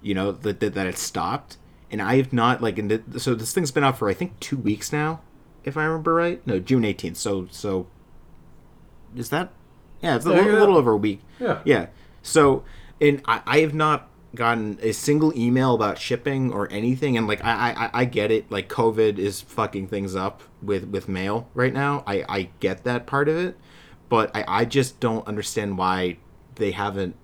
You 0.00 0.14
know 0.14 0.32
that 0.32 0.60
that, 0.60 0.74
that 0.74 0.86
it 0.86 0.98
stopped. 0.98 1.56
And 1.90 2.00
i 2.00 2.16
have 2.16 2.32
not 2.32 2.62
like 2.62 2.78
in 2.78 2.88
the, 2.88 3.20
so 3.20 3.34
this 3.34 3.52
thing's 3.52 3.70
been 3.70 3.84
out 3.84 3.98
for 3.98 4.08
i 4.08 4.14
think 4.14 4.38
two 4.40 4.56
weeks 4.56 4.92
now 4.92 5.20
if 5.64 5.76
i 5.76 5.84
remember 5.84 6.14
right. 6.14 6.44
No 6.46 6.58
june 6.58 6.82
18th 6.82 7.16
so 7.16 7.48
so 7.50 7.86
is 9.14 9.28
that 9.30 9.52
yeah 10.02 10.16
it's 10.16 10.24
a 10.24 10.28
little, 10.28 10.52
yeah. 10.52 10.58
little 10.58 10.76
over 10.76 10.92
a 10.92 10.96
week. 10.96 11.20
Yeah. 11.38 11.60
yeah. 11.64 11.86
So 12.22 12.64
and 13.00 13.20
i, 13.26 13.42
I 13.46 13.58
have 13.60 13.74
not 13.74 14.08
gotten 14.34 14.78
a 14.80 14.92
single 14.92 15.36
email 15.38 15.74
about 15.74 15.98
shipping 15.98 16.52
or 16.52 16.70
anything 16.70 17.16
and 17.18 17.26
like 17.26 17.44
I, 17.44 17.72
I 17.72 17.90
i 18.00 18.04
get 18.04 18.30
it 18.30 18.50
like 18.50 18.68
covid 18.68 19.18
is 19.18 19.42
fucking 19.42 19.88
things 19.88 20.16
up 20.16 20.42
with 20.62 20.88
with 20.88 21.08
mail 21.08 21.48
right 21.54 21.72
now 21.72 22.02
i 22.06 22.24
i 22.28 22.48
get 22.60 22.84
that 22.84 23.06
part 23.06 23.28
of 23.28 23.36
it 23.36 23.58
but 24.08 24.34
i 24.34 24.44
i 24.48 24.64
just 24.64 25.00
don't 25.00 25.26
understand 25.26 25.76
why 25.76 26.16
they 26.54 26.70
haven't 26.70 27.14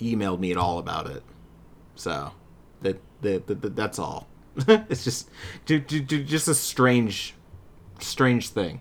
emailed 0.00 0.40
me 0.40 0.50
at 0.50 0.56
all 0.56 0.78
about 0.78 1.08
it 1.08 1.22
so 1.94 2.32
that 2.82 3.00
that, 3.20 3.46
that, 3.46 3.62
that 3.62 3.76
that's 3.76 3.98
all 3.98 4.26
it's 4.56 5.04
just 5.04 5.30
ju- 5.66 5.78
ju- 5.78 6.00
ju- 6.00 6.24
just 6.24 6.48
a 6.48 6.54
strange 6.54 7.34
strange 8.00 8.48
thing 8.48 8.80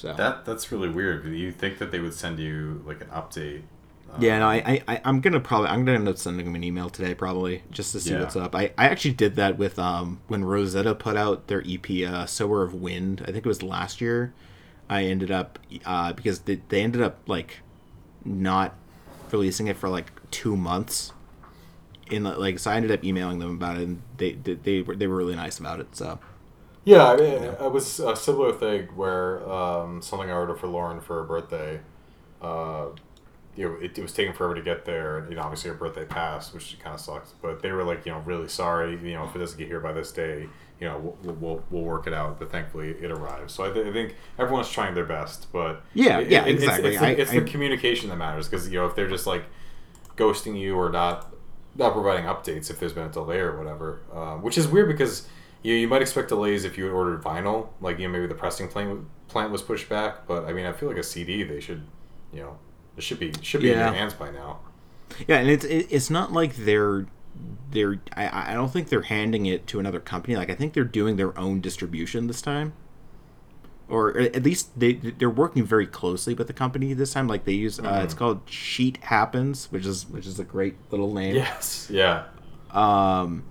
so 0.00 0.14
that 0.14 0.46
that's 0.46 0.72
really 0.72 0.88
weird. 0.88 1.26
You 1.26 1.52
think 1.52 1.76
that 1.76 1.90
they 1.90 2.00
would 2.00 2.14
send 2.14 2.38
you 2.38 2.82
like 2.86 3.02
an 3.02 3.08
update? 3.08 3.64
Yeah, 4.16 4.40
no, 4.40 4.48
I, 4.48 4.82
I, 4.86 5.00
I'm 5.04 5.20
gonna 5.20 5.40
probably, 5.40 5.68
I'm 5.68 5.84
gonna 5.84 5.98
end 5.98 6.08
up 6.08 6.18
sending 6.18 6.46
him 6.46 6.54
an 6.54 6.64
email 6.64 6.90
today, 6.90 7.14
probably, 7.14 7.62
just 7.70 7.92
to 7.92 8.00
see 8.00 8.14
Yeah. 8.14 8.16
what's 8.16 8.36
up. 8.36 8.54
I, 8.54 8.72
I 8.76 8.86
actually 8.86 9.14
did 9.14 9.36
that 9.36 9.56
with, 9.56 9.78
um, 9.78 10.20
when 10.28 10.44
Rosetta 10.44 10.94
put 10.94 11.16
out 11.16 11.46
their 11.46 11.62
EP, 11.66 11.88
uh, 12.06 12.26
Sower 12.26 12.62
of 12.62 12.74
Wind. 12.74 13.22
I 13.22 13.26
think 13.26 13.38
it 13.38 13.46
was 13.46 13.62
last 13.62 14.00
year. 14.00 14.34
I 14.88 15.04
ended 15.04 15.30
up, 15.30 15.58
uh, 15.86 16.12
because 16.12 16.40
they, 16.40 16.56
they 16.68 16.82
ended 16.82 17.02
up 17.02 17.20
like 17.28 17.58
not 18.24 18.76
releasing 19.32 19.68
it 19.68 19.76
for 19.78 19.88
like 19.88 20.12
two 20.30 20.56
months. 20.56 21.12
In 22.10 22.24
the, 22.24 22.32
like, 22.38 22.58
so 22.58 22.70
I 22.72 22.76
ended 22.76 22.90
up 22.92 23.04
emailing 23.04 23.38
them 23.40 23.50
about 23.54 23.76
it, 23.78 23.82
and 23.84 24.02
they, 24.18 24.32
they, 24.32 24.54
they 24.54 24.82
were, 24.82 24.96
they 24.96 25.06
were 25.06 25.16
really 25.16 25.36
nice 25.36 25.58
about 25.58 25.80
it. 25.80 25.96
So 25.96 26.18
Yeah, 26.84 27.06
I 27.06 27.16
mean, 27.16 27.42
it 27.42 27.72
was 27.72 28.00
a 28.00 28.16
similar 28.16 28.52
thing 28.52 28.86
where 28.96 29.48
um, 29.50 30.00
something 30.02 30.30
I 30.30 30.34
ordered 30.34 30.58
for 30.58 30.66
Lauren 30.66 31.00
for 31.00 31.16
her 31.16 31.24
birthday. 31.24 31.80
Uh, 32.40 32.86
you 33.56 33.68
know, 33.68 33.76
it, 33.80 33.98
it 33.98 34.02
was 34.02 34.12
taking 34.12 34.32
forever 34.32 34.54
to 34.54 34.62
get 34.62 34.84
there. 34.84 35.18
and, 35.18 35.30
You 35.30 35.36
know, 35.36 35.42
obviously 35.42 35.70
her 35.70 35.76
birthday 35.76 36.04
passed, 36.04 36.54
which 36.54 36.78
kind 36.82 36.94
of 36.94 37.00
sucks. 37.00 37.32
But 37.42 37.60
they 37.62 37.72
were 37.72 37.84
like, 37.84 38.06
you 38.06 38.12
know, 38.12 38.20
really 38.20 38.48
sorry. 38.48 38.92
You 38.92 39.14
know, 39.14 39.24
if 39.24 39.34
it 39.34 39.38
doesn't 39.38 39.58
get 39.58 39.66
here 39.68 39.80
by 39.80 39.92
this 39.92 40.12
day, 40.12 40.48
you 40.80 40.88
know, 40.88 41.16
we'll 41.22 41.34
we'll, 41.34 41.64
we'll 41.70 41.82
work 41.82 42.06
it 42.06 42.14
out. 42.14 42.38
But 42.38 42.50
thankfully, 42.50 42.90
it 42.90 43.10
arrived. 43.10 43.50
So 43.50 43.64
I, 43.64 43.70
th- 43.72 43.86
I 43.86 43.92
think 43.92 44.14
everyone's 44.38 44.70
trying 44.70 44.94
their 44.94 45.04
best. 45.04 45.52
But 45.52 45.82
Yeah, 45.94 46.20
it- 46.20 46.30
yeah, 46.30 46.44
it- 46.46 46.54
it's- 46.56 46.62
exactly. 46.62 46.90
It's, 46.92 47.00
the, 47.00 47.06
I- 47.06 47.10
it's 47.10 47.30
I- 47.32 47.40
the 47.40 47.44
communication 47.50 48.08
that 48.10 48.16
matters 48.16 48.48
because 48.48 48.68
you 48.70 48.78
know 48.78 48.86
if 48.86 48.94
they're 48.94 49.08
just 49.08 49.26
like 49.26 49.44
ghosting 50.16 50.58
you 50.58 50.76
or 50.76 50.88
not 50.90 51.34
not 51.76 51.92
providing 51.92 52.24
updates 52.26 52.68
if 52.70 52.80
there's 52.80 52.92
been 52.92 53.06
a 53.06 53.10
delay 53.12 53.38
or 53.38 53.56
whatever, 53.58 54.00
uh, 54.12 54.34
which 54.36 54.58
is 54.58 54.66
weird 54.68 54.88
because 54.88 55.28
you 55.62 55.74
you 55.74 55.86
might 55.88 56.02
expect 56.02 56.28
delays 56.28 56.64
if 56.64 56.76
you 56.78 56.84
had 56.84 56.92
ordered 56.92 57.22
vinyl, 57.22 57.68
like 57.80 57.98
you 57.98 58.06
know 58.06 58.12
maybe 58.12 58.26
the 58.26 58.34
pressing 58.34 58.68
plant 58.68 59.06
plant 59.28 59.50
was 59.52 59.62
pushed 59.62 59.88
back, 59.88 60.26
but 60.26 60.44
I 60.46 60.52
mean 60.52 60.66
I 60.66 60.72
feel 60.72 60.88
like 60.88 60.98
a 60.98 61.02
CD 61.02 61.42
they 61.42 61.60
should, 61.60 61.82
you 62.32 62.40
know, 62.40 62.58
it 62.96 63.02
should 63.02 63.18
be 63.20 63.32
should 63.42 63.62
be 63.62 63.72
in 63.72 63.78
your 63.78 63.92
hands 63.92 64.14
by 64.14 64.30
now. 64.30 64.60
Yeah, 65.26 65.38
and 65.38 65.48
it's 65.50 65.64
it's 65.64 66.10
not 66.10 66.32
like 66.32 66.56
they're 66.56 67.06
they're 67.70 68.00
I, 68.16 68.52
I 68.52 68.54
don't 68.54 68.72
think 68.72 68.88
they're 68.88 69.02
handing 69.02 69.46
it 69.46 69.66
to 69.68 69.80
another 69.80 70.00
company. 70.00 70.36
Like 70.36 70.50
I 70.50 70.54
think 70.54 70.72
they're 70.74 70.84
doing 70.84 71.16
their 71.16 71.36
own 71.38 71.60
distribution 71.60 72.26
this 72.26 72.40
time, 72.42 72.72
or 73.88 74.16
at 74.18 74.42
least 74.42 74.78
they 74.78 74.94
they're 74.94 75.28
working 75.30 75.64
very 75.64 75.86
closely 75.86 76.34
with 76.34 76.46
the 76.46 76.52
company 76.52 76.92
this 76.94 77.12
time. 77.12 77.26
Like 77.28 77.44
they 77.44 77.52
use 77.52 77.78
uh, 77.80 78.00
it's 78.04 78.14
called 78.14 78.40
Sheet 78.48 78.98
Happens, 79.04 79.70
which 79.72 79.84
is 79.86 80.08
which 80.08 80.26
is 80.26 80.38
a 80.38 80.44
great 80.44 80.76
little 80.90 81.12
name. 81.12 81.34
Yes, 81.34 81.88
yeah, 81.90 82.24
Um, 82.70 83.44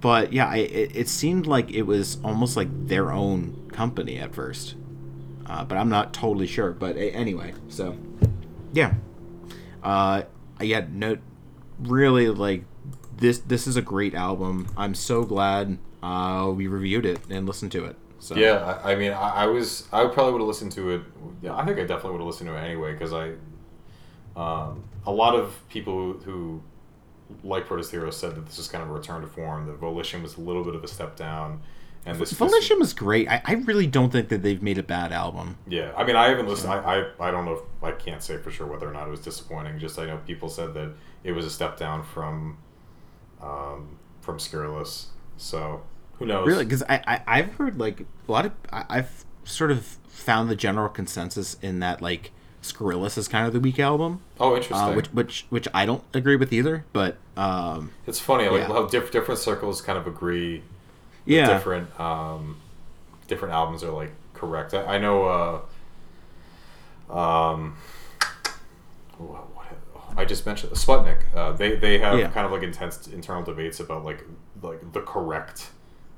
but 0.00 0.32
yeah, 0.32 0.48
I, 0.48 0.56
it, 0.58 0.94
it 0.96 1.08
seemed 1.08 1.46
like 1.46 1.70
it 1.72 1.82
was 1.82 2.18
almost 2.22 2.56
like 2.56 2.68
their 2.86 3.10
own 3.10 3.68
company 3.72 4.18
at 4.18 4.34
first. 4.34 4.76
Uh, 5.46 5.62
but 5.64 5.76
I'm 5.76 5.90
not 5.90 6.14
totally 6.14 6.46
sure. 6.46 6.70
But 6.72 6.96
a- 6.96 7.10
anyway, 7.12 7.52
so 7.68 7.96
yeah, 8.74 8.94
uh, 9.82 10.22
yeah, 10.60 10.86
no, 10.90 11.18
really 11.78 12.28
like 12.28 12.64
this. 13.16 13.38
This 13.38 13.66
is 13.66 13.76
a 13.76 13.82
great 13.82 14.14
album. 14.14 14.68
I'm 14.76 14.94
so 14.94 15.24
glad 15.24 15.78
uh, 16.02 16.52
we 16.54 16.66
reviewed 16.66 17.06
it 17.06 17.20
and 17.30 17.46
listened 17.46 17.72
to 17.72 17.84
it. 17.86 17.96
So 18.18 18.36
yeah. 18.36 18.80
I, 18.82 18.92
I 18.92 18.96
mean 18.96 19.12
I, 19.12 19.44
I 19.44 19.46
was 19.46 19.86
I 19.92 20.06
probably 20.06 20.32
would 20.32 20.40
have 20.40 20.48
listened 20.48 20.72
to 20.72 20.90
it. 20.90 21.02
Yeah, 21.42 21.56
I 21.56 21.64
think 21.64 21.78
I 21.78 21.82
definitely 21.82 22.12
would 22.12 22.20
have 22.20 22.26
listened 22.26 22.48
to 22.48 22.56
it 22.56 22.60
anyway 22.60 22.92
because 22.92 23.12
I, 23.12 23.32
um, 24.34 24.84
a 25.06 25.12
lot 25.12 25.34
of 25.34 25.62
people 25.68 26.14
who, 26.14 26.62
like 27.42 27.66
Protest 27.66 27.90
Heroes 27.90 28.16
said 28.16 28.34
that 28.34 28.46
this 28.46 28.58
is 28.58 28.66
kind 28.68 28.82
of 28.82 28.90
a 28.90 28.92
return 28.92 29.20
to 29.20 29.26
form. 29.26 29.66
That 29.66 29.78
Volition 29.78 30.22
was 30.22 30.36
a 30.36 30.40
little 30.40 30.64
bit 30.64 30.74
of 30.74 30.82
a 30.82 30.88
step 30.88 31.16
down, 31.16 31.60
and 32.06 32.18
this 32.18 32.30
this- 32.30 32.38
Volition 32.38 32.78
was 32.78 32.92
great. 32.92 33.28
I, 33.28 33.42
I 33.44 33.52
really 33.54 33.86
don't 33.86 34.10
think 34.10 34.28
that 34.28 34.42
they've 34.42 34.62
made 34.62 34.78
a 34.78 34.82
bad 34.82 35.12
album. 35.12 35.56
Yeah, 35.66 35.92
I 35.96 36.04
mean, 36.04 36.16
I 36.16 36.28
haven't 36.28 36.48
listened. 36.48 36.72
I, 36.72 36.78
I, 37.20 37.28
I 37.28 37.30
don't 37.30 37.44
know. 37.44 37.54
If, 37.54 37.60
I 37.82 37.92
can't 37.92 38.22
say 38.22 38.36
for 38.38 38.50
sure 38.50 38.66
whether 38.66 38.88
or 38.88 38.92
not 38.92 39.06
it 39.06 39.10
was 39.10 39.20
disappointing. 39.20 39.78
Just 39.78 39.98
I 39.98 40.06
know 40.06 40.18
people 40.26 40.48
said 40.48 40.74
that 40.74 40.92
it 41.22 41.32
was 41.32 41.46
a 41.46 41.50
step 41.50 41.76
down 41.78 42.02
from, 42.02 42.58
um, 43.42 43.98
from 44.20 44.38
Scurrilous. 44.38 45.06
So 45.36 45.82
who 46.18 46.26
knows? 46.26 46.46
Really, 46.46 46.64
because 46.64 46.82
I, 46.84 47.02
I 47.06 47.38
I've 47.38 47.54
heard 47.54 47.78
like 47.78 48.00
a 48.00 48.32
lot 48.32 48.46
of 48.46 48.52
I, 48.72 48.84
I've 48.88 49.24
sort 49.44 49.70
of 49.70 49.84
found 50.08 50.48
the 50.48 50.56
general 50.56 50.88
consensus 50.88 51.56
in 51.60 51.80
that 51.80 52.00
like 52.00 52.30
Scurrilous 52.62 53.18
is 53.18 53.28
kind 53.28 53.46
of 53.46 53.52
the 53.52 53.60
weak 53.60 53.78
album, 53.78 54.22
Oh, 54.40 54.54
interesting. 54.56 54.76
uh, 54.76 54.94
which 54.94 55.08
which 55.08 55.46
which 55.50 55.68
I 55.74 55.84
don't 55.84 56.02
agree 56.14 56.36
with 56.36 56.52
either. 56.52 56.84
But 56.92 57.18
um, 57.36 57.90
it's 58.06 58.20
funny 58.20 58.48
like 58.48 58.60
yeah. 58.60 58.68
how 58.68 58.86
diff- 58.86 59.10
different 59.10 59.40
circles 59.40 59.82
kind 59.82 59.98
of 59.98 60.06
agree. 60.06 60.62
Yeah, 61.26 61.46
Different 61.54 61.98
um, 62.00 62.60
different 63.28 63.54
albums 63.54 63.82
are 63.82 63.90
like 63.92 64.12
correct. 64.34 64.74
I, 64.74 64.96
I 64.96 64.98
know. 64.98 65.24
Uh, 65.24 67.12
um, 67.16 67.76
what, 69.18 69.54
what, 69.54 69.66
I 70.16 70.24
just 70.24 70.46
mentioned 70.46 70.72
Sputnik. 70.72 71.18
Uh, 71.34 71.52
they 71.52 71.76
they 71.76 71.98
have 71.98 72.18
Yeah. 72.18 72.28
kind 72.28 72.46
of 72.46 72.52
like 72.52 72.62
intense 72.62 73.06
internal 73.08 73.42
debates 73.42 73.80
about 73.80 74.04
like 74.04 74.24
like 74.62 74.92
the 74.92 75.00
correct 75.00 75.70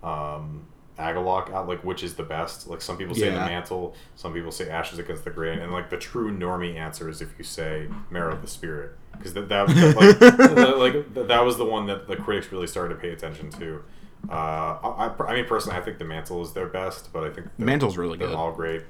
um, 0.03 0.67
Agalloch 0.99 1.53
out 1.53 1.69
like 1.69 1.83
which 1.85 2.03
is 2.03 2.15
the 2.15 2.23
best. 2.23 2.69
Like 2.69 2.81
some 2.83 2.97
people 2.97 3.15
say 3.15 3.31
the 3.31 3.37
mantle, 3.37 3.95
some 4.17 4.33
people 4.33 4.51
say 4.53 4.69
Ashes 4.71 4.99
Against 4.99 5.25
the 5.25 5.31
Grain, 5.31 5.59
and 5.59 5.73
like 5.73 5.91
the 5.91 5.99
true 5.99 6.37
normie 6.37 6.77
answer 6.77 7.09
is 7.09 7.21
if 7.21 7.35
you 7.39 7.45
say 7.45 7.89
Marrow 8.11 8.33
of 8.35 8.43
the 8.43 8.49
Spirit 8.49 8.93
because 9.17 9.35
that 9.35 9.49
that 9.49 9.69
like, 9.69 10.19
that- 10.19 10.79
like 10.79 11.15
th- 11.15 11.27
that 11.29 11.45
was 11.45 11.57
the 11.59 11.65
one 11.65 11.87
that 11.87 12.07
the 12.09 12.17
critics 12.17 12.51
really 12.53 12.67
started 12.67 12.95
to 12.95 13.01
pay 13.01 13.11
attention 13.11 13.51
to. 13.53 13.83
Uh, 14.29 14.33
I, 14.33 15.13
I, 15.19 15.25
I 15.29 15.35
mean 15.35 15.45
personally, 15.47 15.79
I 15.79 15.83
think 15.83 15.99
the 15.99 16.05
mantle 16.05 16.43
is 16.43 16.53
their 16.53 16.67
best, 16.67 17.13
but 17.13 17.23
I 17.25 17.31
think 17.31 17.49
they're- 17.57 17.67
Mantle's 17.67 17.97
really 17.97 18.19
they're 18.19 18.29
good. 18.29 18.37
all 18.37 18.53
great. 18.53 18.83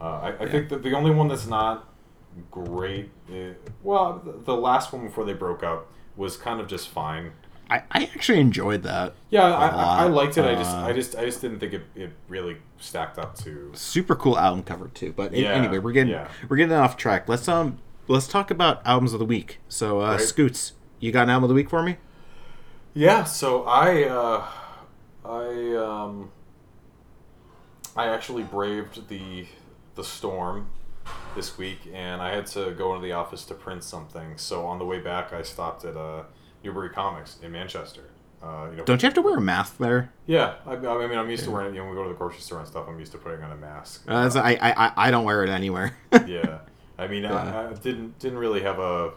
Uh, 0.00 0.04
I, 0.04 0.44
I 0.44 0.48
think 0.48 0.68
that 0.70 0.82
the 0.82 0.92
only 0.94 1.10
one 1.12 1.28
that's 1.28 1.46
not 1.46 1.88
great, 2.50 3.10
i 3.30 3.52
well, 3.82 4.20
the, 4.24 4.32
the 4.44 4.56
last 4.56 4.92
one 4.92 5.04
before 5.06 5.24
they 5.24 5.32
broke 5.34 5.62
up 5.62 5.86
was 6.16 6.36
kind 6.36 6.60
of 6.60 6.66
just 6.66 6.88
fine. 6.88 7.32
I, 7.70 7.82
I 7.90 8.04
actually 8.14 8.40
enjoyed 8.40 8.82
that. 8.82 9.14
Yeah, 9.30 9.48
a 9.48 9.52
I, 9.52 9.66
I, 9.68 9.68
I 9.68 10.02
lot. 10.04 10.10
liked 10.12 10.36
it. 10.38 10.44
I 10.44 10.54
just, 10.54 10.70
Uh, 10.76 10.80
I 10.80 10.92
just, 10.92 11.16
I 11.16 11.24
just 11.24 11.40
didn't 11.40 11.60
think 11.60 11.72
it, 11.72 11.82
it 11.94 12.10
really 12.28 12.56
stacked 12.78 13.18
up 13.18 13.36
to. 13.38 13.70
super 13.74 14.14
cool 14.16 14.38
album 14.38 14.62
cover 14.62 14.88
too. 14.88 15.12
But 15.16 15.32
a- 15.32 15.40
Yeah, 15.40 15.52
anyway, 15.52 15.78
we're 15.78 15.92
getting 15.92 16.12
yeah. 16.12 16.28
we're 16.48 16.56
getting 16.56 16.74
off 16.74 16.96
track. 16.98 17.28
Let's 17.28 17.48
um 17.48 17.78
let's 18.08 18.26
talk 18.28 18.50
about 18.50 18.84
albums 18.86 19.12
of 19.14 19.20
the 19.20 19.24
week. 19.24 19.58
So 19.68 20.00
uh, 20.02 20.12
Right. 20.12 20.20
Scoots, 20.20 20.72
you 21.00 21.12
got 21.12 21.22
an 21.24 21.30
album 21.30 21.44
of 21.44 21.48
the 21.48 21.54
week 21.54 21.70
for 21.70 21.82
me? 21.82 21.96
Yeah, 22.94 23.24
so 23.24 23.64
I, 23.64 24.04
uh, 24.04 24.46
I, 25.24 25.74
um, 25.76 26.30
I 27.96 28.08
actually 28.08 28.42
braved 28.42 29.08
the 29.08 29.46
the 29.94 30.02
storm 30.04 30.70
this 31.34 31.58
week, 31.58 31.80
and 31.92 32.22
I 32.22 32.34
had 32.34 32.46
to 32.48 32.70
go 32.72 32.94
into 32.94 33.06
the 33.06 33.12
office 33.12 33.44
to 33.46 33.54
print 33.54 33.84
something. 33.84 34.38
So 34.38 34.64
on 34.66 34.78
the 34.78 34.84
way 34.86 35.00
back, 35.00 35.32
I 35.32 35.42
stopped 35.42 35.84
at 35.84 35.96
uh, 35.96 36.22
Newbury 36.64 36.88
Comics 36.90 37.38
in 37.42 37.52
Manchester. 37.52 38.04
Uh, 38.42 38.68
you 38.70 38.76
know, 38.78 38.84
Don't 38.84 39.00
you 39.02 39.06
have 39.06 39.14
to 39.14 39.22
wear 39.22 39.36
a 39.36 39.40
mask 39.40 39.76
there? 39.78 40.12
Yeah, 40.26 40.54
I, 40.66 40.72
I 40.72 41.06
mean, 41.06 41.16
I'm 41.18 41.30
used 41.30 41.44
to 41.44 41.50
wearing 41.50 41.68
it. 41.68 41.74
You 41.76 41.82
know, 41.82 41.84
when 41.88 41.94
we 41.94 42.00
go 42.00 42.04
to 42.04 42.08
the 42.08 42.16
grocery 42.18 42.40
store 42.40 42.58
and 42.58 42.66
stuff, 42.66 42.86
I'm 42.88 42.98
used 42.98 43.12
to 43.12 43.18
putting 43.18 43.42
on 43.44 43.52
a 43.52 43.56
mask. 43.56 44.04
Uh, 44.08 44.30
I 44.34 44.56
I- 44.76 44.92
I 44.96 45.10
don't 45.12 45.24
wear 45.24 45.44
it 45.44 45.50
anywhere. 45.50 45.96
yeah, 46.26 46.58
I 46.98 47.06
mean, 47.06 47.22
Yeah. 47.24 47.34
I, 47.34 47.70
I 47.70 47.72
didn't 47.74 48.18
didn't 48.18 48.38
really 48.38 48.62
have 48.62 48.78
a. 48.80 49.12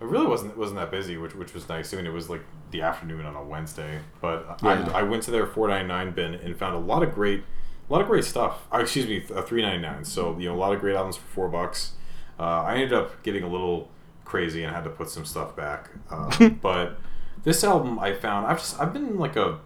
It 0.00 0.04
really 0.04 0.26
wasn't 0.26 0.56
wasn't 0.56 0.78
that 0.78 0.90
busy, 0.90 1.16
which 1.16 1.34
which 1.34 1.54
was 1.54 1.68
nice. 1.68 1.92
I 1.92 1.96
mean, 1.96 2.06
it 2.06 2.12
was 2.12 2.30
like 2.30 2.42
the 2.70 2.82
afternoon 2.82 3.26
on 3.26 3.34
a 3.34 3.42
Wednesday, 3.42 4.00
but 4.20 4.58
Yeah. 4.62 4.88
I, 4.94 5.00
I 5.00 5.02
went 5.02 5.22
to 5.24 5.30
their 5.30 5.46
four 5.46 5.68
ninety 5.68 5.88
nine 5.88 6.12
bin 6.12 6.34
and 6.34 6.56
found 6.56 6.76
a 6.76 6.78
lot 6.78 7.02
of 7.02 7.12
great, 7.14 7.42
a 7.88 7.92
lot 7.92 8.00
of 8.00 8.06
great 8.06 8.24
stuff. 8.24 8.66
Uh, 8.72 8.78
excuse 8.78 9.06
me, 9.06 9.24
a 9.34 9.42
three 9.42 9.62
ninety 9.62 9.82
nine. 9.82 10.04
So 10.04 10.38
you 10.38 10.48
know, 10.48 10.54
a 10.54 10.60
lot 10.60 10.72
of 10.72 10.80
great 10.80 10.94
albums 10.94 11.16
for 11.16 11.26
four 11.26 11.48
bucks. 11.48 11.92
Uh, 12.38 12.62
I 12.62 12.74
ended 12.74 12.92
up 12.92 13.22
getting 13.24 13.42
a 13.42 13.48
little 13.48 13.88
crazy 14.24 14.62
and 14.62 14.72
had 14.74 14.84
to 14.84 14.90
put 14.90 15.10
some 15.10 15.24
stuff 15.24 15.56
back. 15.56 15.90
Uh, 16.10 16.48
but 16.62 16.98
this 17.42 17.64
album 17.64 17.98
I 17.98 18.14
found, 18.14 18.46
I've 18.46 18.58
just 18.58 18.78
I've 18.80 18.92
been 18.92 19.18
like 19.18 19.34
a 19.36 19.58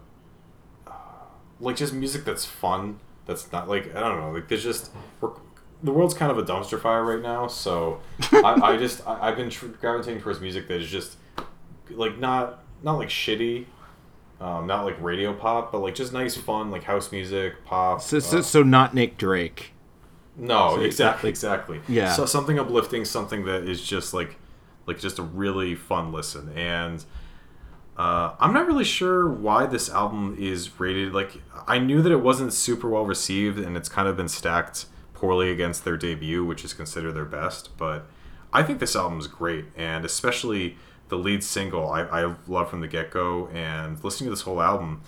like 1.61 1.77
just 1.77 1.93
music 1.93 2.25
that's 2.25 2.45
fun. 2.45 2.99
That's 3.27 3.53
not 3.53 3.69
like 3.69 3.95
I 3.95 4.01
don't 4.01 4.19
know. 4.21 4.33
Like 4.33 4.49
there's 4.49 4.65
just 4.65 4.91
the 5.83 5.93
world's 5.93 6.15
kind 6.15 6.31
of 6.31 6.39
a 6.39 6.43
dumpster 6.43 6.81
fire 6.81 7.05
right 7.05 7.23
now. 7.23 7.47
So 7.47 8.01
I, 8.33 8.59
I 8.63 8.77
just 8.79 9.07
I, 9.07 9.29
I've 9.29 9.37
been 9.37 9.51
tr- 9.51 9.67
gravitating 9.67 10.21
towards 10.21 10.41
music 10.41 10.69
that 10.69 10.81
is 10.81 10.91
just 10.91 11.17
like 11.91 12.19
not 12.19 12.63
not 12.83 12.95
like 12.99 13.09
shitty, 13.09 13.67
um, 14.41 14.67
not 14.67 14.85
like 14.85 15.01
radio 15.01 15.33
pop, 15.33 15.73
but 15.73 15.79
like 15.81 15.95
just 15.95 16.13
nice 16.13 16.37
fun 16.37 16.71
like 16.71 16.85
house 16.85 17.13
music, 17.13 17.65
pop. 17.65 18.01
so, 18.01 18.19
so 18.19 18.39
uh, 18.39 18.43
so 18.43 18.63
not 18.63 18.95
Nick 18.95 19.17
Drake. 19.19 19.73
no, 20.37 20.77
so 20.77 20.81
exactly, 20.83 21.29
exactly. 21.31 21.81
Yeah. 21.89 22.13
So 22.13 22.27
something 22.27 22.59
uplifting, 22.59 23.05
something 23.05 23.45
that 23.45 23.69
is 23.69 23.83
just 23.83 24.15
like, 24.15 24.37
like 24.87 24.99
just 24.99 25.19
a 25.19 25.23
really 25.23 25.75
fun 25.75 26.13
listen. 26.13 26.51
And 26.57 27.05
uh, 27.97 28.35
I'm 28.41 28.53
not 28.53 28.67
really 28.67 28.85
sure 28.85 29.29
why 29.29 29.67
this 29.67 29.91
album 29.91 30.37
is 30.39 30.81
rated. 30.81 31.13
Like, 31.13 31.43
I 31.69 31.79
knew 31.79 32.01
that 32.03 32.11
it 32.11 32.21
wasn't 32.23 32.53
super 32.53 32.89
well 32.89 33.05
received, 33.05 33.59
and 33.59 33.77
it's 33.77 33.89
kind 33.89 34.09
of 34.09 34.17
been 34.17 34.29
stacked 34.29 34.87
poorly 35.23 35.53
against 35.53 35.85
their 35.85 35.97
debut, 35.97 36.45
which 36.45 36.65
is 36.65 36.75
considered 36.75 37.13
their 37.13 37.25
best. 37.25 37.77
But 37.77 38.07
I 38.53 38.65
think 38.65 38.81
this 38.81 38.97
album 38.97 39.21
is 39.21 39.29
great, 39.29 39.67
and 39.77 40.05
especially 40.05 40.77
the 41.11 41.17
lead 41.17 41.45
single, 41.45 41.89
I, 41.89 42.03
I 42.03 42.35
love 42.49 42.69
from 42.69 42.81
the 42.81 42.89
get 42.89 43.13
go. 43.13 43.47
And 43.55 44.03
listening 44.03 44.27
to 44.27 44.31
this 44.33 44.41
whole 44.41 44.61
album, 44.61 45.03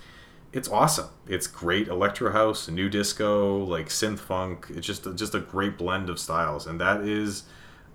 it's 0.53 0.69
awesome. 0.69 1.09
It's 1.27 1.49
great 1.49 1.89
electro 1.89 2.31
house, 2.31 2.69
new 2.69 2.89
disco, 2.89 3.59
like 3.65 3.89
synth 3.89 4.21
funk. 4.21 4.69
It's 4.71 4.87
just 4.87 5.03
just 5.17 5.35
a 5.35 5.41
great 5.41 5.77
blend 5.77 6.09
of 6.09 6.21
styles, 6.21 6.65
and 6.69 6.81
that 6.81 7.01
is 7.01 7.43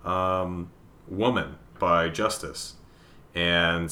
um, 0.04 0.70
"Woman" 1.08 1.56
by 1.78 2.10
Justice. 2.10 2.74
And 3.34 3.90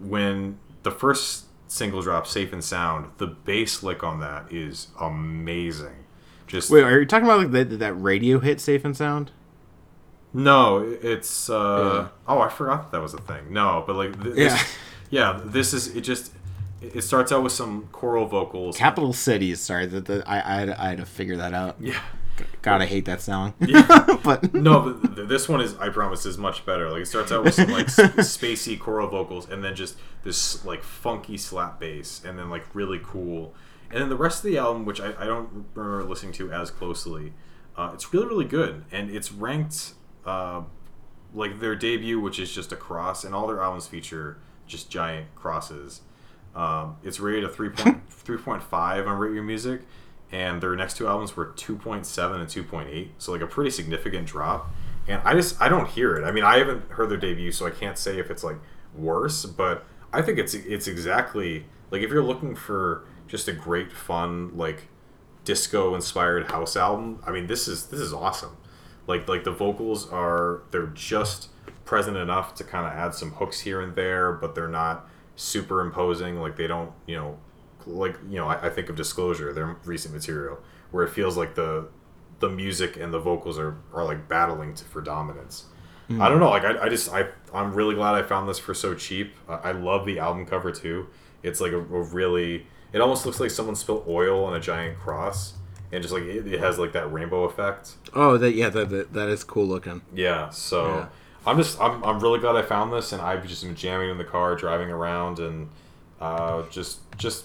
when 0.00 0.58
the 0.82 0.90
first 0.90 1.44
single 1.68 2.00
drops, 2.00 2.30
"Safe 2.30 2.54
and 2.54 2.64
Sound," 2.64 3.10
the 3.18 3.26
bass 3.26 3.82
lick 3.82 4.02
on 4.02 4.18
that 4.20 4.50
is 4.50 4.88
amazing. 4.98 5.99
Just 6.50 6.70
Wait, 6.70 6.82
are 6.82 6.98
you 7.00 7.06
talking 7.06 7.24
about 7.26 7.38
like 7.38 7.50
that 7.52 7.78
that 7.78 7.94
radio 7.94 8.40
hit 8.40 8.60
"Safe 8.60 8.84
and 8.84 8.96
Sound"? 8.96 9.30
no, 10.32 10.78
it's 11.02 11.48
uh, 11.50 12.08
oh, 12.28 12.40
I 12.40 12.48
forgot 12.48 12.82
that 12.84 12.92
that 12.96 13.02
was 13.02 13.14
a 13.14 13.18
thing. 13.20 13.52
No, 13.52 13.82
but 13.86 13.96
like 13.96 14.22
th- 14.22 14.36
Yeah. 14.36 14.48
this, 14.48 14.76
yeah, 15.10 15.40
this 15.44 15.72
is 15.74 15.94
it. 15.96 16.02
Just 16.02 16.32
it 16.82 17.02
starts 17.02 17.30
out 17.32 17.42
with 17.42 17.52
some 17.52 17.88
choral 17.92 18.26
vocals. 18.26 18.76
Capital 18.76 19.12
Cities. 19.12 19.60
Sorry, 19.60 19.86
that 19.86 20.06
the, 20.06 20.22
I 20.26 20.36
I 20.38 20.60
had, 20.60 20.70
I 20.70 20.88
had 20.90 20.98
to 20.98 21.06
figure 21.06 21.36
that 21.36 21.54
out. 21.54 21.76
yeah. 21.80 22.00
God, 22.62 22.80
I 22.80 22.86
hate 22.86 23.04
that 23.04 23.20
song. 23.20 23.52
Yeah. 23.60 24.18
but 24.24 24.54
no, 24.54 24.80
but 24.80 25.14
th- 25.16 25.28
this 25.28 25.46
one 25.48 25.60
is, 25.60 25.76
I 25.76 25.90
promise, 25.90 26.24
is 26.24 26.38
much 26.38 26.64
better. 26.64 26.90
Like 26.90 27.02
it 27.02 27.06
starts 27.06 27.30
out 27.32 27.44
with 27.44 27.54
some 27.54 27.70
like 27.70 27.86
spacey 27.86 28.78
choral 28.78 29.08
vocals, 29.08 29.48
and 29.50 29.62
then 29.62 29.74
just 29.74 29.96
this 30.24 30.64
like 30.64 30.82
funky 30.82 31.36
slap 31.36 31.78
bass, 31.78 32.22
and 32.24 32.38
then 32.38 32.48
like 32.50 32.64
really 32.74 33.00
cool. 33.02 33.52
And 33.90 34.00
then 34.00 34.08
the 34.08 34.16
rest 34.16 34.44
of 34.44 34.50
the 34.50 34.58
album, 34.58 34.84
which 34.84 35.00
I, 35.00 35.12
I 35.18 35.24
don't 35.26 35.66
remember 35.74 36.04
listening 36.04 36.32
to 36.34 36.52
as 36.52 36.70
closely, 36.70 37.32
uh, 37.76 37.90
it's 37.94 38.12
really 38.12 38.26
really 38.26 38.44
good, 38.44 38.84
and 38.92 39.10
it's 39.10 39.32
ranked 39.32 39.94
uh, 40.24 40.62
like 41.34 41.60
their 41.60 41.74
debut, 41.74 42.20
which 42.20 42.38
is 42.38 42.52
just 42.52 42.72
a 42.72 42.76
cross, 42.76 43.24
and 43.24 43.34
all 43.34 43.46
their 43.46 43.62
albums 43.62 43.86
feature 43.86 44.38
just 44.66 44.90
giant 44.90 45.34
crosses. 45.34 46.02
Um, 46.54 46.96
it's 47.02 47.20
rated 47.20 47.44
a 47.44 47.48
3.3.5 47.48 48.72
on 49.06 49.18
Rate 49.18 49.34
Your 49.34 49.42
Music, 49.42 49.82
and 50.32 50.60
their 50.60 50.74
next 50.76 50.96
two 50.96 51.06
albums 51.06 51.36
were 51.36 51.46
2.7 51.46 52.34
and 52.34 52.48
2.8, 52.48 53.08
so 53.18 53.32
like 53.32 53.40
a 53.40 53.46
pretty 53.46 53.70
significant 53.70 54.26
drop. 54.26 54.70
And 55.08 55.20
I 55.24 55.34
just 55.34 55.60
I 55.60 55.68
don't 55.68 55.88
hear 55.88 56.16
it. 56.16 56.24
I 56.24 56.30
mean, 56.30 56.44
I 56.44 56.58
haven't 56.58 56.90
heard 56.90 57.08
their 57.08 57.18
debut, 57.18 57.50
so 57.52 57.66
I 57.66 57.70
can't 57.70 57.98
say 57.98 58.18
if 58.18 58.30
it's 58.30 58.44
like 58.44 58.58
worse, 58.94 59.44
but 59.44 59.84
I 60.12 60.22
think 60.22 60.38
it's 60.38 60.54
it's 60.54 60.86
exactly 60.86 61.66
like 61.90 62.02
if 62.02 62.10
you're 62.10 62.22
looking 62.22 62.54
for 62.54 63.04
just 63.30 63.48
a 63.48 63.52
great 63.52 63.92
fun 63.92 64.56
like 64.56 64.88
disco 65.44 65.94
inspired 65.94 66.50
house 66.50 66.76
album, 66.76 67.22
I 67.26 67.30
mean, 67.30 67.46
this 67.46 67.68
is 67.68 67.86
this 67.86 68.00
is 68.00 68.12
awesome. 68.12 68.56
Like 69.06 69.28
like 69.28 69.44
the 69.44 69.52
vocals 69.52 70.10
are 70.10 70.62
they're 70.72 70.88
just 70.88 71.48
present 71.84 72.16
enough 72.16 72.54
to 72.56 72.64
kind 72.64 72.86
of 72.86 72.92
add 72.92 73.14
some 73.14 73.32
hooks 73.32 73.60
here 73.60 73.80
and 73.80 73.94
there, 73.94 74.32
but 74.32 74.54
they're 74.54 74.68
not 74.68 75.08
super 75.36 75.80
imposing. 75.80 76.40
Like 76.40 76.56
they 76.56 76.66
don't, 76.66 76.92
you 77.06 77.16
know, 77.16 77.38
like 77.86 78.16
you 78.28 78.36
know, 78.36 78.48
I, 78.48 78.66
I 78.66 78.68
think 78.68 78.88
of 78.88 78.96
Disclosure, 78.96 79.52
their 79.52 79.76
recent 79.84 80.12
material, 80.12 80.58
where 80.90 81.04
it 81.04 81.10
feels 81.10 81.36
like 81.36 81.54
the 81.54 81.88
the 82.40 82.48
music 82.48 82.96
and 82.96 83.12
the 83.12 83.18
vocals 83.18 83.58
are, 83.58 83.76
are 83.92 84.04
like 84.04 84.28
battling 84.28 84.74
to, 84.74 84.84
for 84.84 85.00
dominance. 85.00 85.66
Hmm. 86.08 86.20
I 86.20 86.28
don't 86.28 86.40
know. 86.40 86.50
Like 86.50 86.64
I, 86.64 86.86
I 86.86 86.88
just 86.88 87.12
I 87.12 87.26
I'm 87.54 87.72
really 87.74 87.94
glad 87.94 88.14
I 88.14 88.22
found 88.22 88.48
this 88.48 88.58
for 88.58 88.74
so 88.74 88.94
cheap. 88.94 89.34
I, 89.48 89.54
I 89.54 89.72
love 89.72 90.04
the 90.04 90.18
album 90.18 90.46
cover 90.46 90.72
too. 90.72 91.06
It's 91.42 91.60
like 91.60 91.72
a, 91.72 91.78
a 91.78 92.02
really. 92.02 92.66
It 92.92 93.00
almost 93.00 93.24
looks 93.26 93.40
like 93.40 93.50
someone 93.50 93.76
spilled 93.76 94.04
oil 94.08 94.44
on 94.44 94.54
a 94.54 94.60
giant 94.60 94.98
cross, 94.98 95.54
and 95.92 96.02
just 96.02 96.12
like 96.12 96.24
it, 96.24 96.46
it 96.46 96.60
has 96.60 96.78
like 96.78 96.92
that 96.92 97.12
rainbow 97.12 97.44
effect. 97.44 97.94
oh, 98.14 98.36
that 98.38 98.52
yeah, 98.52 98.68
that 98.68 98.90
that, 98.90 99.12
that 99.12 99.28
is 99.28 99.44
cool 99.44 99.66
looking. 99.66 100.02
Yeah, 100.14 100.50
so 100.50 100.88
Yeah. 100.88 101.06
I'm 101.46 101.56
just 101.56 101.80
I'm, 101.80 102.02
I'm 102.04 102.20
really 102.20 102.38
glad 102.38 102.56
I 102.56 102.62
found 102.62 102.92
this, 102.92 103.12
and 103.12 103.22
I've 103.22 103.46
just 103.46 103.62
been 103.64 103.74
jamming 103.74 104.10
in 104.10 104.18
the 104.18 104.24
car, 104.24 104.56
driving 104.56 104.90
around, 104.90 105.38
and 105.38 105.68
uh, 106.20 106.62
just 106.70 107.00
just 107.16 107.44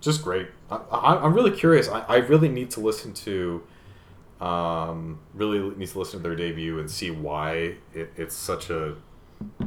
just 0.00 0.22
great. 0.22 0.48
I, 0.70 0.76
I, 0.76 1.24
I'm 1.24 1.34
really 1.34 1.50
curious. 1.50 1.88
I, 1.88 2.00
I 2.00 2.16
really 2.16 2.48
need 2.48 2.70
to 2.72 2.80
listen 2.80 3.12
to 3.14 3.62
um, 4.40 5.20
really 5.32 5.58
need 5.76 5.88
to 5.88 5.98
listen 5.98 6.20
to 6.20 6.22
their 6.22 6.36
debut 6.36 6.78
and 6.78 6.90
see 6.90 7.10
why 7.10 7.76
it, 7.92 8.12
it's 8.16 8.34
such 8.34 8.70
a 8.70 8.96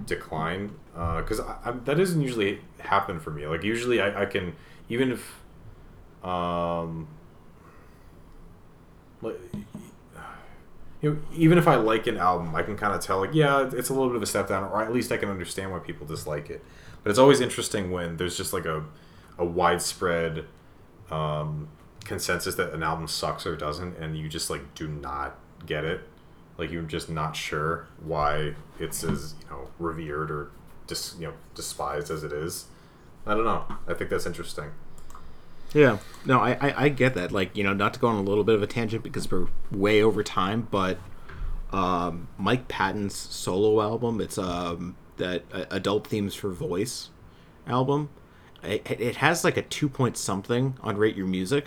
decline 0.06 0.74
because 0.94 1.40
I 1.40 1.58
I, 1.66 1.72
that 1.72 1.98
doesn't 1.98 2.22
usually 2.22 2.62
happen 2.80 3.20
for 3.20 3.32
me. 3.32 3.48
Like 3.48 3.64
usually 3.64 4.02
I, 4.02 4.24
I 4.24 4.26
can 4.26 4.56
even 4.90 5.12
if 5.12 5.42
um 6.24 7.08
like 9.22 9.40
you 11.02 11.12
know, 11.14 11.20
even 11.36 11.58
if 11.58 11.68
I 11.68 11.76
like 11.76 12.08
an 12.08 12.18
album, 12.18 12.56
I 12.56 12.64
can 12.64 12.76
kind 12.76 12.94
of 12.94 13.02
tell, 13.02 13.20
like, 13.20 13.34
yeah, 13.34 13.70
it's 13.72 13.90
a 13.90 13.94
little 13.94 14.10
bit 14.10 14.16
of 14.16 14.24
a 14.24 14.26
step 14.26 14.48
down, 14.48 14.64
or 14.64 14.82
at 14.82 14.92
least 14.92 15.12
I 15.12 15.18
can 15.18 15.30
understand 15.30 15.72
why 15.72 15.80
people 15.80 16.08
dislike 16.08 16.50
it. 16.50 16.64
But 17.04 17.12
it's 17.12 17.20
always 17.20 17.40
interesting 17.40 17.92
when 17.92 18.18
there's 18.18 18.36
just 18.36 18.52
like 18.52 18.66
a, 18.66 18.84
a 19.38 19.46
widespread 19.46 20.46
um, 21.12 21.68
consensus 22.04 22.56
that 22.56 22.74
an 22.74 22.82
album 22.82 23.08
sucks 23.08 23.46
or 23.46 23.56
doesn't, 23.56 23.96
and 23.98 24.18
you 24.18 24.28
just 24.28 24.50
like 24.50 24.74
do 24.74 24.88
not 24.88 25.38
get 25.66 25.86
it. 25.86 26.02
Like 26.58 26.72
you're 26.72 26.82
just 26.82 27.10
not 27.10 27.36
sure 27.36 27.88
why 28.04 28.56
it's 28.80 29.04
as 29.04 29.36
you 29.42 29.50
know 29.52 29.70
revered 29.78 30.32
or 30.32 30.50
dis, 30.88 31.16
you 31.20 31.28
know 31.28 31.34
despised 31.54 32.10
as 32.10 32.24
it 32.24 32.34
is. 32.34 32.66
I 33.28 33.34
don't 33.34 33.46
know. 33.46 33.66
I 33.88 33.94
think 33.94 34.10
that's 34.10 34.26
interesting. 34.26 34.72
Yeah, 35.74 35.98
no, 36.26 36.40
I, 36.40 36.52
I 36.62 36.84
I 36.86 36.90
get 36.90 37.14
that. 37.16 37.32
Like 37.32 37.56
you 37.56 37.64
know, 37.64 37.74
not 37.74 37.94
to 37.96 38.00
go 38.00 38.08
on 38.08 38.16
a 38.16 38.22
little 38.22 38.44
bit 38.44 38.56
of 38.56 38.64
a 38.64 38.68
tangent 38.68 39.04
because 39.04 39.30
we're 39.30 39.48
way 39.70 40.02
over 40.02 40.24
time, 40.24 40.68
but 40.72 40.98
um, 41.72 42.30
Mike 42.38 42.68
Patton's 42.68 43.16
solo 43.16 43.82
album, 43.82 44.22
it's 44.22 44.38
um 44.38 44.96
that 45.18 45.44
uh, 45.52 45.66
Adult 45.70 46.08
Themes 46.08 46.36
for 46.36 46.50
Voice 46.50 47.10
album. 47.68 48.10
It, 48.64 48.90
it 48.90 49.18
has 49.18 49.44
like 49.44 49.58
a 49.58 49.62
two 49.62 49.90
point 49.90 50.18
something 50.18 50.78
on 50.82 50.98
Rate 50.98 51.16
Your 51.16 51.28
Music, 51.28 51.66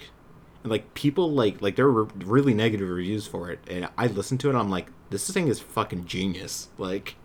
and 0.62 0.70
like 0.70 0.94
people 0.94 1.30
like 1.30 1.60
like 1.60 1.76
there 1.76 1.90
were 1.90 2.04
really 2.04 2.54
negative 2.54 2.88
reviews 2.88 3.26
for 3.26 3.50
it, 3.50 3.60
and 3.68 3.88
I 3.98 4.06
listened 4.06 4.40
to 4.40 4.50
it. 4.50 4.54
I'm 4.54 4.70
like, 4.70 4.88
this 5.10 5.28
thing 5.30 5.48
is 5.48 5.60
fucking 5.60 6.06
genius. 6.06 6.68
Like, 6.78 7.16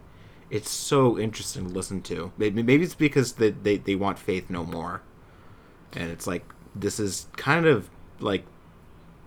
it's 0.49 0.69
so 0.69 1.17
interesting 1.19 1.67
to 1.67 1.73
listen 1.73 2.01
to. 2.03 2.31
Maybe 2.37 2.63
maybe 2.63 2.83
it's 2.83 2.95
because 2.95 3.33
they 3.33 3.51
they, 3.51 3.77
they 3.77 3.95
want 3.95 4.19
Faith 4.19 4.49
No 4.49 4.63
More, 4.63 5.01
and 5.93 6.09
it's 6.11 6.27
like 6.27 6.45
this 6.75 6.99
is 6.99 7.27
kind 7.37 7.65
of 7.65 7.89
like 8.19 8.45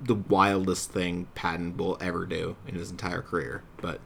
the 0.01 0.15
wildest 0.15 0.93
thing 0.93 1.27
Patton 1.35 1.77
will 1.77 1.99
ever 2.01 2.24
do 2.27 2.57
in 2.66 2.74
his 2.77 2.90
entire 2.90 3.23
career. 3.23 3.62
But 3.78 4.01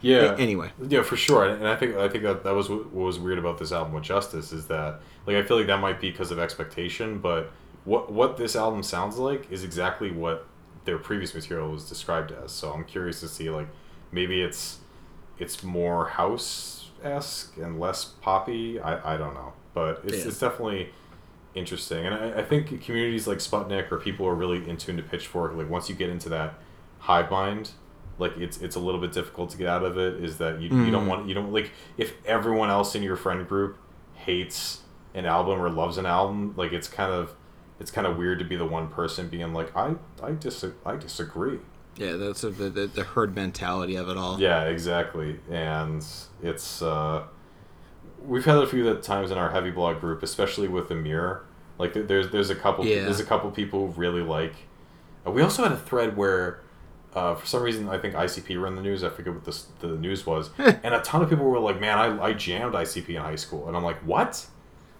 Yeah. 0.00 0.32
A- 0.32 0.36
anyway. 0.36 0.72
Yeah, 0.88 1.02
for 1.02 1.16
sure. 1.16 1.46
And 1.46 1.66
I 1.66 1.76
think 1.76 1.96
I 1.96 2.08
think 2.08 2.24
that 2.24 2.44
that 2.44 2.54
was 2.54 2.68
what 2.68 2.92
what 2.92 3.04
was 3.06 3.18
weird 3.18 3.38
about 3.38 3.58
this 3.58 3.72
album 3.72 3.92
with 3.94 4.04
Justice 4.04 4.52
is 4.52 4.66
that 4.68 5.00
like 5.26 5.36
I 5.36 5.42
feel 5.42 5.56
like 5.58 5.66
that 5.66 5.80
might 5.80 6.00
be 6.00 6.10
because 6.10 6.30
of 6.30 6.38
expectation, 6.38 7.18
but 7.18 7.50
what 7.84 8.12
what 8.12 8.36
this 8.36 8.54
album 8.56 8.82
sounds 8.82 9.16
like 9.18 9.50
is 9.50 9.64
exactly 9.64 10.10
what 10.10 10.46
their 10.84 10.98
previous 10.98 11.34
material 11.34 11.70
was 11.70 11.88
described 11.88 12.32
as. 12.32 12.52
So 12.52 12.72
I'm 12.72 12.84
curious 12.84 13.20
to 13.20 13.28
see 13.28 13.50
like 13.50 13.68
maybe 14.12 14.42
it's 14.42 14.78
it's 15.38 15.62
more 15.62 16.08
house 16.08 16.90
esque 17.02 17.56
and 17.56 17.80
less 17.80 18.04
poppy. 18.04 18.78
I, 18.80 19.14
I 19.14 19.16
don't 19.16 19.34
know, 19.34 19.52
but 19.74 20.02
it's 20.04 20.18
Yeah. 20.18 20.28
it's 20.28 20.38
definitely 20.38 20.90
interesting. 21.54 22.06
And 22.06 22.14
I, 22.14 22.40
I 22.40 22.44
think 22.44 22.82
communities 22.82 23.26
like 23.26 23.38
Sputnik 23.38 23.90
or 23.92 23.98
people 23.98 24.26
are 24.26 24.34
really 24.34 24.68
in 24.68 24.76
tune 24.76 24.96
to 24.96 25.02
Pitchfork, 25.02 25.54
like 25.54 25.68
once 25.68 25.88
you 25.88 25.94
get 25.94 26.10
into 26.10 26.28
that 26.30 26.54
hive 27.00 27.30
mind, 27.30 27.70
like 28.18 28.36
it's 28.36 28.58
it's 28.60 28.76
a 28.76 28.80
little 28.80 29.00
bit 29.00 29.12
difficult 29.12 29.50
to 29.50 29.56
get 29.58 29.66
out 29.68 29.82
of 29.84 29.98
it. 29.98 30.22
Is 30.22 30.38
that 30.38 30.60
you, 30.60 30.68
you 30.84 30.90
don't 30.90 31.04
Mm. 31.06 31.08
want 31.08 31.28
you 31.28 31.34
don't 31.34 31.52
like 31.52 31.70
if 31.96 32.14
everyone 32.26 32.70
else 32.70 32.94
in 32.94 33.02
your 33.02 33.16
friend 33.16 33.46
group 33.48 33.76
hates 34.14 34.80
an 35.14 35.26
album 35.26 35.60
or 35.60 35.68
loves 35.68 35.98
an 35.98 36.06
album, 36.06 36.54
like 36.56 36.72
it's 36.72 36.88
kind 36.88 37.12
of 37.12 37.34
it's 37.80 37.90
kind 37.90 38.06
of 38.06 38.16
weird 38.16 38.38
to 38.38 38.44
be 38.44 38.54
the 38.56 38.64
one 38.64 38.86
person 38.88 39.28
being 39.28 39.52
like 39.52 39.74
I 39.76 39.96
I 40.22 40.32
dis 40.32 40.64
I 40.86 40.96
disagree. 40.96 41.58
Yeah, 41.96 42.12
that's 42.12 42.40
the, 42.42 42.50
the 42.50 42.86
the 42.86 43.02
herd 43.04 43.34
mentality 43.34 43.96
of 43.96 44.08
it 44.08 44.16
all. 44.16 44.40
Yeah, 44.40 44.64
exactly. 44.64 45.38
And 45.50 46.04
it's 46.42 46.82
uh, 46.82 47.24
we've 48.24 48.44
had 48.44 48.58
a 48.58 48.66
few 48.66 48.84
that 48.84 49.02
times 49.02 49.30
in 49.30 49.38
our 49.38 49.50
heavy 49.50 49.70
blog 49.70 50.00
group, 50.00 50.22
especially 50.22 50.68
with 50.68 50.88
the 50.88 50.94
mirror. 50.94 51.44
Like 51.78 51.92
there's 51.94 52.30
there's 52.30 52.50
a 52.50 52.54
couple 52.54 52.84
Yeah. 52.86 53.02
there's 53.04 53.20
a 53.20 53.24
couple 53.24 53.50
people 53.50 53.86
who 53.88 53.92
really 54.00 54.22
like. 54.22 54.54
Uh, 55.26 55.30
we 55.30 55.42
also 55.42 55.62
had 55.62 55.72
a 55.72 55.76
thread 55.78 56.16
where. 56.16 56.60
Uh, 57.14 57.34
for 57.34 57.44
some 57.44 57.62
reason, 57.62 57.90
I 57.90 57.98
think 57.98 58.14
ICP 58.14 58.58
were 58.58 58.66
in 58.66 58.74
the 58.74 58.80
news. 58.80 59.04
I 59.04 59.10
forget 59.10 59.34
what 59.34 59.44
this, 59.44 59.66
the 59.80 59.88
news 59.88 60.24
was, 60.24 60.48
and 60.58 60.94
a 60.94 61.00
ton 61.02 61.20
of 61.20 61.28
people 61.28 61.44
were 61.44 61.58
like, 61.58 61.78
"Man, 61.78 61.98
I, 61.98 62.28
I 62.28 62.32
jammed 62.32 62.72
ICP 62.72 63.10
in 63.10 63.16
high 63.16 63.36
school," 63.36 63.68
and 63.68 63.76
I'm 63.76 63.82
like, 63.84 63.98
"What?" 63.98 64.46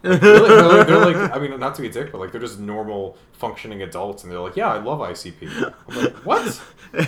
Like, 0.02 0.20
they're, 0.20 0.40
like, 0.40 0.48
they're 0.48 0.68
like- 0.68 0.86
they're 0.86 0.98
like- 1.28 1.36
I 1.36 1.38
mean, 1.38 1.58
not 1.60 1.74
to 1.76 1.82
be 1.82 1.88
a 1.88 1.92
dick, 1.92 2.10
but 2.12 2.18
like 2.20 2.32
they're 2.32 2.40
just 2.40 2.58
normal 2.58 3.16
functioning 3.32 3.82
adults, 3.82 4.22
and 4.24 4.32
they're 4.32 4.40
like, 4.40 4.56
"Yeah, 4.56 4.72
I 4.72 4.78
love 4.82 4.98
ICP." 5.00 5.72
I'm 5.88 5.96
like, 5.96 6.14
"What?" 6.26 6.60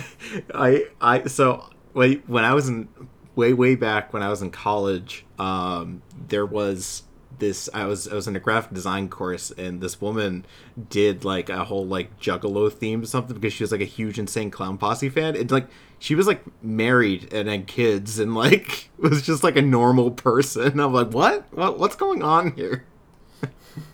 I 0.53 0.85
I 1.01 1.23
so 1.25 1.69
wait 1.93 2.23
when 2.27 2.43
I 2.45 2.53
was 2.53 2.67
in 2.69 2.87
way 3.35 3.53
way 3.53 3.75
back 3.75 4.13
when 4.13 4.23
I 4.23 4.29
was 4.29 4.41
in 4.41 4.51
college, 4.51 5.25
um, 5.39 6.01
there 6.27 6.45
was 6.45 7.03
this 7.37 7.69
I 7.73 7.85
was 7.85 8.07
I 8.07 8.15
was 8.15 8.27
in 8.27 8.35
a 8.35 8.39
graphic 8.39 8.73
design 8.73 9.09
course 9.09 9.51
and 9.51 9.81
this 9.81 9.99
woman 9.99 10.45
did 10.89 11.25
like 11.25 11.49
a 11.49 11.65
whole 11.65 11.85
like 11.85 12.17
Juggalo 12.17 12.71
theme 12.71 13.01
or 13.01 13.05
something 13.05 13.35
because 13.35 13.51
she 13.53 13.63
was 13.63 13.73
like 13.73 13.81
a 13.81 13.85
huge 13.85 14.17
insane 14.17 14.49
clown 14.51 14.77
posse 14.77 15.09
fan. 15.09 15.35
It's 15.35 15.51
like 15.51 15.67
she 15.99 16.15
was 16.15 16.27
like 16.27 16.43
married 16.63 17.33
and 17.33 17.47
had 17.47 17.67
kids 17.67 18.19
and 18.19 18.35
like 18.35 18.89
was 18.97 19.21
just 19.21 19.43
like 19.43 19.55
a 19.55 19.61
normal 19.61 20.11
person. 20.11 20.79
I'm 20.79 20.93
like, 20.93 21.11
what? 21.11 21.45
what 21.53 21.79
what's 21.79 21.95
going 21.95 22.23
on 22.23 22.51
here? 22.55 22.85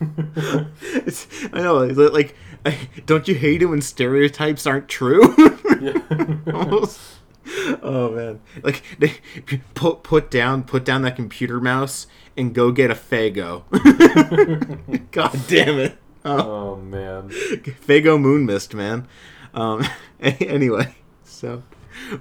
it's, 0.00 1.26
I 1.52 1.60
know, 1.60 1.80
it's 1.80 1.98
like, 1.98 2.36
I, 2.64 2.88
don't 3.06 3.26
you 3.26 3.34
hate 3.34 3.62
it 3.62 3.66
when 3.66 3.80
stereotypes 3.80 4.66
aren't 4.66 4.88
true? 4.88 5.34
Almost. 6.52 7.00
Oh 7.82 8.12
man! 8.12 8.40
Like 8.62 8.82
they 9.00 9.14
put 9.74 10.04
put 10.04 10.30
down 10.30 10.62
put 10.62 10.84
down 10.84 11.02
that 11.02 11.16
computer 11.16 11.60
mouse 11.60 12.06
and 12.36 12.54
go 12.54 12.70
get 12.70 12.92
a 12.92 12.94
Faygo. 12.94 13.64
God 15.10 15.40
damn 15.48 15.78
it! 15.78 15.98
Oh 16.24 16.76
man. 16.76 17.30
Faygo 17.30 18.20
Moon 18.20 18.46
Mist, 18.46 18.74
man. 18.74 19.08
Um, 19.54 19.84
anyway, 20.20 20.94
so 21.24 21.64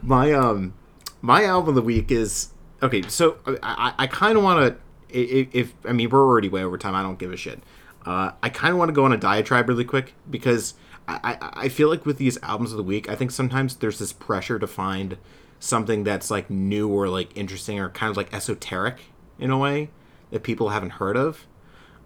my 0.02 0.32
um 0.34 0.74
my 1.22 1.44
album 1.44 1.70
of 1.70 1.76
the 1.76 1.82
week 1.82 2.12
is 2.12 2.50
okay. 2.82 3.02
So 3.04 3.38
I 3.46 3.94
I, 3.98 4.04
I 4.04 4.08
kind 4.08 4.38
of 4.38 4.44
want 4.44 4.76
to 4.76 5.18
if, 5.18 5.48
if 5.54 5.74
I 5.86 5.94
mean 5.94 6.10
we're 6.10 6.24
already 6.26 6.50
way 6.50 6.64
over 6.64 6.78
time. 6.78 6.96
I 6.96 7.04
don't 7.04 7.20
give 7.20 7.32
a 7.32 7.38
shit. 7.38 7.62
Uh, 8.06 8.32
I 8.42 8.50
kind 8.50 8.72
of 8.72 8.80
want 8.80 8.90
to 8.90 8.94
go 8.94 9.06
on 9.06 9.14
a 9.14 9.18
diatribe 9.18 9.70
really 9.70 9.86
quick 9.86 10.14
because 10.30 10.74
I, 11.08 11.38
I 11.42 11.50
I 11.66 11.70
feel 11.70 11.90
like 11.90 12.06
with 12.06 12.18
these 12.18 12.42
albums 12.42 12.72
of 12.72 12.78
the 12.78 12.84
week, 12.84 13.10
I 13.10 13.16
think 13.16 13.32
sometimes 13.32 13.76
there's 13.76 14.00
this 14.00 14.12
pressure 14.14 14.58
to 14.58 14.68
find 14.68 15.18
something 15.60 16.04
that's 16.04 16.32
like 16.32 16.50
new 16.50 16.90
or 16.90 17.08
like 17.08 17.36
interesting 17.38 17.80
or 17.80 17.90
kind 17.90 18.10
of 18.10 18.18
like 18.18 18.34
esoteric 18.34 18.98
in 19.38 19.52
a 19.52 19.58
way 19.58 19.90
that 20.32 20.42
people 20.42 20.70
haven't 20.70 20.92
heard 20.92 21.16
of. 21.16 21.46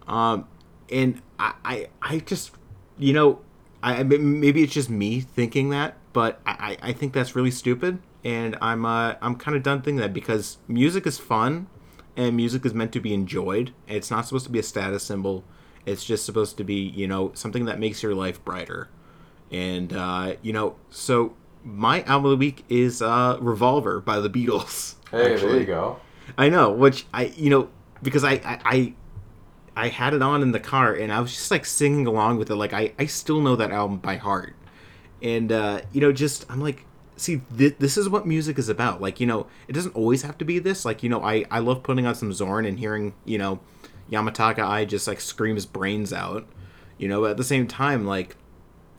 Um, 0.08 0.48
and 0.92 1.22
I, 1.40 1.54
I, 1.64 1.88
I 2.02 2.20
just, 2.20 2.52
you 2.98 3.14
know, 3.14 3.40
I 3.82 4.00
I- 4.00 4.04
maybe 4.04 4.62
it's 4.64 4.74
just 4.74 4.90
me 4.90 5.22
thinking 5.22 5.70
that, 5.70 5.96
but 6.16 6.40
I, 6.46 6.78
I 6.82 6.94
think 6.94 7.12
that's 7.12 7.36
really 7.36 7.52
stupid, 7.52 8.00
and 8.24 8.58
I'm, 8.62 8.86
uh, 8.86 9.16
I'm 9.22 9.36
kind 9.36 9.58
of 9.58 9.64
done 9.64 9.82
thinking 9.82 9.98
that 9.98 10.14
because 10.14 10.60
music 10.66 11.06
is 11.06 11.18
fun, 11.18 11.68
and 12.16 12.38
music 12.38 12.66
is 12.66 12.74
meant 12.74 12.94
to 12.94 13.02
be 13.02 13.14
enjoyed. 13.14 13.74
It's 13.86 14.10
not 14.10 14.26
supposed 14.26 14.46
to 14.46 14.52
be 14.52 14.60
a 14.60 14.64
status 14.64 15.04
symbol. 15.04 15.44
It's 15.86 16.06
just 16.06 16.26
supposed 16.26 16.56
to 16.56 16.64
be, 16.64 16.76
you 16.76 17.06
know, 17.06 17.34
something 17.34 17.66
that 17.66 17.80
makes 17.80 18.02
your 18.02 18.16
life 18.16 18.42
brighter. 18.46 18.88
And 19.52 19.92
uh, 19.92 20.36
you 20.42 20.54
know, 20.54 20.78
so 20.90 21.36
my 21.66 22.02
album 22.04 22.32
of 22.32 22.32
the 22.32 22.38
week 22.38 22.64
is 22.70 23.02
uh, 23.02 23.38
"Revolver" 23.42 24.00
by 24.00 24.22
the 24.22 24.30
Beatles. 24.30 24.96
Hey, 25.12 25.36
there 25.36 25.60
you 25.60 25.66
go. 25.66 26.00
I 26.38 26.48
know, 26.48 26.72
which 26.72 27.06
I 27.14 27.26
you 27.36 27.50
know 27.50 27.70
because 28.02 28.24
I 28.24 28.36
I 28.36 28.60
I, 28.66 28.94
I 29.76 29.88
had 29.90 30.14
it 30.14 30.22
on 30.22 30.42
in 30.42 30.54
the 30.54 30.60
car 30.62 30.94
and 30.94 31.12
I 31.12 31.20
was 31.20 31.32
just 31.34 31.52
like 31.52 31.66
singing 31.66 32.08
along 32.08 32.38
with 32.38 32.50
it. 32.50 32.56
Like 32.56 32.74
I 32.74 32.94
I 32.98 33.06
still 33.06 33.42
know 33.42 33.56
that 33.58 33.72
album 33.72 33.98
by 33.98 34.16
heart, 34.16 34.56
and 35.22 35.52
uh, 35.52 35.82
you 35.92 36.02
know 36.02 36.12
just 36.12 36.46
I'm 36.50 36.62
like. 36.62 36.86
See, 37.18 37.40
th- 37.58 37.78
this 37.80 37.98
is 37.98 38.10
what 38.10 38.28
music 38.28 38.60
is 38.60 38.68
about. 38.68 39.00
Like, 39.00 39.22
you 39.22 39.26
know, 39.26 39.48
it 39.70 39.72
doesn't 39.72 39.96
always 39.96 40.24
have 40.24 40.38
to 40.40 40.44
be 40.44 40.60
this. 40.60 40.84
Like, 40.84 41.02
you 41.02 41.08
know, 41.08 41.24
I, 41.24 41.46
I 41.50 41.60
love 41.60 41.82
putting 41.82 42.06
on 42.06 42.14
some 42.14 42.34
Zorn 42.34 42.66
and 42.66 42.78
hearing, 42.78 43.14
you 43.24 43.38
know, 43.38 43.62
Yamantaka 44.12 44.60
Eye 44.60 44.84
just 44.84 45.08
like 45.08 45.22
scream 45.22 45.56
his 45.56 45.66
brains 45.66 46.12
out. 46.12 46.46
You 46.98 47.08
know, 47.08 47.22
but 47.22 47.32
at 47.32 47.38
the 47.38 47.46
same 47.46 47.68
time, 47.68 48.06
like, 48.06 48.36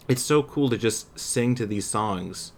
it's 0.09 0.22
so 0.22 0.43
cool 0.43 0.70
to 0.70 0.78
just 0.78 1.18
sing 1.18 1.55
to 1.56 1.66
these 1.66 1.84
songs 1.84 2.52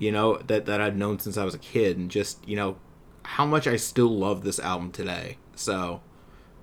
you 0.00 0.10
know 0.10 0.38
that 0.48 0.66
that 0.66 0.80
I'd 0.80 0.96
known 0.96 1.20
since 1.20 1.36
I 1.36 1.44
was 1.44 1.54
a 1.54 1.58
kid 1.58 1.96
and 1.96 2.10
just 2.10 2.46
you 2.48 2.56
know 2.56 2.76
how 3.22 3.46
much 3.46 3.68
I 3.68 3.76
still 3.76 4.08
love 4.08 4.42
this 4.42 4.58
album 4.58 4.90
today 4.90 5.36
so 5.54 6.00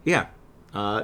yeah 0.03 0.27
uh 0.73 1.03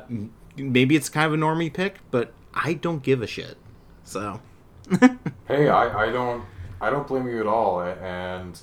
maybe 0.57 0.97
it's 0.97 1.07
kind 1.07 1.27
of 1.27 1.34
a 1.34 1.38
normie 1.41 1.72
pick 1.72 1.99
but 2.11 2.34
I 2.53 2.73
don't 2.73 3.01
give 3.01 3.22
a 3.22 3.27
shit 3.27 3.55
so 4.03 4.41
Hey, 5.47 5.68
I, 5.69 6.05
I 6.07 6.11
don't 6.11 6.43
I 6.81 6.89
don't 6.89 7.07
blame 7.07 7.27
you 7.27 7.39
at 7.39 7.47
all. 7.47 7.81
And 7.81 8.60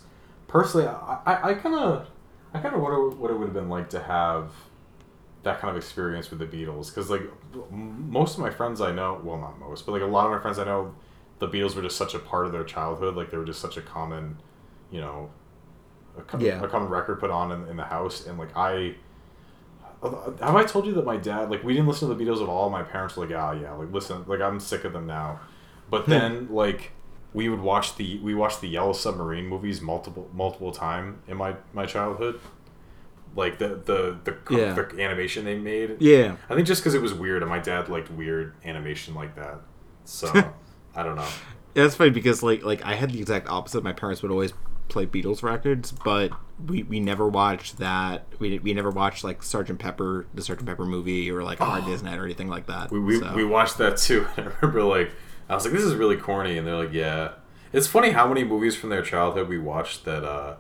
personally, 0.49 0.87
I, 0.87 1.55
kind 1.55 1.75
of 1.75 2.09
I 2.55 2.61
kind 2.61 2.75
of 2.75 2.81
wonder 2.81 3.09
what 3.11 3.31
it 3.31 3.35
would 3.39 3.45
have 3.47 3.55
been 3.55 3.69
like 3.69 3.91
to 3.91 4.01
have 4.03 4.53
that 5.43 5.61
kind 5.61 5.71
of 5.71 5.77
experience 5.77 6.31
with 6.31 6.39
the 6.39 6.47
Beatles 6.47 6.89
because 6.89 7.11
like 7.11 7.23
most 7.71 8.35
of 8.35 8.41
my 8.41 8.51
friends 8.51 8.81
I 8.81 8.93
know, 8.93 9.21
well 9.25 9.39
not 9.39 9.59
most, 9.59 9.87
but 9.87 9.93
like 9.93 10.03
a 10.03 10.07
lot 10.07 10.27
of 10.27 10.33
my 10.33 10.41
friends 10.41 10.59
I 10.59 10.65
know, 10.65 10.95
the 11.39 11.49
Beatles 11.49 11.75
were 11.75 11.83
just 11.83 11.97
such 11.97 12.15
a 12.15 12.19
part 12.19 12.47
of 12.47 12.53
their 12.53 12.65
childhood. 12.65 13.17
Like 13.17 13.31
they 13.31 13.39
were 13.39 13.45
just 13.45 13.61
such 13.61 13.77
a 13.77 13.83
common, 13.83 14.39
you 14.91 15.01
know, 15.01 15.31
a, 16.19 16.39
Yeah. 16.43 16.63
a 16.63 16.69
common 16.69 16.89
record 16.89 17.21
put 17.21 17.31
on 17.31 17.53
in, 17.53 17.69
in 17.69 17.77
the 17.77 17.85
house. 17.85 18.27
And 18.27 18.39
like 18.39 18.57
I. 18.57 18.97
Have 20.03 20.57
I 20.57 20.65
told 20.65 20.87
you 20.87 20.95
that 20.95 21.05
my 21.05 21.19
dad 21.19 21.51
like 21.51 21.63
we 21.63 21.75
didn't 21.75 21.87
listen 21.89 22.09
to 22.09 22.15
the 22.15 22.25
Beatles 22.25 22.43
at 22.43 22.49
all? 22.49 22.71
My 22.71 22.83
parents 22.83 23.17
were 23.17 23.27
like, 23.27 23.37
ah, 23.37 23.53
yeah, 23.53 23.73
like 23.75 23.93
listen, 23.93 24.25
like 24.27 24.41
I'm 24.41 24.59
sick 24.59 24.85
of 24.85 24.95
them 24.95 25.07
now. 25.07 25.41
But 25.91 26.05
hmm. 26.05 26.11
then 26.11 26.49
like 26.51 26.93
we 27.33 27.49
would 27.49 27.61
watch 27.61 27.97
the 27.97 28.19
we 28.21 28.35
watched 28.35 28.61
the 28.61 28.69
Yellow 28.69 28.93
Submarine 28.93 29.47
movies 29.47 29.81
multiple 29.81 30.29
multiple 30.33 30.73
time 30.73 31.23
in 31.29 31.37
my 31.37 31.57
my 31.73 31.87
childhood. 31.87 32.41
Like 33.37 33.59
the 33.59 33.69
the 33.69 34.19
the, 34.25 34.37
Yeah. 34.51 34.73
the 34.73 35.03
animation 35.03 35.45
they 35.45 35.57
made. 35.57 35.97
yeah 36.01 36.37
I 36.49 36.55
think 36.55 36.67
just 36.67 36.81
because 36.81 36.95
it 36.95 37.03
was 37.03 37.15
weird, 37.15 37.43
and 37.43 37.51
my 37.51 37.61
dad 37.61 37.89
liked 37.89 38.11
weird 38.11 38.55
animation 38.65 39.15
like 39.15 39.37
that. 39.37 39.61
So 40.05 40.29
I 40.95 41.03
don't 41.03 41.17
know. 41.17 41.29
Yeah, 41.75 41.85
that's 41.85 41.95
funny 41.95 42.11
because 42.11 42.43
like 42.43 42.65
like 42.65 42.85
I 42.85 42.95
had 42.95 43.13
the 43.13 43.21
exact 43.21 43.49
opposite 43.49 43.85
my 43.85 43.93
parents 43.93 44.23
would 44.23 44.33
always 44.33 44.53
play 44.89 45.07
Beatles 45.07 45.45
records 45.45 45.93
but 45.93 46.33
we 46.67 46.83
we 46.83 46.99
never 46.99 47.29
watched 47.29 47.79
that 47.79 48.27
we 48.41 48.59
we 48.59 48.75
never 48.75 48.91
watched 48.91 49.23
like 49.23 49.41
Sergeant 49.41 49.79
Pepper 49.79 50.27
the 50.35 50.43
Sergeant 50.43 50.69
Pepper 50.69 50.85
movie 50.85 51.31
or 51.31 51.45
like 51.45 51.59
Hard 51.61 51.85
Day's 51.87 52.03
Night 52.03 52.19
or 52.19 52.25
anything 52.25 52.49
like 52.49 52.67
that 52.67 52.91
We 52.91 52.99
we, 52.99 53.21
so. 53.21 53.33
we 53.35 53.45
watched 53.45 53.79
that 53.79 53.99
too. 53.99 54.27
And 54.37 54.49
I 54.49 54.53
remember 54.61 54.83
like 54.83 55.13
I 55.51 55.55
was 55.55 55.65
like, 55.65 55.75
this 55.75 55.83
is 55.85 55.95
really 55.95 56.17
corny, 56.17 56.57
and 56.57 56.67
they're 56.67 56.77
like, 56.77 56.93
yeah. 56.93 57.33
It's 57.73 57.87
funny 57.87 58.11
how 58.11 58.27
many 58.29 58.43
movies 58.45 58.75
from 58.77 58.91
their 58.91 59.03
childhood 59.03 59.49
we 59.49 59.59
watched 59.59 60.05
that 60.05 60.25
uh, 60.25 60.57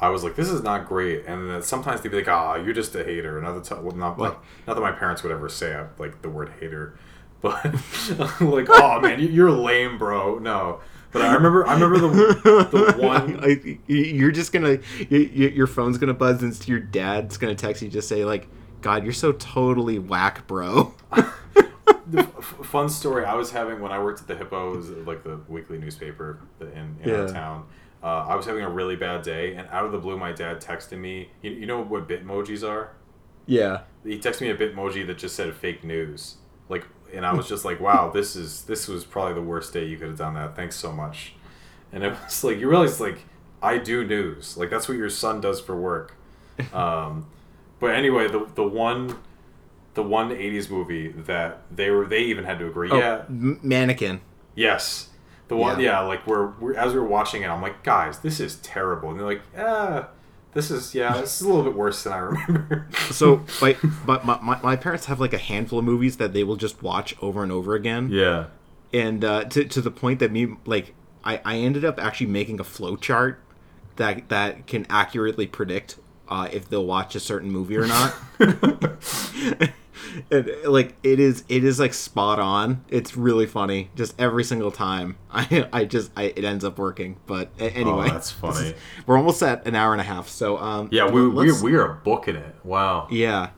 I 0.00 0.08
was 0.08 0.24
like, 0.24 0.34
this 0.36 0.48
is 0.48 0.62
not 0.62 0.86
great, 0.88 1.24
and 1.26 1.48
then 1.48 1.62
sometimes 1.62 2.00
they'd 2.00 2.10
be 2.10 2.16
like, 2.18 2.28
ah, 2.28 2.56
you're 2.56 2.74
just 2.74 2.94
a 2.94 3.04
hater. 3.04 3.38
Another 3.38 3.60
time, 3.60 3.84
well, 3.84 3.94
not 3.96 4.18
What? 4.18 4.38
not 4.66 4.74
that 4.74 4.80
my 4.82 4.92
parents 4.92 5.22
would 5.22 5.32
ever 5.32 5.48
say 5.48 5.80
like 5.98 6.20
the 6.22 6.28
word 6.28 6.50
hater, 6.60 6.98
but 7.40 7.64
like, 8.40 8.66
oh 8.68 9.00
man, 9.00 9.20
you- 9.20 9.28
you're 9.28 9.50
lame, 9.50 9.96
bro. 9.98 10.38
No, 10.38 10.80
But 11.12 11.22
I 11.22 11.34
remember, 11.34 11.66
I 11.66 11.74
remember 11.74 11.98
the 12.00 12.68
the 12.70 13.02
one. 13.06 13.38
I, 13.44 13.78
you're 13.86 14.30
just 14.32 14.52
gonna, 14.52 14.78
you, 15.08 15.18
your 15.48 15.66
phone's 15.66 15.98
gonna 15.98 16.14
buzz, 16.14 16.42
and 16.42 16.68
your 16.68 16.80
dad's 16.80 17.36
gonna 17.38 17.54
text 17.54 17.80
you, 17.82 17.88
just 17.88 18.08
say 18.08 18.24
like, 18.24 18.48
"God, 18.82 19.04
you're 19.04 19.12
so 19.12 19.32
totally 19.32 19.98
whack, 19.98 20.46
bro." 20.46 20.94
the 22.12 22.22
fun 22.22 22.88
story 22.88 23.24
I 23.24 23.34
was 23.34 23.50
having 23.50 23.80
when 23.80 23.92
I 23.92 23.98
worked 24.02 24.20
at 24.20 24.28
the 24.28 24.36
Hippo, 24.36 24.76
was 24.76 24.90
like 24.90 25.24
the 25.24 25.40
weekly 25.48 25.78
newspaper 25.78 26.38
in, 26.60 26.96
in 27.02 27.14
our 27.14 27.28
town. 27.28 27.66
Uh, 28.02 28.26
I 28.28 28.34
was 28.34 28.46
having 28.46 28.62
a 28.64 28.68
really 28.70 28.96
bad 28.96 29.22
day, 29.22 29.54
and 29.54 29.68
out 29.68 29.84
of 29.84 29.92
the 29.92 29.98
blue, 29.98 30.16
my 30.18 30.32
dad 30.32 30.60
texted 30.60 30.98
me. 30.98 31.30
You, 31.40 31.52
you 31.52 31.66
know 31.66 31.80
what 31.82 32.08
Bitmojis 32.08 32.68
are? 32.68 32.92
yeah. 33.46 33.80
He 34.04 34.18
texted 34.18 34.40
me 34.40 34.50
a 34.50 34.56
Bitmoji 34.56 35.06
that 35.06 35.18
just 35.18 35.36
said 35.36 35.54
fake 35.54 35.84
news. 35.84 36.36
Like, 36.68 36.84
and 37.14 37.24
I 37.24 37.32
was 37.34 37.48
just 37.48 37.64
like, 37.64 37.78
wow, 37.80 38.10
this 38.10 38.34
is 38.34 38.62
this 38.64 38.88
was 38.88 39.04
probably 39.04 39.34
the 39.34 39.42
worst 39.42 39.72
day 39.72 39.84
you 39.86 39.96
could 39.96 40.08
have 40.08 40.18
done 40.18 40.34
that. 40.34 40.56
Thanks 40.56 40.74
so 40.76 40.90
much. 40.92 41.34
And 41.92 42.02
it 42.02 42.12
was 42.24 42.42
like 42.42 42.58
you 42.58 42.68
realize 42.68 43.00
like 43.00 43.18
I 43.62 43.78
do 43.78 44.04
news. 44.04 44.56
Like 44.56 44.70
that's 44.70 44.88
what 44.88 44.96
your 44.96 45.10
son 45.10 45.40
does 45.40 45.60
for 45.60 45.76
work. 45.76 46.16
Um, 46.72 47.26
but 47.80 47.94
anyway, 47.94 48.28
the 48.28 48.46
the 48.54 48.62
one 48.62 49.18
the 49.94 50.02
one 50.02 50.30
'80s 50.30 50.70
movie 50.70 51.08
that 51.12 51.62
they 51.70 51.90
were 51.90 52.06
they 52.06 52.20
even 52.20 52.44
had 52.44 52.58
to 52.60 52.66
agree. 52.66 52.90
Oh, 52.90 52.98
Yeah, 52.98 53.22
M- 53.28 53.60
mannequin. 53.62 54.20
yes, 54.54 55.08
the 55.48 55.56
one. 55.56 55.78
Yeah. 55.80 55.86
Yeah, 55.86 56.00
like 56.00 56.26
we're, 56.26 56.48
we're 56.60 56.74
as 56.74 56.92
we 56.94 57.00
were 57.00 57.06
watching 57.06 57.42
it, 57.42 57.48
I'm 57.48 57.60
like, 57.62 57.82
guys, 57.82 58.18
this 58.20 58.40
is 58.40 58.56
terrible. 58.56 59.10
And 59.10 59.18
they're 59.18 59.26
like, 59.26 59.42
ah, 59.58 60.08
this 60.54 60.70
is 60.70 60.94
yeah, 60.94 61.18
this 61.20 61.40
is 61.40 61.46
a 61.46 61.48
little 61.48 61.64
bit 61.64 61.74
worse 61.74 62.02
than 62.04 62.12
I 62.12 62.18
remember. 62.18 62.86
So, 63.10 63.44
like, 63.60 63.78
but 64.06 64.24
my, 64.24 64.38
my, 64.42 64.60
my 64.62 64.76
parents 64.76 65.06
have 65.06 65.20
like 65.20 65.32
a 65.32 65.38
handful 65.38 65.78
of 65.78 65.84
movies 65.84 66.16
that 66.18 66.32
they 66.32 66.44
will 66.44 66.56
just 66.56 66.82
watch 66.82 67.14
over 67.20 67.42
and 67.42 67.50
over 67.52 67.74
again. 67.74 68.08
yeah. 68.10 68.46
and 68.92 69.24
uh, 69.24 69.44
to 69.44 69.64
to 69.64 69.80
the 69.80 69.90
point 69.90 70.18
that 70.20 70.30
me 70.32 70.54
like 70.66 70.94
I, 71.24 71.40
I 71.44 71.56
ended 71.58 71.84
up 71.84 71.98
actually 72.02 72.26
making 72.28 72.60
a 72.60 72.64
flow 72.64 72.96
chart 72.96 73.40
that 73.96 74.28
that 74.30 74.66
can 74.66 74.86
accurately 74.90 75.46
predict 75.46 75.96
uh, 76.28 76.48
if 76.52 76.68
they'll 76.68 76.84
watch 76.86 77.14
a 77.14 77.20
certain 77.20 77.50
movie 77.50 77.76
or 77.76 77.86
not. 77.86 78.14
and 80.30 80.50
like 80.64 80.94
it 81.02 81.20
is 81.20 81.44
it 81.48 81.64
is 81.64 81.78
like 81.80 81.94
spot 81.94 82.38
on. 82.38 82.84
It's 82.88 83.16
really 83.16 83.46
funny. 83.46 83.90
Just 83.94 84.18
every 84.20 84.44
single 84.44 84.70
time, 84.70 85.16
I 85.30 85.68
I 85.72 85.84
just 85.84 86.10
I, 86.16 86.24
it 86.24 86.44
ends 86.44 86.64
up 86.64 86.78
working. 86.78 87.16
But 87.26 87.50
anyway, 87.58 88.08
Oh, 88.08 88.12
that's 88.12 88.30
funny. 88.44 88.74
we're 89.06 89.16
almost 89.16 89.42
at 89.42 89.66
an 89.66 89.74
hour 89.74 89.92
and 89.92 90.00
a 90.00 90.04
half. 90.04 90.28
So 90.28 90.58
um 90.58 90.88
Yeah, 90.92 91.08
we, 91.10 91.28
we, 91.28 91.52
we 91.62 91.74
are 91.76 91.94
booking 92.04 92.36
it. 92.36 92.54
Wow. 92.64 93.08
yeah. 93.10 93.50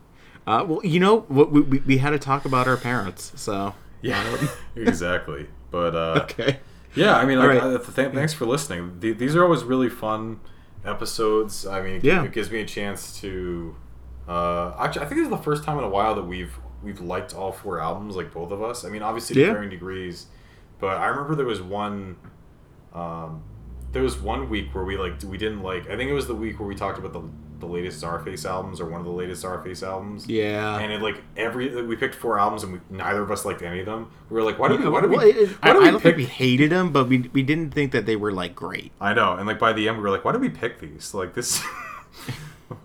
Uh, 0.46 0.62
well, 0.68 0.80
you 0.84 1.00
know, 1.00 1.20
what 1.28 1.50
we, 1.50 1.62
we, 1.62 1.78
we 1.80 1.96
had 1.98 2.10
to 2.10 2.18
talk 2.18 2.44
about 2.44 2.68
our 2.68 2.76
parents, 2.76 3.32
so 3.34 3.74
Yeah, 4.02 4.22
exactly. 4.76 5.46
But 5.70 5.94
uh, 5.96 6.20
okay. 6.24 6.58
yeah, 6.94 7.16
I 7.16 7.24
mean, 7.24 7.38
like, 7.38 7.48
right. 7.48 7.62
uh, 7.62 7.78
th- 7.78 8.12
thanks 8.12 8.34
for 8.34 8.44
listening. 8.44 8.98
Th- 9.00 9.16
these 9.16 9.34
are 9.34 9.42
always 9.42 9.64
really 9.64 9.88
fun 9.88 10.40
episodes. 10.84 11.66
I 11.66 11.80
mean, 11.82 11.96
it, 11.96 12.04
Yeah. 12.04 12.24
it 12.24 12.32
gives 12.32 12.50
me 12.50 12.60
a 12.60 12.66
chance 12.66 13.18
to. 13.20 13.74
Uh, 14.28 14.74
actually, 14.78 15.02
I 15.04 15.08
think 15.08 15.18
this 15.20 15.24
is 15.26 15.30
the 15.30 15.36
first 15.42 15.64
time 15.64 15.78
in 15.78 15.84
a 15.84 15.88
while 15.88 16.14
that 16.14 16.24
we've 16.24 16.58
we've 16.82 17.00
liked 17.00 17.34
all 17.34 17.52
four 17.52 17.80
albums, 17.80 18.16
like 18.16 18.32
both 18.32 18.50
of 18.52 18.62
us. 18.62 18.84
I 18.84 18.88
mean, 18.90 19.02
obviously 19.02 19.34
to 19.34 19.40
Yeah. 19.40 19.52
varying 19.52 19.70
degrees, 19.70 20.26
but 20.80 20.96
I 20.98 21.06
remember 21.06 21.34
there 21.34 21.46
was 21.46 21.60
one. 21.62 22.16
Um, 22.94 23.42
there 23.92 24.02
was 24.02 24.18
one 24.18 24.48
week 24.48 24.74
where 24.74 24.84
we 24.84 24.96
like 24.96 25.22
we 25.24 25.38
didn't 25.38 25.62
like. 25.62 25.88
I 25.90 25.96
think 25.96 26.10
it 26.10 26.14
was 26.14 26.26
the 26.26 26.34
week 26.34 26.58
where 26.58 26.68
we 26.68 26.74
talked 26.74 26.98
about 26.98 27.12
the 27.12 27.22
the 27.60 27.66
latest 27.66 28.02
Czarface 28.02 28.44
albums 28.44 28.80
or 28.80 28.86
one 28.86 29.00
of 29.00 29.06
the 29.06 29.12
latest 29.12 29.44
Czarface 29.44 29.86
albums. 29.86 30.26
Yeah. 30.28 30.78
And 30.78 30.92
it 30.92 31.00
like 31.00 31.22
every 31.36 31.82
we 31.84 31.94
picked 31.96 32.14
four 32.14 32.38
albums 32.38 32.64
and 32.64 32.72
we, 32.74 32.80
neither 32.90 33.22
of 33.22 33.30
us 33.30 33.44
liked 33.44 33.62
any 33.62 33.80
of 33.80 33.86
them. 33.86 34.10
We 34.28 34.34
were 34.36 34.42
like, 34.42 34.58
why 34.58 34.68
did 34.68 34.80
we? 34.80 34.88
Why 34.88 35.00
did 35.00 35.10
we? 35.10 35.16
Well, 35.16 35.26
it- 35.26 35.36
it- 35.36 35.48
why 35.50 35.70
I, 35.70 35.72
did 35.72 35.82
I 35.82 35.84
we 35.84 35.90
don't 35.92 36.02
think 36.02 36.16
we 36.16 36.24
hated 36.24 36.70
them, 36.70 36.90
but 36.92 37.08
we, 37.08 37.30
we 37.32 37.42
didn't 37.42 37.70
think 37.70 37.92
that 37.92 38.04
they 38.06 38.16
were 38.16 38.32
like 38.32 38.54
great. 38.56 38.90
I 39.00 39.14
know, 39.14 39.34
and 39.34 39.46
like 39.46 39.58
by 39.60 39.72
the 39.72 39.88
end, 39.88 39.96
we 39.98 40.02
were 40.02 40.10
like, 40.10 40.24
why 40.24 40.32
did 40.32 40.40
we 40.40 40.48
pick 40.50 40.80
these? 40.80 41.14
Like 41.14 41.34
this. 41.34 41.62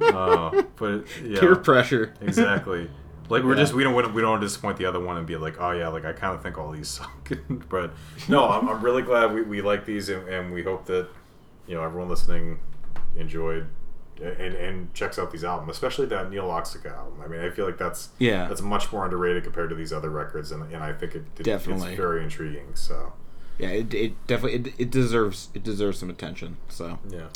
uh, 0.02 0.64
but 0.78 1.06
yeah, 1.24 1.40
Peer 1.40 1.56
pressure. 1.56 2.14
exactly. 2.22 2.90
Like 3.30 3.44
we're 3.44 3.52
Yeah. 3.56 3.61
just 3.61 3.74
we 3.74 3.84
don't 3.84 3.94
we 4.14 4.22
don't 4.22 4.32
want 4.32 4.41
to 4.41 4.48
disappoint 4.48 4.78
the 4.78 4.86
other 4.86 4.99
one 4.99 5.18
and 5.18 5.28
be 5.28 5.38
like, 5.38 5.60
oh 5.60 5.72
yeah, 5.72 5.88
like 5.90 6.06
I 6.06 6.14
kind 6.14 6.34
of 6.36 6.41
think 6.41 6.57
all 6.57 6.72
these 6.72 6.88
suck. 6.88 7.32
but 7.70 7.91
no, 8.28 8.49
I'm, 8.49 8.68
I'm 8.68 8.82
really 8.84 9.03
glad 9.03 9.34
we, 9.34 9.41
we 9.44 9.61
like 9.61 9.86
these 9.86 10.10
and, 10.10 10.28
and 10.28 10.53
we 10.53 10.64
hope 10.64 10.86
that 10.86 11.07
you 11.68 11.76
know 11.76 11.84
everyone 11.84 12.10
listening 12.10 12.60
enjoyed 13.16 13.68
and, 14.22 14.53
and 14.56 14.94
checks 14.94 15.18
out 15.18 15.32
these 15.32 15.44
albums, 15.45 15.72
especially 15.72 16.06
that 16.07 16.30
Nihiloxica 16.30 16.91
album. 16.98 17.22
I 17.24 17.28
mean, 17.28 17.40
I 17.40 17.49
feel 17.52 17.66
like 17.66 17.78
that's 17.78 18.10
Yeah. 18.18 18.48
that's 18.48 18.61
much 18.61 18.91
more 18.91 19.06
underrated 19.06 19.44
compared 19.44 19.70
to 19.70 19.76
these 19.76 19.94
other 19.94 20.10
records, 20.10 20.52
and, 20.52 20.64
and 20.74 20.84
I 20.84 20.91
think 20.94 21.16
it, 21.16 21.24
it 21.38 21.44
Definitely. 21.44 21.90
it's 21.90 21.98
very 21.98 22.24
intriguing. 22.24 22.72
So 22.74 23.14
Yeah, 23.60 23.70
it, 23.70 23.94
it 23.94 24.28
definitely 24.28 24.72
it, 24.72 24.74
it 24.80 24.90
deserves 24.91 25.49
it 25.53 25.64
deserves 25.64 25.99
some 25.99 26.10
attention. 26.10 26.57
So, 26.68 26.98
yeah, 27.10 27.28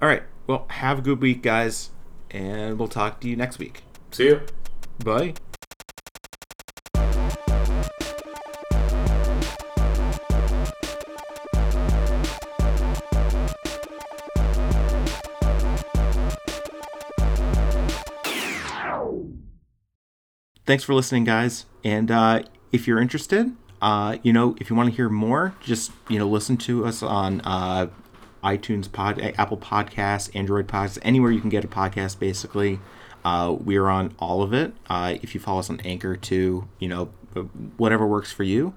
all 0.00 0.08
right. 0.08 0.22
Well, 0.46 0.66
have 0.68 1.00
a 1.00 1.02
good 1.02 1.20
week, 1.20 1.42
guys, 1.42 1.90
and 2.30 2.78
we'll 2.78 2.88
talk 2.88 3.20
to 3.20 3.28
you 3.28 3.34
next 3.34 3.58
week. 3.58 3.82
see 4.12 4.26
you. 4.26 4.42
Bye. 5.04 5.34
Thanks 20.64 20.82
for 20.82 20.94
listening, 20.94 21.22
guys. 21.22 21.66
And 21.84 22.10
uh, 22.10 22.42
if 22.72 22.88
you're 22.88 23.00
interested, 23.00 23.52
uh, 23.80 24.18
you 24.24 24.32
know, 24.32 24.56
if 24.60 24.68
you 24.68 24.74
want 24.74 24.90
to 24.90 24.96
hear 24.96 25.08
more, 25.08 25.54
just 25.60 25.92
you 26.08 26.18
know, 26.18 26.28
listen 26.28 26.56
to 26.58 26.84
us 26.84 27.04
on 27.04 27.40
uh, 27.42 27.88
iTunes, 28.46 28.90
Pod, 28.90 29.20
Apple 29.36 29.56
Podcasts, 29.56 30.30
Android 30.34 30.68
Podcasts, 30.68 30.98
anywhere 31.02 31.32
you 31.32 31.40
can 31.40 31.50
get 31.50 31.64
a 31.64 31.68
podcast. 31.68 32.18
Basically, 32.18 32.78
uh, 33.24 33.56
we're 33.58 33.88
on 33.88 34.14
all 34.18 34.42
of 34.42 34.52
it. 34.52 34.72
Uh, 34.88 35.16
if 35.20 35.34
you 35.34 35.40
follow 35.40 35.58
us 35.58 35.68
on 35.68 35.80
Anchor, 35.80 36.16
too, 36.16 36.68
you 36.78 36.88
know, 36.88 37.06
whatever 37.76 38.06
works 38.06 38.32
for 38.32 38.44
you. 38.44 38.74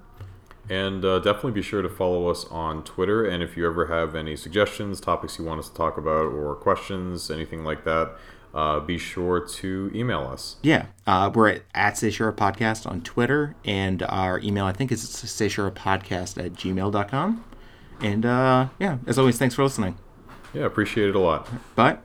And 0.68 1.04
uh, 1.04 1.18
definitely 1.18 1.52
be 1.52 1.62
sure 1.62 1.82
to 1.82 1.88
follow 1.88 2.28
us 2.28 2.44
on 2.46 2.84
Twitter. 2.84 3.24
And 3.24 3.42
if 3.42 3.56
you 3.56 3.66
ever 3.66 3.86
have 3.86 4.14
any 4.14 4.36
suggestions, 4.36 5.00
topics 5.00 5.38
you 5.38 5.44
want 5.44 5.60
us 5.60 5.68
to 5.68 5.74
talk 5.74 5.96
about, 5.98 6.26
or 6.26 6.54
questions, 6.54 7.30
anything 7.30 7.64
like 7.64 7.84
that, 7.84 8.16
uh, 8.54 8.80
be 8.80 8.98
sure 8.98 9.40
to 9.40 9.90
email 9.94 10.22
us. 10.22 10.56
Yeah, 10.62 10.86
uh, 11.06 11.30
we're 11.32 11.48
at, 11.48 11.62
at 11.74 11.94
Sayshura 11.94 12.34
Podcast 12.34 12.88
on 12.88 13.00
Twitter, 13.02 13.54
and 13.64 14.02
our 14.02 14.40
email, 14.40 14.64
I 14.64 14.72
think, 14.72 14.92
is 14.92 15.04
sayshurapodcast 15.04 16.44
at 16.44 16.52
gmail.com. 16.54 17.44
And 18.00 18.24
uh, 18.24 18.68
yeah, 18.78 18.98
as 19.06 19.18
always, 19.18 19.38
thanks 19.38 19.54
for 19.54 19.62
listening. 19.62 19.96
Yeah, 20.52 20.64
appreciate 20.64 21.08
it 21.08 21.14
a 21.16 21.20
lot. 21.20 21.48
Bye. 21.74 21.98